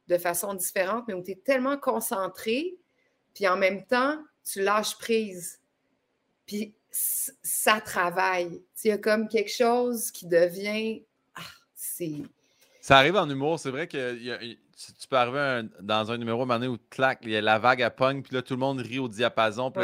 de 0.08 0.18
façon 0.18 0.54
différente, 0.56 1.06
mais 1.08 1.14
où 1.14 1.24
tu 1.24 1.32
es 1.32 1.36
tellement 1.36 1.78
concentré, 1.78 2.76
puis 3.34 3.48
en 3.48 3.56
même 3.56 3.86
temps, 3.86 4.22
tu 4.44 4.62
lâches 4.62 4.98
prise. 4.98 5.62
Puis 6.46 6.74
ça 6.92 7.80
travaille. 7.80 8.62
Il 8.84 8.88
y 8.90 8.92
a 8.92 8.98
comme 8.98 9.30
quelque 9.30 9.52
chose 9.52 10.12
qui 10.12 10.28
devient. 10.28 11.06
Ah, 11.36 11.42
c'est 11.74 12.24
ça 12.82 12.98
arrive 12.98 13.16
en 13.16 13.30
humour. 13.30 13.60
C'est 13.60 13.70
vrai 13.70 13.88
que 13.88 14.16
tu 14.16 15.08
peux 15.08 15.16
arriver 15.16 15.70
dans 15.80 16.12
un 16.12 16.18
numéro 16.18 16.50
à 16.52 16.56
un 16.56 16.68
où 16.68 16.78
clac, 16.90 17.20
il 17.22 17.30
y 17.30 17.38
a 17.38 17.42
la 17.42 17.60
vague 17.60 17.84
à 17.84 17.92
pong, 17.92 18.24
puis 18.24 18.34
là, 18.34 18.42
tout 18.42 18.56
le 18.56 18.60
monde 18.60 18.82
rit 18.82 18.98
au 18.98 19.08
diapason. 19.08 19.70
Puis 19.72 19.84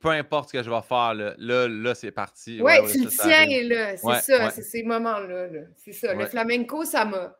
peu 0.00 0.10
importe 0.10 0.48
ce 0.48 0.58
que 0.58 0.62
je 0.62 0.70
vais 0.70 0.82
faire, 0.82 1.14
là, 1.14 1.34
là, 1.68 1.94
c'est 1.94 2.12
parti. 2.12 2.62
Ouais, 2.62 2.80
tu 2.90 3.02
le 3.02 3.10
tiens, 3.10 3.46
là. 3.68 3.96
C'est 3.96 4.32
ça, 4.32 4.50
c'est 4.50 4.62
ces 4.62 4.82
moments-là. 4.84 5.48
c'est 5.76 5.92
ça. 5.92 6.14
Le 6.14 6.26
flamenco, 6.26 6.84
ça 6.84 7.04
m'a. 7.04 7.36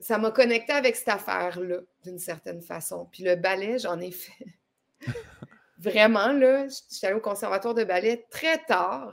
Ça 0.00 0.16
m'a 0.16 0.30
connecté 0.30 0.72
avec 0.72 0.94
cette 0.94 1.08
affaire-là, 1.08 1.78
d'une 2.04 2.20
certaine 2.20 2.62
façon. 2.62 3.08
Puis 3.10 3.24
le 3.24 3.34
ballet, 3.34 3.80
j'en 3.80 3.98
ai 3.98 4.12
fait. 4.12 4.46
Vraiment, 5.78 6.32
là, 6.32 6.68
j'étais 6.68 7.08
allée 7.08 7.16
au 7.16 7.20
conservatoire 7.20 7.74
de 7.74 7.82
ballet 7.82 8.24
très 8.30 8.58
tard 8.58 9.12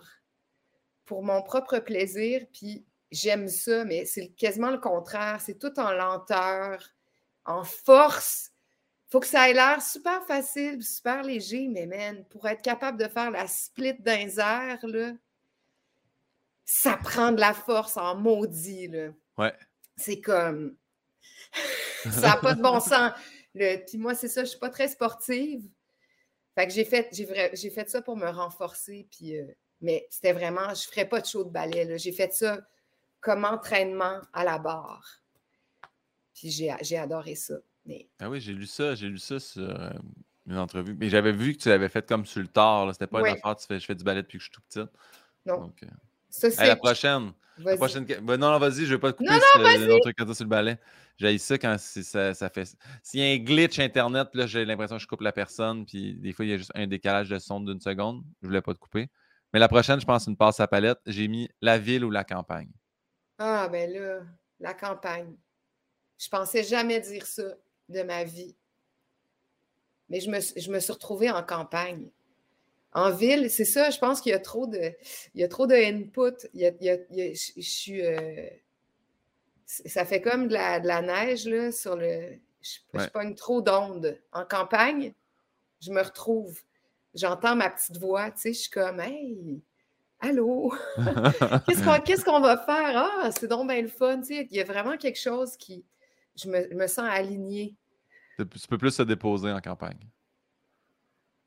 pour 1.05 1.23
mon 1.23 1.41
propre 1.41 1.79
plaisir. 1.79 2.45
Puis 2.53 2.85
j'aime 3.09 3.47
ça, 3.47 3.83
mais 3.83 4.05
c'est 4.05 4.27
quasiment 4.29 4.69
le 4.69 4.77
contraire. 4.77 5.41
C'est 5.41 5.57
tout 5.57 5.79
en 5.79 5.91
lenteur, 5.91 6.83
en 7.45 7.63
force. 7.63 8.51
Il 9.07 9.11
faut 9.11 9.19
que 9.19 9.27
ça 9.27 9.49
ait 9.49 9.53
l'air 9.53 9.81
super 9.81 10.25
facile, 10.25 10.83
super 10.83 11.21
léger, 11.21 11.67
mais 11.67 11.85
man, 11.85 12.25
pour 12.25 12.47
être 12.47 12.61
capable 12.61 12.99
de 12.99 13.07
faire 13.07 13.29
la 13.29 13.47
split 13.47 13.93
d'un 13.99 14.25
là, 14.27 15.13
ça 16.65 16.97
prend 16.97 17.31
de 17.31 17.39
la 17.39 17.53
force 17.53 17.97
en 17.97 18.15
maudit. 18.15 18.87
Là. 18.87 19.09
Ouais. 19.37 19.53
C'est 19.95 20.21
comme. 20.21 20.75
ça 22.09 22.29
n'a 22.29 22.37
pas 22.37 22.55
de 22.55 22.61
bon 22.61 22.79
sens. 22.79 23.11
Le... 23.53 23.77
Puis 23.85 23.99
moi, 23.99 24.15
c'est 24.15 24.27
ça, 24.27 24.41
je 24.41 24.47
ne 24.47 24.49
suis 24.49 24.59
pas 24.59 24.69
très 24.69 24.87
sportive. 24.87 25.69
Fait 26.55 26.67
que 26.67 26.73
j'ai 26.73 26.85
fait, 26.85 27.09
j'ai, 27.11 27.69
fait 27.69 27.89
ça 27.89 28.01
pour 28.01 28.17
me 28.17 28.27
renforcer. 28.27 29.07
Puis, 29.11 29.37
euh, 29.37 29.45
Mais 29.81 30.07
c'était 30.09 30.33
vraiment, 30.33 30.73
je 30.73 30.87
ne 30.87 30.91
ferais 30.91 31.07
pas 31.07 31.21
de 31.21 31.27
show 31.27 31.43
de 31.43 31.49
ballet. 31.49 31.97
J'ai 31.97 32.11
fait 32.11 32.33
ça 32.33 32.59
comme 33.19 33.45
entraînement 33.45 34.21
à 34.33 34.43
la 34.43 34.57
barre. 34.57 35.21
Puis 36.33 36.49
j'ai 36.49 36.97
adoré 36.97 37.35
ça. 37.35 37.55
Mais... 37.85 38.07
Ah 38.19 38.29
oui, 38.29 38.41
j'ai 38.41 38.53
lu 38.53 38.65
ça, 38.65 38.95
j'ai 38.95 39.07
lu 39.07 39.19
ça 39.19 39.39
sur 39.39 39.61
euh, 39.61 39.89
une 40.47 40.57
entrevue. 40.57 40.95
Mais 40.99 41.09
j'avais 41.09 41.31
vu 41.31 41.55
que 41.55 41.61
tu 41.61 41.69
l'avais 41.69 41.89
fait 41.89 42.07
comme 42.07 42.25
sur 42.25 42.41
le 42.41 42.47
tard. 42.47 42.91
C'était 42.93 43.07
pas 43.07 43.19
une 43.19 43.27
affaire, 43.27 43.55
tu 43.55 43.65
fais, 43.67 43.79
je 43.79 43.85
fais 43.85 43.95
du 43.95 44.03
ballet 44.03 44.21
depuis 44.21 44.37
que 44.37 44.43
je 44.43 44.49
suis 44.49 44.53
tout 44.53 44.61
petite. 44.61 44.91
Non. 45.45 45.61
Donc, 45.61 45.83
euh... 45.83 45.87
ça, 46.29 46.49
c'est... 46.49 46.67
la 46.67 46.75
prochaine. 46.75 47.31
La 47.57 47.77
prochaine... 47.77 48.05
Ben 48.05 48.37
non, 48.37 48.51
non, 48.51 48.59
vas-y, 48.59 48.85
je 48.85 48.95
vais 48.95 48.99
pas 48.99 49.13
te 49.13 49.17
couper 49.17 49.29
non, 49.31 49.39
non, 49.63 49.95
autre 49.95 50.11
truc 50.11 50.35
sur 50.35 50.43
le 50.43 50.49
ballet. 50.49 50.77
J'ai 51.17 51.37
ça 51.37 51.57
quand 51.57 51.77
ça, 51.79 52.33
ça, 52.33 52.49
fait. 52.49 52.75
S'il 53.01 53.21
y 53.21 53.23
a 53.23 53.33
un 53.33 53.37
glitch 53.37 53.79
Internet, 53.79 54.27
là, 54.33 54.45
j'ai 54.47 54.65
l'impression 54.65 54.97
que 54.97 55.01
je 55.01 55.07
coupe 55.07 55.21
la 55.21 55.31
personne, 55.31 55.85
puis 55.85 56.15
des 56.15 56.33
fois, 56.33 56.43
il 56.43 56.51
y 56.51 56.53
a 56.53 56.57
juste 56.57 56.73
un 56.75 56.87
décalage 56.87 57.29
de 57.29 57.39
son 57.39 57.61
d'une 57.61 57.79
seconde. 57.79 58.23
Je 58.41 58.47
voulais 58.47 58.61
pas 58.61 58.73
te 58.73 58.79
couper. 58.79 59.09
Mais 59.53 59.59
la 59.59 59.69
prochaine, 59.69 60.01
je 60.01 60.05
pense, 60.05 60.27
une 60.27 60.35
passe 60.35 60.59
à 60.59 60.67
palette. 60.67 60.99
J'ai 61.05 61.29
mis 61.29 61.47
la 61.61 61.77
ville 61.77 62.03
ou 62.03 62.11
la 62.11 62.25
campagne. 62.25 62.71
Ah, 63.37 63.69
ben 63.69 63.89
là, 63.89 64.23
la 64.59 64.73
campagne. 64.73 65.33
Je 66.17 66.27
pensais 66.27 66.63
jamais 66.63 66.99
dire 66.99 67.25
ça 67.25 67.43
de 67.89 68.01
ma 68.03 68.23
vie. 68.23 68.55
Mais 70.09 70.19
je 70.19 70.29
me, 70.29 70.39
je 70.39 70.71
me 70.71 70.79
suis 70.79 70.93
retrouvée 70.93 71.29
en 71.31 71.43
campagne. 71.43 72.09
En 72.93 73.11
ville, 73.11 73.49
c'est 73.49 73.65
ça, 73.65 73.89
je 73.89 73.99
pense 73.99 74.21
qu'il 74.21 74.31
y 74.31 74.35
a 74.35 74.39
trop 74.39 74.67
de, 74.67 74.93
il 75.33 75.41
y 75.41 75.43
a 75.43 75.47
trop 75.47 75.67
de 75.67 75.75
input. 75.75 76.47
Il 76.53 76.61
y 76.61 76.89
a, 76.89 76.97
je, 77.09 77.61
suis. 77.61 78.05
Euh, 78.05 78.47
ça 79.65 80.05
fait 80.05 80.21
comme 80.21 80.47
de 80.47 80.53
la, 80.53 80.79
de 80.79 80.87
la, 80.87 81.01
neige 81.01 81.45
là, 81.45 81.71
sur 81.71 81.95
le. 81.95 82.39
Je, 82.61 82.79
je 82.93 83.07
pogne 83.09 83.35
trop 83.35 83.61
d'ondes. 83.61 84.17
En 84.31 84.45
campagne, 84.45 85.13
je 85.81 85.91
me 85.91 86.01
retrouve. 86.01 86.57
J'entends 87.13 87.55
ma 87.55 87.69
petite 87.69 87.97
voix, 87.97 88.31
tu 88.31 88.41
sais, 88.41 88.53
je 88.53 88.59
suis 88.59 88.69
comme 88.69 88.99
Hey, 88.99 89.61
allô? 90.19 90.73
Qu'est-ce 91.67 92.25
qu'on 92.25 92.39
va 92.39 92.57
faire? 92.57 92.97
Ah, 92.97 93.29
c'est 93.31 93.47
donc 93.47 93.69
bien 93.69 93.81
le 93.81 93.87
fun. 93.87 94.19
Tu 94.21 94.35
sais, 94.35 94.47
il 94.49 94.57
y 94.57 94.61
a 94.61 94.63
vraiment 94.63 94.97
quelque 94.97 95.19
chose 95.19 95.55
qui. 95.57 95.85
Je 96.35 96.49
me, 96.49 96.73
me 96.73 96.87
sens 96.87 97.07
alignée. 97.09 97.75
Tu 98.37 98.67
peux 98.67 98.77
plus 98.77 98.91
se 98.91 99.03
déposer 99.03 99.51
en 99.51 99.61
campagne 99.61 99.99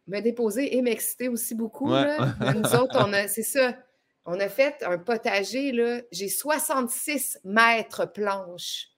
me 0.08 0.20
déposer 0.20 0.76
et 0.76 0.82
m'exciter 0.82 1.28
aussi 1.28 1.54
beaucoup. 1.54 1.90
Là. 1.90 2.34
Nous 2.54 2.74
autres, 2.74 2.96
on 2.98 3.12
a, 3.12 3.28
c'est 3.28 3.42
ça. 3.42 3.76
On 4.24 4.40
a 4.40 4.48
fait 4.48 4.82
un 4.82 4.98
potager, 4.98 5.72
là. 5.72 6.00
J'ai 6.10 6.28
66 6.28 7.40
mètres 7.44 8.06
planches. 8.06 8.88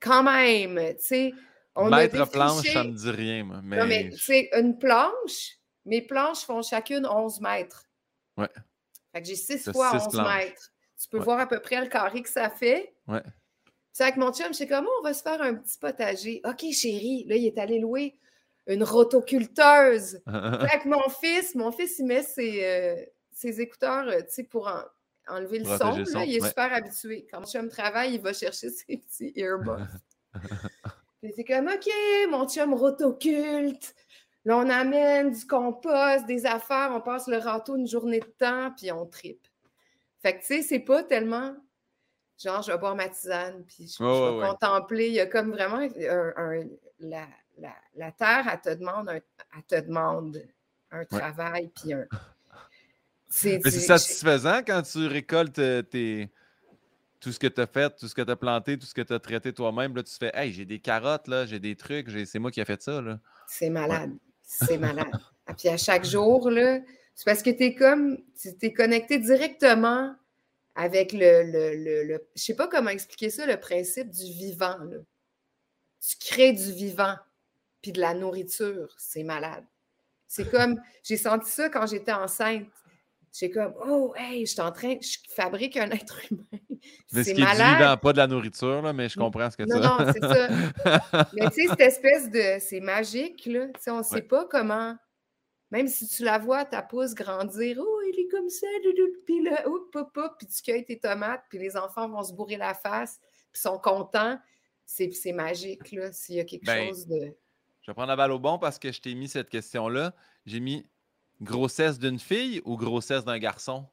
Quand 0.00 0.22
même, 0.22 0.78
tu 0.96 1.04
sais. 1.04 1.34
Mètres 1.76 2.30
planches, 2.30 2.72
ça 2.72 2.84
me 2.84 2.92
dit 2.92 3.10
rien. 3.10 3.60
Mais... 3.62 3.78
Non, 3.78 3.86
mais 3.86 4.10
sais, 4.12 4.50
une 4.56 4.78
planche, 4.78 5.58
mes 5.84 6.02
planches 6.02 6.40
font 6.40 6.62
chacune 6.62 7.06
11 7.06 7.40
mètres. 7.40 7.86
Ouais. 8.36 8.48
Fait 9.12 9.22
que 9.22 9.28
j'ai 9.28 9.36
6 9.36 9.72
fois 9.72 9.94
11 9.94 10.14
mètres. 10.22 10.72
Tu 11.00 11.08
peux 11.08 11.18
voir 11.18 11.40
à 11.40 11.46
peu 11.46 11.60
près 11.60 11.80
le 11.80 11.88
carré 11.88 12.22
que 12.22 12.28
ça 12.28 12.50
fait. 12.50 12.94
Ouais. 13.06 13.22
Sais, 13.92 14.04
avec 14.04 14.16
mon 14.16 14.32
chum, 14.32 14.48
je 14.48 14.58
sais 14.58 14.66
comment 14.66 14.90
on 15.00 15.02
va 15.02 15.14
se 15.14 15.22
faire 15.22 15.40
un 15.42 15.54
petit 15.54 15.78
potager. 15.78 16.40
OK, 16.44 16.64
chérie, 16.72 17.24
là, 17.28 17.36
il 17.36 17.46
est 17.46 17.58
allé 17.58 17.78
louer 17.78 18.16
une 18.66 18.84
rotoculteuse. 18.84 20.22
Avec 20.26 20.84
mon 20.86 21.08
fils, 21.08 21.54
mon 21.54 21.72
fils, 21.72 21.98
il 21.98 22.06
met 22.06 22.22
ses, 22.22 22.64
euh, 22.64 23.04
ses 23.32 23.60
écouteurs, 23.60 24.06
euh, 24.08 24.20
tu 24.20 24.30
sais, 24.30 24.44
pour 24.44 24.70
enlever 25.28 25.58
le 25.60 25.64
son. 25.64 25.96
Là, 26.12 26.24
il 26.24 26.36
est 26.36 26.46
super 26.46 26.72
habitué. 26.72 27.26
Quand 27.30 27.44
chum 27.44 27.68
travaille, 27.68 28.14
il 28.14 28.20
va 28.20 28.32
chercher 28.32 28.70
ses 28.70 28.96
petits 28.96 29.32
earbuds. 29.36 29.84
c'est 31.36 31.44
comme, 31.44 31.68
OK, 31.68 31.90
mon 32.30 32.48
chum 32.48 32.74
rotoculte. 32.74 33.94
Là, 34.44 34.56
on 34.56 34.70
amène 34.70 35.32
du 35.32 35.46
compost, 35.46 36.24
des 36.26 36.46
affaires, 36.46 36.92
on 36.94 37.00
passe 37.00 37.26
le 37.26 37.36
râteau 37.36 37.76
une 37.76 37.86
journée 37.86 38.20
de 38.20 38.32
temps, 38.38 38.72
puis 38.74 38.90
on 38.90 39.04
tripe. 39.04 39.46
Fait 40.22 40.34
que, 40.34 40.40
tu 40.40 40.46
sais, 40.46 40.62
c'est 40.62 40.78
pas 40.78 41.02
tellement 41.02 41.54
genre, 42.42 42.62
je 42.62 42.72
vais 42.72 42.78
boire 42.78 42.94
ma 42.94 43.08
tisane, 43.08 43.64
puis 43.64 43.86
je, 43.86 44.02
vais 44.02 44.48
contempler. 44.48 45.08
Il 45.08 45.14
y 45.14 45.20
a 45.20 45.26
comme 45.26 45.50
vraiment 45.50 45.78
un, 45.78 46.64
la, 47.00 47.26
la, 47.96 48.12
terre, 48.12 48.48
elle 48.50 48.60
te 48.60 48.78
demande 48.78 49.08
un, 49.08 49.20
te 49.68 49.80
demande 49.80 50.42
un 50.90 51.04
travail, 51.04 51.70
puis 51.74 51.92
un. 51.92 52.06
C'est 53.32 53.60
satisfaisant 53.62 54.58
quand 54.66 54.82
tu 54.82 55.06
récoltes 55.06 55.60
euh, 55.60 55.82
tes, 55.82 56.32
tout 57.20 57.30
ce 57.30 57.38
que 57.38 57.46
tu 57.46 57.60
as 57.60 57.66
fait, 57.66 57.94
tout 57.96 58.08
ce 58.08 58.14
que 58.14 58.22
tu 58.22 58.30
as 58.30 58.36
planté, 58.36 58.76
tout 58.76 58.86
ce 58.86 58.94
que 58.94 59.02
tu 59.02 59.12
as 59.12 59.20
traité 59.20 59.52
toi-même. 59.52 59.94
Là, 59.94 60.02
tu 60.02 60.12
fais 60.14 60.32
Hey, 60.34 60.52
j'ai 60.52 60.64
des 60.64 60.80
carottes, 60.80 61.28
là, 61.28 61.46
j'ai 61.46 61.60
des 61.60 61.76
trucs, 61.76 62.08
c'est 62.26 62.38
moi 62.40 62.50
qui 62.50 62.60
ai 62.60 62.64
fait 62.64 62.82
ça. 62.82 63.00
C'est 63.46 63.70
malade. 63.70 64.12
C'est 64.42 64.78
malade. 64.78 65.06
Et 65.12 65.18
ah, 65.46 65.54
puis 65.54 65.68
à 65.68 65.76
chaque 65.76 66.04
jour, 66.04 66.50
là, 66.50 66.80
c'est 67.14 67.24
parce 67.24 67.42
que 67.42 67.50
tu 67.50 67.64
es 67.64 67.74
comme. 67.74 68.18
Tu 68.40 68.48
es 68.62 68.72
connecté 68.72 69.18
directement 69.18 70.14
avec 70.80 71.12
le. 71.12 71.42
le, 71.42 71.74
le, 71.76 72.04
le 72.04 72.28
je 72.34 72.42
sais 72.42 72.56
pas 72.56 72.66
comment 72.66 72.90
expliquer 72.90 73.28
ça, 73.30 73.44
le 73.44 73.60
principe 73.60 74.10
du 74.10 74.32
vivant. 74.32 74.78
Là. 74.78 74.98
Tu 76.00 76.16
crées 76.18 76.52
du 76.52 76.72
vivant 76.72 77.16
puis 77.82 77.92
de 77.92 78.00
la 78.00 78.14
nourriture, 78.14 78.94
c'est 78.98 79.22
malade. 79.22 79.64
C'est 80.26 80.50
comme, 80.50 80.80
j'ai 81.02 81.16
senti 81.16 81.50
ça 81.50 81.68
quand 81.68 81.86
j'étais 81.86 82.12
enceinte. 82.12 82.66
J'ai 83.32 83.50
comme, 83.50 83.74
oh, 83.86 84.12
hey, 84.16 84.44
je 84.44 84.52
suis 84.52 84.60
en 84.60 84.72
train, 84.72 84.96
je 85.00 85.16
fabrique 85.34 85.76
un 85.76 85.90
être 85.90 86.20
humain. 86.30 86.44
Mais 87.12 87.22
ce 87.22 87.30
qui 87.30 87.42
malade. 87.42 88.00
pas 88.00 88.12
de 88.12 88.18
la 88.18 88.26
nourriture, 88.26 88.82
là, 88.82 88.92
mais 88.92 89.08
je 89.08 89.18
comprends 89.18 89.50
ce 89.50 89.56
que 89.56 89.62
tu 89.62 89.68
Non, 89.68 89.80
non, 89.80 90.12
c'est 90.12 90.20
ça. 90.20 91.28
mais 91.34 91.48
tu 91.50 91.62
sais, 91.62 91.68
cette 91.68 91.80
espèce 91.80 92.30
de, 92.30 92.58
c'est 92.58 92.80
magique, 92.80 93.46
là. 93.46 93.66
Tu 93.66 93.82
sais, 93.82 93.90
on 93.90 93.98
ne 93.98 94.02
sait 94.02 94.22
pas 94.22 94.46
comment, 94.46 94.96
même 95.70 95.88
si 95.88 96.08
tu 96.08 96.24
la 96.24 96.38
vois, 96.38 96.64
ta 96.64 96.82
pousse 96.82 97.14
grandir, 97.14 97.78
oh, 97.80 98.00
il 98.12 98.20
est 98.20 98.28
comme 98.28 98.48
ça, 98.48 98.66
puis 99.24 99.42
là, 99.42 99.66
hop, 99.66 99.94
hop, 99.94 100.16
hop, 100.16 100.34
puis 100.38 100.46
tu 100.46 100.62
cueilles 100.62 100.84
tes 100.84 100.98
tomates, 100.98 101.44
puis 101.48 101.58
les 101.58 101.76
enfants 101.76 102.08
vont 102.08 102.22
se 102.22 102.32
bourrer 102.32 102.56
la 102.56 102.74
face, 102.74 103.20
puis 103.52 103.62
sont 103.62 103.78
contents. 103.78 104.38
C'est 104.84 105.32
magique, 105.32 105.92
là, 105.92 106.10
s'il 106.12 106.34
y 106.34 106.40
a 106.40 106.44
quelque 106.44 106.66
ben, 106.66 106.88
chose 106.88 107.06
de. 107.06 107.36
Je 107.82 107.90
vais 107.90 107.94
prendre 107.94 108.08
la 108.08 108.16
balle 108.16 108.32
au 108.32 108.40
bon 108.40 108.58
parce 108.58 108.78
que 108.78 108.90
je 108.90 109.00
t'ai 109.00 109.14
mis 109.14 109.28
cette 109.28 109.48
question-là. 109.48 110.14
J'ai 110.46 110.58
mis 110.58 110.84
grossesse 111.40 111.98
d'une 111.98 112.18
fille 112.18 112.60
ou 112.64 112.76
grossesse 112.76 113.24
d'un 113.24 113.38
garçon? 113.38 113.86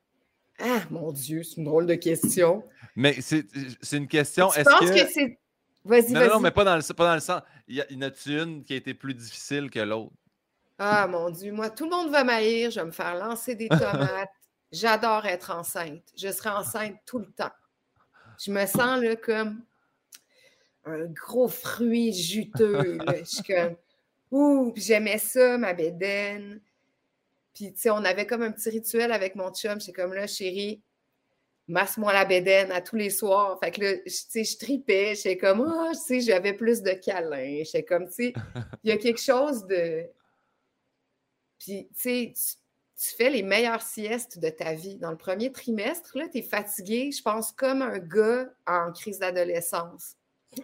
Ah, 0.60 0.82
mon 0.90 1.12
Dieu, 1.12 1.44
c'est 1.44 1.58
une 1.58 1.66
drôle 1.66 1.86
de 1.86 1.94
question. 1.94 2.64
Mais 2.96 3.22
c'est 3.22 3.46
une 3.94 4.08
question. 4.08 4.50
Je 4.56 4.64
pense 4.64 4.90
que, 4.90 5.08
c'est. 5.08 5.40
Vas-y, 5.86 6.14
vas-y. 6.14 6.14
Non, 6.14 6.36
non, 6.36 6.40
mais 6.40 6.52
pas 6.52 6.64
dans 6.64 6.76
le, 6.76 6.94
pas 6.94 7.06
dans 7.06 7.14
le 7.14 7.22
sens. 7.22 7.42
Il 7.68 7.76
y, 7.76 7.96
en 7.96 8.02
a 8.02 8.10
une 8.26 8.64
qui 8.64 8.74
a 8.74 8.76
été 8.76 8.94
plus 8.94 9.14
difficile 9.14 9.70
que 9.70 9.80
l'autre? 9.80 10.14
Ah, 10.80 11.08
mon 11.08 11.30
Dieu, 11.30 11.52
moi, 11.52 11.70
tout 11.70 11.86
le 11.86 11.92
monde 11.92 12.12
va 12.12 12.24
m'haïr. 12.24 12.70
Je 12.72 12.80
vais 12.80 12.86
me 12.86 12.92
faire 12.92 13.16
lancer 13.16 13.56
des 13.56 13.68
tomates. 13.68 14.30
J'adore 14.72 15.26
être 15.26 15.52
enceinte. 15.52 16.04
Je 16.16 16.32
serai 16.32 16.50
enceinte 16.50 16.98
tout 17.06 17.20
le 17.20 17.32
temps. 17.32 17.52
Je 18.44 18.52
me 18.52 18.66
sens 18.66 19.02
là 19.02 19.16
comme 19.16 19.64
un 20.86 21.06
gros 21.06 21.48
fruit 21.48 22.14
juteux. 22.14 22.98
Je 23.20 23.24
suis 23.24 23.44
comme, 23.44 23.76
ouh, 24.32 24.74
j'aimais 24.76 25.18
ça, 25.18 25.58
ma 25.58 25.74
bédaine. 25.74 26.62
Puis, 27.54 27.74
tu 27.74 27.82
sais, 27.82 27.90
on 27.90 28.04
avait 28.04 28.28
comme 28.28 28.44
un 28.44 28.52
petit 28.52 28.70
rituel 28.70 29.12
avec 29.12 29.36
mon 29.36 29.52
chum. 29.52 29.80
J'étais 29.80 29.94
comme 29.94 30.14
là, 30.14 30.28
chérie, 30.28 30.82
masse-moi 31.68 32.14
la 32.14 32.26
bédaine 32.26 32.72
à 32.72 32.82
tous 32.82 32.96
les 32.96 33.10
soirs. 33.10 33.58
Fait 33.60 33.72
que 33.72 33.82
là, 33.82 33.94
tu 33.98 34.10
sais, 34.10 34.44
je 34.44 34.58
tripais. 34.58 35.16
J'étais 35.16 35.38
comme, 35.38 35.62
oh, 35.62 35.92
tu 35.94 36.00
sais, 36.00 36.20
j'avais 36.22 36.54
plus 36.54 36.82
de 36.82 36.92
câlins. 36.92 37.64
J'étais 37.64 37.84
comme, 37.84 38.08
tu 38.08 38.14
sais, 38.14 38.34
il 38.84 38.90
y 38.90 38.92
a 38.92 38.98
quelque 38.98 39.22
chose 39.22 39.66
de. 39.66 40.04
Puis, 41.60 41.88
tu 41.96 42.02
sais, 42.02 42.34
tu 42.98 43.16
fais 43.16 43.30
les 43.30 43.44
meilleures 43.44 43.82
siestes 43.82 44.40
de 44.40 44.50
ta 44.50 44.74
vie. 44.74 44.98
Dans 44.98 45.12
le 45.12 45.18
premier 45.18 45.52
trimestre, 45.52 46.18
là, 46.18 46.28
tu 46.28 46.40
es 46.40 46.42
fatigué, 46.42 47.12
je 47.12 47.22
pense, 47.22 47.52
comme 47.52 47.82
un 47.82 48.00
gars 48.00 48.46
en 48.66 48.92
crise 48.92 49.20
d'adolescence. 49.20 50.16
Tu 50.56 50.62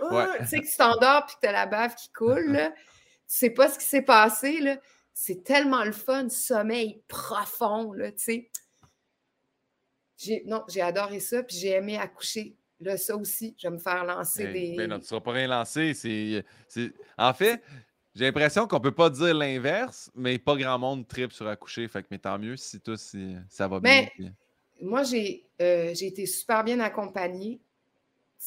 sais 0.47 0.59
que 0.59 0.65
tu 0.65 0.77
t'endors 0.77 1.25
puis 1.25 1.35
que 1.35 1.41
tu 1.41 1.47
as 1.47 1.51
la 1.51 1.65
bave 1.65 1.93
qui 1.95 2.09
coule. 2.09 2.51
Là. 2.51 2.71
Tu 2.71 2.77
sais 3.27 3.49
pas 3.49 3.69
ce 3.69 3.77
qui 3.77 3.85
s'est 3.85 4.01
passé. 4.01 4.59
Là. 4.59 4.77
C'est 5.13 5.43
tellement 5.43 5.83
le 5.83 5.91
fun, 5.91 6.29
sommeil 6.29 7.01
profond. 7.07 7.93
Là, 7.93 8.11
tu 8.11 8.49
sais. 10.17 10.41
Non, 10.45 10.63
j'ai 10.69 10.81
adoré 10.81 11.19
ça, 11.19 11.43
puis 11.43 11.57
j'ai 11.57 11.71
aimé 11.71 11.97
accoucher. 11.97 12.55
Là, 12.79 12.97
ça 12.97 13.15
aussi, 13.15 13.55
je 13.57 13.67
vais 13.67 13.73
me 13.73 13.79
faire 13.79 14.03
lancer 14.05 14.47
des. 14.47 14.75
Ben 14.75 14.89
non, 14.89 14.97
tu 14.97 15.03
ne 15.03 15.07
seras 15.07 15.21
pas 15.21 15.31
rien 15.31 15.47
lancé. 15.47 15.93
C'est, 15.93 16.93
En 17.17 17.33
fait, 17.33 17.61
j'ai 18.15 18.25
l'impression 18.25 18.67
qu'on 18.67 18.77
ne 18.77 18.83
peut 18.83 18.91
pas 18.91 19.09
dire 19.09 19.33
l'inverse, 19.33 20.11
mais 20.15 20.37
pas 20.37 20.55
grand 20.55 20.77
monde 20.77 21.07
tripe 21.07 21.33
sur 21.33 21.47
accoucher. 21.47 21.87
Fait 21.87 22.03
que, 22.03 22.07
mais 22.11 22.19
tant 22.19 22.37
mieux 22.37 22.55
si 22.57 22.79
tout 22.79 22.97
si, 22.97 23.35
ça 23.49 23.67
va 23.67 23.79
bien. 23.79 24.07
Moi, 24.81 25.03
j'ai, 25.03 25.45
euh, 25.61 25.93
j'ai 25.95 26.07
été 26.07 26.25
super 26.25 26.63
bien 26.63 26.79
accompagnée 26.79 27.59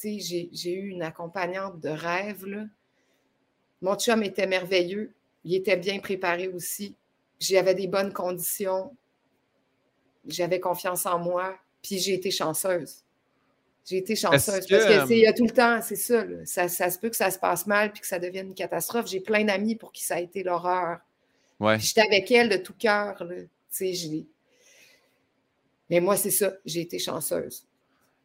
j'ai 0.03 0.73
eu 0.73 0.89
une 0.89 1.03
accompagnante 1.03 1.81
de 1.81 1.89
rêve. 1.89 2.47
Là. 2.47 2.65
Mon 3.81 3.97
chum 3.97 4.23
était 4.23 4.47
merveilleux. 4.47 5.15
Il 5.45 5.55
était 5.55 5.77
bien 5.77 5.99
préparé 6.01 6.49
aussi. 6.49 6.97
J'avais 7.39 7.75
des 7.75 7.87
bonnes 7.87 8.13
conditions. 8.13 8.97
J'avais 10.27 10.61
confiance 10.61 11.07
en 11.07 11.19
moi. 11.19 11.57
Puis 11.83 11.99
j'ai 11.99 12.15
été 12.15 12.31
chanceuse. 12.31 13.05
J'ai 13.89 13.99
été 13.99 14.17
chanceuse. 14.17 14.45
parce 14.47 14.67
que, 14.67 15.13
il 15.13 15.21
y 15.21 15.27
a 15.27 15.33
tout 15.33 15.45
le 15.45 15.53
temps, 15.53 15.81
c'est 15.81 15.97
ça, 15.97 16.25
ça, 16.45 16.69
ça. 16.69 16.91
se 16.91 16.99
peut 16.99 17.09
que 17.09 17.17
ça 17.17 17.31
se 17.31 17.39
passe 17.39 17.67
mal 17.67 17.93
puis 17.93 18.01
que 18.01 18.07
ça 18.07 18.19
devienne 18.19 18.49
une 18.49 18.55
catastrophe. 18.55 19.07
J'ai 19.07 19.21
plein 19.21 19.45
d'amis 19.45 19.77
pour 19.77 19.93
qui 19.93 20.03
ça 20.03 20.17
a 20.17 20.21
été 20.21 20.43
l'horreur. 20.43 20.99
Ouais. 21.61 21.79
J'étais 21.79 22.03
avec 22.03 22.31
elle 22.33 22.49
de 22.49 22.57
tout 22.57 22.75
cœur. 22.77 23.23
Mais 25.89 26.01
moi, 26.01 26.17
c'est 26.17 26.31
ça. 26.31 26.53
J'ai 26.65 26.81
été 26.81 26.99
chanceuse. 26.99 27.65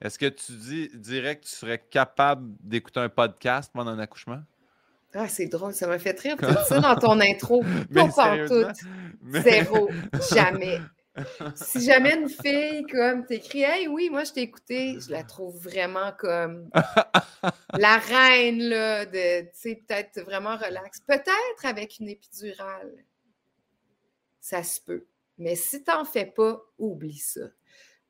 Est-ce 0.01 0.18
que 0.18 0.26
tu 0.26 0.53
dis, 0.53 0.89
dirais 0.95 1.36
que 1.36 1.43
tu 1.43 1.51
serais 1.51 1.78
capable 1.78 2.55
d'écouter 2.59 2.99
un 2.99 3.09
podcast 3.09 3.72
pendant 3.72 3.91
un 3.91 3.99
accouchement? 3.99 4.41
Ah, 5.14 5.28
c'est 5.28 5.45
drôle, 5.45 5.74
ça 5.74 5.86
m'a 5.88 5.99
fait 5.99 6.20
rire. 6.20 6.38
Tu 6.39 6.45
ça 6.68 6.80
dans 6.80 6.95
ton 6.95 7.20
intro. 7.20 7.64
Pas 7.93 8.07
partout. 8.07 8.66
Zéro. 9.43 9.89
Jamais. 10.34 10.80
Si 11.55 11.82
jamais 11.82 12.16
une 12.16 12.30
fille 12.30 12.84
comme 12.84 13.26
t'écris 13.26 13.64
Hey 13.64 13.88
oui, 13.88 14.09
moi 14.09 14.24
je 14.24 14.32
t'ai 14.32 14.41
écouté, 14.41 14.97
je 14.99 15.12
la 15.12 15.24
trouve 15.24 15.57
vraiment 15.57 16.12
comme 16.18 16.70
la 17.78 17.97
reine 17.97 18.59
là, 18.59 19.05
de 19.05 19.41
tu 19.41 19.49
sais, 19.53 19.84
peut-être 19.88 20.22
vraiment 20.22 20.55
relax. 20.55 21.01
Peut-être 21.01 21.66
avec 21.66 21.99
une 21.99 22.09
épidurale. 22.09 22.93
Ça 24.39 24.64
se 24.64 24.80
peut. 24.80 25.05
Mais 25.38 25.55
si 25.55 25.84
t'en 25.84 26.05
fais 26.05 26.26
pas, 26.26 26.62
oublie 26.78 27.18
ça. 27.18 27.41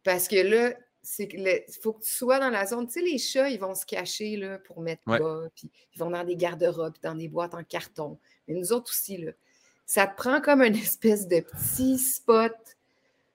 Parce 0.03 0.27
que 0.27 0.35
là, 0.35 0.73
qu'il 1.03 1.63
faut 1.81 1.93
que 1.93 2.03
tu 2.03 2.11
sois 2.11 2.39
dans 2.39 2.49
la 2.49 2.65
zone. 2.65 2.87
Tu 2.87 2.93
sais, 2.93 3.01
les 3.01 3.17
chats, 3.17 3.49
ils 3.49 3.59
vont 3.59 3.75
se 3.75 3.85
cacher 3.85 4.37
là, 4.37 4.59
pour 4.59 4.81
mettre 4.81 5.03
bas, 5.05 5.43
puis 5.55 5.71
ils 5.93 5.99
vont 5.99 6.11
dans 6.11 6.23
des 6.23 6.35
garde-robes, 6.35 6.95
dans 7.01 7.15
des 7.15 7.27
boîtes 7.27 7.53
en 7.53 7.63
carton. 7.63 8.19
Mais 8.47 8.53
nous 8.53 8.71
autres 8.71 8.91
aussi, 8.91 9.17
là, 9.17 9.31
ça 9.85 10.07
te 10.07 10.15
prend 10.15 10.41
comme 10.41 10.61
une 10.61 10.75
espèce 10.75 11.27
de 11.27 11.39
petit 11.39 11.97
spot 11.97 12.53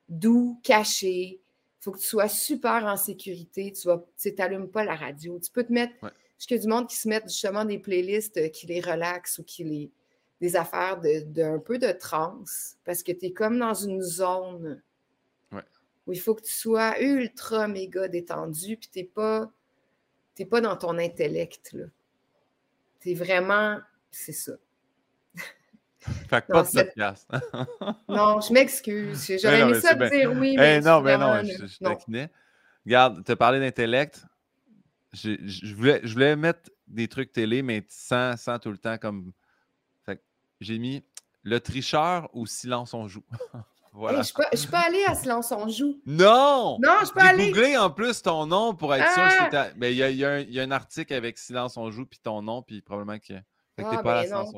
doux, 0.08 0.60
caché. 0.62 1.40
Il 1.80 1.82
faut 1.82 1.92
que 1.92 1.98
tu 1.98 2.06
sois 2.06 2.28
super 2.28 2.84
en 2.84 2.96
sécurité. 2.96 3.72
Tu 3.72 3.88
n'allumes 4.36 4.68
pas 4.68 4.84
la 4.84 4.96
radio. 4.96 5.38
Tu 5.38 5.50
peux 5.50 5.64
te 5.64 5.72
mettre. 5.72 5.94
Ouais. 6.02 6.10
Je 6.38 6.46
qu'il 6.46 6.56
y 6.56 6.60
a 6.60 6.62
du 6.62 6.68
monde 6.68 6.88
qui 6.88 6.96
se 6.96 7.08
met 7.08 7.22
justement 7.24 7.64
des 7.64 7.78
playlists 7.78 8.36
euh, 8.36 8.48
qui 8.48 8.66
les 8.66 8.80
relaxent 8.80 9.38
ou 9.38 9.44
qui 9.44 9.64
les. 9.64 9.90
des 10.40 10.56
affaires 10.56 11.00
d'un 11.00 11.58
peu 11.58 11.78
de 11.78 11.92
trance 11.92 12.76
parce 12.84 13.02
que 13.02 13.12
tu 13.12 13.26
es 13.26 13.32
comme 13.32 13.58
dans 13.58 13.74
une 13.74 14.02
zone 14.02 14.82
où 16.06 16.12
il 16.12 16.20
faut 16.20 16.34
que 16.34 16.42
tu 16.42 16.52
sois 16.52 17.00
ultra 17.00 17.66
méga 17.66 18.08
détendu, 18.08 18.76
puis 18.76 18.88
tu 18.92 18.98
n'es 19.00 19.04
pas, 19.04 19.50
pas 20.48 20.60
dans 20.60 20.76
ton 20.76 20.98
intellect. 20.98 21.76
Tu 23.00 23.10
es 23.10 23.14
vraiment. 23.14 23.80
C'est 24.10 24.32
ça. 24.32 24.52
Fait 26.28 26.42
que 26.42 26.52
pas 26.52 26.62
de 26.62 26.68
cette 26.68 26.94
pièce. 26.94 27.26
non, 28.08 28.40
je 28.40 28.52
m'excuse. 28.52 29.32
J'aurais 29.40 29.60
aimé 29.60 29.80
ça 29.80 29.94
te 29.94 30.08
dire 30.10 30.32
oui. 30.32 30.56
mais 30.56 30.80
non, 30.80 31.00
mais 31.00 31.16
non, 31.18 31.42
je, 31.42 31.66
je 31.66 31.78
taquinais. 31.78 32.30
Regarde, 32.84 33.24
tu 33.24 33.32
as 33.32 33.36
parlé 33.36 33.60
d'intellect. 33.60 34.24
Je, 35.12 35.36
je, 35.44 35.74
voulais, 35.74 36.00
je 36.04 36.12
voulais 36.12 36.36
mettre 36.36 36.70
des 36.86 37.08
trucs 37.08 37.32
télé, 37.32 37.62
mais 37.62 37.84
sans, 37.88 38.36
sans 38.36 38.58
tout 38.58 38.70
le 38.70 38.78
temps 38.78 38.98
comme. 38.98 39.32
Fait 40.04 40.22
j'ai 40.60 40.78
mis 40.78 41.04
le 41.42 41.60
tricheur 41.60 42.28
ou 42.32 42.46
silence 42.46 42.94
on 42.94 43.08
joue. 43.08 43.24
Voilà. 43.96 44.20
je, 44.20 44.32
peux, 44.34 44.44
je 44.52 44.66
peux 44.66 44.76
aller 44.76 45.02
à 45.06 45.14
Silence 45.14 45.50
on 45.52 45.68
joue. 45.68 46.02
Non! 46.04 46.76
Non, 46.82 46.98
je 47.02 47.12
peux 47.12 47.20
aller. 47.20 47.50
googler 47.50 47.78
en 47.78 47.88
plus 47.88 48.20
ton 48.20 48.44
nom 48.44 48.74
pour 48.74 48.94
être 48.94 49.10
sûr 49.10 49.22
ah! 49.22 49.68
Mais 49.76 49.92
il 49.92 49.96
y 49.96 50.02
a, 50.02 50.10
y, 50.10 50.22
a 50.22 50.40
y 50.40 50.60
a, 50.60 50.62
un 50.62 50.70
article 50.70 51.14
avec 51.14 51.38
Silence 51.38 51.78
on 51.78 51.90
joue 51.90 52.04
puis 52.04 52.18
ton 52.22 52.42
nom, 52.42 52.60
puis 52.60 52.82
probablement 52.82 53.18
que. 53.18 53.32
Fait 53.76 53.82
que 53.82 53.88
ah, 53.90 54.02
pas 54.02 54.22
ben 54.22 54.30
non. 54.30 54.52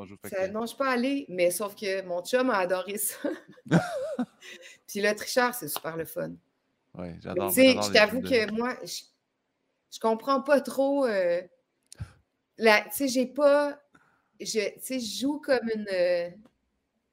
Non, 0.52 0.66
je 0.66 0.76
peux 0.76 0.88
aller, 0.88 1.26
mais 1.28 1.50
sauf 1.50 1.74
que 1.74 2.02
mon 2.02 2.22
chum 2.22 2.50
a 2.50 2.58
adoré 2.58 2.98
ça. 2.98 3.28
puis 4.86 5.00
le 5.00 5.12
tricheur, 5.12 5.52
c'est 5.54 5.66
super 5.66 5.96
le 5.96 6.04
fun. 6.04 6.30
Oui, 6.94 7.08
j'adore. 7.20 7.48
Tu 7.52 7.56
sais, 7.56 7.72
je 7.72 7.92
t'avoue 7.92 8.20
que 8.20 8.52
moi, 8.52 8.76
je, 8.84 9.02
je 9.92 9.98
comprends 9.98 10.40
pas 10.40 10.60
trop. 10.60 11.04
Euh, 11.04 11.42
tu 12.56 12.66
sais, 12.92 13.08
j'ai 13.08 13.26
pas. 13.26 13.80
Je, 14.40 14.74
tu 14.74 14.80
sais, 14.82 15.00
je 15.00 15.20
joue 15.20 15.40
comme 15.40 15.68
une, 15.74 15.88
euh, 15.92 16.30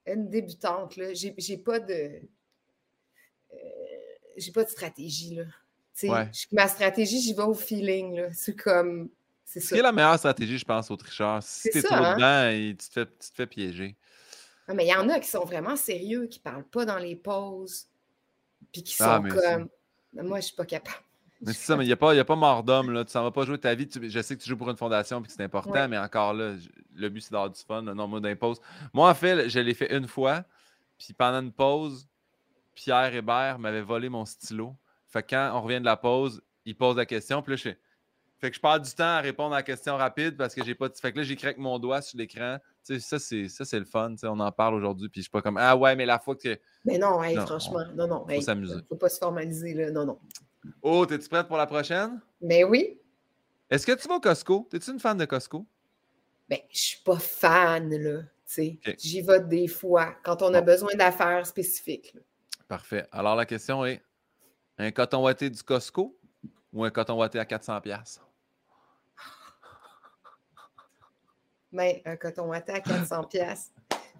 une 0.06 0.30
débutante. 0.30 0.96
Là. 0.96 1.12
J'ai, 1.12 1.34
j'ai 1.38 1.56
pas 1.58 1.80
de. 1.80 2.20
Euh, 3.52 3.58
j'ai 4.36 4.52
pas 4.52 4.62
de 4.62 4.70
stratégie. 4.70 5.34
Là. 5.34 5.44
Ouais. 6.04 6.30
ma 6.52 6.68
stratégie, 6.68 7.20
j'y 7.20 7.34
vais 7.34 7.42
au 7.42 7.54
feeling. 7.54 8.14
Là. 8.14 8.28
C'est 8.32 8.54
comme. 8.54 9.10
C'est 9.46 9.60
ça. 9.60 9.76
C'est 9.76 9.82
la 9.82 9.92
meilleure 9.92 10.18
stratégie, 10.18 10.58
je 10.58 10.64
pense, 10.64 10.90
au 10.90 10.96
tricheur. 10.96 11.40
Si 11.40 11.70
t'es 11.70 11.80
trop 11.80 11.94
hein? 11.94 12.16
dedans, 12.16 12.76
tu, 12.76 12.88
te 12.88 12.92
fais, 12.92 13.06
tu 13.06 13.30
te 13.30 13.34
fais 13.34 13.46
piéger. 13.46 13.96
Ah, 14.66 14.74
mais 14.74 14.84
il 14.84 14.88
y 14.88 14.94
en 14.94 15.08
a 15.08 15.20
qui 15.20 15.28
sont 15.28 15.44
vraiment 15.44 15.76
sérieux, 15.76 16.26
qui 16.26 16.40
parlent 16.40 16.64
pas 16.64 16.84
dans 16.84 16.98
les 16.98 17.14
pauses, 17.14 17.86
puis 18.72 18.82
qui 18.82 18.96
ah, 19.00 19.22
sont 19.22 19.28
comme. 19.28 19.68
Moi, 20.12 20.40
je 20.40 20.46
suis 20.46 20.56
pas 20.56 20.66
capable. 20.66 20.98
Mais 21.42 21.52
c'est 21.52 21.66
ça, 21.66 21.76
mais 21.76 21.84
il 21.84 21.88
n'y 21.88 21.92
a, 21.92 21.98
pas, 21.98 22.18
a 22.18 22.24
pas 22.24 22.34
mort 22.34 22.62
d'homme. 22.62 22.90
Là. 22.90 23.04
Tu 23.04 23.14
ne 23.14 23.22
vas 23.22 23.30
pas 23.30 23.44
jouer 23.44 23.58
ta 23.58 23.74
vie. 23.74 23.86
je 23.92 24.22
sais 24.22 24.34
que 24.34 24.42
tu 24.42 24.48
joues 24.48 24.56
pour 24.56 24.70
une 24.70 24.76
fondation 24.78 25.20
et 25.20 25.22
que 25.22 25.30
c'est 25.30 25.42
important, 25.42 25.86
mais 25.86 25.98
encore 25.98 26.32
là, 26.32 26.54
le 26.94 27.08
but, 27.10 27.20
c'est 27.20 27.30
d'avoir 27.30 27.50
du 27.50 27.60
fun. 27.60 27.82
Non, 27.82 28.08
moi, 28.08 28.20
d'impose. 28.20 28.58
Moi, 28.94 29.10
en 29.10 29.14
fait, 29.14 29.46
je 29.50 29.60
l'ai 29.60 29.74
fait 29.74 29.94
une 29.94 30.08
fois. 30.08 30.44
Puis 30.96 31.12
pendant 31.12 31.42
une 31.42 31.52
pause, 31.52 32.08
Pierre 32.74 33.14
Hébert 33.14 33.58
m'avait 33.58 33.82
volé 33.82 34.08
mon 34.08 34.24
stylo. 34.24 34.74
Fait 35.08 35.22
que 35.22 35.28
quand 35.30 35.50
on 35.54 35.60
revient 35.60 35.80
de 35.80 35.84
la 35.84 35.98
pause, 35.98 36.42
il 36.64 36.74
pose 36.74 36.96
la 36.96 37.04
question. 37.04 37.42
Puis 37.42 37.52
là, 37.52 37.56
je 37.56 37.62
fais. 37.64 37.78
Fait 38.38 38.50
que 38.50 38.56
je 38.56 38.60
perds 38.60 38.80
du 38.80 38.90
temps 38.92 39.04
à 39.04 39.20
répondre 39.20 39.54
à 39.54 39.58
la 39.58 39.62
question 39.62 39.96
rapide 39.96 40.36
parce 40.36 40.54
que 40.54 40.62
j'ai 40.62 40.74
pas. 40.74 40.88
Fait 41.00 41.12
que 41.12 41.18
là, 41.18 41.24
j'écris 41.24 41.46
avec 41.46 41.58
mon 41.58 41.78
doigt 41.78 42.02
sur 42.02 42.18
l'écran. 42.18 42.58
Tu 42.84 42.94
sais, 42.94 43.00
ça, 43.00 43.18
c'est, 43.18 43.48
ça, 43.48 43.64
c'est 43.64 43.78
le 43.78 43.86
fun. 43.86 44.10
Tu 44.10 44.18
sais, 44.18 44.26
on 44.26 44.38
en 44.38 44.52
parle 44.52 44.74
aujourd'hui. 44.74 45.08
Puis 45.08 45.20
je 45.20 45.24
suis 45.24 45.30
pas 45.30 45.40
comme 45.40 45.56
Ah 45.56 45.74
ouais, 45.74 45.96
mais 45.96 46.04
la 46.04 46.18
fois 46.18 46.36
que. 46.36 46.58
Mais 46.84 46.98
non, 46.98 47.20
franchement. 47.46 47.84
non, 47.94 48.06
non. 48.06 48.26
Faut 48.28 48.40
s'amuser. 48.40 48.74
Faut 48.88 48.96
pas 48.96 49.08
se 49.08 49.18
formaliser. 49.18 49.72
Là. 49.72 49.90
Non, 49.90 50.04
non. 50.04 50.18
Oh, 50.82 51.06
es-tu 51.08 51.28
prête 51.28 51.46
pour 51.46 51.56
la 51.56 51.66
prochaine? 51.66 52.20
Mais 52.40 52.62
ben 52.62 52.70
oui. 52.70 53.00
Est-ce 53.70 53.86
que 53.86 53.92
tu 53.92 54.06
vas 54.06 54.16
au 54.16 54.20
Costco? 54.20 54.68
Es-tu 54.72 54.90
une 54.92 55.00
fan 55.00 55.16
de 55.16 55.24
Costco? 55.24 55.66
Ben, 56.48 56.58
je 56.70 56.78
suis 56.78 57.02
pas 57.02 57.18
fan, 57.18 57.90
là. 57.90 58.22
J'y 58.98 59.22
vais 59.22 59.40
des 59.40 59.66
fois 59.66 60.14
quand 60.22 60.42
on 60.42 60.54
a 60.54 60.60
besoin 60.60 60.94
d'affaires 60.94 61.44
spécifiques. 61.46 62.16
Parfait. 62.68 63.06
Alors, 63.10 63.34
la 63.34 63.46
question 63.46 63.84
est 63.84 64.02
un 64.78 64.90
coton 64.92 65.24
watté 65.24 65.50
du 65.50 65.62
Costco 65.62 66.16
ou 66.72 66.84
un 66.84 66.90
coton 66.90 67.18
watté 67.18 67.38
à 67.40 67.44
400$? 67.44 68.20
Ben, 71.72 71.96
un 72.04 72.16
coton 72.16 72.52
à 72.52 72.60
400$ 72.60 73.70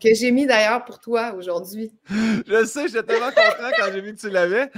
que 0.01 0.14
j'ai 0.14 0.30
mis 0.30 0.47
d'ailleurs 0.47 0.84
pour 0.84 1.01
toi 1.01 1.32
aujourd'hui. 1.34 1.90
Je 2.11 2.64
sais, 2.66 2.88
j'étais 2.88 3.03
tellement 3.03 3.30
content 3.30 3.70
quand 3.78 3.92
j'ai 3.92 4.01
vu 4.01 4.14
que 4.14 4.20
tu 4.20 4.30
l'avais. 4.30 4.70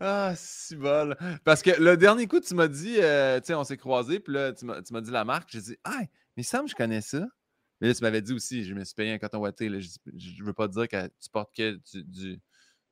Ah, 0.00 0.32
si 0.36 0.76
bol. 0.76 1.16
Parce 1.44 1.62
que 1.62 1.70
le 1.80 1.96
dernier 1.96 2.26
coup, 2.26 2.40
tu 2.40 2.54
m'as 2.54 2.68
dit, 2.68 2.96
euh, 2.98 3.38
tu 3.40 3.46
sais, 3.46 3.54
on 3.54 3.64
s'est 3.64 3.76
croisés, 3.76 4.20
puis 4.20 4.34
là, 4.34 4.52
tu 4.52 4.64
m'as 4.66 5.00
dit 5.00 5.10
la 5.10 5.24
marque. 5.24 5.48
J'ai 5.50 5.60
dit, 5.60 5.76
ah, 5.84 6.00
mais 6.36 6.42
ça 6.42 6.62
me 6.62 6.68
je 6.68 6.74
connais 6.74 7.00
ça. 7.00 7.26
Mais 7.80 7.88
là, 7.88 7.94
tu 7.94 8.02
m'avais 8.02 8.22
dit 8.22 8.32
aussi, 8.32 8.64
je 8.64 8.74
me 8.74 8.84
suis 8.84 8.94
payé 8.94 9.12
un 9.12 9.18
coton 9.18 9.38
watté. 9.38 9.68
je, 9.68 9.88
ne 10.40 10.46
veux 10.46 10.54
pas 10.54 10.68
dire 10.68 10.88
que 10.88 11.06
tu 11.06 11.30
portes 11.30 11.54
que 11.54 11.78
du 11.94 12.40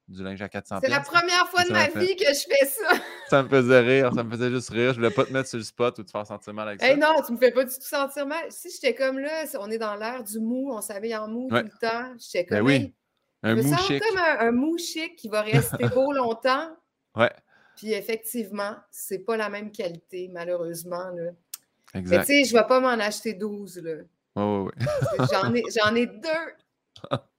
linge 0.09 0.43
à 0.43 0.49
400 0.49 0.79
C'est 0.83 0.91
la 0.91 1.01
première 1.01 1.49
fois 1.49 1.65
de 1.65 1.73
ma 1.73 1.89
vie 1.89 2.17
que 2.17 2.27
je 2.27 2.47
fais 2.49 2.67
ça. 2.67 2.97
ça 3.31 3.43
me 3.43 3.49
faisait 3.49 3.81
rire, 3.81 4.13
ça 4.15 4.23
me 4.23 4.31
faisait 4.31 4.51
juste 4.51 4.71
rire. 4.71 4.91
Je 4.91 4.99
voulais 4.99 5.11
pas 5.11 5.25
te 5.25 5.33
mettre 5.33 5.49
sur 5.49 5.59
le 5.59 5.65
spot 5.65 5.99
ou 5.99 6.03
te 6.03 6.11
faire 6.11 6.27
sentir 6.27 6.53
mal 6.53 6.69
avec 6.69 6.81
ça. 6.81 6.97
non, 6.97 7.23
tu 7.27 7.33
me 7.33 7.39
fais 7.39 7.51
pas 7.51 7.65
du 7.65 7.75
tout 7.75 7.81
sentir 7.87 8.27
mal. 8.27 8.45
Si 8.51 8.71
j'étais 8.71 8.95
comme 8.95 9.19
là, 9.19 9.45
on 9.59 9.71
est 9.71 9.79
dans 9.79 9.97
l'air 9.97 10.23
du 10.23 10.39
mou, 10.41 10.71
on 10.73 10.81
s'habille 10.81 11.17
en 11.17 11.29
mou 11.29 11.49
tout 11.49 11.57
le 11.57 11.79
temps. 11.81 12.13
J'étais 12.19 12.45
ben 12.51 12.59
comme. 12.59 12.67
Ben 12.67 12.83
oui. 12.83 12.95
Un 13.43 13.57
mou 13.57 13.77
chic. 13.77 14.03
comme 14.03 14.19
un, 14.19 14.53
mou 14.53 14.79
chic 14.79 15.17
qui 15.17 15.29
va 15.29 15.43
rester 15.43 15.89
beau 15.89 16.13
longtemps. 16.15 16.71
Ouais. 17.15 17.33
Puis 17.77 17.93
effectivement, 17.93 18.77
c'est 18.91 19.19
pas 19.19 19.37
la 19.37 19.49
même 19.49 19.71
qualité, 19.71 20.31
malheureusement. 20.33 21.11
Là. 21.15 21.33
Exact. 21.95 22.17
Mais 22.17 22.25
tu 22.25 22.27
sais, 22.27 22.45
je 22.45 22.55
vais 22.55 22.67
pas 22.67 22.81
m'en 22.81 22.89
acheter 22.89 23.35
12. 23.35 23.79
Là. 23.79 24.03
Oh, 24.37 24.71
oui, 24.79 24.87
J'en 25.31 25.55
ai, 25.55 25.63
j'en 25.77 25.95
ai 25.95 26.07
deux. 26.07 27.11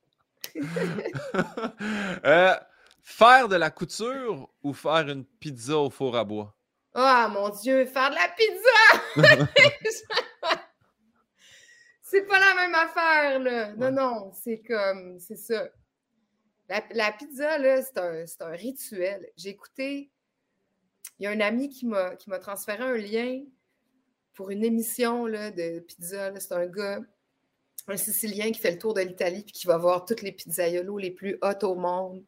Euh, 2.25 2.55
faire 3.01 3.47
de 3.47 3.55
la 3.55 3.69
couture 3.69 4.49
ou 4.63 4.73
faire 4.73 5.07
une 5.09 5.25
pizza 5.25 5.77
au 5.77 5.89
four 5.89 6.15
à 6.17 6.23
bois? 6.23 6.55
Ah, 6.93 7.29
mon 7.31 7.49
Dieu, 7.49 7.85
faire 7.85 8.09
de 8.09 8.15
la 8.15 8.29
pizza! 8.29 8.77
c'est 12.01 12.23
pas 12.23 12.39
la 12.39 12.55
même 12.55 12.75
affaire, 12.75 13.39
là. 13.39 13.75
Non, 13.75 13.91
non, 13.91 14.31
c'est 14.33 14.61
comme, 14.61 15.19
c'est 15.19 15.35
ça. 15.35 15.67
La, 16.67 17.11
pizza, 17.11 17.57
là, 17.57 17.81
c'est 17.83 17.97
un, 17.99 18.25
un, 18.47 18.55
rituel. 18.55 19.29
J'ai 19.37 19.49
écouté, 19.49 20.09
il 21.19 21.23
y 21.23 21.27
a 21.27 21.31
un 21.31 21.41
ami 21.41 21.69
qui 21.69 21.85
m'a 21.85 22.39
transféré 22.39 22.83
un 22.83 22.97
lien 22.97 23.43
pour 24.33 24.49
une 24.49 24.63
émission 24.63 25.25
là, 25.25 25.51
de 25.51 25.79
pizza. 25.79 26.31
C'est 26.39 26.53
un 26.53 26.65
gars 26.65 26.99
un 27.87 27.97
Sicilien 27.97 28.51
qui 28.51 28.59
fait 28.59 28.71
le 28.71 28.77
tour 28.77 28.93
de 28.93 29.01
l'Italie 29.01 29.43
puis 29.43 29.53
qui 29.53 29.67
va 29.67 29.77
voir 29.77 30.05
toutes 30.05 30.21
les 30.21 30.31
pizzaiolos 30.31 30.97
les 30.97 31.11
plus 31.11 31.37
hautes 31.41 31.63
au 31.63 31.75
monde. 31.75 32.23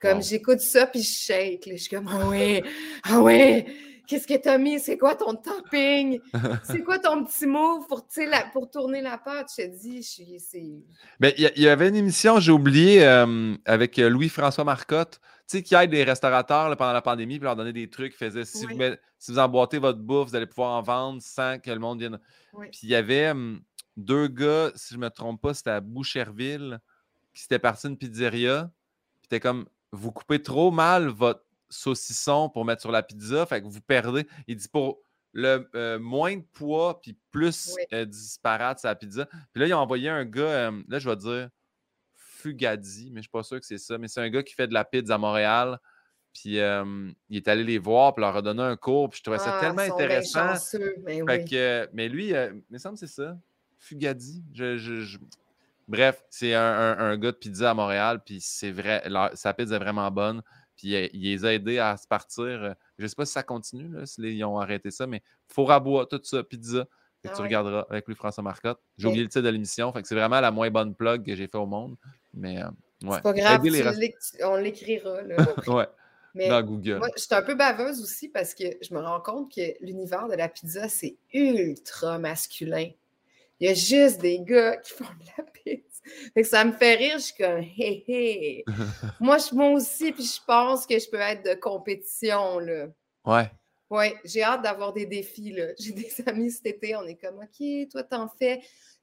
Comme 0.00 0.22
j'écoute 0.22 0.60
ça 0.60 0.86
puis 0.86 1.02
je 1.02 1.12
shake. 1.12 1.68
je 1.70 1.76
suis 1.76 1.90
comme 1.90 2.08
Ah 2.08 2.28
ouais, 2.28 2.62
ah 3.04 3.20
ouais, 3.20 3.66
qu'est-ce 4.10 4.26
que 4.26 4.36
t'as 4.36 4.58
mis? 4.58 4.80
C'est 4.80 4.98
quoi 4.98 5.14
ton 5.14 5.34
topping? 5.34 6.20
C'est 6.64 6.82
quoi 6.82 6.98
ton 6.98 7.24
petit 7.24 7.46
move 7.46 7.86
pour, 7.86 8.04
la, 8.16 8.44
pour 8.52 8.68
tourner 8.70 9.02
la 9.02 9.18
pâte? 9.18 9.52
Je 9.56 9.62
te 9.62 9.68
dis, 9.68 10.02
c'est. 10.02 10.62
Ben, 11.20 11.32
il 11.36 11.62
y, 11.62 11.68
avait 11.68 11.88
une 11.88 11.96
émission, 11.96 12.40
j'ai 12.40 12.50
oublié, 12.50 13.04
euh, 13.04 13.54
avec 13.66 13.98
Louis-François 13.98 14.64
Marcotte, 14.64 15.20
tu 15.48 15.58
sais, 15.58 15.62
qui 15.62 15.74
aide 15.74 15.90
des 15.90 16.02
restaurateurs 16.02 16.76
pendant 16.76 16.92
la 16.92 17.02
pandémie 17.02 17.38
puis 17.38 17.44
leur 17.44 17.56
donner 17.56 17.72
des 17.72 17.88
trucs. 17.88 18.14
faisait 18.14 18.44
si, 18.44 18.66
vous, 18.66 18.78
si 19.18 19.32
vous 19.32 19.38
emboîtez 19.38 19.78
votre 19.78 20.00
bouffe, 20.00 20.30
vous 20.30 20.36
allez 20.36 20.46
pouvoir 20.46 20.78
en 20.78 20.82
vendre 20.82 21.22
sans 21.22 21.60
que 21.60 21.70
le 21.70 21.78
monde 21.78 22.00
vienne. 22.00 22.18
Puis 22.72 22.80
il 22.84 22.88
y 22.88 22.94
avait 22.96 23.32
deux 24.00 24.28
gars, 24.28 24.70
si 24.74 24.94
je 24.94 24.98
ne 24.98 25.04
me 25.04 25.10
trompe 25.10 25.40
pas, 25.40 25.54
c'était 25.54 25.70
à 25.70 25.80
Boucherville, 25.80 26.80
qui 27.32 27.42
s'était 27.42 27.58
parti 27.58 27.86
une 27.86 27.96
pizzeria. 27.96 28.70
Puis 29.20 29.28
t'es 29.28 29.40
comme, 29.40 29.66
vous 29.92 30.12
coupez 30.12 30.42
trop 30.42 30.70
mal 30.70 31.08
votre 31.08 31.44
saucisson 31.68 32.48
pour 32.48 32.64
mettre 32.64 32.80
sur 32.80 32.90
la 32.90 33.02
pizza, 33.02 33.46
fait 33.46 33.62
que 33.62 33.66
vous 33.66 33.80
perdez. 33.80 34.26
Il 34.46 34.56
dit 34.56 34.68
pour 34.68 35.00
le 35.32 35.68
euh, 35.74 35.98
moins 35.98 36.36
de 36.36 36.44
poids 36.52 37.00
puis 37.00 37.16
plus 37.30 37.76
euh, 37.92 38.04
disparate 38.04 38.80
sa 38.80 38.94
pizza. 38.94 39.26
Puis 39.26 39.60
là, 39.60 39.66
ils 39.66 39.74
ont 39.74 39.78
envoyé 39.78 40.08
un 40.08 40.24
gars, 40.24 40.42
euh, 40.42 40.82
là, 40.88 40.98
je 40.98 41.08
vais 41.08 41.16
dire 41.16 41.48
Fugadi, 42.14 43.10
mais 43.10 43.14
je 43.14 43.16
ne 43.16 43.22
suis 43.22 43.30
pas 43.30 43.42
sûr 43.42 43.60
que 43.60 43.66
c'est 43.66 43.78
ça, 43.78 43.98
mais 43.98 44.08
c'est 44.08 44.20
un 44.20 44.30
gars 44.30 44.42
qui 44.42 44.54
fait 44.54 44.66
de 44.66 44.74
la 44.74 44.84
pizza 44.84 45.14
à 45.14 45.18
Montréal. 45.18 45.78
Puis 46.32 46.58
il 46.58 47.36
est 47.36 47.48
allé 47.48 47.64
les 47.64 47.78
voir, 47.78 48.14
puis 48.14 48.22
leur 48.22 48.36
a 48.36 48.42
donné 48.42 48.62
un 48.62 48.76
cours, 48.76 49.10
puis 49.10 49.18
je 49.18 49.24
trouvais 49.24 49.40
ça 49.40 49.56
ah, 49.56 49.60
tellement 49.60 49.82
intéressant. 49.82 50.54
Mais, 51.04 51.44
mais 51.92 52.08
lui, 52.08 52.28
il 52.28 52.62
me 52.70 52.78
semble 52.78 52.94
que 52.94 53.00
c'est 53.00 53.12
ça. 53.12 53.36
Fugadi. 53.80 54.44
Bref, 55.88 56.22
c'est 56.30 56.54
un, 56.54 57.16
gars 57.16 57.32
de 57.32 57.36
pizza 57.36 57.70
à 57.70 57.74
Montréal, 57.74 58.22
puis 58.24 58.38
c'est 58.40 58.70
vrai, 58.70 59.02
sa 59.34 59.52
pizza 59.52 59.74
est 59.74 59.78
vraiment 59.80 60.08
bonne. 60.10 60.42
puis 60.76 60.88
il, 60.88 61.10
il 61.12 61.22
les 61.22 61.44
a 61.44 61.52
aidés 61.52 61.78
à 61.78 61.96
se 61.96 62.06
partir. 62.06 62.76
Je 62.96 63.06
sais 63.06 63.16
pas 63.16 63.26
si 63.26 63.32
ça 63.32 63.42
continue, 63.42 63.88
là, 63.88 64.06
si 64.06 64.20
les- 64.20 64.34
ils 64.34 64.44
ont 64.44 64.58
arrêté 64.58 64.90
ça, 64.90 65.06
mais 65.06 65.22
four 65.48 65.72
à 65.72 65.80
bois, 65.80 66.06
tout 66.06 66.20
ça, 66.22 66.44
pizza. 66.44 66.86
Fait 67.20 67.28
que 67.28 67.32
Ah 67.34 67.36
tu 67.36 67.42
regarderas 67.42 67.86
avec 67.90 68.06
Louis-François 68.06 68.42
Marcotte. 68.42 68.78
J'ai 68.96 69.08
oublié 69.08 69.24
le 69.24 69.28
titre 69.28 69.42
de 69.42 69.48
l'émission, 69.48 69.92
fait 69.92 70.00
que 70.00 70.08
c'est 70.08 70.14
vraiment 70.14 70.40
la 70.40 70.50
moins 70.50 70.70
bonne 70.70 70.94
plug 70.94 71.24
que 71.24 71.34
j'ai 71.34 71.48
fait 71.48 71.58
au 71.58 71.66
monde. 71.66 71.96
Mais 72.32 72.62
euh, 72.62 72.68
ouais. 73.02 73.16
C'est 73.16 73.22
pas 73.22 73.32
grave, 73.32 73.64
les 73.64 74.14
on 74.42 74.56
l'écrira. 74.56 75.16
ouais, 75.66 75.88
Mais 76.34 76.48
dans 76.48 76.62
Google. 76.62 76.98
moi, 76.98 77.08
je 77.16 77.22
suis 77.22 77.34
un 77.34 77.42
peu 77.42 77.54
baveuse 77.54 78.00
aussi 78.00 78.28
parce 78.28 78.54
que 78.54 78.64
je 78.80 78.94
me 78.94 79.00
rends 79.00 79.20
compte 79.20 79.52
que 79.52 79.60
l'univers 79.84 80.28
de 80.28 80.34
la 80.34 80.48
pizza, 80.48 80.88
c'est 80.88 81.16
ultra 81.34 82.18
masculin. 82.18 82.90
Il 83.60 83.66
y 83.68 83.70
a 83.70 83.74
juste 83.74 84.20
des 84.20 84.40
gars 84.40 84.76
qui 84.78 84.92
font 84.94 85.04
de 85.04 85.26
la 85.38 85.44
pizza. 85.44 86.00
Fait 86.34 86.42
que 86.42 86.48
ça 86.48 86.64
me 86.64 86.72
fait 86.72 86.94
rire, 86.96 87.18
je 87.18 87.24
suis 87.24 87.34
comme 87.34 87.60
hé 87.60 88.04
hé. 88.08 88.64
moi, 89.20 89.36
je, 89.38 89.54
moi 89.54 89.68
aussi, 89.70 90.12
puis 90.12 90.24
je 90.24 90.40
pense 90.46 90.86
que 90.86 90.98
je 90.98 91.08
peux 91.08 91.20
être 91.20 91.44
de 91.44 91.54
compétition. 91.60 92.58
Là. 92.58 92.86
Ouais. 93.24 93.50
Oui, 93.90 94.06
j'ai 94.24 94.42
hâte 94.42 94.62
d'avoir 94.62 94.92
des 94.92 95.06
défis. 95.06 95.52
là. 95.52 95.66
J'ai 95.78 95.92
des 95.92 96.10
amis 96.26 96.50
cet 96.50 96.66
été, 96.66 96.96
on 96.96 97.04
est 97.06 97.16
comme 97.16 97.38
OK, 97.38 97.88
toi, 97.90 98.02
t'en 98.02 98.28
fais. 98.28 98.60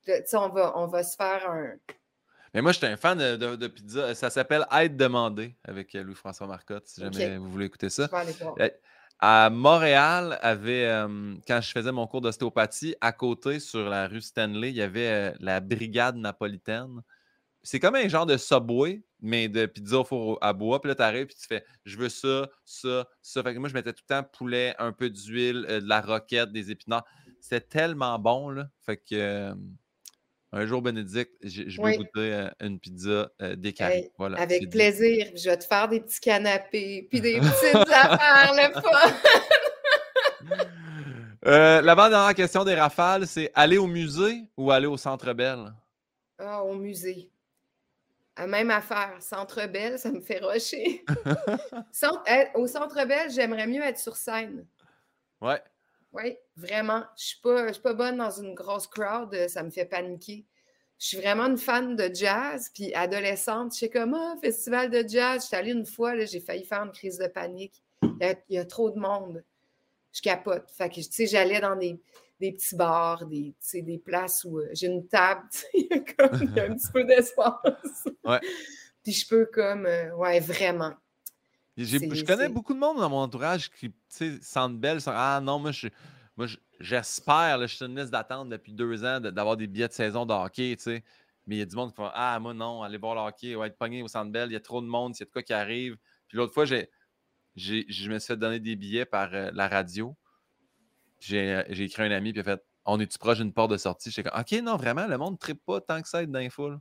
Là, 0.08 0.22
tu 0.22 0.28
sais, 0.30 0.38
on 0.38 0.50
va, 0.50 0.74
on 0.78 0.88
va 0.88 1.04
se 1.04 1.16
faire 1.16 1.50
un. 1.50 1.74
Mais 2.54 2.62
moi, 2.62 2.72
j'étais 2.72 2.88
un 2.88 2.98
fan 2.98 3.18
de, 3.18 3.36
de- 3.36 3.56
de 3.58 3.68
pizza. 3.68 4.16
Ça 4.16 4.30
s'appelle 4.30 4.66
Aide 4.72 4.96
demandée 4.98 5.54
avec 5.66 5.94
euh, 5.96 6.02
Louis-François 6.04 6.48
Marcotte, 6.48 6.88
si 6.88 7.02
jamais 7.02 7.38
vous 7.38 7.50
voulez 7.52 7.66
écouter 7.66 7.88
Je 7.88 7.94
ça. 7.96 8.08
vais 8.08 8.18
aller 8.18 8.32
voir. 8.32 8.56
À 9.20 9.50
Montréal, 9.50 10.38
avait, 10.42 10.88
quand 11.48 11.62
je 11.62 11.72
faisais 11.72 11.92
mon 11.92 12.06
cours 12.06 12.22
d'ostéopathie, 12.22 12.96
à 13.02 13.12
côté, 13.12 13.60
sur 13.60 13.90
la 13.90 14.08
rue 14.08 14.22
Stanley, 14.22 14.70
il 14.70 14.76
y 14.76 14.82
avait 14.82 15.34
la 15.40 15.60
brigade 15.60 16.18
napolitaine. 16.18 17.02
C'est 17.64 17.80
comme 17.80 17.96
un 17.96 18.08
genre 18.08 18.26
de 18.26 18.38
subway, 18.38 19.04
mais 19.20 19.50
de 19.50 19.66
pizza 19.66 20.00
au 20.00 20.04
four 20.04 20.38
à 20.42 20.54
bois. 20.54 20.80
Puis 20.80 20.90
là, 20.90 20.96
tu 20.96 21.02
arrives 21.02 21.26
puis 21.26 21.36
tu 21.36 21.48
fais 21.48 21.66
Je 21.84 21.98
veux 21.98 22.10
ça, 22.10 22.48
ça, 22.64 23.08
ça. 23.22 23.44
Fait 23.44 23.54
que 23.54 23.60
moi, 23.60 23.70
je 23.70 23.74
mettais 23.74 23.92
tout 23.92 24.04
le 24.08 24.16
temps 24.16 24.24
poulet, 24.24 24.76
un 24.80 24.92
peu 24.92 25.10
d'huile, 25.10 25.66
euh, 25.70 25.82
de 25.82 25.88
la 25.88 26.02
roquette, 26.02 26.52
des 26.52 26.72
épinards. 26.72 27.06
C'était 27.42 27.62
tellement 27.62 28.20
bon, 28.20 28.50
là. 28.50 28.70
Fait 28.86 28.98
que 28.98 29.54
un 30.54 30.66
jour, 30.66 30.82
Bénédicte, 30.82 31.34
je 31.44 31.80
Oui. 31.82 31.98
goûter 31.98 32.34
euh, 32.34 32.50
une 32.62 32.80
pizza 32.80 33.30
euh, 33.42 33.56
décalée. 33.56 33.96
Hey, 33.96 34.12
voilà, 34.18 34.40
Avec 34.40 34.62
dit. 34.62 34.68
plaisir. 34.68 35.28
Je 35.36 35.50
vais 35.50 35.58
te 35.58 35.66
faire 35.66 35.88
des 35.90 36.00
petits 36.00 36.20
canapés, 36.22 37.08
puis 37.10 37.20
des 37.22 37.40
petites 37.40 37.76
affaires, 37.92 38.54
le 38.54 38.74
fun. 38.82 39.14
Euh, 41.46 41.82
L'avant-dernière 41.82 42.34
question 42.36 42.64
des 42.64 42.76
rafales, 42.76 43.28
c'est 43.28 43.52
aller 43.56 43.78
au 43.78 43.88
musée 43.88 44.44
ou 44.58 44.72
aller 44.72 44.88
au 44.88 44.98
Centre 44.98 45.34
Bell? 45.34 45.74
Ah, 46.40 46.64
au 46.64 46.76
musée. 46.76 47.30
La 48.38 48.48
même 48.48 48.70
affaire. 48.72 49.16
Centre 49.20 49.66
Belle, 49.68 49.98
ça 49.98 50.12
me 50.12 50.22
fait 50.22 50.40
rocher. 50.40 51.04
Centre- 51.92 52.24
au 52.56 52.68
Centre 52.68 53.06
Belle, 53.06 53.32
j'aimerais 53.32 53.68
mieux 53.68 53.82
être 53.84 53.98
sur 54.00 54.16
scène. 54.16 54.66
Ouais. 55.42 55.62
Oui, 56.18 56.36
vraiment. 56.56 57.00
Je 57.16 57.24
ne 57.24 57.28
suis, 57.28 57.40
pas- 57.42 57.68
je 57.68 57.74
suis 57.74 57.82
pas 57.82 57.94
bonne 57.94 58.18
dans 58.18 58.32
une 58.32 58.54
grosse 58.56 58.88
crowd, 58.88 59.34
euh, 59.36 59.48
ça 59.48 59.62
me 59.64 59.70
fait 59.70 59.86
paniquer. 59.86 60.46
Je 61.00 61.06
suis 61.08 61.18
vraiment 61.18 61.44
une 61.46 61.58
fan 61.60 61.96
de 61.96 62.10
jazz, 62.14 62.72
puis 62.74 62.92
adolescente, 62.96 63.74
je 63.74 63.80
sais 63.82 63.90
comme, 63.90 64.16
ah, 64.16 64.36
festival 64.42 64.90
de 64.90 65.08
jazz. 65.08 65.44
Je 65.44 65.48
suis 65.48 65.56
allée 65.56 65.72
une 65.72 65.86
fois, 65.86 66.18
j'ai 66.26 66.40
failli 66.40 66.66
faire 66.66 66.82
une 66.84 66.92
crise 66.92 67.20
de 67.20 67.28
panique. 67.28 67.84
Il 68.02 68.18
y 68.20 68.26
a, 68.26 68.36
il 68.50 68.56
y 68.56 68.58
a 68.58 68.66
trop 68.66 68.90
de 68.90 68.98
monde. 69.00 69.44
Je 70.12 70.22
capote. 70.22 70.72
Fait 70.72 70.90
que, 70.90 70.96
tu 70.96 71.04
sais, 71.04 71.28
j'allais 71.28 71.60
dans 71.62 71.76
des, 71.76 72.02
des 72.40 72.52
petits 72.52 72.76
bars, 72.76 73.28
des, 73.28 73.52
tu 73.52 73.56
sais, 73.60 73.82
des 73.84 74.00
places 74.00 74.44
où 74.44 74.58
euh, 74.58 74.70
j'ai 74.74 74.88
une 74.88 75.08
table, 75.08 75.44
tu 75.52 75.60
sais, 75.60 75.68
il 75.76 75.88
y 75.88 75.94
a 75.94 76.00
comme- 76.00 76.40
il 76.42 76.56
y 76.56 76.60
a 76.60 76.64
un 76.64 76.74
petit 76.76 76.92
peu 76.92 77.04
d'espace. 77.04 78.08
Ouais. 78.26 78.40
Puis 79.04 79.14
je 79.14 79.28
peux 79.28 79.46
comme, 79.46 79.86
euh, 79.86 80.16
ouais, 80.16 80.40
vraiment. 80.40 80.94
Je 82.14 82.24
connais 82.24 82.50
beaucoup 82.50 82.74
de 82.74 82.80
monde 82.80 82.98
dans 82.98 83.10
mon 83.10 83.18
entourage 83.20 83.70
qui, 83.70 83.92
tu 83.92 83.96
sais, 84.10 84.40
sentent 84.42 84.80
belle. 84.80 85.00
sont, 85.02 85.12
Ah 85.14 85.40
non, 85.42 85.60
moi, 85.60 85.72
je, 85.72 85.88
moi 86.36 86.48
je- 86.48 86.58
j'espère, 86.80 87.62
je 87.62 87.68
suis 87.76 87.86
une 87.86 87.98
liste 88.00 88.12
d'attente 88.12 88.50
depuis 88.50 88.74
deux 88.74 89.04
ans 89.06 89.20
de- 89.20 89.30
d'avoir 89.30 89.58
des 89.58 89.68
billets 89.68 89.88
de 89.88 89.94
saison 89.94 90.26
de 90.26 90.34
hockey, 90.34 90.76
tu 90.78 90.84
sais. 90.84 91.04
Mais 91.46 91.56
il 91.58 91.60
y 91.60 91.62
a 91.62 91.66
du 91.66 91.76
monde 91.76 91.90
qui 91.92 91.96
font 91.98 92.10
Ah, 92.14 92.40
moi, 92.40 92.54
non, 92.54 92.82
aller 92.84 92.98
voir 92.98 93.16
le 93.16 93.22
hockey, 93.22 93.56
ouais, 93.56 93.68
être 93.68 93.78
pogné 93.78 94.02
au 94.04 94.08
centre 94.08 94.32
belle, 94.32 94.50
il 94.50 94.54
y 94.54 94.56
a 94.58 94.60
trop 94.60 94.82
de 94.82 94.88
monde, 94.88 95.14
s'il 95.16 95.24
y 95.24 95.26
a 95.26 95.28
de 95.28 95.32
quoi 95.32 95.44
qui 95.44 95.54
arrive. 95.54 95.98
Puis 96.28 96.38
l'autre 96.38 96.54
fois, 96.54 96.66
j'ai, 96.66 96.90
j'ai, 97.56 97.86
je 97.90 98.12
me 98.12 98.20
suis 98.20 98.28
fait 98.28 98.38
donner 98.38 98.60
des 98.60 98.76
billets 98.76 99.06
par 99.06 99.34
euh, 99.34 99.52
la 99.54 99.68
radio. 99.68 100.18
J'ai, 101.20 101.54
euh, 101.54 101.64
j'ai 101.70 101.86
écrit 101.86 102.04
à 102.04 102.06
un 102.06 102.12
ami, 102.12 102.32
puis 102.32 102.42
il 102.42 102.48
a 102.50 102.56
fait 102.56 102.64
On 102.86 103.00
est-tu 103.00 103.18
proche 103.18 103.38
d'une 103.40 103.54
porte 103.54 103.72
de 103.72 103.78
sortie? 103.78 104.12
J'étais 104.12 104.30
comme 104.30 104.40
Ok, 104.40 104.52
non, 104.64 104.78
vraiment, 104.78 105.08
le 105.08 105.18
monde 105.18 105.34
ne 105.34 105.38
tripe 105.38 105.64
pas 105.66 105.82
tant 105.82 106.02
que 106.02 106.08
ça 106.08 106.24
être 106.24 106.32
dans 106.32 106.40
les 106.40 106.50
foules. 106.50 106.80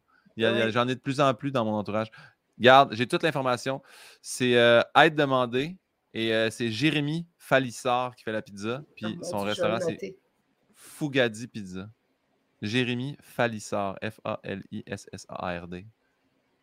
Ouais. 0.53 0.71
J'en 0.73 0.87
ai 0.89 0.95
de 0.95 1.01
plus 1.01 1.21
en 1.21 1.33
plus 1.35 1.51
dans 1.53 1.65
mon 1.65 1.75
entourage. 1.75 2.09
Garde, 2.59 2.95
j'ai 2.95 3.07
toute 3.07 3.23
l'information. 3.23 3.83
C'est 4.23 4.57
euh, 4.57 4.81
Aide 4.97 5.15
demandée 5.15 5.77
et 6.15 6.33
euh, 6.33 6.51
c'est 6.51 6.71
Jérémy 6.71 7.27
Falissard 7.37 8.17
qui 8.17 8.25
fait 8.25 8.33
la 8.33 8.43
pizza. 8.43 8.83
Puis 8.97 9.19
Ah, 9.21 9.25
son 9.25 9.41
restaurant, 9.41 9.79
c'est. 9.81 10.17
Fugadi 10.75 11.47
Pizza. 11.49 11.89
Jérémy 12.63 13.17
Falissard, 13.21 13.97
F-A-L-I-S-S-A-R-D. 14.03 15.87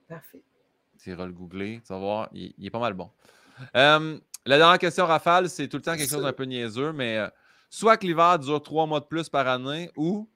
Parfait. 0.07 0.41
Tu 1.01 1.09
iras 1.11 1.25
le 1.25 1.33
googler, 1.33 1.81
tu 1.85 1.93
vas 1.93 1.99
voir, 1.99 2.29
il, 2.33 2.53
il 2.57 2.65
est 2.65 2.69
pas 2.69 2.79
mal 2.79 2.93
bon. 2.93 3.09
Euh, 3.75 4.19
la 4.45 4.57
dernière 4.57 4.79
question, 4.79 5.05
Rafale, 5.05 5.49
c'est 5.49 5.67
tout 5.67 5.77
le 5.77 5.83
temps 5.83 5.95
quelque 5.95 6.09
chose 6.09 6.23
d'un 6.23 6.33
peu 6.33 6.43
niaiseux, 6.45 6.91
mais 6.93 7.17
euh, 7.17 7.27
soit 7.69 7.97
que 7.97 8.05
l'hiver 8.05 8.39
dure 8.39 8.61
trois 8.61 8.85
mois 8.85 8.99
de 8.99 9.05
plus 9.05 9.29
par 9.29 9.47
année 9.47 9.91
ou 9.95 10.27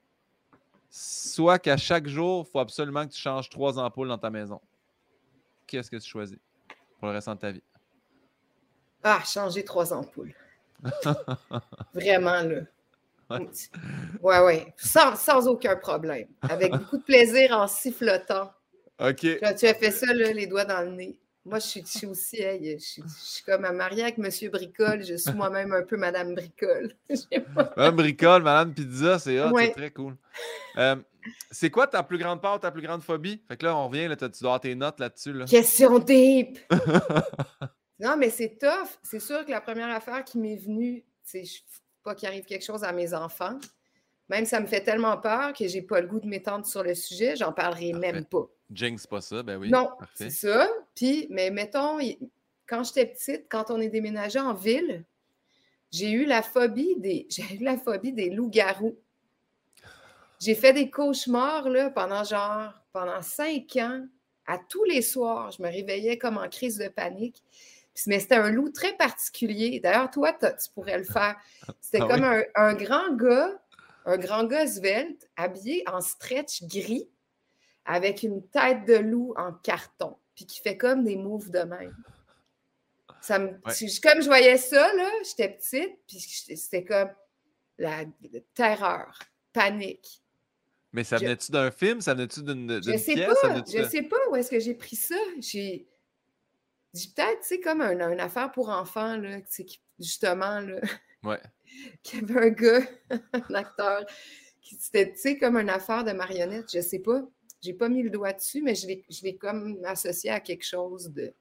soit 0.90 1.58
qu'à 1.58 1.76
chaque 1.76 2.06
jour, 2.06 2.44
il 2.46 2.50
faut 2.50 2.60
absolument 2.60 3.06
que 3.06 3.12
tu 3.12 3.20
changes 3.20 3.50
trois 3.50 3.78
ampoules 3.78 4.08
dans 4.08 4.18
ta 4.18 4.30
maison. 4.30 4.60
Qu'est-ce 5.68 5.90
que 5.90 5.96
tu 5.96 6.08
choisis 6.08 6.38
pour 6.98 7.08
le 7.08 7.14
restant 7.14 7.34
de 7.34 7.40
ta 7.40 7.52
vie? 7.52 7.62
Ah, 9.04 9.20
changer 9.24 9.62
trois 9.64 9.92
ampoules. 9.92 10.34
Vraiment, 11.94 12.42
là. 12.42 12.60
Ouais. 13.30 13.48
Ouais, 14.22 14.40
ouais. 14.40 14.74
Sans, 14.78 15.14
sans 15.14 15.46
aucun 15.46 15.76
problème. 15.76 16.26
Avec 16.42 16.72
beaucoup 16.76 16.96
de 16.96 17.02
plaisir 17.02 17.52
en 17.52 17.68
sifflotant. 17.68 18.50
OK. 18.98 19.22
Là, 19.42 19.54
tu 19.54 19.66
as 19.66 19.74
fait 19.74 19.90
ça, 19.90 20.12
là, 20.12 20.32
les 20.32 20.46
doigts 20.46 20.64
dans 20.64 20.80
le 20.80 20.90
nez. 20.90 21.20
Moi, 21.44 21.58
je 21.60 21.66
suis, 21.66 21.82
je 21.82 21.98
suis 21.98 22.06
aussi, 22.06 22.38
je, 22.38 22.78
suis, 22.78 23.02
je 23.02 23.08
suis 23.08 23.44
comme 23.44 23.70
mariée 23.72 24.02
avec 24.02 24.18
Monsieur 24.18 24.50
Bricole. 24.50 25.04
Je 25.04 25.14
suis 25.14 25.32
moi-même 25.32 25.72
un 25.72 25.82
peu 25.82 25.96
Madame 25.96 26.34
Bricole. 26.34 26.92
Madame 27.56 27.96
Bricole, 27.96 28.42
Madame 28.42 28.74
Pizza, 28.74 29.18
c'est 29.18 29.40
hot, 29.40 29.52
Ouais. 29.52 29.66
c'est 29.66 29.72
très 29.72 29.90
cool. 29.90 30.16
Euh, 30.76 30.96
c'est 31.50 31.70
quoi 31.70 31.86
ta 31.86 32.02
plus 32.02 32.18
grande 32.18 32.40
peur, 32.40 32.60
ta 32.60 32.70
plus 32.70 32.82
grande 32.82 33.02
phobie? 33.02 33.42
Fait 33.48 33.56
que 33.56 33.66
là, 33.66 33.76
on 33.76 33.88
revient, 33.88 34.08
là, 34.08 34.16
tu 34.16 34.26
dois 34.40 34.50
avoir 34.50 34.60
tes 34.60 34.74
notes 34.74 35.00
là-dessus. 35.00 35.32
Là. 35.32 35.44
Question 35.44 35.98
deep! 35.98 36.58
non, 38.00 38.16
mais 38.16 38.30
c'est 38.30 38.58
tough. 38.58 38.98
C'est 39.02 39.20
sûr 39.20 39.44
que 39.44 39.50
la 39.50 39.60
première 39.60 39.90
affaire 39.90 40.24
qui 40.24 40.38
m'est 40.38 40.56
venue, 40.56 41.04
c'est 41.22 41.44
pas 42.02 42.14
qu'il 42.14 42.28
arrive 42.28 42.44
quelque 42.44 42.64
chose 42.64 42.84
à 42.84 42.92
mes 42.92 43.14
enfants. 43.14 43.58
Même 44.28 44.44
ça 44.44 44.60
me 44.60 44.66
fait 44.66 44.82
tellement 44.82 45.16
peur 45.16 45.52
que 45.52 45.66
j'ai 45.66 45.82
pas 45.82 46.00
le 46.00 46.06
goût 46.06 46.20
de 46.20 46.26
m'étendre 46.26 46.66
sur 46.66 46.82
le 46.82 46.94
sujet, 46.94 47.34
j'en 47.36 47.52
parlerai 47.52 47.92
même 47.92 48.24
pas. 48.24 48.46
Jinx, 48.70 49.06
pas 49.06 49.22
ça, 49.22 49.42
ben 49.42 49.56
oui. 49.56 49.70
non, 49.70 49.88
c'est 50.14 50.30
ça. 50.30 50.68
Puis, 50.94 51.26
mais 51.30 51.50
mettons, 51.50 51.98
quand 52.66 52.84
j'étais 52.84 53.06
petite, 53.06 53.46
quand 53.48 53.70
on 53.70 53.80
est 53.80 53.88
déménagé 53.88 54.38
en 54.38 54.52
ville, 54.52 55.04
j'ai 55.90 56.10
eu 56.10 56.26
la 56.26 56.42
phobie 56.42 56.96
des, 56.96 57.26
j'ai 57.30 57.54
eu 57.54 57.64
la 57.64 57.78
phobie 57.78 58.12
des 58.12 58.30
loups-garous. 58.30 58.98
J'ai 60.40 60.54
fait 60.54 60.72
des 60.72 60.90
cauchemars 60.90 61.68
là, 61.68 61.90
pendant 61.90 62.24
genre 62.24 62.72
pendant 62.92 63.22
cinq 63.22 63.76
ans. 63.76 64.06
À 64.46 64.58
tous 64.58 64.84
les 64.84 65.02
soirs, 65.02 65.50
je 65.50 65.62
me 65.62 65.68
réveillais 65.68 66.16
comme 66.16 66.38
en 66.38 66.48
crise 66.48 66.78
de 66.78 66.88
panique. 66.88 67.42
Mais 68.06 68.20
c'était 68.20 68.36
un 68.36 68.50
loup 68.50 68.70
très 68.70 68.96
particulier. 68.96 69.80
D'ailleurs, 69.80 70.10
toi, 70.10 70.32
tu 70.32 70.70
pourrais 70.72 70.98
le 70.98 71.04
faire. 71.04 71.36
C'était 71.80 71.98
Ah 72.00 72.06
comme 72.08 72.24
un, 72.24 72.42
un 72.54 72.74
grand 72.74 73.12
gars, 73.16 73.60
un 74.06 74.16
grand 74.16 74.44
gars 74.44 74.66
svelte, 74.68 75.28
habillé 75.36 75.82
en 75.88 76.00
stretch 76.00 76.62
gris, 76.62 77.10
avec 77.84 78.22
une 78.22 78.46
tête 78.48 78.84
de 78.86 78.94
loup 78.94 79.34
en 79.36 79.52
carton, 79.52 80.16
puis 80.36 80.46
qui 80.46 80.60
fait 80.60 80.76
comme 80.76 81.02
des 81.04 81.16
moves 81.16 81.50
de 81.50 81.60
même. 81.60 81.94
Ça 83.20 83.38
me, 83.40 83.48
Ouais. 83.48 83.74
je- 83.74 84.00
Comme 84.00 84.22
je 84.22 84.26
voyais 84.28 84.58
ça, 84.58 84.94
là, 84.94 85.10
j'étais 85.24 85.48
petite, 85.48 85.98
puis 86.06 86.20
c'était 86.20 86.84
comme 86.84 87.10
la, 87.78 88.04
la 88.32 88.40
terreur, 88.54 89.18
panique. 89.52 90.22
Mais 90.92 91.04
ça 91.04 91.16
Je- 91.18 91.24
venait-tu 91.24 91.52
d'un 91.52 91.70
film? 91.70 92.00
Ça 92.00 92.14
venait-tu 92.14 92.42
d'une 92.42 92.70
Je 92.82 92.90
d'une 92.90 92.98
sais 92.98 93.14
pièce? 93.14 93.34
Pas, 93.42 93.62
je 93.66 93.82
sais 93.88 94.02
pas 94.02 94.16
où 94.30 94.36
est-ce 94.36 94.50
que 94.50 94.58
j'ai 94.58 94.74
pris 94.74 94.96
ça. 94.96 95.16
J'ai 95.40 95.86
peut-être, 96.94 97.40
tu 97.42 97.48
sais, 97.48 97.60
comme 97.60 97.80
un- 97.82 98.10
une 98.12 98.20
affaire 98.20 98.50
pour 98.50 98.70
enfants, 98.70 99.16
là, 99.16 99.40
qui- 99.42 99.80
justement, 100.00 100.60
là, 100.60 100.80
Ouais. 101.22 101.40
qu'il 102.02 102.20
y 102.20 102.24
avait 102.24 102.46
un 102.46 102.50
gars, 102.50 102.80
un 103.10 103.54
acteur, 103.54 104.04
qui 104.62 104.76
c'était, 104.80 105.12
tu 105.12 105.18
sais, 105.18 105.38
comme 105.38 105.56
une 105.58 105.70
affaire 105.70 106.04
de 106.04 106.12
marionnette, 106.12 106.66
je 106.72 106.80
sais 106.80 106.98
pas. 107.00 107.22
J'ai 107.62 107.74
pas 107.74 107.88
mis 107.88 108.02
le 108.02 108.10
doigt 108.10 108.32
dessus, 108.32 108.62
mais 108.62 108.74
je 108.74 108.86
l'ai 108.86 109.36
comme 109.36 109.78
associé 109.84 110.30
à 110.30 110.40
quelque 110.40 110.64
chose 110.64 111.10
de. 111.12 111.32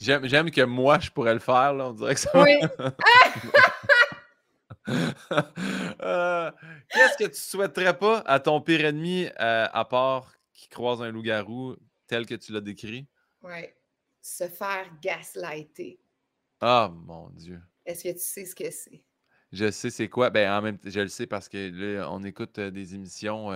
J'aime 0.00 0.26
j'aime 0.26 0.50
que 0.50 0.62
moi, 0.62 0.98
je 0.98 1.10
pourrais 1.10 1.34
le 1.34 1.40
faire. 1.40 1.74
Là. 1.74 1.88
On 1.88 1.92
dirait 1.92 2.14
que 2.14 2.20
ça. 2.20 2.30
Oui, 2.42 2.58
Euh, 6.02 6.50
Qu'est-ce 6.92 7.16
que 7.16 7.24
tu 7.28 7.40
souhaiterais 7.40 7.96
pas 7.98 8.18
à 8.20 8.40
ton 8.40 8.60
pire 8.60 8.84
ennemi, 8.84 9.26
euh, 9.40 9.66
à 9.72 9.84
part 9.84 10.34
qu'il 10.54 10.68
croise 10.70 11.02
un 11.02 11.10
loup-garou 11.10 11.76
tel 12.06 12.26
que 12.26 12.34
tu 12.34 12.52
l'as 12.52 12.60
décrit? 12.60 13.06
ouais. 13.42 13.76
se 14.22 14.48
faire 14.48 14.90
gaslighter. 15.00 16.00
Ah, 16.60 16.90
mon 16.92 17.28
Dieu. 17.30 17.60
Est-ce 17.84 18.04
que 18.04 18.12
tu 18.12 18.18
sais 18.18 18.44
ce 18.46 18.54
que 18.54 18.70
c'est? 18.70 19.04
Je 19.52 19.70
sais 19.70 19.90
c'est 19.90 20.08
quoi. 20.08 20.30
Ben, 20.30 20.50
en 20.50 20.62
même 20.62 20.78
temps, 20.78 20.90
je 20.90 21.00
le 21.00 21.08
sais 21.08 21.26
parce 21.26 21.48
que 21.48 21.70
là, 21.98 22.10
on 22.10 22.22
écoute 22.22 22.58
euh, 22.58 22.70
des 22.70 22.94
émissions. 22.94 23.50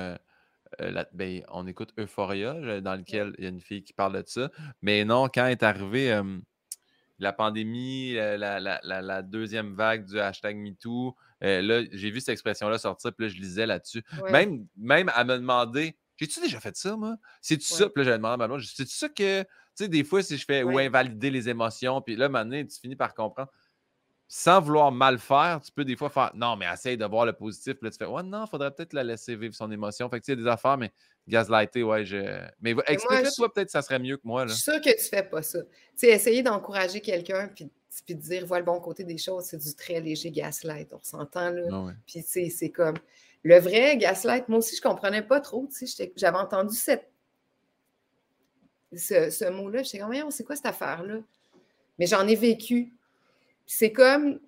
la- 0.78 1.09
ben, 1.12 1.44
on 1.48 1.66
écoute 1.66 1.93
Euphoria, 1.98 2.81
dans 2.81 2.97
lequel 2.97 3.35
il 3.39 3.44
y 3.44 3.47
a 3.47 3.51
une 3.51 3.61
fille 3.61 3.85
qui 3.85 3.93
parle 3.93 4.23
de 4.23 4.28
ça. 4.28 4.51
Mais 4.82 5.05
non, 5.05 5.28
quand 5.28 5.47
est 5.47 5.62
arrivée 5.62 6.12
euh, 6.12 6.39
la 7.25 7.33
pandémie, 7.33 8.13
la, 8.15 8.61
la- 8.61 8.81
la- 8.83 9.03
la 9.03 9.23
deuxième 9.23 9.75
vague 9.75 10.05
du 10.07 10.21
hashtag 10.21 10.57
MeToo, 10.57 11.17
euh, 11.43 11.61
là, 11.63 11.83
j'ai 11.93 12.11
vu 12.11 12.21
cette 12.21 12.31
expression-là 12.31 12.79
sortir, 12.79 13.13
puis 13.13 13.27
là, 13.27 13.33
je 13.35 13.41
lisais 13.41 13.67
là-dessus. 13.67 14.03
Ouais. 14.23 14.31
Même, 14.31 14.67
même 14.77 15.11
à 15.15 15.25
me 15.25 15.37
demander, 15.37 15.97
j'ai-tu 16.17 16.41
déjà 16.41 16.61
fait 16.61 16.77
ça, 16.77 16.97
moi? 16.97 17.17
C'est-tu 17.41 17.65
ça? 17.65 17.89
Puis 17.89 18.01
là, 18.01 18.05
j'avais 18.05 18.19
demandé 18.19 18.45
à 18.45 18.49
ma 18.49 18.61
c'est-tu 18.61 18.95
ça 18.95 19.09
que, 19.09 19.43
tu 19.43 19.49
sais, 19.75 19.89
des 19.89 20.05
fois, 20.05 20.23
si 20.23 20.37
je 20.39 20.45
fais 20.45 20.63
ou 20.63 20.79
invalider 20.79 21.31
les 21.31 21.49
émotions, 21.49 22.01
puis 22.01 22.15
là, 22.17 22.29
maintenant, 22.29 22.63
tu 22.65 22.79
finis 22.81 22.97
par 22.97 23.13
comprendre. 23.15 23.51
Sans 24.27 24.61
vouloir 24.61 24.91
mal 24.91 25.19
faire, 25.19 25.61
tu 25.63 25.71
peux 25.71 25.85
des 25.85 25.97
fois 25.97 26.09
faire 26.09 26.31
non, 26.35 26.57
mais 26.57 26.67
essaye 26.73 26.97
de 26.97 27.05
voir 27.05 27.27
le 27.27 27.35
positif. 27.35 27.75
Puis 27.75 27.85
là, 27.87 27.91
tu 27.91 27.99
fais 27.99 28.07
ouais, 28.07 28.23
non, 28.23 28.47
faudrait 28.47 28.71
peut-être 28.71 28.95
la 28.95 29.05
laisser 29.05 29.37
vivre 29.37 29.55
son 29.55 29.71
émotion. 29.71 30.09
Fait 30.09 30.19
que 30.19 30.25
tu 30.25 30.33
sais, 30.33 30.33
il 30.33 30.39
y 30.39 30.43
a 30.43 30.45
des 30.45 30.51
affaires, 30.51 30.79
mais 30.79 30.91
gaslighter, 31.29 31.83
ouais, 31.83 32.05
je. 32.05 32.41
Mais 32.61 32.73
va- 32.73 32.83
explique-le, 32.87 33.27
je- 33.29 33.35
toi, 33.37 33.53
peut-être 33.53 33.71
ça 33.71 33.83
serait 33.83 33.99
mieux 33.99 34.17
que 34.17 34.27
moi. 34.27 34.47
Je 34.47 34.55
suis 34.55 34.63
sûre 34.63 34.81
que 34.81 34.91
tu 34.97 35.05
fais 35.05 35.23
pas 35.23 35.43
ça. 35.43 35.63
Tu 35.63 35.69
sais, 35.97 36.09
essayer 36.09 36.43
d'encourager 36.43 37.01
quelqu'un 37.01 37.49
puis, 37.55 37.71
puis 38.07 38.15
de 38.15 38.21
dire 38.21 38.47
vois 38.47 38.59
le 38.59 38.65
bon 38.65 38.81
côté 38.81 39.05
des 39.05 39.19
choses, 39.19 39.45
c'est 39.45 39.59
du 39.59 39.75
très 39.75 40.01
léger 40.01 40.31
gaslight. 40.31 40.93
On 40.93 41.03
s'entend 41.03 41.51
là. 41.51 41.85
Ouais. 41.85 41.93
Puis 42.07 42.23
tu 42.25 42.29
sais, 42.29 42.49
c'est 42.49 42.71
comme 42.71 42.97
le 43.43 43.59
vrai 43.59 43.99
gaslight. 43.99 44.49
Moi 44.49 44.59
aussi, 44.59 44.75
je 44.75 44.81
comprenais 44.83 45.23
pas 45.23 45.41
trop. 45.41 45.69
Tu 45.71 45.87
sais, 45.87 46.13
j'avais 46.17 46.39
entendu 46.39 46.75
cette 46.75 47.11
ce, 48.97 49.29
ce 49.31 49.51
mot-là. 49.51 49.83
J'étais 49.83 49.99
comme 49.99 50.15
c'est 50.31 50.45
quoi 50.45 50.57
cette 50.57 50.67
affaire-là? 50.67 51.19
Mais 51.99 52.07
j'en 52.07 52.27
ai 52.27 52.35
vécu. 52.37 52.94
C'est 53.66 53.93
comme 53.93 54.41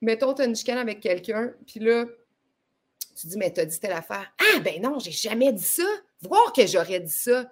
mettons, 0.00 0.34
tu 0.34 0.42
as 0.42 0.44
une 0.44 0.54
chicane 0.56 0.78
avec 0.78 1.00
quelqu'un, 1.00 1.54
puis 1.66 1.80
là, 1.80 2.04
tu 3.18 3.26
dis, 3.28 3.36
mais 3.38 3.52
tu 3.52 3.60
as 3.60 3.64
dit 3.64 3.80
telle 3.80 3.92
affaire. 3.92 4.30
Ah, 4.38 4.60
ben 4.60 4.80
non, 4.82 4.98
j'ai 4.98 5.10
jamais 5.10 5.52
dit 5.52 5.62
ça. 5.64 5.84
Voir 6.20 6.52
que 6.52 6.66
j'aurais 6.66 7.00
dit 7.00 7.10
ça. 7.12 7.50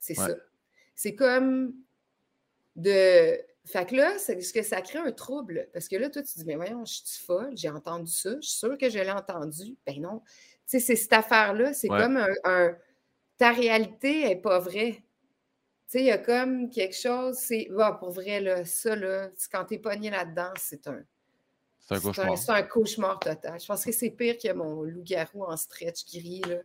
C'est 0.00 0.18
Ouais. 0.18 0.28
ça. 0.28 0.34
C'est 0.94 1.14
comme 1.14 1.74
de. 2.76 3.40
Fait 3.66 3.86
que 3.88 3.94
là, 3.94 4.18
c'est 4.18 4.38
ce 4.42 4.52
que 4.52 4.62
ça 4.62 4.82
crée 4.82 4.98
un 4.98 5.12
trouble. 5.12 5.68
Parce 5.72 5.88
que 5.88 5.96
là, 5.96 6.10
toi, 6.10 6.22
tu 6.22 6.36
dis, 6.38 6.44
mais 6.44 6.56
voyons, 6.56 6.84
je 6.84 6.94
suis 7.04 7.24
folle, 7.24 7.52
j'ai 7.56 7.70
entendu 7.70 8.12
ça, 8.12 8.34
je 8.42 8.46
suis 8.46 8.58
sûre 8.58 8.76
que 8.76 8.90
je 8.90 8.98
l'ai 8.98 9.10
entendu. 9.10 9.76
Ben 9.86 9.98
non. 10.02 10.20
Tu 10.68 10.78
sais, 10.78 10.80
c'est 10.80 10.96
cette 10.96 11.12
affaire-là, 11.14 11.72
c'est 11.72 11.90
Ouais. 11.90 11.98
comme 11.98 12.16
un, 12.18 12.28
un- 12.44 12.76
Ta 13.36 13.50
réalité 13.52 14.24
n'est 14.28 14.36
pas 14.36 14.58
vraie. 14.60 15.02
Tu 15.86 15.98
sais, 15.98 16.00
il 16.00 16.06
y 16.06 16.10
a 16.10 16.18
comme 16.18 16.70
quelque 16.70 16.96
chose, 16.96 17.36
c'est. 17.36 17.68
Pour 17.98 18.10
vrai, 18.10 18.40
là, 18.40 18.64
ça, 18.64 18.96
là, 18.96 19.28
quand 19.52 19.64
t'es 19.66 19.78
pogné 19.78 20.10
là-dedans, 20.10 20.50
c'est 20.56 20.86
un. 20.88 21.02
C'est 21.78 21.96
un 21.96 22.00
cauchemar. 22.00 22.38
c'est 22.38 22.52
un 22.52 22.62
cauchemar 22.62 23.20
total. 23.20 23.60
Je 23.60 23.66
pense 23.66 23.84
que 23.84 23.92
c'est 23.92 24.10
pire 24.10 24.36
que 24.38 24.50
mon 24.54 24.82
loup-garou 24.82 25.44
en 25.44 25.56
stretch 25.56 26.06
gris, 26.06 26.40
là. 26.48 26.56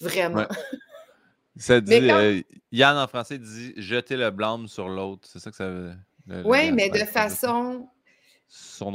Vraiment. 0.00 0.38
Ouais. 0.38 0.46
Ça 1.56 1.80
dit, 1.82 2.00
quand- 2.08 2.16
euh, 2.18 2.40
Yann 2.72 2.96
en 2.96 3.06
français 3.06 3.36
dit 3.38 3.74
jeter 3.76 4.16
le 4.16 4.30
blâme 4.30 4.66
sur 4.68 4.88
l'autre. 4.88 5.28
C'est 5.30 5.38
ça 5.38 5.50
que 5.50 5.56
ça 5.56 5.68
veut 5.68 5.92
le 6.26 6.46
Oui, 6.46 6.72
mais 6.72 6.88
de 6.88 6.94
dire. 6.94 7.08
façon 7.08 7.90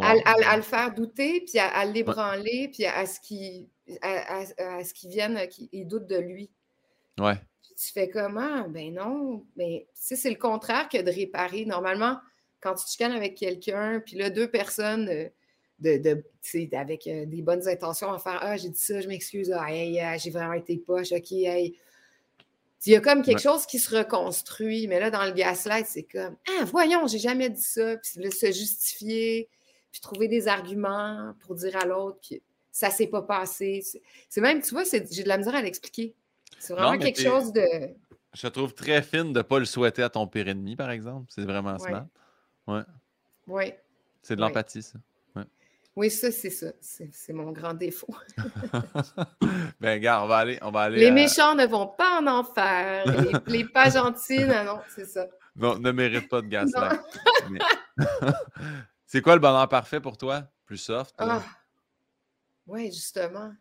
à, 0.01 0.13
à- 0.25 0.49
à 0.53 0.55
le 0.57 0.63
faire 0.63 0.91
douter, 0.95 1.41
puis 1.41 1.59
à, 1.59 1.67
à 1.67 1.85
l'ébranler, 1.85 2.69
puis 2.73 2.85
à, 2.87 3.05
ce 3.05 3.19
qu'il 3.19 3.67
à, 4.01 4.83
ce 4.83 4.93
qu'il 4.93 5.11
vienne, 5.11 5.39
qu'il 5.49 5.87
doute 5.87 6.07
de 6.07 6.17
lui. 6.17 6.49
Ouais. 7.19 7.39
Puis 7.75 7.85
tu 7.87 7.91
fais 7.93 8.09
comment? 8.09 8.67
Ben 8.69 8.93
non. 8.93 9.43
Mais 9.55 9.87
sais, 9.93 10.15
c'est 10.15 10.29
le 10.29 10.35
contraire 10.37 10.89
que 10.89 11.01
de 11.01 11.09
réparer. 11.11 11.65
Normalement, 11.65 12.17
quand 12.61 12.75
tu 12.75 12.85
te 12.85 12.89
chicanes 12.91 13.11
avec 13.13 13.35
quelqu'un, 13.35 14.01
puis 14.05 14.15
là, 14.15 14.29
deux 14.29 14.49
personnes 14.49 15.09
euh, 15.09 15.29
de, 15.79 15.97
de- 15.97 16.75
avec 16.75 17.07
euh, 17.07 17.25
des 17.25 17.41
bonnes 17.41 17.67
intentions 17.67 18.11
à 18.11 18.19
faire 18.19 18.39
Ah, 18.41 18.57
j'ai 18.57 18.69
dit 18.69 18.79
ça, 18.79 19.01
je 19.01 19.07
m'excuse, 19.07 19.51
ah, 19.51 19.71
hey, 19.73 19.99
ah, 19.99 20.17
j'ai 20.17 20.29
vraiment 20.29 20.53
été 20.53 20.77
poche, 20.77 21.11
ok, 21.11 21.31
hey. 21.31 21.75
Il 22.85 22.91
y 22.91 22.95
a 22.97 22.99
comme 23.01 23.21
quelque 23.23 23.37
Ouais. 23.37 23.43
chose 23.43 23.65
qui 23.65 23.79
se 23.79 23.95
reconstruit, 23.95 24.87
mais 24.87 24.99
là, 24.99 25.09
dans 25.09 25.23
le 25.25 25.31
gaslight, 25.31 25.85
c'est 25.87 26.03
comme 26.03 26.35
Ah, 26.59 26.65
voyons, 26.65 27.07
j'ai 27.07 27.17
jamais 27.19 27.49
dit 27.49 27.61
ça. 27.61 27.95
Puis 27.97 28.21
là, 28.21 28.29
se 28.29 28.47
justifier, 28.51 29.47
puis 29.91 30.01
trouver 30.01 30.27
des 30.27 30.47
arguments 30.49 31.33
pour 31.39 31.55
dire 31.55 31.77
à 31.77 31.85
l'autre 31.85 32.19
que 32.29 32.35
ça 32.71 32.89
s'est 32.89 33.07
pas 33.07 33.21
passé. 33.21 33.81
C'est- 34.29 34.41
même, 34.41 34.61
tu 34.61 34.71
vois, 34.73 34.83
j'ai 34.83 34.99
de 35.01 35.27
la 35.29 35.37
misère 35.37 35.55
à 35.55 35.61
l'expliquer. 35.61 36.13
C'est 36.59 36.73
vraiment 36.73 36.97
quelque 36.97 37.21
chose 37.21 37.51
de. 37.53 37.61
Je 38.33 38.41
te 38.41 38.47
trouve 38.47 38.73
très 38.73 39.01
fine 39.03 39.31
de 39.33 39.39
ne 39.39 39.41
pas 39.43 39.59
le 39.59 39.65
souhaiter 39.65 40.01
à 40.03 40.09
ton 40.09 40.25
pire 40.27 40.47
ennemi, 40.47 40.75
par 40.75 40.89
exemple. 40.89 41.25
C'est 41.29 41.43
vraiment 41.45 41.73
Ouais. 41.73 41.89
smart. 41.89 42.05
Ouais. 42.67 42.81
Oui. 43.47 43.73
C'est 44.21 44.35
de 44.35 44.41
Ouais. 44.41 44.47
l'empathie, 44.47 44.81
ça. 44.81 44.97
Oui, 45.95 46.09
ça, 46.09 46.31
c'est 46.31 46.49
ça. 46.49 46.67
C'est 46.81 47.33
mon 47.33 47.51
grand 47.51 47.75
défaut. 47.75 48.15
ben, 49.79 49.99
gars, 49.99 50.23
on 50.23 50.27
va 50.27 50.37
aller. 50.37 50.57
On 50.63 50.71
va 50.71 50.81
aller 50.81 50.97
Les 50.97 51.07
à- 51.07 51.11
méchants 51.11 51.53
ne 51.53 51.67
vont 51.67 51.85
pas 51.85 52.19
en 52.19 52.25
enfer. 52.25 53.05
Les, 53.45 53.57
les 53.59 53.65
pas 53.69 53.91
gentils, 53.91 54.43
non, 54.43 54.63
non, 54.63 54.79
c'est 54.95 55.05
ça. 55.05 55.27
Non, 55.55 55.77
ne 55.77 55.91
mérite 55.91 56.29
pas 56.29 56.41
de 56.41 56.47
gaslight. 56.49 56.99
Mais- 57.51 57.59
c'est 59.05 59.21
quoi 59.21 59.35
le 59.35 59.39
bonheur 59.41 59.69
parfait 59.69 59.99
pour 60.01 60.17
toi? 60.17 60.43
Plus 60.65 60.77
soft? 60.77 61.13
euh? 61.21 61.25
Ah. 61.29 61.43
Oui, 62.65 62.87
justement. 62.87 63.51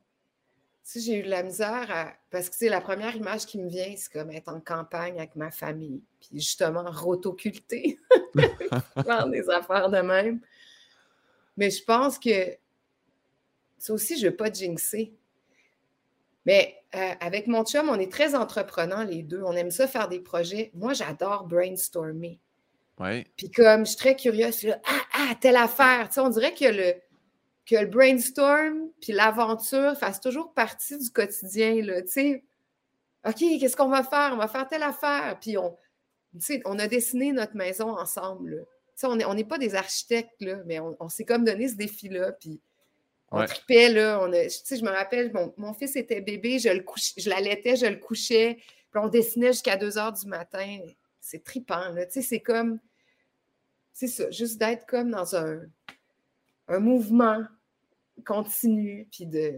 Tu 0.85 0.99
sais, 0.99 1.01
j'ai 1.01 1.19
eu 1.21 1.23
de 1.23 1.31
la 1.31 1.43
misère 1.43 1.87
à... 1.91 2.13
Parce 2.31 2.51
que 2.51 2.57
c'est 2.57 2.69
la 2.69 2.81
première 2.81 3.15
image 3.15 3.47
qui 3.47 3.59
me 3.59 3.69
vient, 3.69 3.95
c'est 3.97 4.13
comme 4.13 4.31
être 4.33 4.49
en 4.49 4.61
campagne 4.61 5.19
avec 5.19 5.37
ma 5.37 5.51
famille. 5.51 6.03
Puis 6.21 6.41
justement, 6.41 6.85
rotoculter. 6.91 7.99
Faire 9.05 9.29
des 9.31 9.49
affaires 9.49 9.91
de 9.91 10.01
même. 10.01 10.41
Mais 11.57 11.71
je 11.71 11.85
pense 11.85 12.19
que 12.19 12.57
ça 13.79 13.93
aussi, 13.93 14.19
je 14.19 14.27
ne 14.27 14.31
veux 14.31 14.37
pas 14.37 14.51
jinxer. 14.51 15.13
Mais 16.47 16.83
euh, 16.95 17.13
avec 17.21 17.47
mon 17.47 17.65
chum, 17.65 17.89
on 17.89 17.99
est 17.99 18.11
très 18.11 18.35
entreprenants 18.35 19.05
les 19.05 19.23
deux. 19.23 19.43
On 19.45 19.53
aime 19.53 19.71
ça 19.71 19.87
faire 19.87 20.09
des 20.09 20.21
projets. 20.21 20.71
Moi, 20.75 20.93
j'adore 20.93 21.45
brainstormer. 21.45 22.41
Oui. 22.99 23.25
Puis 23.37 23.51
comme 23.51 23.87
je 23.87 23.91
suis 23.91 23.99
très 23.99 24.17
curieuse, 24.17 24.55
je 24.55 24.59
suis 24.59 24.69
là, 24.69 24.81
ah, 24.85 25.01
ah, 25.15 25.35
telle 25.41 25.57
affaire. 25.57 26.09
Tu 26.09 26.15
sais, 26.15 26.21
on 26.21 26.29
dirait 26.29 26.55
que 26.55 26.65
le, 26.65 26.95
que 27.67 27.77
le 27.77 27.87
brainstorm 27.87 28.91
puis 29.01 29.13
l'aventure 29.13 29.97
fassent 29.97 30.21
toujours 30.21 30.53
partie 30.53 30.99
du 30.99 31.11
quotidien. 31.11 31.83
Là, 31.83 32.03
tu 32.03 32.09
sais, 32.09 32.45
OK, 33.27 33.37
qu'est-ce 33.39 33.77
qu'on 33.77 33.89
va 33.89 34.03
faire? 34.03 34.31
On 34.33 34.37
va 34.37 34.49
faire 34.49 34.67
telle 34.69 34.83
affaire. 34.83 35.39
Puis 35.41 35.57
on, 35.57 35.77
on 36.65 36.79
a 36.79 36.89
dessiné 36.89 37.33
notre 37.33 37.55
maison 37.57 37.91
ensemble. 37.97 38.57
là. 38.57 38.63
On 39.09 39.17
n'est 39.17 39.25
on 39.25 39.49
pas 39.49 39.59
des 39.59 39.75
architectes, 39.75 40.41
là, 40.41 40.59
mais 40.67 40.79
on, 40.81 40.97
on 41.01 41.09
s'est 41.09 41.25
comme 41.25 41.45
donné 41.45 41.69
ce 41.69 41.75
défi-là. 41.75 42.33
Puis 42.33 42.61
on 43.31 43.39
Ouais. 43.39 43.47
tripait, 43.47 43.89
là. 43.91 44.21
On 44.23 44.33
a, 44.33 44.49
je 44.49 44.85
me 44.85 44.91
rappelle, 44.91 45.33
mon, 45.33 45.55
mon 45.57 45.73
fils 45.73 45.97
était 45.97 46.21
bébé, 46.21 46.59
je, 46.59 46.69
le 46.69 46.83
couche, 46.83 47.13
je 47.17 47.29
l'allaitais, 47.31 47.77
je 47.77 47.87
le 47.87 47.97
couchais. 47.97 48.59
Puis 48.91 49.01
on 49.03 49.09
dessinait 49.09 49.53
jusqu'à 49.53 49.77
2 49.77 49.99
heures 49.99 50.13
du 50.13 50.27
matin. 50.27 50.79
C'est 51.21 51.43
tripant, 51.43 51.89
là. 51.91 52.05
Tu 52.07 52.15
sais, 52.15 52.23
c'est 52.23 52.41
comme 52.41 52.79
c'est 53.93 54.09
ça, 54.09 54.31
juste 54.31 54.59
d'être 54.59 54.87
comme 54.87 55.11
dans 55.11 55.37
un, 55.37 55.61
un 56.69 56.79
mouvement 56.79 57.43
continu, 58.27 59.09
puis 59.11 59.27
de, 59.27 59.51
de 59.51 59.57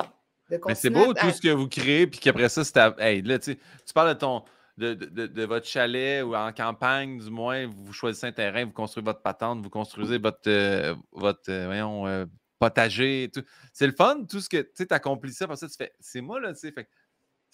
Mais 0.51 0.59
continuer. 0.59 0.75
c'est 0.77 0.91
beau 0.91 1.11
à- 1.11 1.15
tout 1.15 1.31
ce 1.31 1.41
que 1.41 1.49
vous 1.49 1.69
créez, 1.69 2.07
puis 2.07 2.21
qu'après 2.21 2.49
ça, 2.49 2.65
c'est 2.65 2.77
à... 2.77 2.95
Hey, 2.99 3.23
là, 3.23 3.39
tu 3.39 3.53
sais, 3.53 3.59
tu 3.87 3.93
parles 3.93 4.15
de 4.15 4.19
ton. 4.19 4.43
De, 4.77 4.93
de- 4.95 5.45
votre 5.45 5.67
chalet 5.69 6.25
ou 6.25 6.35
en 6.35 6.53
campagne, 6.53 7.19
du 7.21 7.31
moins, 7.31 7.65
vous 7.69 7.93
choisissez 7.93 8.27
un 8.27 8.33
terrain, 8.33 8.65
vous 8.65 8.73
construisez 8.73 9.05
votre 9.05 9.23
patente, 9.23 9.63
vous 9.63 9.71
construisez 9.71 10.19
votre, 10.19 10.49
euh, 10.49 10.97
votre 11.13 11.49
euh, 11.49 11.67
voyons, 11.67 12.09
euh, 12.09 12.27
potager. 12.59 13.31
C'est 13.73 13.87
le 13.87 13.93
fun, 13.93 14.25
tout 14.29 14.41
ce 14.41 14.49
que 14.49 14.69
tu 14.77 14.85
accomplis 14.91 15.33
ça, 15.33 15.47
parce 15.47 15.61
que 15.61 15.67
tu 15.67 15.77
fais, 15.77 15.93
c'est 16.01 16.21
moi, 16.21 16.41
là, 16.41 16.53
tu 16.55 16.59
sais. 16.59 16.75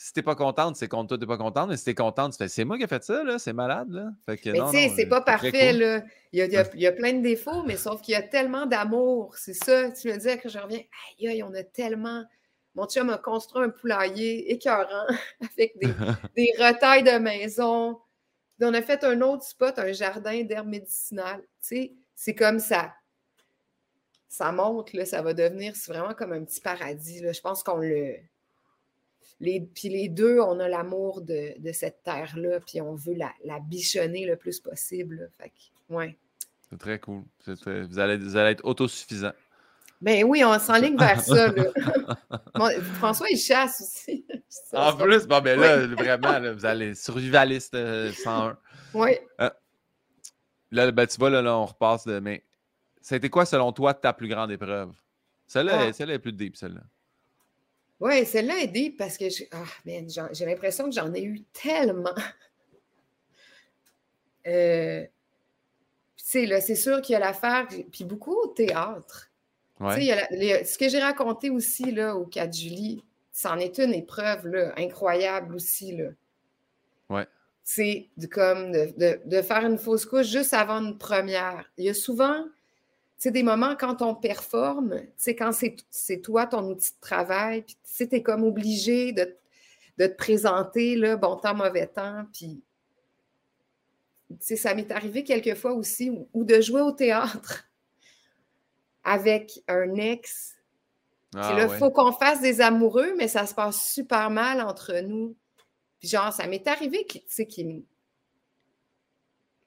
Si 0.03 0.15
t'es 0.15 0.23
pas 0.23 0.35
contente, 0.35 0.77
c'est 0.77 0.89
contre 0.89 1.09
toi, 1.09 1.19
t'es 1.19 1.27
pas 1.27 1.37
contente, 1.37 1.69
mais 1.69 1.77
si 1.77 1.85
t'es 1.85 1.95
contente, 1.95 2.33
tu 2.33 2.39
fais, 2.39 2.49
c'est 2.49 2.65
moi 2.65 2.79
qui 2.79 2.85
ai 2.85 2.87
fait 2.87 3.05
ça, 3.05 3.23
là, 3.23 3.39
c'est 3.39 3.53
malade, 3.53 3.91
là. 3.91 4.09
Fait 4.25 4.39
que 4.39 4.49
Mais 4.49 4.59
tu 4.59 4.71
sais, 4.71 4.89
c'est 4.97 5.05
euh, 5.05 5.09
pas 5.11 5.21
parfait, 5.21 5.73
cool. 5.73 5.81
là. 5.83 6.03
Il 6.33 6.39
y, 6.39 6.43
a, 6.43 6.47
il 6.47 6.53
y 6.53 6.57
a- 6.57 6.71
il 6.73 6.81
y 6.81 6.87
a 6.87 6.93
plein 6.93 7.13
de 7.13 7.21
défauts, 7.21 7.63
mais 7.65 7.77
sauf 7.77 8.01
qu'il 8.01 8.13
y 8.13 8.17
a 8.17 8.23
tellement 8.23 8.65
d'amour. 8.65 9.37
C'est 9.37 9.53
ça, 9.53 9.91
tu 9.91 10.09
me 10.09 10.17
dis 10.17 10.41
que 10.41 10.49
je 10.49 10.59
reviens, 10.59 10.81
aïe, 11.19 11.29
aïe, 11.29 11.43
on 11.43 11.53
a 11.53 11.63
tellement. 11.65 12.25
Mon 12.75 12.87
chum 12.87 13.11
a 13.11 13.19
construit 13.19 13.63
un 13.63 13.69
poulailler 13.69 14.51
écœurant 14.51 15.07
avec 15.59 15.77
des, 15.77 15.89
des 16.35 16.51
retailles 16.59 17.03
de 17.03 17.19
maison. 17.19 17.99
Puis 18.59 18.67
on 18.67 18.73
a 18.73 18.81
fait 18.81 19.05
un 19.05 19.21
autre 19.21 19.43
spot, 19.45 19.79
un 19.79 19.93
jardin 19.93 20.45
d'herbes 20.45 20.69
médicinales. 20.69 21.43
Tu 21.43 21.49
sais, 21.61 21.93
c'est 22.15 22.35
comme 22.35 22.59
ça. 22.59 22.95
Ça 24.31 24.51
monte, 24.51 24.95
là, 24.95 25.05
ça 25.05 25.21
va 25.21 25.35
devenir 25.35 25.75
vraiment 25.87 26.15
comme 26.15 26.33
un 26.33 26.43
petit 26.43 26.63
paradis. 26.63 27.21
Là. 27.21 27.33
Je 27.33 27.41
pense 27.43 27.63
qu'on 27.63 27.77
le. 27.77 28.15
Les, 29.41 29.61
puis 29.61 29.89
les 29.89 30.09
deux, 30.09 30.39
on 30.41 30.61
a 30.61 30.69
l'amour 30.69 31.23
de, 31.23 31.59
de 31.59 31.73
cette 31.73 32.03
terre-là, 32.03 32.61
puis 32.61 32.81
on 32.83 32.95
veut 32.95 33.15
la, 33.15 33.33
la 33.45 33.59
bichonner 33.59 34.27
le 34.27 34.37
plus 34.37 34.61
possible. 34.61 35.31
Fait 35.39 35.49
que, 35.49 35.95
ouais. 35.95 36.17
C'est 36.69 36.79
très 36.79 36.99
cool. 36.99 37.23
Très- 37.61 37.83
Vous, 37.85 37.99
allez, 37.99 38.17
vous 38.19 38.37
allez 38.37 38.53
être 38.53 38.65
autosuffisant. 38.65 39.33
Ben 40.01 40.25
oui, 40.25 40.43
on 40.45 40.59
s'enligne 40.59 40.97
vers 40.97 41.21
ça. 41.25 41.49
Là. 41.53 41.65
Bon, 42.55 42.69
François, 42.95 43.29
il 43.31 43.37
chasse 43.39 43.81
aussi. 43.81 44.25
En 44.73 44.97
plus, 44.97 45.27
bon, 45.27 45.41
ben 45.41 45.59
là, 45.61 45.87
vraiment, 45.97 46.39
là, 46.39 46.53
vous 46.53 46.67
allez 46.67 46.95
survivaliste 46.95 47.75
euh, 47.75 48.13
101. 48.13 48.59
Oui. 48.95 49.11
Euh, 49.41 49.51
là, 50.73 50.91
ben, 50.91 51.07
tu 51.07 51.17
vois, 51.19 51.31
là, 51.31 51.41
là, 51.41 51.57
on 51.57 51.67
repasse 51.67 52.05
de. 52.07 52.19
Mais 52.19 52.45
été 53.11 53.29
quoi, 53.31 53.45
selon 53.47 53.73
toi, 53.73 53.95
ta 53.95 54.13
plus 54.13 54.29
grande 54.29 54.51
épreuve? 54.51 54.93
Celle-là 55.47 55.87
Ah. 55.89 55.93
celle 55.93 56.11
est 56.11 56.19
plus 56.19 56.33
deep, 56.33 56.57
celle-là. 56.57 56.81
Oui, 58.01 58.25
celle-là 58.25 58.59
est 58.59 58.67
deep 58.69 58.97
parce 58.97 59.19
que 59.19 59.29
j'ai 59.29 59.49
ah, 59.53 59.65
j'ai 60.33 60.47
l'impression 60.47 60.87
que 60.87 60.93
j'en 60.95 61.13
ai 61.15 61.23
eu 61.23 61.43
tellement. 61.53 62.15
Euh, 64.47 65.03
puis, 66.17 66.25
tu 66.25 66.31
sais, 66.31 66.47
là, 66.47 66.61
c'est 66.63 66.75
sûr 66.75 67.03
qu'il 67.03 67.13
y 67.13 67.17
a 67.17 67.19
l'affaire, 67.19 67.67
puis 67.93 68.05
beaucoup 68.05 68.35
au 68.35 68.47
théâtre. 68.47 69.31
Tu 69.79 69.85
sais, 69.85 69.91
il 69.93 69.97
Ouais. 69.99 70.05
y 70.07 70.13
a 70.13 70.17
la- 70.17 70.29
les- 70.31 70.65
ce 70.65 70.79
que 70.79 70.89
j'ai 70.89 70.99
raconté 70.99 71.51
aussi 71.51 71.91
là, 71.93 72.17
au 72.17 72.25
4 72.25 72.55
juillet, 72.55 73.03
c'en 73.33 73.59
est 73.59 73.79
une 73.79 73.93
épreuve 73.95 74.47
là, 74.47 74.73
incroyable 74.79 75.55
aussi. 75.55 75.95
Là. 75.97 76.09
Ouais. 77.11 77.27
C'est 77.65 78.09
de, 78.17 78.27
comme 78.27 78.73
de, 78.73 78.93
de- 78.97 79.21
de 79.27 79.43
faire 79.43 79.65
une 79.67 79.77
fausse 79.79 80.07
couche 80.07 80.27
juste 80.29 80.55
avant 80.55 80.81
une 80.81 80.97
première. 80.99 81.71
Il 81.77 81.85
y 81.85 81.91
a 81.91 81.95
souvent 81.95 82.45
tu 83.21 83.25
sais, 83.29 83.31
des 83.33 83.43
moments 83.43 83.77
quand 83.77 84.03
on 84.03 84.15
performe, 84.15 85.01
tu 85.03 85.07
sais, 85.19 85.37
quand 85.37 85.53
c'est 85.53 85.77
c'est 85.91 86.23
toi 86.23 86.47
ton 86.47 86.65
outil 86.71 86.93
de 86.95 87.01
travail, 87.01 87.63
puis 87.63 87.75
tu 87.85 87.95
sais, 87.95 88.07
t'es 88.09 88.23
comme 88.23 88.45
obligé 88.45 89.13
de, 89.13 89.37
de 89.99 90.07
te 90.07 90.15
présenter, 90.17 90.97
là, 90.97 91.17
bon 91.17 91.37
temps, 91.37 91.55
mauvais 91.55 91.87
temps, 91.87 92.25
puis 92.33 92.63
tu 94.31 94.37
sais, 94.41 94.57
ça 94.57 94.75
m'est 94.75 94.91
arrivé 94.93 95.25
quelquefois 95.25 95.73
aussi, 95.75 96.11
ou, 96.11 96.29
ou 96.33 96.45
de 96.45 96.61
jouer 96.61 96.81
au 96.83 96.93
théâtre 96.93 97.69
avec 99.05 99.61
un 99.69 99.95
ex. 99.97 100.55
Puis 101.33 101.41
Ah, 101.43 101.57
là, 101.57 101.65
il 101.67 101.71
ouais. 101.71 101.79
faut 101.79 101.91
qu'on 101.91 102.13
fasse 102.13 102.41
des 102.41 102.61
amoureux, 102.61 103.15
mais 103.17 103.29
ça 103.29 103.47
se 103.47 103.55
passe 103.55 103.93
super 103.93 104.31
mal 104.31 104.61
entre 104.61 105.01
nous. 105.01 105.37
Puis 106.01 106.09
genre, 106.09 106.33
ça 106.33 106.47
m'est 106.47 106.67
arrivé 106.67 107.05
qu'il- 107.07 107.23
tu 107.23 107.29
sais, 107.31 107.47
qu'il 107.47 107.69
me- 107.69 107.83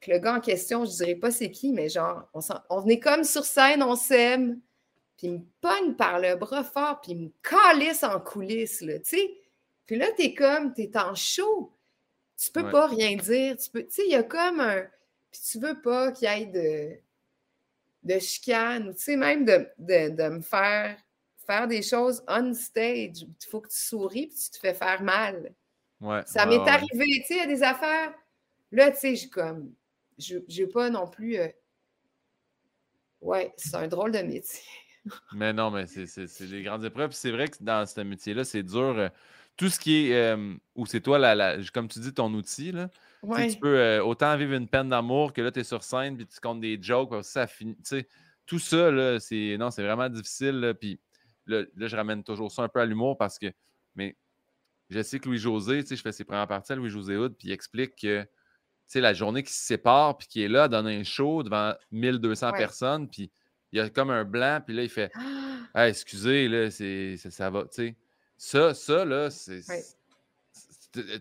que 0.05 0.11
le 0.11 0.19
gars 0.19 0.35
en 0.35 0.39
question, 0.41 0.85
je 0.85 0.91
dirais 0.91 1.15
pas 1.15 1.31
c'est 1.31 1.51
qui, 1.51 1.71
mais 1.71 1.89
genre, 1.89 2.27
on, 2.33 2.39
on 2.69 2.87
est 2.87 2.99
comme 2.99 3.23
sur 3.23 3.45
scène, 3.45 3.83
on 3.83 3.95
s'aime, 3.95 4.59
puis 5.17 5.27
il 5.27 5.33
me 5.33 5.45
pogne 5.61 5.95
par 5.95 6.19
le 6.19 6.35
bras 6.35 6.63
fort, 6.63 7.01
puis 7.01 7.13
il 7.13 7.17
me 7.19 7.29
calisse 7.41 8.03
en 8.03 8.19
coulisses, 8.19 8.81
là, 8.81 8.99
tu 8.99 9.09
sais. 9.17 9.37
Puis 9.85 9.95
là, 9.97 10.07
t'es 10.17 10.33
comme, 10.33 10.73
t'es 10.73 10.91
en 10.97 11.13
chaud. 11.15 11.73
Tu 12.37 12.51
peux 12.51 12.63
Ouais. 12.63 12.71
pas 12.71 12.87
rien 12.87 13.15
dire. 13.17 13.57
Tu 13.57 13.69
peux, 13.69 13.83
tu 13.85 13.91
sais, 13.91 14.03
il 14.05 14.11
y 14.11 14.15
a 14.15 14.23
comme 14.23 14.59
un... 14.61 14.83
Puis 15.31 15.41
tu 15.51 15.59
veux 15.59 15.81
pas 15.81 16.11
qu'il 16.11 16.27
y 16.29 16.31
ait 16.41 16.45
de, 16.45 18.13
de 18.15 18.19
chicane, 18.19 18.89
ou 18.89 18.93
tu 18.93 18.99
sais, 19.01 19.15
même 19.15 19.45
de, 19.45 19.67
de, 19.77 20.09
de 20.09 20.29
me 20.29 20.41
faire 20.41 20.97
faire 21.45 21.67
des 21.67 21.81
choses 21.81 22.23
on 22.27 22.53
stage. 22.53 23.21
Il 23.23 23.35
faut 23.49 23.59
que 23.61 23.67
tu 23.69 23.77
souris, 23.77 24.27
puis 24.27 24.37
tu 24.37 24.49
te 24.51 24.57
fais 24.59 24.73
faire 24.73 25.01
mal. 25.01 25.53
Ouais, 26.01 26.21
Ça 26.25 26.43
ouais, 26.47 26.57
m'est 26.57 26.63
ouais. 26.63 26.69
arrivé, 26.69 27.05
tu 27.21 27.23
sais, 27.27 27.33
il 27.35 27.37
y 27.37 27.41
a 27.41 27.47
des 27.47 27.63
affaires. 27.63 28.13
Là, 28.71 28.91
tu 28.91 28.99
sais, 28.99 29.15
je 29.15 29.27
comme. 29.29 29.73
Je 30.17 30.37
n'ai 30.37 30.67
pas 30.67 30.89
non 30.89 31.07
plus. 31.07 31.37
euh, 31.37 31.47
Ouais, 33.21 33.53
c'est 33.57 33.75
un 33.75 33.87
drôle 33.87 34.11
de 34.11 34.19
métier. 34.19 34.59
Mais 35.33 35.51
non, 35.53 35.69
mais 35.69 35.85
c'est- 35.85 36.05
c'est 36.07 36.27
c'est 36.27 36.47
des 36.47 36.63
grandes 36.63 36.85
épreuves. 36.85 37.11
C'est 37.11 37.31
vrai 37.31 37.49
que 37.49 37.57
dans 37.61 37.85
ce 37.85 37.99
métier-là, 38.01 38.43
c'est 38.45 38.63
dur. 38.63 38.97
euh, 38.97 39.09
tout 39.57 39.67
ce 39.69 39.77
qui 39.79 40.07
est. 40.07 40.15
euh, 40.15 40.55
où 40.75 40.85
c'est 40.85 41.01
toi, 41.01 41.19
la, 41.19 41.35
la- 41.35 41.57
comme 41.73 41.87
tu 41.89 41.99
dis, 41.99 42.13
ton 42.13 42.33
outil, 42.33 42.71
là. 42.71 42.87
Tu 42.89 42.95
sais, 42.97 43.27
Ouais. 43.27 43.47
Tu 43.49 43.59
peux 43.59 43.77
euh, 43.77 44.03
autant 44.03 44.35
vivre 44.37 44.53
une 44.53 44.67
peine 44.67 44.89
d'amour 44.89 45.31
que 45.33 45.41
là, 45.41 45.51
tu 45.51 45.59
es 45.59 45.63
sur 45.63 45.83
scène 45.83 46.15
puis 46.17 46.25
tu 46.25 46.39
comptes 46.39 46.61
des 46.61 46.81
jokes. 46.81 47.09
parce 47.09 47.27
que 47.27 47.33
ça 47.33 47.47
finit. 47.47 47.77
tout 48.45 48.59
ça, 48.59 49.19
c'est. 49.19 49.57
Non, 49.59 49.71
c'est 49.71 49.83
vraiment 49.83 50.09
difficile. 50.09 50.59
là, 50.61 50.73
puis 50.73 50.99
là, 51.47 51.63
là, 51.75 51.87
je 51.87 51.95
ramène 51.97 52.23
toujours 52.23 52.51
ça 52.51 52.63
un 52.63 52.69
peu 52.69 52.79
à 52.79 52.85
l'humour 52.85 53.17
parce 53.17 53.37
que. 53.37 53.47
Mais 53.95 54.15
je 54.89 55.01
sais 55.01 55.19
que 55.19 55.27
Louis-José, 55.27 55.83
je 55.89 55.95
fais 56.01 56.11
ses 56.13 56.23
premières 56.23 56.47
parties 56.47 56.71
à 56.71 56.75
Louis-José 56.75 57.15
Hood, 57.17 57.35
puis 57.37 57.49
il 57.49 57.51
explique 57.51 57.95
que. 57.97 58.25
Tu 58.87 58.99
sais, 58.99 59.01
la 59.01 59.13
journée 59.13 59.43
qui 59.43 59.53
se 59.53 59.65
sépare, 59.65 60.17
puis 60.17 60.27
qui 60.27 60.43
est 60.43 60.47
là, 60.47 60.67
donne 60.67 60.87
un 60.87 61.03
show 61.03 61.43
devant 61.43 61.73
1200 61.91 62.51
Ouais. 62.51 62.57
personnes, 62.57 63.09
puis 63.09 63.31
il 63.71 63.79
y 63.79 63.81
a 63.81 63.89
comme 63.89 64.11
un 64.11 64.23
blanc, 64.23 64.61
puis 64.65 64.75
là, 64.75 64.83
il 64.83 64.89
fait 64.89 65.11
Ah, 65.73 65.89
excusez, 65.89 66.47
là, 66.47 66.69
c'est, 66.69 67.17
ça, 67.17 67.49
va, 67.49 67.63
tu 67.63 67.67
sais. 67.71 67.95
Ça, 68.37 68.73
ça, 68.73 69.05
là, 69.05 69.29
c'est. 69.29 69.67
Ouais. 69.67 69.83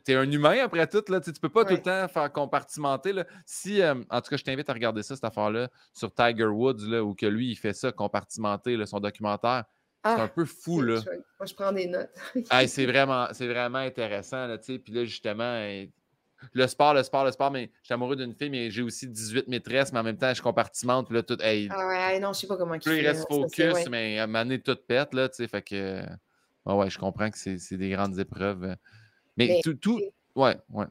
T'es 0.04 0.14
un 0.14 0.30
humain 0.30 0.58
après 0.62 0.86
tout, 0.86 1.02
là. 1.08 1.20
Tu 1.20 1.32
peux 1.32 1.48
pas 1.48 1.64
tout 1.64 1.72
le 1.72 1.80
temps 1.80 2.06
faire 2.08 2.30
compartimenter. 2.30 3.14
Là. 3.14 3.24
Si, 3.46 3.80
euh, 3.80 3.94
en 4.10 4.20
tout 4.20 4.28
cas, 4.28 4.36
je 4.36 4.44
t'invite 4.44 4.68
à 4.68 4.74
regarder 4.74 5.02
ça, 5.02 5.14
cette 5.14 5.24
affaire-là, 5.24 5.70
sur 5.94 6.12
Tiger 6.12 6.44
Woods, 6.44 6.86
là, 6.86 7.02
où 7.02 7.14
que 7.14 7.24
lui, 7.24 7.52
il 7.52 7.56
fait 7.56 7.72
ça, 7.72 7.90
compartimenter 7.90 8.76
là, 8.76 8.84
son 8.84 9.00
documentaire. 9.00 9.64
C'est 10.04 10.10
un 10.10 10.24
ah, 10.24 10.28
peu 10.28 10.44
fou, 10.44 10.82
là. 10.82 11.00
moi, 11.38 11.46
je 11.46 11.54
prends 11.54 11.72
des 11.72 11.86
notes. 11.86 12.10
Hey, 12.50 12.68
c'est 12.68 12.86
vraiment, 12.86 13.28
c'est 13.32 13.46
vraiment 13.46 13.78
intéressant, 13.78 14.46
là, 14.46 14.58
tu 14.58 14.74
sais. 14.74 14.78
Puis 14.78 14.92
là, 14.92 15.04
justement, 15.04 15.62
le 16.52 16.66
sport, 16.66 16.94
le 16.94 17.02
sport, 17.02 17.24
le 17.24 17.32
sport, 17.32 17.50
mais 17.50 17.70
je 17.80 17.86
suis 17.86 17.94
amoureux 17.94 18.16
d'une 18.16 18.34
fille, 18.34 18.50
mais 18.50 18.70
j'ai 18.70 18.82
aussi 18.82 19.06
18 19.08 19.48
maîtresses, 19.48 19.92
mais 19.92 19.98
en 20.00 20.02
même 20.02 20.16
temps, 20.18 20.32
je 20.34 20.42
compartimente, 20.42 21.06
puis 21.06 21.16
là, 21.16 21.22
tout. 21.22 21.36
hey, 21.42 21.68
Ah 21.70 21.86
ouais, 21.88 22.20
non, 22.20 22.32
je 22.32 22.40
sais 22.40 22.46
pas 22.46 22.56
comment 22.56 22.74
il 22.74 22.80
il 22.84 23.06
reste 23.06 23.20
là, 23.20 23.20
ça, 23.20 23.26
focus, 23.28 23.74
ouais. 23.74 23.84
mais 23.90 24.18
à 24.18 24.24
un 24.24 24.26
moment 24.26 24.44
donné, 24.44 24.60
tout 24.60 24.76
pète, 24.86 25.14
là, 25.14 25.28
tu 25.28 25.36
sais, 25.36 25.48
fait 25.48 25.62
que... 25.62 26.02
Ouais, 26.64 26.74
ouais, 26.74 26.90
je 26.90 26.98
comprends 26.98 27.28
que 27.30 27.36
c'est 27.38 27.76
des 27.76 27.90
grandes 27.90 28.18
épreuves. 28.18 28.76
Mais, 29.36 29.46
Mais- 29.48 29.60
tout, 29.62 29.74
tout... 29.74 30.00
Ouais, 30.34 30.56
ouais. 30.70 30.86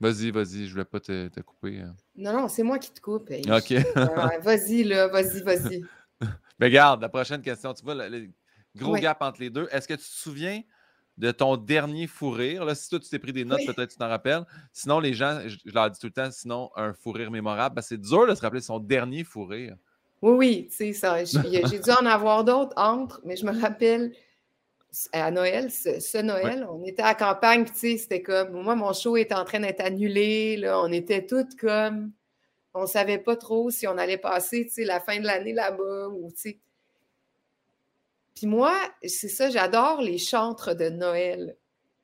Vas-y, 0.00 0.30
vas-y, 0.32 0.66
je 0.66 0.72
voulais 0.72 0.84
pas 0.84 1.00
te, 1.00 1.28
te 1.28 1.40
couper. 1.40 1.80
euh. 1.80 1.86
Non, 2.16 2.32
non, 2.32 2.48
c'est 2.48 2.62
moi 2.64 2.78
qui 2.78 2.90
te 2.92 3.00
coupe. 3.00 3.30
hey. 3.30 3.42
OK. 3.50 3.70
Ouais, 3.70 4.38
vas-y, 4.42 4.82
là, 4.84 5.06
vas-y, 5.08 5.40
vas-y. 5.42 5.82
Mais 6.58 6.66
regarde, 6.66 7.00
la 7.00 7.08
prochaine 7.08 7.40
question, 7.40 7.72
tu 7.72 7.84
vois, 7.84 7.94
le, 7.94 8.08
le 8.08 8.28
gros 8.76 8.92
Ouais. 8.92 9.00
gap 9.00 9.22
entre 9.22 9.40
les 9.40 9.50
deux. 9.50 9.68
Est-ce 9.70 9.86
que 9.88 9.94
tu 9.94 10.00
te 10.00 10.04
souviens 10.04 10.62
de 11.16 11.30
ton 11.30 11.56
dernier 11.56 12.06
fou 12.06 12.30
rire? 12.30 12.64
Là, 12.64 12.74
si 12.74 12.88
toi, 12.88 12.98
tu 12.98 13.08
t'es 13.08 13.18
pris 13.18 13.32
des 13.32 13.44
notes, 13.44 13.60
Oui. 13.60 13.72
peut-être 13.72 13.90
tu 13.90 13.96
t'en 13.96 14.08
rappelles. 14.08 14.44
Sinon, 14.72 14.98
les 15.00 15.14
gens, 15.14 15.40
je, 15.46 15.56
je 15.64 15.72
leur 15.72 15.90
dis 15.90 15.98
tout 15.98 16.08
le 16.08 16.12
temps, 16.12 16.30
sinon, 16.30 16.70
un 16.76 16.92
fou 16.92 17.12
rire 17.12 17.30
mémorable. 17.30 17.76
Ben, 17.76 17.82
c'est 17.82 18.00
dur 18.00 18.26
de 18.26 18.34
se 18.34 18.40
rappeler 18.40 18.60
son 18.60 18.78
dernier 18.80 19.24
fou 19.24 19.44
rire. 19.44 19.76
Oui, 20.22 20.32
oui, 20.32 20.68
tu 20.70 20.76
sais, 20.76 20.92
ça. 20.92 21.24
J'ai 21.24 21.78
dû 21.80 21.90
en 21.90 22.06
avoir 22.06 22.44
d'autres 22.44 22.72
entre, 22.76 23.20
mais 23.24 23.36
je 23.36 23.44
me 23.44 23.60
rappelle 23.60 24.12
à 25.12 25.30
Noël, 25.30 25.70
ce, 25.70 25.98
ce 26.00 26.18
Noël, 26.18 26.66
on 26.70 26.84
était 26.84 27.02
à 27.02 27.06
la 27.06 27.14
campagne, 27.14 27.64
puis 27.64 27.72
tu 27.74 27.80
sais, 27.80 27.96
c'était 27.98 28.22
comme, 28.22 28.52
moi, 28.62 28.76
mon 28.76 28.92
show 28.92 29.16
était 29.16 29.34
en 29.34 29.44
train 29.44 29.60
d'être 29.60 29.80
annulé, 29.80 30.56
là, 30.56 30.80
on 30.80 30.92
était 30.92 31.26
toutes 31.26 31.56
comme, 31.56 32.12
on 32.74 32.86
savait 32.86 33.18
pas 33.18 33.36
trop 33.36 33.70
si 33.70 33.86
on 33.88 33.98
allait 33.98 34.18
passer, 34.18 34.64
tu 34.66 34.70
sais, 34.70 34.84
la 34.84 35.00
fin 35.00 35.18
de 35.18 35.26
l'année 35.26 35.52
là-bas, 35.52 36.08
ou 36.08 36.30
tu 36.30 36.40
sais. 36.40 36.60
Puis 38.34 38.46
moi, 38.46 38.76
c'est 39.04 39.28
ça, 39.28 39.50
j'adore 39.50 40.00
les 40.00 40.18
chantres 40.18 40.74
de 40.74 40.88
Noël. 40.88 41.56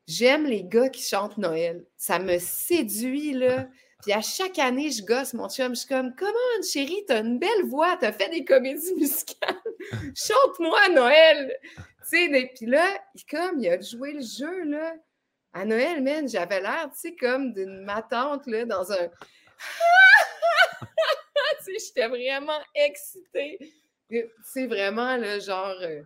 J'aime 0.07 0.44
les 0.44 0.65
gars 0.65 0.89
qui 0.89 1.02
chantent 1.02 1.39
Noël. 1.39 1.85
Ça 1.97 2.19
me 2.19 2.39
séduit, 2.39 3.32
là. 3.32 3.69
Puis 4.02 4.12
à 4.12 4.20
chaque 4.23 4.59
année, 4.59 4.90
je 4.90 5.05
gosse 5.05 5.35
mon 5.35 5.48
chum. 5.48 5.74
Je 5.74 5.81
suis 5.81 5.89
comme, 5.89 6.15
comment, 6.16 6.32
chérie, 6.69 7.05
t'as 7.07 7.20
une 7.20 7.39
belle 7.39 7.65
voix, 7.66 7.97
t'as 7.97 8.12
fait 8.12 8.31
des 8.31 8.44
comédies 8.44 8.94
musicales. 8.94 9.57
Chante-moi 10.15 10.89
Noël. 10.90 11.57
Tu 12.11 12.32
sais, 12.32 12.52
puis 12.57 12.66
là, 12.66 12.86
comme 13.31 13.61
il 13.61 13.69
a 13.69 13.81
joué 13.81 14.12
le 14.12 14.23
jeu, 14.23 14.65
là. 14.65 14.94
À 15.52 15.65
Noël, 15.65 16.02
man, 16.02 16.28
j'avais 16.28 16.61
l'air, 16.61 16.89
tu 16.93 17.01
sais, 17.01 17.15
comme 17.16 17.52
d'une 17.52 17.82
matante, 17.85 18.47
là, 18.47 18.65
dans 18.65 18.93
un. 18.93 19.09
tu 20.81 21.78
sais, 21.78 21.86
j'étais 21.86 22.09
vraiment 22.09 22.61
excitée. 22.74 23.59
C'est 24.44 24.66
vraiment, 24.66 25.16
là, 25.16 25.39
genre, 25.40 25.77
euh, 25.82 26.02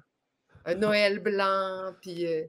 un 0.64 0.74
Noël 0.74 1.18
blanc, 1.20 1.92
puis 2.00 2.26
euh, 2.26 2.44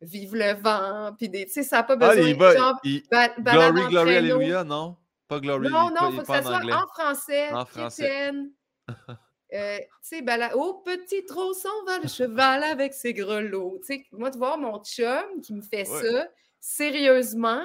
vive 0.00 0.34
le 0.34 0.54
vent, 0.54 1.14
puis 1.16 1.28
des. 1.28 1.46
Tu 1.46 1.52
sais, 1.52 1.62
ça 1.62 1.76
n'a 1.78 1.82
pas 1.84 1.94
Ah, 2.00 2.14
besoin 2.14 2.28
il 2.28 2.36
va. 2.38 2.56
genre, 2.56 2.78
il- 2.84 3.02
ba- 3.10 3.32
balade 3.38 3.72
Glory, 3.74 3.88
glory, 3.90 4.16
alléluia, 4.16 4.64
non? 4.64 4.96
Pas 5.28 5.40
glory. 5.40 5.68
Non, 5.70 5.90
non, 5.90 6.10
il 6.10 6.16
faut 6.16 6.20
que 6.22 6.26
ça 6.26 6.42
soit 6.42 6.56
anglais. 6.56 6.72
en 6.74 6.86
français. 6.88 7.52
En 7.52 7.64
français. 7.64 8.02
Chrétienne. 8.08 8.50
Euh, 9.54 9.76
tu 9.78 9.84
sais, 10.00 10.22
bala- 10.22 10.56
au 10.56 10.80
petit 10.80 11.26
trot 11.26 11.52
s'en 11.52 11.84
va 11.84 11.98
le 11.98 12.08
cheval 12.08 12.64
avec 12.64 12.94
ses 12.94 13.12
grelots. 13.12 13.78
Tu 13.86 13.96
sais, 13.98 14.06
moi, 14.10 14.30
de 14.30 14.38
voir 14.38 14.56
mon 14.56 14.82
chum 14.82 15.42
qui 15.42 15.52
me 15.52 15.60
fait 15.60 15.86
Ouais. 15.86 16.10
ça, 16.10 16.26
sérieusement, 16.58 17.62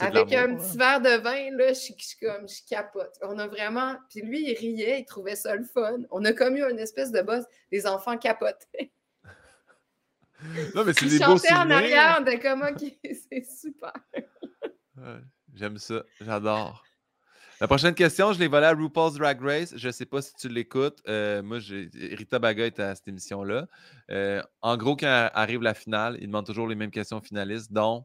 avec 0.00 0.32
un 0.34 0.56
petit 0.56 0.76
verre 0.76 1.00
de 1.00 1.20
vin, 1.22 1.56
là, 1.56 1.68
je 1.68 1.74
suis 1.74 1.94
comme, 2.20 2.48
je 2.48 2.56
capote. 2.68 3.12
On 3.22 3.38
a 3.38 3.46
vraiment. 3.46 3.94
Puis 4.10 4.22
lui, 4.22 4.50
il 4.50 4.54
riait, 4.58 4.98
il 4.98 5.04
trouvait 5.04 5.36
ça 5.36 5.54
le 5.54 5.62
fun. 5.62 5.98
On 6.10 6.24
a 6.24 6.32
comme 6.32 6.56
eu 6.56 6.64
une 6.68 6.80
espèce 6.80 7.12
de 7.12 7.22
buzz. 7.22 7.46
Les 7.70 7.86
enfants 7.86 8.18
capotaient. 8.18 8.90
Non, 10.74 10.84
mais 10.84 10.92
c'est 10.92 11.06
Ils 11.06 11.18
des 11.18 11.24
beaux 11.24 11.36
chantaient 11.38 11.52
en 11.52 11.70
arrière 11.70 12.24
de 12.24 12.40
comment 12.42 12.66
c'est 13.30 13.44
super. 13.44 13.92
Ouais, 14.96 15.20
J'aime 15.54 15.78
ça, 15.78 16.02
j'adore. 16.20 16.84
La 17.60 17.68
prochaine 17.68 17.94
question, 17.94 18.32
je 18.32 18.40
l'ai 18.40 18.48
volée 18.48 18.66
à 18.66 18.72
RuPaul's 18.72 19.14
Drag 19.14 19.40
Race. 19.40 19.72
Je 19.76 19.86
ne 19.86 19.92
sais 19.92 20.06
pas 20.06 20.20
si 20.20 20.34
tu 20.34 20.48
l'écoutes. 20.48 21.00
Euh, 21.06 21.42
moi, 21.44 21.60
j'ai- 21.60 21.88
Rita 21.92 22.40
Baga 22.40 22.66
est 22.66 22.80
à 22.80 22.94
cette 22.94 23.06
émission-là. 23.06 23.68
Euh, 24.10 24.42
en 24.62 24.76
gros, 24.76 24.96
quand 24.96 25.30
arrive 25.32 25.62
la 25.62 25.74
finale, 25.74 26.16
il 26.20 26.26
demande 26.26 26.44
toujours 26.46 26.66
les 26.66 26.74
mêmes 26.74 26.90
questions 26.90 27.18
aux 27.18 27.22
finalistes. 27.22 27.72
Donc, 27.72 28.04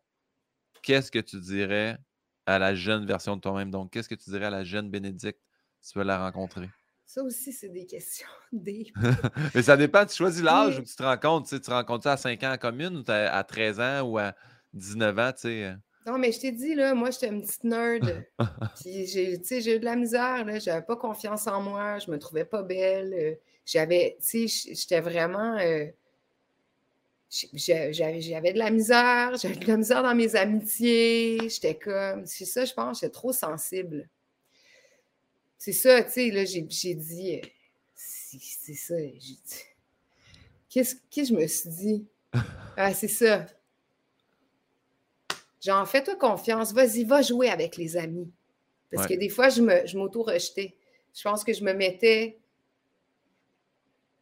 qu'est-ce 0.83 1.09
que 1.11 1.17
tu 1.19 1.39
dirais 1.39 1.97
à 2.45 2.59
la 2.59 2.75
jeune 2.75 3.05
version 3.07 3.35
de 3.35 3.41
toi-même? 3.41 3.71
Donc, 3.71 3.91
qu'est-ce 3.91 4.09
que 4.09 4.15
tu 4.15 4.29
dirais 4.29 4.45
à 4.45 4.51
la 4.51 4.63
jeune 4.63 4.91
Bénédicte 4.91 5.39
si 5.81 5.93
tu 5.93 5.97
veux 5.99 6.05
la 6.05 6.19
rencontrer? 6.19 6.69
Ça 7.07 7.23
aussi, 7.23 7.53
c'est 7.53 7.69
des 7.69 7.85
questions. 7.85 8.27
Des... 8.51 8.91
Mais 9.55 9.61
ça 9.63 9.77
dépend, 9.77 10.05
tu 10.05 10.13
choisis 10.13 10.43
l'âge 10.43 10.77
où 10.77 10.83
tu 10.83 10.93
te 10.93 11.03
rencontres. 11.03 11.47
Tu, 11.47 11.59
te 11.61 11.71
rencontres 11.71 12.03
ça 12.03 12.11
à 12.13 12.17
5 12.17 12.43
ans 12.43 12.51
en 12.51 12.57
commune 12.57 12.97
ou 12.97 13.03
à 13.07 13.43
13 13.43 13.79
ans 13.79 14.01
ou 14.01 14.17
à 14.17 14.35
19 14.73 15.17
ans, 15.17 15.31
tu 15.31 15.41
sais. 15.41 15.63
euh? 15.63 15.73
Non, 16.05 16.17
mais 16.17 16.31
je 16.31 16.39
t'ai 16.39 16.51
dit, 16.53 16.73
là, 16.73 16.93
moi, 16.93 17.11
j'étais 17.11 17.27
une 17.27 17.41
petite 17.41 17.65
nerd. 17.65 18.25
Puis, 18.81 19.07
j'ai, 19.07 19.41
j'ai 19.43 19.75
eu 19.75 19.79
de 19.79 19.85
la 19.85 19.95
misère, 19.95 20.45
là. 20.45 20.59
J'avais 20.59 20.85
pas 20.85 20.95
confiance 20.95 21.47
en 21.47 21.61
moi. 21.61 21.99
Je 21.99 22.11
me 22.11 22.17
trouvais 22.17 22.45
pas 22.45 22.61
belle. 22.61 23.13
Euh, 23.13 23.35
j'avais, 23.65 24.17
tu 24.21 24.47
sais, 24.47 24.73
j'étais 24.73 25.01
vraiment. 25.01 25.57
Euh, 25.57 25.85
j'avais 27.53 28.53
de 28.53 28.57
la 28.57 28.69
misère. 28.69 29.35
J'avais 29.35 29.55
de 29.55 29.67
la 29.67 29.77
misère 29.77 30.03
dans 30.03 30.15
mes 30.15 30.35
amitiés. 30.35 31.49
J'étais 31.49 31.75
comme. 31.75 32.25
C'est 32.25 32.45
ça, 32.45 32.63
je 32.63 32.73
pense. 32.73 33.01
J'étais 33.01 33.11
trop 33.11 33.33
sensible. 33.33 34.07
C'est 35.57 35.73
ça, 35.73 36.03
tu 36.03 36.11
sais, 36.11 36.31
là, 36.31 36.45
j'ai 36.45 36.61
dit. 36.61 37.41
Euh, 37.43 37.47
c'est 37.95 38.73
ça. 38.73 38.95
Qu'est-ce 40.69 40.95
que 40.95 41.23
je 41.23 41.33
me 41.33 41.47
suis 41.47 41.69
dit? 41.69 42.07
Ah, 42.79 42.93
c'est 42.93 43.07
ça. 43.07 43.47
Genre, 45.59 45.89
fais-toi 45.89 46.15
confiance, 46.15 46.73
vas-y, 46.73 47.05
va 47.05 47.23
jouer 47.23 47.49
avec 47.49 47.75
les 47.75 47.97
amis. 47.97 48.31
Parce 48.91 49.07
que 49.07 49.15
des 49.15 49.29
fois, 49.29 49.49
je 49.49 49.97
m'auto-rejetais. 49.97 50.75
Je, 51.13 51.23
pense 51.23 51.43
que 51.43 51.53
je 51.53 51.63
me 51.63 51.73
mettais. 51.73 52.37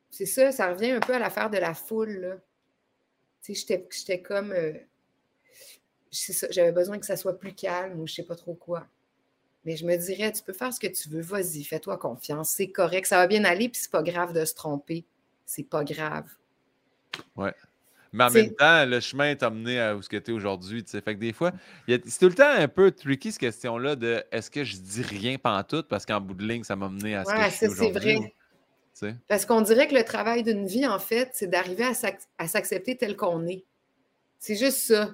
C'est 0.10 0.26
ça, 0.26 0.54
ça 0.54 0.72
revient 0.72 0.92
un 0.92 1.02
peu 1.02 1.14
à 1.14 1.20
l'affaire 1.20 1.50
de 1.50 1.58
la 1.58 1.74
foule. 1.74 2.42
Tu 3.42 3.54
sais, 3.54 3.86
j'étais 3.92 4.22
comme. 4.22 4.54
Euh, 4.54 4.74
j'avais 6.50 6.72
besoin 6.72 6.98
que 6.98 7.06
ça 7.06 7.18
soit 7.18 7.38
plus 7.38 7.54
calme 7.54 8.00
ou 8.00 8.08
je 8.08 8.14
sais 8.14 8.24
pas 8.24 8.36
trop 8.36 8.54
quoi. 8.54 8.88
Mais 9.66 9.76
je 9.76 9.86
me 9.86 9.96
dirais, 9.98 10.32
tu 10.32 10.44
peux 10.44 10.54
faire 10.54 10.72
ce 10.72 10.80
que 10.80 10.88
tu 10.88 11.10
veux, 11.10 11.22
vas-y, 11.22 11.64
fais-toi 11.64 11.98
confiance, 11.98 12.50
c'est 12.50 12.68
correct, 12.68 13.08
ça 13.08 13.18
va 13.18 13.28
bien 13.28 13.44
aller, 13.44 13.68
puis 13.70 13.82
c'est 13.82 13.92
pas 13.92 14.04
grave 14.04 14.32
de 14.32 14.46
se 14.46 14.54
tromper. 14.54 15.06
C'est 15.46 15.64
pas 15.64 15.84
grave. 15.84 16.28
Ouais. 17.36 17.54
Mais 18.14 18.24
en 18.24 18.30
même 18.30 18.56
temps, 18.56 18.86
le 18.86 19.00
chemin 19.02 19.36
t'a 19.36 19.48
amené 19.48 19.80
à 19.80 19.96
où 19.96 20.02
ce 20.02 20.08
que 20.08 20.16
tu 20.16 20.32
es 20.32 20.34
aujourd'hui. 20.34 20.86
Fait 20.88 21.02
que 21.02 21.20
des 21.20 21.34
fois, 21.34 21.52
c'est 21.88 22.18
tout 22.20 22.30
le 22.30 22.34
temps 22.34 22.50
un 22.50 22.70
peu 22.70 22.92
tricky 22.92 23.32
cette 23.32 23.42
question-là 23.42 23.98
de 23.98 24.24
est-ce 24.32 24.50
que 24.50 24.64
je 24.64 24.78
dis 24.78 25.02
rien 25.02 25.38
tout 25.68 25.84
parce 25.84 26.06
qu'en 26.06 26.22
bout 26.22 26.34
de 26.34 26.48
ligne, 26.48 26.64
ça 26.64 26.78
m'a 26.78 26.88
mené 26.88 27.16
à 27.16 27.26
ce 27.26 27.34
que 27.34 27.42
je 27.42 27.50
suis 27.50 27.76
c'est 27.76 27.92
vrai. 27.92 28.34
Parce 29.28 29.46
qu'on 29.46 29.60
dirait 29.60 29.90
que 29.90 29.96
le 29.96 30.06
travail 30.06 30.44
d'une 30.44 30.66
vie, 30.66 30.88
en 30.88 31.00
fait, 31.00 31.32
c'est 31.34 31.48
d'arriver 31.48 31.84
à 32.38 32.48
s'accepter 32.48 32.96
tel 32.96 33.18
qu'on 33.18 33.46
est. 33.48 33.66
C'est 34.40 34.56
juste 34.56 34.78
ça. 34.78 35.10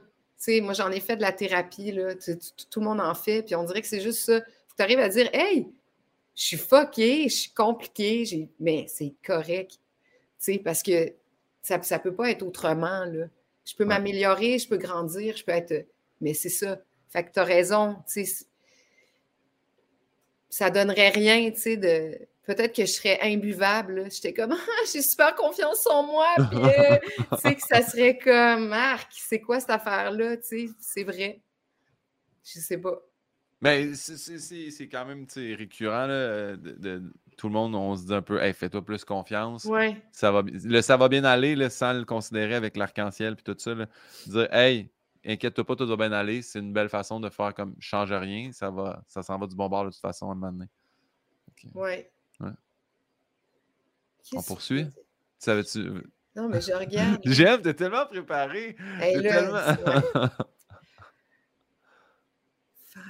Moi, 0.62 0.74
j'en 0.74 0.92
ai 0.92 1.00
fait 1.00 1.16
de 1.16 1.22
la 1.22 1.32
thérapie, 1.32 1.92
là. 1.92 2.16
Tout, 2.16 2.80
le 2.80 2.86
monde 2.86 3.00
en 3.00 3.14
fait, 3.14 3.44
puis 3.44 3.56
on 3.56 3.64
dirait 3.64 3.82
que 3.82 3.88
c'est 3.88 4.02
juste 4.02 4.24
ça. 4.24 4.42
Faut 4.42 4.72
que 4.72 4.76
tu 4.78 4.84
arrives 4.84 5.00
à 5.00 5.10
dire 5.10 5.30
Hey, 5.34 5.68
je 6.36 6.44
suis 6.44 6.58
fucké, 6.58 7.30
je 7.30 7.36
suis 7.36 7.52
compliqué, 7.52 8.50
mais 8.60 8.86
c'est 8.88 9.14
correct. 9.26 9.80
parce 10.64 10.82
que 10.82 11.14
ça 11.62 11.78
ne 11.78 11.98
peut 11.98 12.14
pas 12.14 12.32
être 12.32 12.42
autrement. 12.44 13.06
Là. 13.06 13.28
Je 13.66 13.76
peux 13.76 13.86
m'améliorer, 13.86 14.58
je 14.58 14.68
peux 14.68 14.78
grandir, 14.78 15.38
je 15.38 15.44
peux 15.44 15.52
être. 15.52 15.86
Mais 16.20 16.34
c'est 16.34 16.50
ça. 16.50 16.80
Fait 17.10 17.24
que 17.24 17.32
tu 17.32 17.40
as 17.40 17.44
raison. 17.44 17.98
Ça 20.50 20.70
donnerait 20.70 21.10
rien, 21.10 21.52
tu 21.52 21.60
sais, 21.60 21.78
de. 21.78 22.18
Peut-être 22.44 22.76
que 22.76 22.86
je 22.86 22.92
serais 22.92 23.20
imbuvable. 23.22 24.10
J'étais 24.12 24.34
comme, 24.34 24.52
ah, 24.58 24.86
j'ai 24.92 25.02
super 25.02 25.36
confiance 25.36 25.86
en 25.88 26.04
moi. 26.04 26.28
Puis, 26.50 26.58
euh, 26.58 26.98
tu 27.34 27.42
sais, 27.42 27.56
que 27.56 27.62
ça 27.62 27.82
serait 27.82 28.18
comme, 28.18 28.68
Marc, 28.68 29.12
c'est 29.12 29.42
quoi 29.42 29.60
cette 29.60 29.70
affaire-là? 29.70 30.38
Tu 30.38 30.44
sais, 30.44 30.74
c'est 30.80 31.04
vrai. 31.04 31.42
Je 32.44 32.60
sais 32.60 32.78
pas. 32.78 33.00
Mais 33.62 33.94
c'est 33.94 34.88
quand 34.88 35.06
même 35.06 35.28
récurrent 35.36 36.08
là, 36.08 36.56
de, 36.56 37.04
tout 37.38 37.48
le 37.48 37.54
monde, 37.54 37.76
on 37.76 37.96
se 37.96 38.06
dit 38.08 38.14
un 38.14 38.24
peu, 38.24 38.42
hey, 38.42 38.54
fais-toi 38.54 38.84
plus 38.84 39.06
confiance. 39.06 39.68
Ça, 40.12 40.32
va, 40.32 40.42
le, 40.42 40.82
ça 40.82 40.98
va 40.98 41.08
bien 41.10 41.24
aller 41.24 41.56
là, 41.56 41.70
sans 41.70 41.94
le 41.94 42.04
considérer 42.04 42.56
avec 42.56 42.76
l'arc-en-ciel 42.76 43.36
puis 43.36 43.44
tout 43.44 43.56
ça. 43.60 43.76
Dire, 44.26 44.52
hey, 44.52 44.90
inquiète-toi 45.24 45.64
pas, 45.64 45.76
tout 45.76 45.86
va 45.86 45.96
bien 45.96 46.12
aller. 46.12 46.42
C'est 46.42 46.58
une 46.58 46.74
belle 46.74 46.90
façon 46.90 47.20
de 47.20 47.30
faire 47.30 47.54
comme 47.54 47.76
change 47.80 48.12
rien. 48.12 48.52
Ça 48.52 48.72
va, 48.72 49.04
ça 49.08 49.22
s'en 49.22 49.38
va 49.38 49.46
du 49.46 49.56
bon 49.56 49.70
bord 49.70 49.86
de 49.86 49.92
toute 49.92 50.02
façon 50.02 50.30
à 50.30 50.32
un 50.32 50.36
moment 50.36 50.52
donné. 50.52 50.70
Ouais. 51.76 52.12
On 54.34 54.42
poursuit? 54.42 54.88
Savais-tu? 55.38 55.80
Euh, 55.80 56.04
non, 56.36 56.48
mais 56.48 56.62
je 56.62 56.72
regarde. 56.72 57.22
J'aime, 57.26 57.62
t'es 57.62 57.74
tellement 57.74 58.06
préparé. 58.06 58.78
Hey, 59.00 59.22
là, 59.22 59.32
tellement... 59.32 59.58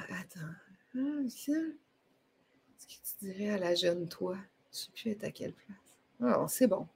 Attends. 0.10 0.56
Ah, 0.96 1.00
ça 1.28 1.52
dirais 3.22 3.50
à 3.50 3.58
la 3.58 3.76
jeune 3.76 4.08
toi? 4.08 4.36
Je 4.36 4.40
ne 4.40 4.84
sais 4.84 4.92
plus 4.94 5.12
être 5.12 5.24
à 5.24 5.32
quelle 5.32 5.54
place. 5.54 5.78
Ah, 6.24 6.46
c'est 6.48 6.68
bon. 6.68 6.88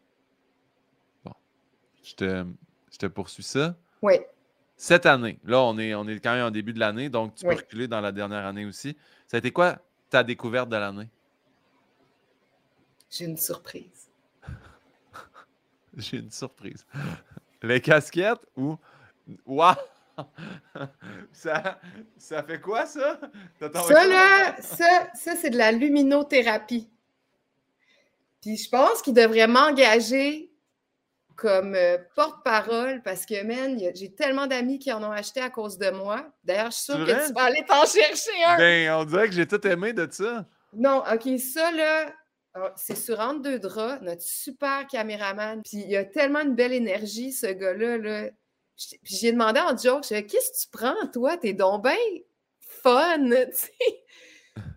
Bon. 1.23 1.33
Je 2.03 2.15
te, 2.15 2.45
je 2.91 2.97
te 2.97 3.05
poursuis 3.05 3.43
ça. 3.43 3.75
Oui. 4.01 4.15
Cette 4.77 5.05
année, 5.05 5.39
là, 5.45 5.61
on 5.61 5.77
est, 5.77 5.95
on 5.95 6.07
est 6.07 6.19
quand 6.19 6.33
même 6.33 6.45
en 6.45 6.51
début 6.51 6.73
de 6.73 6.79
l'année, 6.79 7.09
donc 7.09 7.35
tu 7.35 7.45
peux 7.45 7.55
reculer 7.55 7.87
dans 7.87 8.01
la 8.01 8.11
dernière 8.11 8.45
année 8.45 8.65
aussi. 8.65 8.97
Ça 9.27 9.37
a 9.37 9.39
été 9.39 9.51
quoi 9.51 9.79
ta 10.09 10.23
découverte 10.23 10.69
de 10.69 10.75
l'année? 10.75 11.07
J'ai 13.09 13.25
une 13.25 13.37
surprise. 13.37 14.09
J'ai 15.97 16.17
une 16.17 16.31
surprise. 16.31 16.85
Les 17.61 17.81
casquettes 17.81 18.41
ou. 18.55 18.77
Waouh! 19.45 19.75
ça, 21.31 21.79
ça 22.17 22.43
fait 22.43 22.61
quoi, 22.61 22.85
ça? 22.85 23.19
Ça, 23.59 24.07
là, 24.07 24.55
ça, 24.61 25.09
ça 25.13 25.35
c'est 25.35 25.49
de 25.49 25.57
la 25.57 25.71
luminothérapie. 25.71 26.87
Puis 28.41 28.57
je 28.57 28.69
pense 28.69 29.01
qu'il 29.01 29.13
devrait 29.13 29.47
m'engager 29.47 30.51
comme 31.35 31.75
euh, 31.75 31.97
porte-parole 32.15 33.01
parce 33.03 33.25
que, 33.25 33.43
man, 33.43 33.77
j'ai 33.93 34.13
tellement 34.13 34.47
d'amis 34.47 34.79
qui 34.79 34.91
en 34.93 35.03
ont 35.03 35.11
acheté 35.11 35.41
à 35.41 35.49
cause 35.49 35.77
de 35.77 35.89
moi. 35.89 36.25
D'ailleurs, 36.43 36.71
je 36.71 36.75
suis 36.75 36.83
sûre 36.83 37.05
que 37.05 37.27
tu 37.27 37.33
vas 37.33 37.43
aller 37.43 37.65
t'en 37.67 37.85
chercher 37.85 38.43
un. 38.45 38.57
Ben, 38.57 38.91
on 38.93 39.05
dirait 39.05 39.27
que 39.27 39.33
j'ai 39.33 39.47
tout 39.47 39.65
aimé 39.67 39.93
de 39.93 40.07
ça. 40.09 40.45
Non, 40.73 41.03
OK, 41.11 41.39
ça, 41.39 41.71
là, 41.71 42.13
c'est 42.75 42.95
sur 42.95 43.19
Entre 43.19 43.41
deux 43.41 43.59
draps, 43.59 44.01
notre 44.01 44.21
super 44.21 44.87
caméraman. 44.87 45.61
Puis 45.63 45.83
il 45.87 45.95
a 45.95 46.05
tellement 46.05 46.39
une 46.39 46.55
belle 46.55 46.73
énergie, 46.73 47.31
ce 47.31 47.47
gars-là. 47.47 47.97
Là. 47.97 48.29
Puis 48.75 49.15
j'ai 49.15 49.31
demandé 49.31 49.59
en 49.59 49.75
joke, 49.75 50.05
je 50.09 50.19
qu'est-ce 50.21 50.51
que 50.51 50.61
tu 50.63 50.67
prends, 50.71 51.07
toi? 51.13 51.37
T'es 51.37 51.53
donc 51.53 51.83
bien 51.83 51.95
fun, 52.59 53.29
tu 53.29 53.47
sais. 53.51 54.03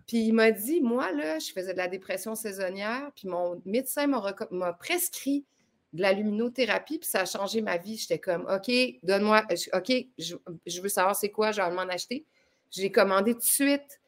Puis 0.07 0.17
il 0.17 0.33
m'a 0.33 0.51
dit, 0.51 0.81
moi, 0.81 1.11
là, 1.11 1.39
je 1.39 1.51
faisais 1.51 1.73
de 1.73 1.77
la 1.77 1.87
dépression 1.87 2.35
saisonnière, 2.35 3.11
puis 3.15 3.27
mon 3.27 3.61
médecin 3.65 4.07
m'a 4.07 4.73
prescrit 4.73 5.45
de 5.93 6.01
la 6.01 6.13
luminothérapie, 6.13 6.99
puis 6.99 7.09
ça 7.09 7.21
a 7.21 7.25
changé 7.25 7.61
ma 7.61 7.77
vie. 7.77 7.97
J'étais 7.97 8.19
comme, 8.19 8.45
OK, 8.49 8.71
donne-moi, 9.03 9.43
OK, 9.73 9.91
je, 10.17 10.81
veux 10.81 10.89
savoir 10.89 11.15
c'est 11.15 11.29
quoi, 11.29 11.51
je 11.51 11.61
vais 11.61 11.71
m'en 11.71 11.81
acheter. 11.83 12.25
Je 12.71 12.81
l'ai 12.81 12.91
commandé 12.91 13.33
tout 13.33 13.39
de 13.39 13.43
suite. 13.43 13.99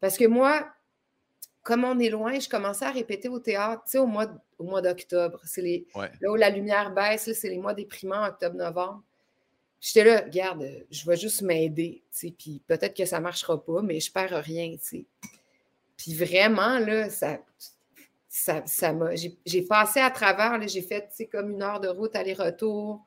Parce 0.00 0.18
que 0.18 0.26
moi, 0.26 0.66
comme 1.64 1.84
on 1.84 1.98
est 1.98 2.10
loin, 2.10 2.38
je 2.38 2.48
commençais 2.48 2.84
à 2.84 2.90
répéter 2.90 3.28
au 3.28 3.38
théâtre, 3.38 3.82
tu 3.86 3.92
sais, 3.92 3.98
au 3.98 4.06
mois, 4.06 4.26
au 4.58 4.64
mois 4.64 4.82
d'octobre. 4.82 5.40
C'est 5.44 5.62
les, 5.62 5.86
là 6.20 6.30
où 6.30 6.36
la 6.36 6.50
lumière 6.50 6.92
baisse, 6.92 7.32
c'est 7.32 7.48
les 7.48 7.58
mois 7.58 7.72
déprimants, 7.72 8.26
octobre-novembre. 8.26 9.02
J'étais 9.80 10.04
là, 10.04 10.20
regarde, 10.20 10.66
je 10.90 11.06
vais 11.06 11.16
juste 11.16 11.42
m'aider, 11.42 12.02
puis 12.38 12.62
peut-être 12.66 12.94
que 12.94 13.06
ça 13.06 13.18
ne 13.18 13.22
marchera 13.22 13.62
pas, 13.62 13.80
mais 13.82 13.98
je 13.98 14.10
ne 14.10 14.12
perds 14.12 14.44
rien, 14.44 14.76
tu 14.76 15.06
Puis 15.96 16.14
vraiment, 16.14 16.78
là, 16.78 17.08
ça, 17.08 17.40
ça, 18.28 18.92
m'a, 18.92 19.10
j'ai, 19.14 19.62
passé 19.62 20.00
à 20.00 20.10
travers, 20.10 20.60
j'ai 20.68 20.82
fait, 20.82 21.08
comme 21.32 21.50
une 21.50 21.62
heure 21.62 21.80
de 21.80 21.88
route 21.88 22.14
aller-retour, 22.14 23.06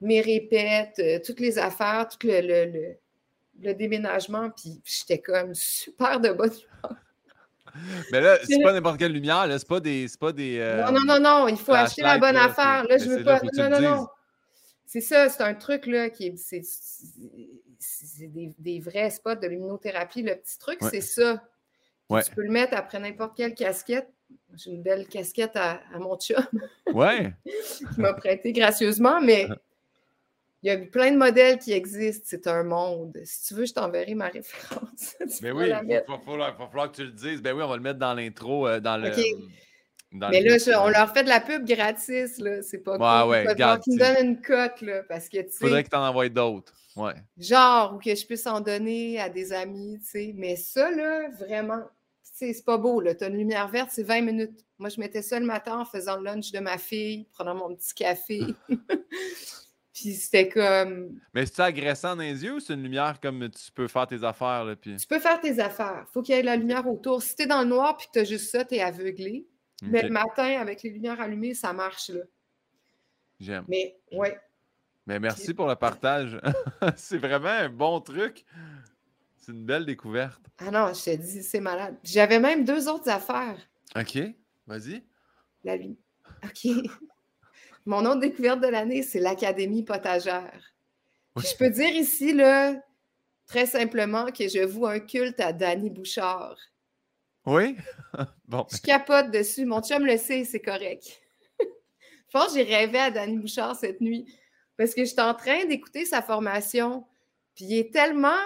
mes 0.00 0.20
répètes, 0.22 1.00
euh, 1.00 1.18
toutes 1.24 1.40
les 1.40 1.58
affaires, 1.58 2.08
tout 2.08 2.26
le, 2.26 2.96
le, 3.60 3.74
déménagement, 3.74 4.50
puis 4.50 4.80
j'étais 4.84 5.18
comme 5.18 5.54
super 5.54 6.20
de 6.20 6.30
bonne 6.30 6.52
humeur. 6.52 6.96
Mais 8.12 8.20
là, 8.20 8.38
c'est 8.42 8.62
pas 8.62 8.72
n'importe 8.72 8.98
quelle 8.98 9.12
lumière, 9.12 9.46
là, 9.46 9.58
c'est 9.58 9.68
pas 9.68 9.80
des. 9.80 10.06
Pas 10.18 10.32
des 10.32 10.58
euh, 10.58 10.84
non, 10.84 10.92
non, 10.92 11.04
non, 11.04 11.20
non, 11.20 11.48
il 11.48 11.56
faut 11.56 11.72
acheter 11.72 12.02
la 12.02 12.18
bonne 12.18 12.36
affaire. 12.36 12.84
Là, 12.84 12.98
je 12.98 13.08
veux 13.08 13.24
pas. 13.24 13.40
Non, 13.54 13.70
non, 13.70 13.80
non. 13.80 14.06
C'est 14.86 15.00
ça, 15.00 15.28
c'est 15.28 15.42
un 15.42 15.54
truc 15.54 15.86
là 15.86 16.10
qui 16.10 16.26
est. 16.26 16.36
C'est 17.80 18.26
des, 18.26 18.80
vrais 18.80 19.10
spots 19.10 19.36
de 19.36 19.46
luminothérapie. 19.46 20.22
Le 20.22 20.34
petit 20.36 20.58
truc, 20.58 20.78
c'est 20.90 21.00
ça. 21.00 21.42
Tu 22.10 22.34
peux 22.34 22.42
le 22.42 22.50
mettre 22.50 22.74
après 22.74 22.98
n'importe 22.98 23.36
quelle 23.36 23.54
casquette. 23.54 24.08
J'ai 24.56 24.70
une 24.72 24.82
belle 24.82 25.06
casquette 25.06 25.56
à, 25.56 25.80
mon 25.98 26.16
chum. 26.16 26.42
Ouais. 26.92 27.32
qui 27.94 28.00
m'a 28.00 28.14
prêté 28.14 28.52
gracieusement, 28.52 29.20
mais 29.20 29.48
il 30.62 30.66
y 30.68 30.70
a 30.70 30.78
plein 30.78 31.12
de 31.12 31.16
modèles 31.16 31.58
qui 31.58 31.72
existent. 31.72 32.26
C'est 32.28 32.46
un 32.46 32.64
monde. 32.64 33.16
Si 33.24 33.48
tu 33.48 33.54
veux, 33.54 33.66
je 33.66 33.72
t'enverrai 33.72 34.14
ma 34.14 34.28
référence. 34.28 35.14
Mais 35.42 35.52
oui, 35.52 35.66
il 35.66 36.02
va, 36.08 36.18
falloir 36.18 36.90
que 36.90 36.96
tu 36.96 37.04
le 37.04 37.12
dises. 37.12 37.40
Ben 37.40 37.54
oui, 37.56 37.62
on 37.62 37.68
va 37.68 37.76
le 37.76 37.82
mettre 37.82 37.98
dans 37.98 38.14
l'intro, 38.14 38.66
euh, 38.66 38.80
dans 38.80 38.96
le. 38.96 39.12
Mais 40.10 40.40
là, 40.40 40.56
on 40.82 40.88
leur 40.88 41.12
fait 41.12 41.22
de 41.22 41.28
la 41.28 41.40
pub 41.40 41.66
gratis, 41.66 42.38
là. 42.38 42.62
C'est 42.62 42.78
pas 42.78 43.24
ouais, 43.26 43.28
Ouais, 43.28 43.48
regarde, 43.48 43.82
qu'ils 43.82 43.94
me 43.94 43.98
donnent 43.98 44.26
une 44.26 44.40
cote, 44.40 44.80
là, 44.80 45.02
parce 45.08 45.28
que, 45.28 45.42
tu. 45.42 45.58
Faudrait 45.58 45.84
que 45.84 45.90
t'en 45.90 46.06
envoies 46.06 46.30
d'autres, 46.30 46.72
ouais. 46.96 47.14
Genre, 47.36 47.94
ou 47.94 47.98
que 47.98 48.14
je 48.14 48.24
puisse 48.24 48.46
en 48.46 48.60
donner 48.60 49.20
à 49.20 49.28
des 49.28 49.52
amis, 49.52 49.98
tu 50.00 50.06
sais. 50.06 50.32
Mais 50.34 50.56
ça, 50.56 50.90
là, 50.90 51.28
vraiment, 51.38 51.82
c'est 52.22 52.64
pas 52.64 52.78
beau, 52.78 53.00
là. 53.00 53.14
T'as 53.14 53.28
une 53.28 53.36
lumière 53.36 53.68
verte, 53.68 53.90
c'est 53.92 54.02
20 54.02 54.22
minutes. 54.22 54.64
Moi, 54.78 54.88
je 54.88 54.98
mettais 54.98 55.22
ça 55.22 55.38
le 55.38 55.46
matin 55.46 55.78
en 55.80 55.84
faisant 55.84 56.16
le 56.16 56.24
lunch 56.24 56.52
de 56.52 56.60
ma 56.60 56.78
fille, 56.78 57.26
prenant 57.32 57.54
mon 57.54 57.74
petit 57.74 57.94
café. 57.94 58.40
Puis 60.00 60.14
c'était 60.14 60.48
comme. 60.48 61.18
Mais 61.34 61.44
c'est 61.44 61.60
agressant 61.60 62.14
dans 62.14 62.22
les 62.22 62.44
yeux 62.44 62.54
ou 62.54 62.60
c'est 62.60 62.74
une 62.74 62.84
lumière 62.84 63.18
comme 63.20 63.48
tu 63.50 63.72
peux 63.72 63.88
faire 63.88 64.06
tes 64.06 64.22
affaires? 64.22 64.64
Là, 64.64 64.76
puis... 64.76 64.96
Tu 64.96 65.06
peux 65.08 65.18
faire 65.18 65.40
tes 65.40 65.58
affaires. 65.58 66.06
Faut 66.12 66.22
qu'il 66.22 66.36
y 66.36 66.38
ait 66.38 66.42
de 66.42 66.46
la 66.46 66.54
lumière 66.54 66.86
autour. 66.86 67.20
Si 67.20 67.34
t'es 67.34 67.46
dans 67.46 67.62
le 67.62 67.68
noir 67.68 67.96
puis 67.96 68.06
que 68.06 68.12
t'as 68.12 68.24
juste 68.24 68.50
ça, 68.50 68.64
t'es 68.64 68.80
aveuglé. 68.80 69.46
Mais 69.82 70.02
le 70.02 70.10
matin, 70.10 70.60
avec 70.60 70.82
les 70.82 70.90
lumières 70.90 71.20
allumées, 71.20 71.54
ça 71.54 71.72
marche 71.72 72.10
là. 72.10 72.20
J'aime. 73.40 73.64
Mais 73.68 73.96
ouais. 74.12 74.38
Mais 75.06 75.18
merci 75.18 75.52
pour 75.52 75.66
le 75.66 75.74
partage. 75.74 76.40
c'est 76.96 77.18
vraiment 77.18 77.48
un 77.48 77.68
bon 77.68 78.00
truc. 78.00 78.44
C'est 79.36 79.52
une 79.52 79.64
belle 79.64 79.84
découverte. 79.84 80.42
Ah 80.58 80.70
non, 80.70 80.92
je 80.94 81.04
te 81.10 81.16
dis, 81.16 81.42
c'est 81.42 81.60
malade. 81.60 81.96
J'avais 82.04 82.38
même 82.38 82.64
deux 82.64 82.88
autres 82.88 83.08
affaires. 83.08 83.58
OK. 83.96 84.18
Vas-y. 84.66 85.02
La 85.64 85.76
lumière. 85.76 85.96
OK. 86.44 86.68
Mon 87.88 88.04
autre 88.04 88.20
découverte 88.20 88.60
de 88.60 88.66
l'année, 88.66 89.02
c'est 89.02 89.18
l'Académie 89.18 89.82
potagère. 89.82 90.74
Je 91.38 91.56
peux 91.56 91.70
dire 91.70 91.88
ici, 91.88 92.34
là, 92.34 92.74
très 93.46 93.64
simplement, 93.64 94.26
que 94.26 94.46
je 94.46 94.62
voue 94.62 94.84
un 94.84 95.00
culte 95.00 95.40
à 95.40 95.54
Danny 95.54 95.88
Bouchard. 95.88 96.58
Oui? 97.46 97.78
bon. 98.46 98.66
Je 98.70 98.82
capote 98.82 99.30
dessus. 99.30 99.64
Mon 99.64 99.80
chum 99.80 100.04
le 100.04 100.18
sait, 100.18 100.44
c'est 100.44 100.60
correct. 100.60 101.18
je 101.58 101.64
pense 102.30 102.48
que 102.48 102.58
j'ai 102.58 102.62
rêvé 102.64 102.98
à 102.98 103.10
Danny 103.10 103.38
Bouchard 103.38 103.74
cette 103.74 104.02
nuit 104.02 104.30
parce 104.76 104.92
que 104.92 105.06
j'étais 105.06 105.22
en 105.22 105.32
train 105.32 105.64
d'écouter 105.64 106.04
sa 106.04 106.20
formation. 106.20 107.06
Puis 107.54 107.64
il 107.64 107.78
est 107.78 107.90
tellement, 107.90 108.44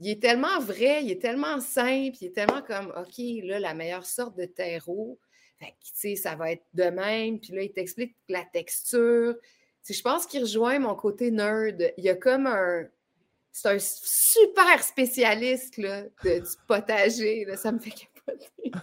il 0.00 0.08
est 0.08 0.22
tellement 0.22 0.60
vrai, 0.60 1.04
il 1.04 1.10
est 1.10 1.20
tellement 1.20 1.60
simple, 1.60 2.16
il 2.22 2.28
est 2.28 2.34
tellement 2.34 2.62
comme, 2.62 2.90
OK, 2.96 3.22
là, 3.42 3.60
la 3.60 3.74
meilleure 3.74 4.06
sorte 4.06 4.34
de 4.38 4.46
terreau, 4.46 5.18
fait 5.58 5.74
tu 5.80 5.90
sais, 5.94 6.16
ça 6.16 6.34
va 6.34 6.52
être 6.52 6.64
de 6.74 6.84
même. 6.84 7.40
Puis 7.40 7.52
là, 7.52 7.62
il 7.62 7.72
t'explique 7.72 8.14
la 8.28 8.44
texture. 8.44 9.34
je 9.88 10.02
pense 10.02 10.26
qu'il 10.26 10.42
rejoint 10.42 10.78
mon 10.78 10.94
côté 10.94 11.30
nerd. 11.30 11.92
Il 11.96 12.04
y 12.04 12.08
a 12.08 12.16
comme 12.16 12.46
un. 12.46 12.84
C'est 13.52 13.68
un 13.70 13.78
super 13.78 14.82
spécialiste 14.82 15.78
là, 15.78 16.02
de, 16.24 16.40
du 16.40 16.56
potager. 16.68 17.46
Là. 17.46 17.56
Ça 17.56 17.72
me 17.72 17.78
fait 17.78 17.90
capoter. 17.90 18.70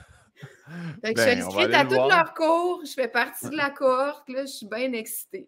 Fait 1.03 1.13
que 1.13 1.21
je 1.21 1.27
suis 1.27 1.35
ben, 1.35 1.45
inscrite 1.45 1.73
à 1.73 1.85
tous 1.85 2.09
leurs 2.09 2.33
cours. 2.33 2.81
Je 2.83 2.93
fais 2.93 3.07
partie 3.07 3.49
de 3.49 3.55
la 3.55 3.69
cohorte. 3.69 4.27
Là, 4.29 4.45
je 4.45 4.51
suis 4.51 4.65
bien 4.65 4.91
excitée. 4.93 5.47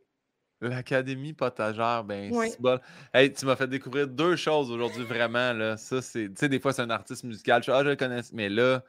L'Académie 0.61 1.33
potagère, 1.33 2.03
ben, 2.03 2.31
c'est 2.47 2.61
bon. 2.61 2.79
Hey, 3.13 3.33
tu 3.33 3.45
m'as 3.45 3.55
fait 3.55 3.67
découvrir 3.67 4.07
deux 4.07 4.35
choses 4.35 4.69
aujourd'hui, 4.69 5.03
vraiment. 5.03 5.53
Là. 5.53 5.77
Ça, 5.77 6.01
c'est. 6.01 6.27
Tu 6.29 6.35
sais, 6.35 6.49
des 6.49 6.59
fois, 6.59 6.73
c'est 6.73 6.81
un 6.81 6.89
artiste 6.89 7.23
musical. 7.23 7.63
Je, 7.63 7.71
ah, 7.71 7.83
je 7.83 7.89
le 7.89 7.95
connais. 7.95 8.21
Mais 8.33 8.49
là, 8.49 8.83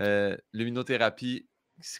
euh, 0.00 0.36
luminothérapie, 0.52 1.46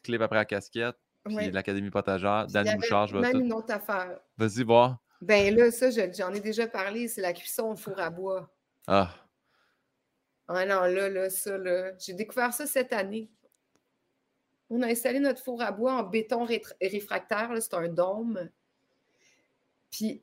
clip 0.02 0.20
après 0.20 0.36
la 0.36 0.44
casquette, 0.44 0.96
puis 1.24 1.50
l'Académie 1.50 1.90
potagère, 1.90 2.46
Danny 2.46 2.74
Bouchard, 2.76 3.06
je 3.06 3.18
vais 3.18 3.32
même 3.32 3.40
une 3.40 3.52
autre 3.52 3.72
affaire. 3.72 4.18
Vas-y, 4.36 4.62
voir. 4.62 4.98
Ben 5.20 5.54
là, 5.54 5.70
ça, 5.70 5.90
j'en 5.90 6.32
ai 6.32 6.40
déjà 6.40 6.66
parlé, 6.68 7.08
c'est 7.08 7.20
la 7.20 7.32
cuisson 7.32 7.72
au 7.72 7.76
four 7.76 7.98
à 7.98 8.10
bois. 8.10 8.54
Ah. 8.86 9.12
Ah 10.46 10.64
non, 10.64 10.82
là, 10.82 11.08
là, 11.08 11.28
ça, 11.28 11.58
là. 11.58 11.92
J'ai 11.98 12.14
découvert 12.14 12.52
ça 12.54 12.66
cette 12.66 12.92
année. 12.92 13.30
On 14.70 14.82
a 14.82 14.86
installé 14.86 15.18
notre 15.18 15.42
four 15.42 15.60
à 15.60 15.72
bois 15.72 15.94
en 15.94 16.02
béton 16.04 16.46
réfractaire, 16.80 17.50
c'est 17.60 17.74
un 17.74 17.88
dôme. 17.88 18.48
Puis 19.90 20.22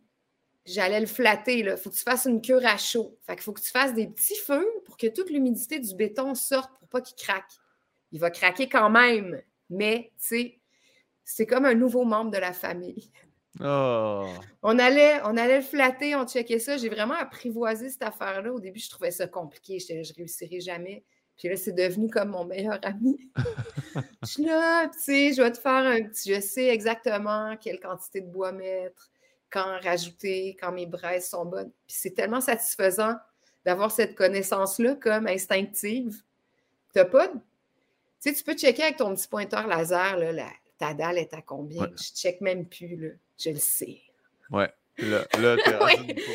j'allais 0.66 1.00
le 1.00 1.08
flatter, 1.08 1.62
là. 1.62 1.78
Faut 1.78 1.90
que 1.90 1.96
tu 1.96 2.04
fasses 2.04 2.26
une 2.26 2.42
cure 2.42 2.66
à 2.66 2.78
chaud. 2.78 3.18
Fait 3.24 3.36
qu'il 3.36 3.44
faut 3.44 3.54
que 3.54 3.62
tu 3.62 3.72
fasses 3.72 3.94
des 3.94 4.08
petits 4.08 4.38
feux 4.38 4.68
pour 4.86 4.98
que 4.98 5.08
toute 5.08 5.30
l'humidité 5.30 5.80
du 5.80 5.94
béton 5.94 6.34
sorte 6.36 6.76
pour 6.80 6.88
pas 6.88 7.02
qu'il 7.02 7.18
craque 7.18 7.52
il 8.12 8.20
va 8.20 8.32
craquer 8.32 8.70
quand 8.70 8.90
même. 8.90 9.42
Mais, 9.70 10.12
tu 10.20 10.28
sais, 10.28 10.60
c'est 11.24 11.46
comme 11.46 11.66
un 11.66 11.74
nouveau 11.74 12.06
membre 12.06 12.32
de 12.32 12.38
la 12.38 12.54
famille. 12.54 13.12
Oh. 13.62 14.28
On, 14.64 14.78
allait, 14.80 15.22
on 15.24 15.38
allait 15.38 15.58
le 15.58 15.64
flatter, 15.64 16.16
on 16.16 16.28
checkait 16.28 16.60
ça. 16.60 16.78
J'ai 16.78 16.90
vraiment 16.90 17.16
apprivoisé 17.16 17.90
cette 17.90 18.04
affaire-là. 18.04 18.52
Au 18.52 18.60
début, 18.60 18.80
je 18.80 18.90
trouvais 18.90 19.12
ça 19.12 19.28
compliqué. 19.28 19.80
Je 19.80 19.94
ne 19.94 20.16
réussirais 20.16 20.60
jamais. 20.60 21.04
Puis 21.38 21.50
là, 21.50 21.58
c'est 21.58 21.74
devenu 21.74 22.10
comme 22.10 22.30
mon 22.30 22.46
meilleur 22.46 22.80
ami. 22.84 23.18
je 24.24 24.28
suis 24.28 24.46
là, 24.46 24.88
tu 24.88 25.00
sais, 25.00 25.34
je 25.34 25.42
vais 25.42 25.52
te 25.52 25.60
faire 25.60 25.86
un 25.86 26.04
petit. 26.04 26.34
Je 26.34 26.40
sais 26.40 26.68
exactement 26.68 27.56
quelle 27.58 27.80
quantité 27.80 28.22
de 28.22 28.28
bois 28.28 28.52
mettre, 28.52 29.10
quand 29.50 29.80
rajouter, 29.84 30.56
quand 30.60 30.72
mes 30.72 30.86
braises 30.86 31.30
sont 31.30 31.46
bonnes. 31.46 31.72
Puis 31.88 31.98
c'est 32.00 32.14
tellement 32.14 32.42
satisfaisant 32.42 33.16
d'avoir 33.66 33.92
cette 33.92 34.16
connaissance-là 34.16 34.96
comme 34.96 35.28
instinctive. 35.28 36.22
Tu 36.94 37.00
n'as 37.00 37.06
pas 37.06 37.30
tu 38.26 38.34
sais, 38.34 38.36
tu 38.36 38.44
peux 38.44 38.58
checker 38.58 38.82
avec 38.82 38.98
ton 38.98 39.14
petit 39.14 39.28
pointeur 39.28 39.68
laser, 39.68 40.18
là, 40.18 40.50
ta 40.80 40.96
dalle 40.96 41.20
est 41.20 41.34
à 41.34 41.42
combien? 41.44 41.88
Je 41.96 42.04
Je 42.04 42.20
check 42.20 42.42
même 42.42 42.66
plus, 42.66 42.96
là. 42.96 43.10
Je 43.38 43.52
le 43.52 43.60
sais. 43.60 44.02
Ouais. 44.50 44.72
Là, 44.98 45.26
là 45.40 45.56
t'es 45.58 46.16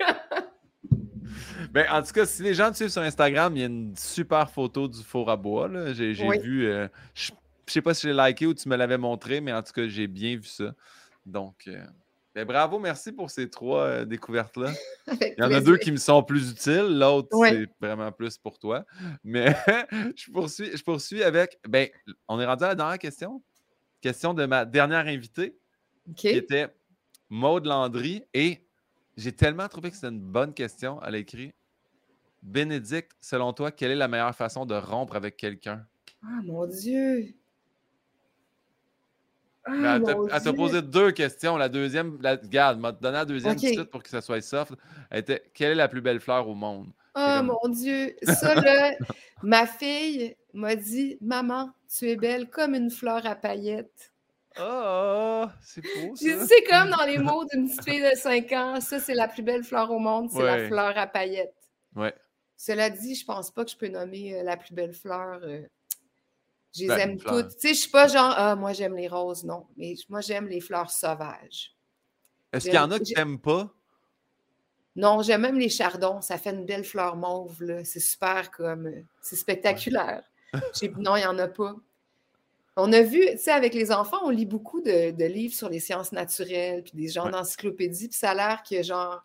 Ben, 1.70 1.86
en 1.90 2.02
tout 2.02 2.12
cas, 2.12 2.26
si 2.26 2.42
les 2.42 2.52
gens 2.52 2.70
te 2.70 2.76
suivent 2.76 2.90
sur 2.90 3.02
Instagram, 3.02 3.56
il 3.56 3.60
y 3.60 3.62
a 3.62 3.66
une 3.66 3.96
super 3.96 4.50
photo 4.50 4.88
du 4.88 5.02
four 5.02 5.30
à 5.30 5.36
bois. 5.36 5.70
J'ai 5.92 6.12
vu. 6.12 6.66
Euh, 6.66 6.88
je 7.14 7.32
ne 7.32 7.36
sais 7.66 7.80
pas 7.80 7.94
si 7.94 8.06
j'ai 8.08 8.12
liké 8.12 8.46
ou 8.46 8.54
tu 8.54 8.68
me 8.68 8.76
l'avais 8.76 8.98
montré, 8.98 9.40
mais 9.40 9.52
en 9.52 9.62
tout 9.62 9.72
cas, 9.72 9.86
j'ai 9.86 10.06
bien 10.06 10.36
vu 10.36 10.44
ça. 10.44 10.74
Donc, 11.24 11.64
euh, 11.68 11.82
ben, 12.34 12.44
bravo, 12.44 12.78
merci 12.78 13.12
pour 13.12 13.30
ces 13.30 13.50
trois 13.50 13.82
euh, 13.82 14.04
découvertes-là. 14.04 14.72
Il 15.20 15.34
y 15.38 15.42
en 15.42 15.50
a 15.50 15.60
deux 15.60 15.76
qui 15.78 15.90
me 15.90 15.96
sont 15.96 16.22
plus 16.22 16.52
utiles, 16.52 16.98
l'autre, 16.98 17.28
c'est 17.44 17.68
vraiment 17.80 18.12
plus 18.12 18.38
pour 18.38 18.58
toi. 18.58 18.84
Mais 19.24 19.54
je, 20.16 20.30
poursuis, 20.30 20.76
je 20.76 20.82
poursuis 20.82 21.22
avec. 21.24 21.58
Ben, 21.68 21.88
on 22.28 22.38
est 22.38 22.46
rendu 22.46 22.64
à 22.64 22.68
la 22.68 22.74
dernière 22.74 22.98
question. 22.98 23.42
Question 24.00 24.32
de 24.32 24.46
ma 24.46 24.64
dernière 24.64 25.06
invitée, 25.06 25.58
qui 26.16 26.28
était 26.28 26.68
Maude 27.28 27.66
Landry. 27.66 28.24
Et 28.32 28.64
j'ai 29.16 29.32
tellement 29.32 29.68
trouvé 29.68 29.90
que 29.90 29.96
c'était 29.96 30.08
une 30.08 30.20
bonne 30.20 30.54
question. 30.54 31.00
Elle 31.02 31.16
a 31.16 31.18
écrit 31.18 31.52
Bénédicte, 32.42 33.12
selon 33.20 33.52
toi, 33.52 33.70
quelle 33.70 33.90
est 33.90 33.96
la 33.96 34.08
meilleure 34.08 34.34
façon 34.34 34.64
de 34.64 34.74
rompre 34.74 35.16
avec 35.16 35.36
quelqu'un? 35.36 35.84
Ah, 36.22 36.40
mon 36.44 36.66
Dieu! 36.66 37.34
Ah, 39.64 39.98
elle 40.32 40.42
t'a 40.42 40.52
posé 40.52 40.82
deux 40.82 41.12
questions. 41.12 41.56
La 41.56 41.68
deuxième, 41.68 42.18
la, 42.20 42.36
regarde, 42.36 42.80
m'a 42.80 42.92
donné 42.92 43.14
la 43.14 43.24
deuxième 43.24 43.52
okay. 43.52 43.84
pour 43.84 44.02
que 44.02 44.08
ça 44.08 44.20
soit 44.20 44.40
soft. 44.40 44.72
Elle 45.10 45.20
était 45.20 45.42
Quelle 45.54 45.72
est 45.72 45.76
la 45.76 45.88
plus 45.88 46.00
belle 46.00 46.20
fleur 46.20 46.48
au 46.48 46.54
monde? 46.54 46.88
Oh 47.14 47.40
mon 47.42 47.68
Dieu! 47.68 48.16
Ça, 48.22 48.54
là, 48.54 48.92
ma 49.42 49.66
fille 49.66 50.36
m'a 50.54 50.76
dit 50.76 51.18
Maman, 51.20 51.70
tu 51.88 52.08
es 52.08 52.16
belle 52.16 52.48
comme 52.48 52.74
une 52.74 52.90
fleur 52.90 53.26
à 53.26 53.34
paillettes. 53.34 54.12
Oh, 54.58 55.46
c'est 55.60 55.82
beau. 55.82 56.16
Ça. 56.16 56.46
C'est 56.46 56.64
comme 56.64 56.90
dans 56.90 57.04
les 57.06 57.18
mots 57.18 57.44
d'une 57.52 57.68
petite 57.68 57.84
fille 57.84 58.02
de 58.02 58.16
5 58.16 58.52
ans. 58.52 58.80
Ça, 58.80 58.98
c'est 58.98 59.14
la 59.14 59.28
plus 59.28 59.42
belle 59.42 59.64
fleur 59.64 59.90
au 59.90 59.98
monde, 59.98 60.30
c'est 60.30 60.42
la 60.42 60.66
fleur 60.66 60.96
à 60.96 61.06
paillettes. 61.06 61.54
Ouais. 61.94 62.14
Cela 62.56 62.90
dit, 62.90 63.14
je 63.14 63.24
pense 63.24 63.50
pas 63.50 63.64
que 63.64 63.70
je 63.70 63.76
peux 63.76 63.88
nommer 63.88 64.38
euh, 64.38 64.42
la 64.42 64.56
plus 64.56 64.74
belle 64.74 64.92
fleur. 64.92 65.40
Euh, 65.44 65.62
je 66.74 66.82
les 66.82 66.88
ben, 66.88 66.98
aime 66.98 67.18
toutes. 67.18 67.50
Tu 67.56 67.68
sais, 67.68 67.74
je 67.74 67.80
suis 67.80 67.90
pas 67.90 68.06
genre, 68.06 68.32
ah, 68.36 68.54
moi 68.56 68.72
j'aime 68.72 68.94
les 68.94 69.08
roses, 69.08 69.44
non. 69.44 69.66
Mais 69.76 69.94
moi 70.08 70.20
j'aime 70.20 70.48
les 70.48 70.60
fleurs 70.60 70.90
sauvages. 70.90 71.74
Est-ce 72.52 72.66
qu'il 72.66 72.74
y 72.74 72.78
en 72.78 72.90
a 72.90 72.98
que 72.98 73.04
tu 73.04 73.14
n'aimes 73.14 73.38
pas? 73.38 73.72
Non, 74.96 75.22
j'aime 75.22 75.42
même 75.42 75.58
les 75.58 75.68
chardons. 75.68 76.20
Ça 76.20 76.36
fait 76.36 76.50
une 76.50 76.66
belle 76.66 76.84
fleur 76.84 77.16
mauve, 77.16 77.62
là. 77.62 77.84
C'est 77.84 78.00
super 78.00 78.50
comme. 78.50 78.86
Euh, 78.86 79.02
c'est 79.22 79.36
spectaculaire. 79.36 80.22
non, 80.98 81.16
il 81.16 81.20
n'y 81.20 81.26
en 81.26 81.38
a 81.38 81.48
pas. 81.48 81.76
On 82.76 82.92
a 82.92 83.02
vu, 83.02 83.20
tu 83.32 83.38
sais, 83.38 83.50
avec 83.50 83.74
les 83.74 83.92
enfants, 83.92 84.18
on 84.24 84.30
lit 84.30 84.46
beaucoup 84.46 84.80
de, 84.80 85.24
livres 85.24 85.54
sur 85.54 85.68
les 85.68 85.80
sciences 85.80 86.12
naturelles, 86.12 86.82
puis 86.82 86.92
des 86.94 87.08
genres 87.08 87.30
d'encyclopédies, 87.30 88.08
puis 88.08 88.16
ça 88.16 88.30
a 88.30 88.34
l'air 88.34 88.62
que, 88.62 88.82
genre, 88.82 89.22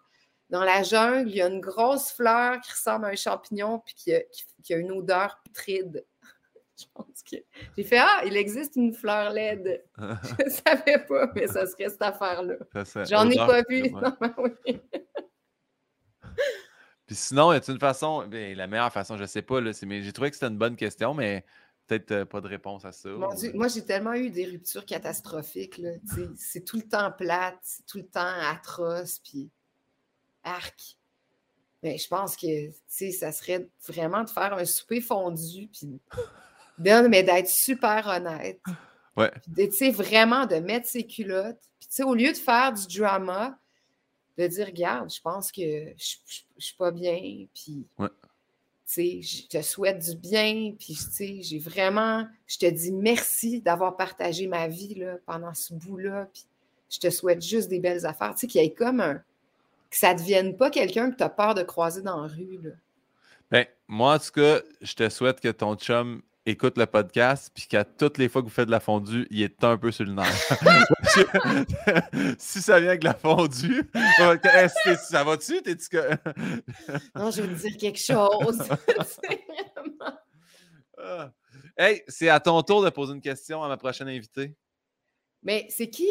dans 0.50 0.64
la 0.64 0.84
jungle, 0.84 1.30
il 1.30 1.36
y 1.36 1.42
a 1.42 1.48
une 1.48 1.62
grosse 1.62 2.12
fleur 2.12 2.60
qui 2.62 2.72
ressemble 2.72 3.06
à 3.06 3.10
un 3.10 3.16
champignon, 3.16 3.80
puis 3.80 3.96
qui 3.96 4.14
a, 4.14 4.22
qui 4.64 4.74
a 4.74 4.78
une 4.78 4.92
odeur 4.92 5.40
putride. 5.44 6.04
Je 6.80 6.86
pense 6.94 7.24
que 7.24 7.38
j'ai 7.78 7.84
fait 7.84 8.00
Ah, 8.00 8.22
il 8.26 8.36
existe 8.36 8.76
une 8.76 8.94
fleur 8.94 9.32
LED. 9.32 9.84
je 9.98 10.46
ne 10.46 10.50
savais 10.50 11.06
pas, 11.08 11.32
mais 11.34 11.48
ça 11.48 11.66
serait 11.68 11.90
cette 11.90 12.02
affaire-là. 12.02 12.56
J'en 13.10 13.30
ai 13.30 13.36
pas 13.36 13.62
vu. 13.70 13.92
Puis 17.06 17.16
sinon, 17.16 17.54
y 17.54 17.56
a 17.56 17.62
une 17.68 17.80
façon, 17.80 18.28
ben, 18.28 18.58
la 18.58 18.68
meilleure 18.68 18.92
façon, 18.92 19.16
je 19.16 19.22
ne 19.22 19.28
sais 19.28 19.44
pas, 19.44 19.62
là, 19.62 19.72
mais 19.86 20.02
j'ai 20.02 20.12
trouvé 20.12 20.32
que 20.32 20.36
c'était 20.36 20.48
une 20.48 20.58
bonne 20.58 20.76
question, 20.76 21.14
mais 21.14 21.46
peut-être 21.88 22.12
euh, 22.12 22.26
pas 22.26 22.42
de 22.42 22.48
réponse 22.48 22.84
à 22.84 22.92
ça. 22.92 23.10
moi, 23.54 23.68
j'ai 23.68 23.86
tellement 23.86 24.16
eu 24.16 24.32
des 24.32 24.46
ruptures 24.46 24.86
catastrophiques. 24.86 25.80
C'est 26.36 26.66
tout 26.66 26.78
le 26.78 26.84
temps 26.84 27.12
plate, 27.12 27.60
c'est 27.62 27.86
tout 27.86 28.00
le 28.00 28.08
temps 28.08 28.34
atroce, 28.52 29.20
puis 29.20 29.52
arc. 30.44 30.98
Mais 31.84 32.00
je 32.00 32.08
pense 32.08 32.36
que 32.36 32.72
ça 33.12 33.32
serait 33.32 33.70
vraiment 33.88 34.24
de 34.24 34.30
faire 34.30 34.54
un 34.54 34.66
souper 34.66 35.02
fondu, 35.02 35.68
puis 35.68 36.02
mais 36.78 37.24
d'être 37.24 37.50
super 37.50 38.08
honnête. 38.08 38.60
Ouais. 39.18 39.32
Tu 39.56 39.72
sais, 39.72 39.92
vraiment 39.92 40.46
de 40.46 40.56
mettre 40.56 40.90
ses 40.90 41.08
culottes. 41.08 41.62
Puis, 41.80 41.88
tu 41.88 41.96
sais, 41.96 42.04
au 42.04 42.14
lieu 42.14 42.34
de 42.34 42.38
faire 42.38 42.74
du 42.74 42.86
drama, 42.98 43.58
de 44.38 44.46
dire, 44.46 44.66
regarde, 44.66 45.10
je 45.10 45.22
pense 45.22 45.54
que 45.54 45.62
je, 45.62 46.16
ne 46.56 46.60
suis 46.60 46.76
pas 46.76 46.92
bien. 46.92 47.46
Puis, 47.54 47.88
ouais. 47.98 48.10
tu 48.10 48.22
sais, 48.86 49.22
je 49.22 49.48
te 49.48 49.62
souhaite 49.62 50.00
du 50.00 50.18
bien. 50.18 50.74
Puis, 50.78 50.96
tu 50.96 51.12
sais, 51.12 51.38
j'ai 51.42 51.60
vraiment, 51.60 52.28
je 52.46 52.58
te 52.58 52.66
dis 52.66 52.92
merci 52.92 53.62
d'avoir 53.62 53.96
partagé 53.96 54.48
ma 54.48 54.68
vie 54.68 54.96
là, 54.96 55.16
pendant 55.26 55.54
ce 55.54 55.74
bout-là. 55.74 56.28
Puis, 56.34 56.46
je 56.90 57.00
te 57.00 57.10
souhaite 57.10 57.42
juste 57.42 57.70
des 57.70 57.80
belles 57.80 58.06
affaires. 58.06 58.34
Tu 58.34 58.42
sais, 58.42 58.48
qu'il 58.48 58.62
y 58.62 58.66
ait 58.66 58.74
comme 58.74 59.00
un. 59.00 59.16
que 59.90 59.98
ça 59.98 60.14
ne 60.14 60.20
devienne 60.20 60.58
pas 60.58 60.70
quelqu'un 60.70 61.10
que 61.10 61.16
tu 61.16 61.24
as 61.24 61.30
peur 61.30 61.56
de 61.56 61.64
croiser 61.64 62.02
dans 62.02 62.22
la 62.22 62.28
rue. 62.28 62.60
Là. 62.62 62.72
Ben, 63.50 63.66
moi, 63.88 64.16
en 64.16 64.20
tout 64.20 64.32
cas, 64.32 64.60
je 64.82 64.94
te 64.94 65.08
souhaite 65.10 65.40
que 65.40 65.50
ton 65.50 65.76
chum 65.76 66.22
écoute 66.46 66.78
le 66.78 66.86
podcast, 66.86 67.52
puis 67.54 67.66
qu'à 67.68 67.84
toutes 67.84 68.18
les 68.18 68.30
fois 68.30 68.42
que 68.42 68.48
vous 68.48 68.54
faites 68.54 68.68
de 68.68 68.72
la 68.72 68.80
fondue, 68.80 69.28
il 69.32 69.42
est 69.42 69.64
un 69.64 69.78
peu 69.78 69.92
sur 69.92 70.06
le 70.06 70.14
nerf. 70.14 70.28
si 72.38 72.62
ça 72.62 72.80
vient 72.80 72.90
avec 72.90 73.04
la 73.04 73.14
fondue, 73.14 73.90
ça 73.94 75.24
va-tu? 75.24 75.56
non, 77.16 77.32
je 77.32 77.42
veux 77.42 77.56
te 77.56 77.68
dire 77.68 77.78
quelque 77.78 78.00
chose. 78.00 78.62
Hey, 81.78 82.04
c'est 82.08 82.30
à 82.30 82.40
ton 82.40 82.62
tour 82.64 82.84
de 82.84 82.90
poser 82.90 83.14
une 83.14 83.22
question 83.22 83.62
à 83.62 83.68
ma 83.68 83.76
prochaine 83.76 84.08
invitée. 84.08 84.56
Mais 85.44 85.68
c'est 85.70 85.90
qui? 85.90 86.10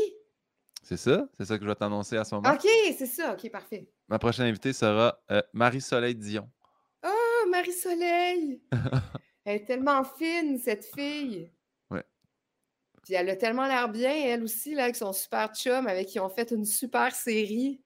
C'est 0.82 0.98
ça? 0.98 1.26
C'est 1.36 1.46
ça 1.46 1.56
que 1.56 1.64
je 1.64 1.68
vais 1.68 1.74
t'annoncer 1.74 2.18
à 2.18 2.24
ce 2.24 2.34
moment. 2.34 2.52
OK, 2.52 2.68
c'est 2.96 3.06
ça. 3.06 3.32
OK, 3.32 3.50
parfait. 3.50 3.88
Ma 4.08 4.18
prochaine 4.18 4.44
invitée 4.44 4.74
sera 4.74 5.18
euh, 5.30 5.40
Marie-Soleil 5.54 6.14
Dion. 6.14 6.50
Oh, 7.04 7.48
Marie-Soleil! 7.50 8.60
Elle 9.44 9.56
est 9.56 9.64
tellement 9.64 10.04
fine, 10.04 10.58
cette 10.58 10.84
fille. 10.84 11.50
Ouais. 11.90 12.04
Puis 13.02 13.14
elle 13.14 13.28
a 13.28 13.36
tellement 13.36 13.66
l'air 13.66 13.88
bien, 13.88 14.14
elle 14.14 14.42
aussi, 14.42 14.74
là, 14.74 14.84
avec 14.84 14.96
son 14.96 15.12
super 15.12 15.54
chum, 15.54 15.86
avec 15.86 16.08
qui 16.08 16.18
ont 16.20 16.30
fait 16.30 16.50
une 16.50 16.64
super 16.64 17.14
série. 17.14 17.80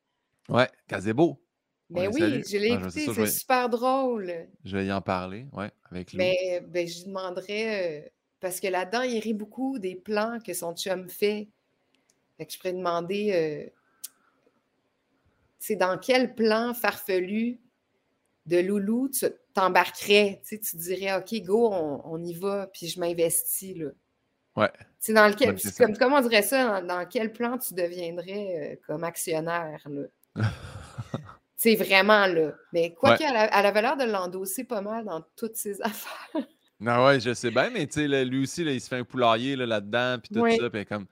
Ouais, 0.48 0.68
Gazebo. 0.89 1.40
Ben 1.90 2.10
oui, 2.12 2.43
je 2.47 2.59
l'ai 2.59 2.72
écouté, 2.72 3.06
c'est 3.12 3.26
super 3.26 3.68
drôle. 3.70 4.47
Je 4.64 4.76
vais 4.76 4.86
y 4.86 4.93
en 4.93 5.01
parler, 5.01 5.47
ouais, 5.55 5.70
avec 5.90 6.12
lui. 6.12 6.18
Mais 6.18 6.62
ben, 6.66 6.86
je 6.86 7.05
demanderais, 7.05 8.02
euh, 8.05 8.09
parce 8.40 8.60
que 8.60 8.68
là-dedans, 8.68 9.02
il 9.02 9.18
rit 9.20 9.32
beaucoup 9.32 9.78
des 9.78 9.94
plans 9.94 10.39
que 10.44 10.52
son 10.52 10.74
chum 10.76 11.09
fait. 11.09 11.48
Fait 12.36 12.44
que 12.44 12.52
je 12.52 12.59
pourrais 12.59 12.74
demander, 12.74 13.72
c'est 15.59 15.74
euh, 15.74 15.78
dans 15.78 15.98
quel 15.98 16.35
plan 16.35 16.74
farfelu 16.74 17.59
de 18.49 18.59
Loulou 18.59 19.09
tu 19.09 19.27
t'embarquerais? 19.55 20.41
Tu, 20.47 20.59
tu 20.59 20.77
dirais, 20.77 21.16
OK, 21.16 21.35
go, 21.45 21.70
on, 21.73 22.23
y 22.23 22.35
va, 22.35 22.69
puis 22.73 22.89
je 22.89 22.99
m'investis. 22.99 23.77
Là. 23.77 23.91
Ouais. 24.57 24.73
C'est 24.99 25.12
dans 25.12 25.29
lequel, 25.29 25.57
comme, 25.77 25.97
comment 25.97 26.16
on 26.16 26.23
dirait 26.23 26.43
ça, 26.43 26.81
dans, 26.81 27.07
quel 27.07 27.33
plan 27.33 27.59
tu 27.59 27.75
deviendrais 27.75 28.73
euh, 28.73 28.77
comme 28.87 29.05
actionnaire? 29.05 29.87
C'est 31.57 31.75
vraiment 31.75 32.27
là. 32.27 32.53
Mais 32.73 32.95
quoi 32.95 33.16
qu'elle 33.16 33.37
a, 33.37 33.70
valeur 33.73 33.97
de 33.97 34.05
l'endosser 34.05 34.65
pas 34.65 34.81
mal 34.81 35.05
dans 35.05 35.23
toutes 35.37 35.57
ses 35.57 35.81
affaires. 35.83 36.47
Non, 36.81 37.05
ouais, 37.05 37.19
je 37.19 37.35
sais 37.35 37.51
bien, 37.51 37.70
mais 37.70 37.87
tu 37.87 38.09
sais, 38.09 38.25
lui 38.25 38.43
aussi, 38.43 38.62
là, 38.62 38.73
il 38.73 38.81
se 38.81 38.89
fait 38.89 38.97
un 38.97 39.05
poulailler 39.05 39.57
là-dedans, 39.57 40.19
puis 40.20 40.35
tout 40.35 40.49
ça, 40.59 40.70
puis 40.70 40.87
comme. 40.87 41.07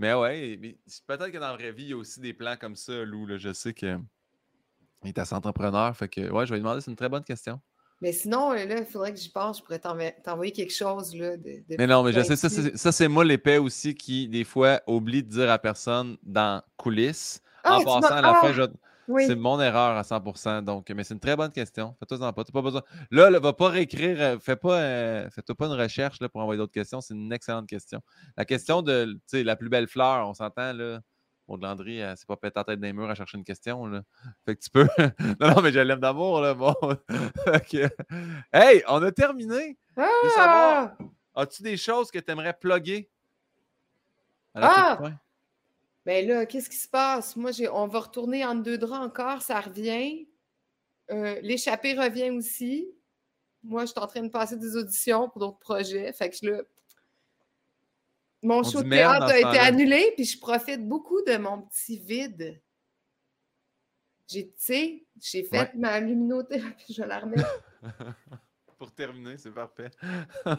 Mais 0.00 0.14
ouais, 0.14 0.56
peut-être 1.08 1.30
que 1.30 1.38
dans 1.38 1.48
la 1.48 1.54
vraie 1.54 1.72
vie, 1.72 1.82
il 1.82 1.88
y 1.88 1.92
a 1.92 1.96
aussi 1.96 2.20
des 2.20 2.32
plans 2.32 2.54
comme 2.56 2.76
ça, 2.76 3.04
Lou. 3.04 3.26
Là, 3.26 3.36
je 3.36 3.52
sais 3.52 3.74
qu'il 5.00 5.08
est 5.08 5.18
assez 5.18 5.34
entrepreneur. 5.34 5.96
Fait 5.96 6.08
que, 6.08 6.30
ouais, 6.30 6.46
je 6.46 6.50
vais 6.50 6.56
lui 6.56 6.62
demander, 6.62 6.80
c'est 6.80 6.90
une 6.90 6.96
très 6.96 7.08
bonne 7.08 7.24
question. 7.24 7.60
Mais 8.00 8.12
sinon, 8.12 8.52
euh, 8.52 8.64
là, 8.64 8.78
il 8.78 8.86
faudrait 8.86 9.12
que 9.12 9.18
j'y 9.18 9.28
pense. 9.28 9.58
Je 9.58 9.62
pourrais 9.64 9.80
t'envoyer 9.80 10.52
quelque 10.52 10.72
chose. 10.72 11.16
Là, 11.16 11.36
de, 11.36 11.62
mais 11.76 11.86
non, 11.86 12.02
mais 12.04 12.12
je 12.12 12.20
sais, 12.22 12.36
ça, 12.76 12.92
c'est 12.92 13.08
moi 13.08 13.24
l'épée 13.24 13.58
aussi 13.58 13.94
qui, 13.94 14.28
des 14.28 14.44
fois, 14.44 14.80
oublie 14.86 15.22
de 15.22 15.28
dire 15.28 15.50
à 15.50 15.58
personne 15.58 16.16
dans 16.22 16.62
coulisses. 16.76 17.42
Ah, 17.64 17.78
en 17.78 17.84
passant, 17.84 18.14
à 18.14 18.22
la 18.22 18.34
fin, 18.34 18.48
ah! 18.48 18.52
je, 18.52 18.62
c'est 19.26 19.36
mon 19.36 19.60
erreur 19.60 19.96
à 19.96 20.04
100 20.04 20.62
donc, 20.62 20.90
mais 20.90 21.02
c'est 21.02 21.14
une 21.14 21.20
très 21.20 21.36
bonne 21.36 21.50
question. 21.50 21.94
Fais-toi 21.98 22.32
pas. 22.32 22.44
pas 22.44 22.62
besoin. 22.62 22.82
Là, 23.10 23.30
ne 23.30 23.38
va 23.38 23.52
pas 23.52 23.68
réécrire. 23.68 24.20
Euh, 24.20 24.38
fais 24.38 24.56
pas, 24.56 24.80
euh, 24.80 25.30
fais-toi 25.30 25.54
pas 25.54 25.66
une 25.66 25.72
recherche 25.72 26.20
là, 26.20 26.28
pour 26.28 26.40
envoyer 26.40 26.58
d'autres 26.58 26.72
questions. 26.72 27.00
C'est 27.00 27.14
une 27.14 27.32
excellente 27.32 27.66
question. 27.66 28.00
La 28.36 28.44
question 28.44 28.82
de 28.82 29.18
la 29.32 29.56
plus 29.56 29.68
belle 29.68 29.88
fleur, 29.88 30.28
on 30.28 30.34
s'entend 30.34 30.72
là. 30.72 31.00
Maud 31.48 31.62
Landry, 31.62 32.02
c'est 32.16 32.26
pas 32.26 32.36
péter 32.36 32.54
la 32.56 32.64
tête 32.64 32.80
des 32.80 32.92
murs 32.92 33.08
à 33.08 33.14
chercher 33.14 33.38
une 33.38 33.44
question. 33.44 33.86
Là. 33.86 34.02
Fait 34.44 34.54
que 34.54 34.60
tu 34.60 34.70
peux. 34.70 34.86
non, 35.40 35.54
non, 35.54 35.62
mais 35.62 35.72
je 35.72 35.80
l'aime 35.80 36.00
d'amour, 36.00 36.40
là. 36.40 36.54
Bon. 36.54 36.74
Hey, 38.52 38.82
on 38.88 39.02
a 39.02 39.12
terminé. 39.12 39.78
Ah! 39.96 40.94
as-tu 41.34 41.62
des 41.62 41.76
choses 41.76 42.10
que 42.10 42.18
tu 42.18 42.30
aimerais 42.30 42.52
plugger? 42.52 43.10
ah! 44.54 44.98
Ben 46.04 46.26
là, 46.26 46.46
qu'est-ce 46.46 46.70
qui 46.70 46.76
se 46.76 46.88
passe? 46.88 47.36
Moi, 47.36 47.50
on 47.70 47.86
va 47.86 48.00
retourner 48.00 48.44
en 48.44 48.54
deux 48.54 48.78
draps 48.78 49.06
encore, 49.06 49.42
ça 49.42 49.60
revient. 49.60 50.26
Euh, 51.10 51.38
l'échappée 51.42 51.94
revient 51.94 52.30
aussi. 52.30 52.88
Moi, 53.62 53.82
je 53.82 53.90
suis 53.90 54.00
en 54.00 54.06
train 54.06 54.22
de 54.22 54.30
passer 54.30 54.56
des 54.56 54.76
auditions 54.76 55.28
pour 55.28 55.40
d'autres 55.40 55.58
projets. 55.58 56.12
Fait 56.12 56.30
que 56.30 56.46
là, 56.46 56.62
mon 58.42 58.62
show 58.62 58.82
de 58.82 58.88
théâtre 58.88 59.26
a 59.26 59.38
été 59.38 59.58
annulé, 59.58 60.12
puis 60.14 60.24
je 60.24 60.38
profite 60.38 60.86
beaucoup 60.86 61.22
de 61.22 61.36
mon 61.36 61.62
petit 61.62 61.98
vide. 61.98 62.60
J'ai, 64.28 64.52
tu 64.52 65.06
j'ai 65.20 65.42
fait 65.44 65.74
ma 65.74 65.98
luminothérapie, 66.00 66.92
je 66.92 67.02
vais 67.02 67.08
la 67.08 67.20
remettre. 67.20 67.62
pour 68.78 68.92
terminer, 68.92 69.36
c'est 69.38 69.52
parfait. 69.52 69.90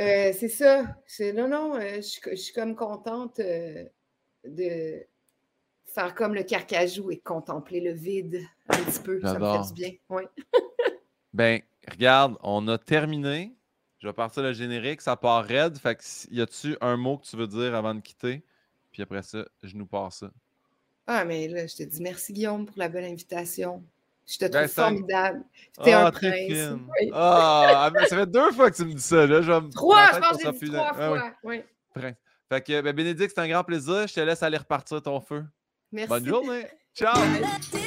Euh, 0.00 0.32
c'est 0.36 0.48
ça. 0.48 0.96
C'est, 1.06 1.32
non, 1.32 1.46
non, 1.46 1.76
euh, 1.76 2.00
je, 2.00 2.34
suis 2.34 2.52
comme 2.52 2.74
contente 2.74 3.38
euh, 3.38 3.84
de 4.44 5.06
faire 5.84 6.16
comme 6.16 6.34
le 6.34 6.42
carcajou 6.42 7.12
et 7.12 7.18
contempler 7.18 7.80
le 7.80 7.92
vide 7.92 8.42
un 8.70 8.82
petit 8.82 8.98
peu. 8.98 9.20
Ça 9.20 9.38
me 9.38 9.52
fait 9.52 9.68
du 9.68 9.72
bien. 9.74 9.92
Oui. 10.08 10.24
ben, 11.32 11.60
regarde, 11.88 12.36
on 12.42 12.66
a 12.66 12.76
terminé. 12.76 13.54
Je 14.04 14.08
vais 14.10 14.12
partir 14.12 14.42
le 14.42 14.52
générique. 14.52 15.00
Ça 15.00 15.16
part 15.16 15.42
raide. 15.42 15.78
Fait 15.78 15.96
que 15.96 16.02
y 16.30 16.42
a-tu 16.42 16.76
un 16.82 16.98
mot 16.98 17.16
que 17.16 17.24
tu 17.24 17.36
veux 17.36 17.46
dire 17.46 17.74
avant 17.74 17.94
de 17.94 18.00
quitter? 18.00 18.44
Puis 18.92 19.00
après 19.00 19.22
ça, 19.22 19.46
je 19.62 19.74
nous 19.76 19.86
passe 19.86 20.18
ça. 20.18 20.30
Ah, 21.06 21.24
mais 21.24 21.48
là, 21.48 21.66
je 21.66 21.74
te 21.74 21.82
dis 21.84 22.02
merci, 22.02 22.34
Guillaume, 22.34 22.66
pour 22.66 22.76
la 22.76 22.90
belle 22.90 23.06
invitation. 23.06 23.82
Je 24.26 24.36
te 24.36 24.44
ben, 24.44 24.68
trouve 24.68 24.84
formidable. 24.84 25.44
Tu 25.82 25.88
es 25.88 25.94
un 25.94 26.04
ah, 26.04 26.12
prince. 26.12 26.80
Ah, 27.14 27.90
ça 28.06 28.16
fait 28.18 28.26
deux 28.26 28.52
fois 28.52 28.70
que 28.70 28.76
tu 28.76 28.84
me 28.84 28.92
dis 28.92 29.00
ça. 29.00 29.26
Là. 29.26 29.40
Je 29.40 29.70
trois, 29.70 30.12
je 30.12 30.18
pense 30.18 30.36
que 30.36 30.52
j'ai 30.52 30.66
dit 30.66 30.70
trois 30.70 30.90
ah 30.90 31.08
fois. 31.08 31.32
oui. 31.42 31.62
Fait 32.50 32.60
que, 32.60 32.82
ben, 32.82 32.94
Bénédicte, 32.94 33.32
c'est 33.34 33.40
un 33.40 33.48
grand 33.48 33.64
plaisir. 33.64 34.06
Je 34.06 34.12
te 34.12 34.20
laisse 34.20 34.42
aller 34.42 34.58
repartir 34.58 35.00
ton 35.00 35.18
feu. 35.18 35.46
Merci. 35.90 36.10
Bonne 36.10 36.26
journée. 36.26 36.66
Ciao. 36.94 37.16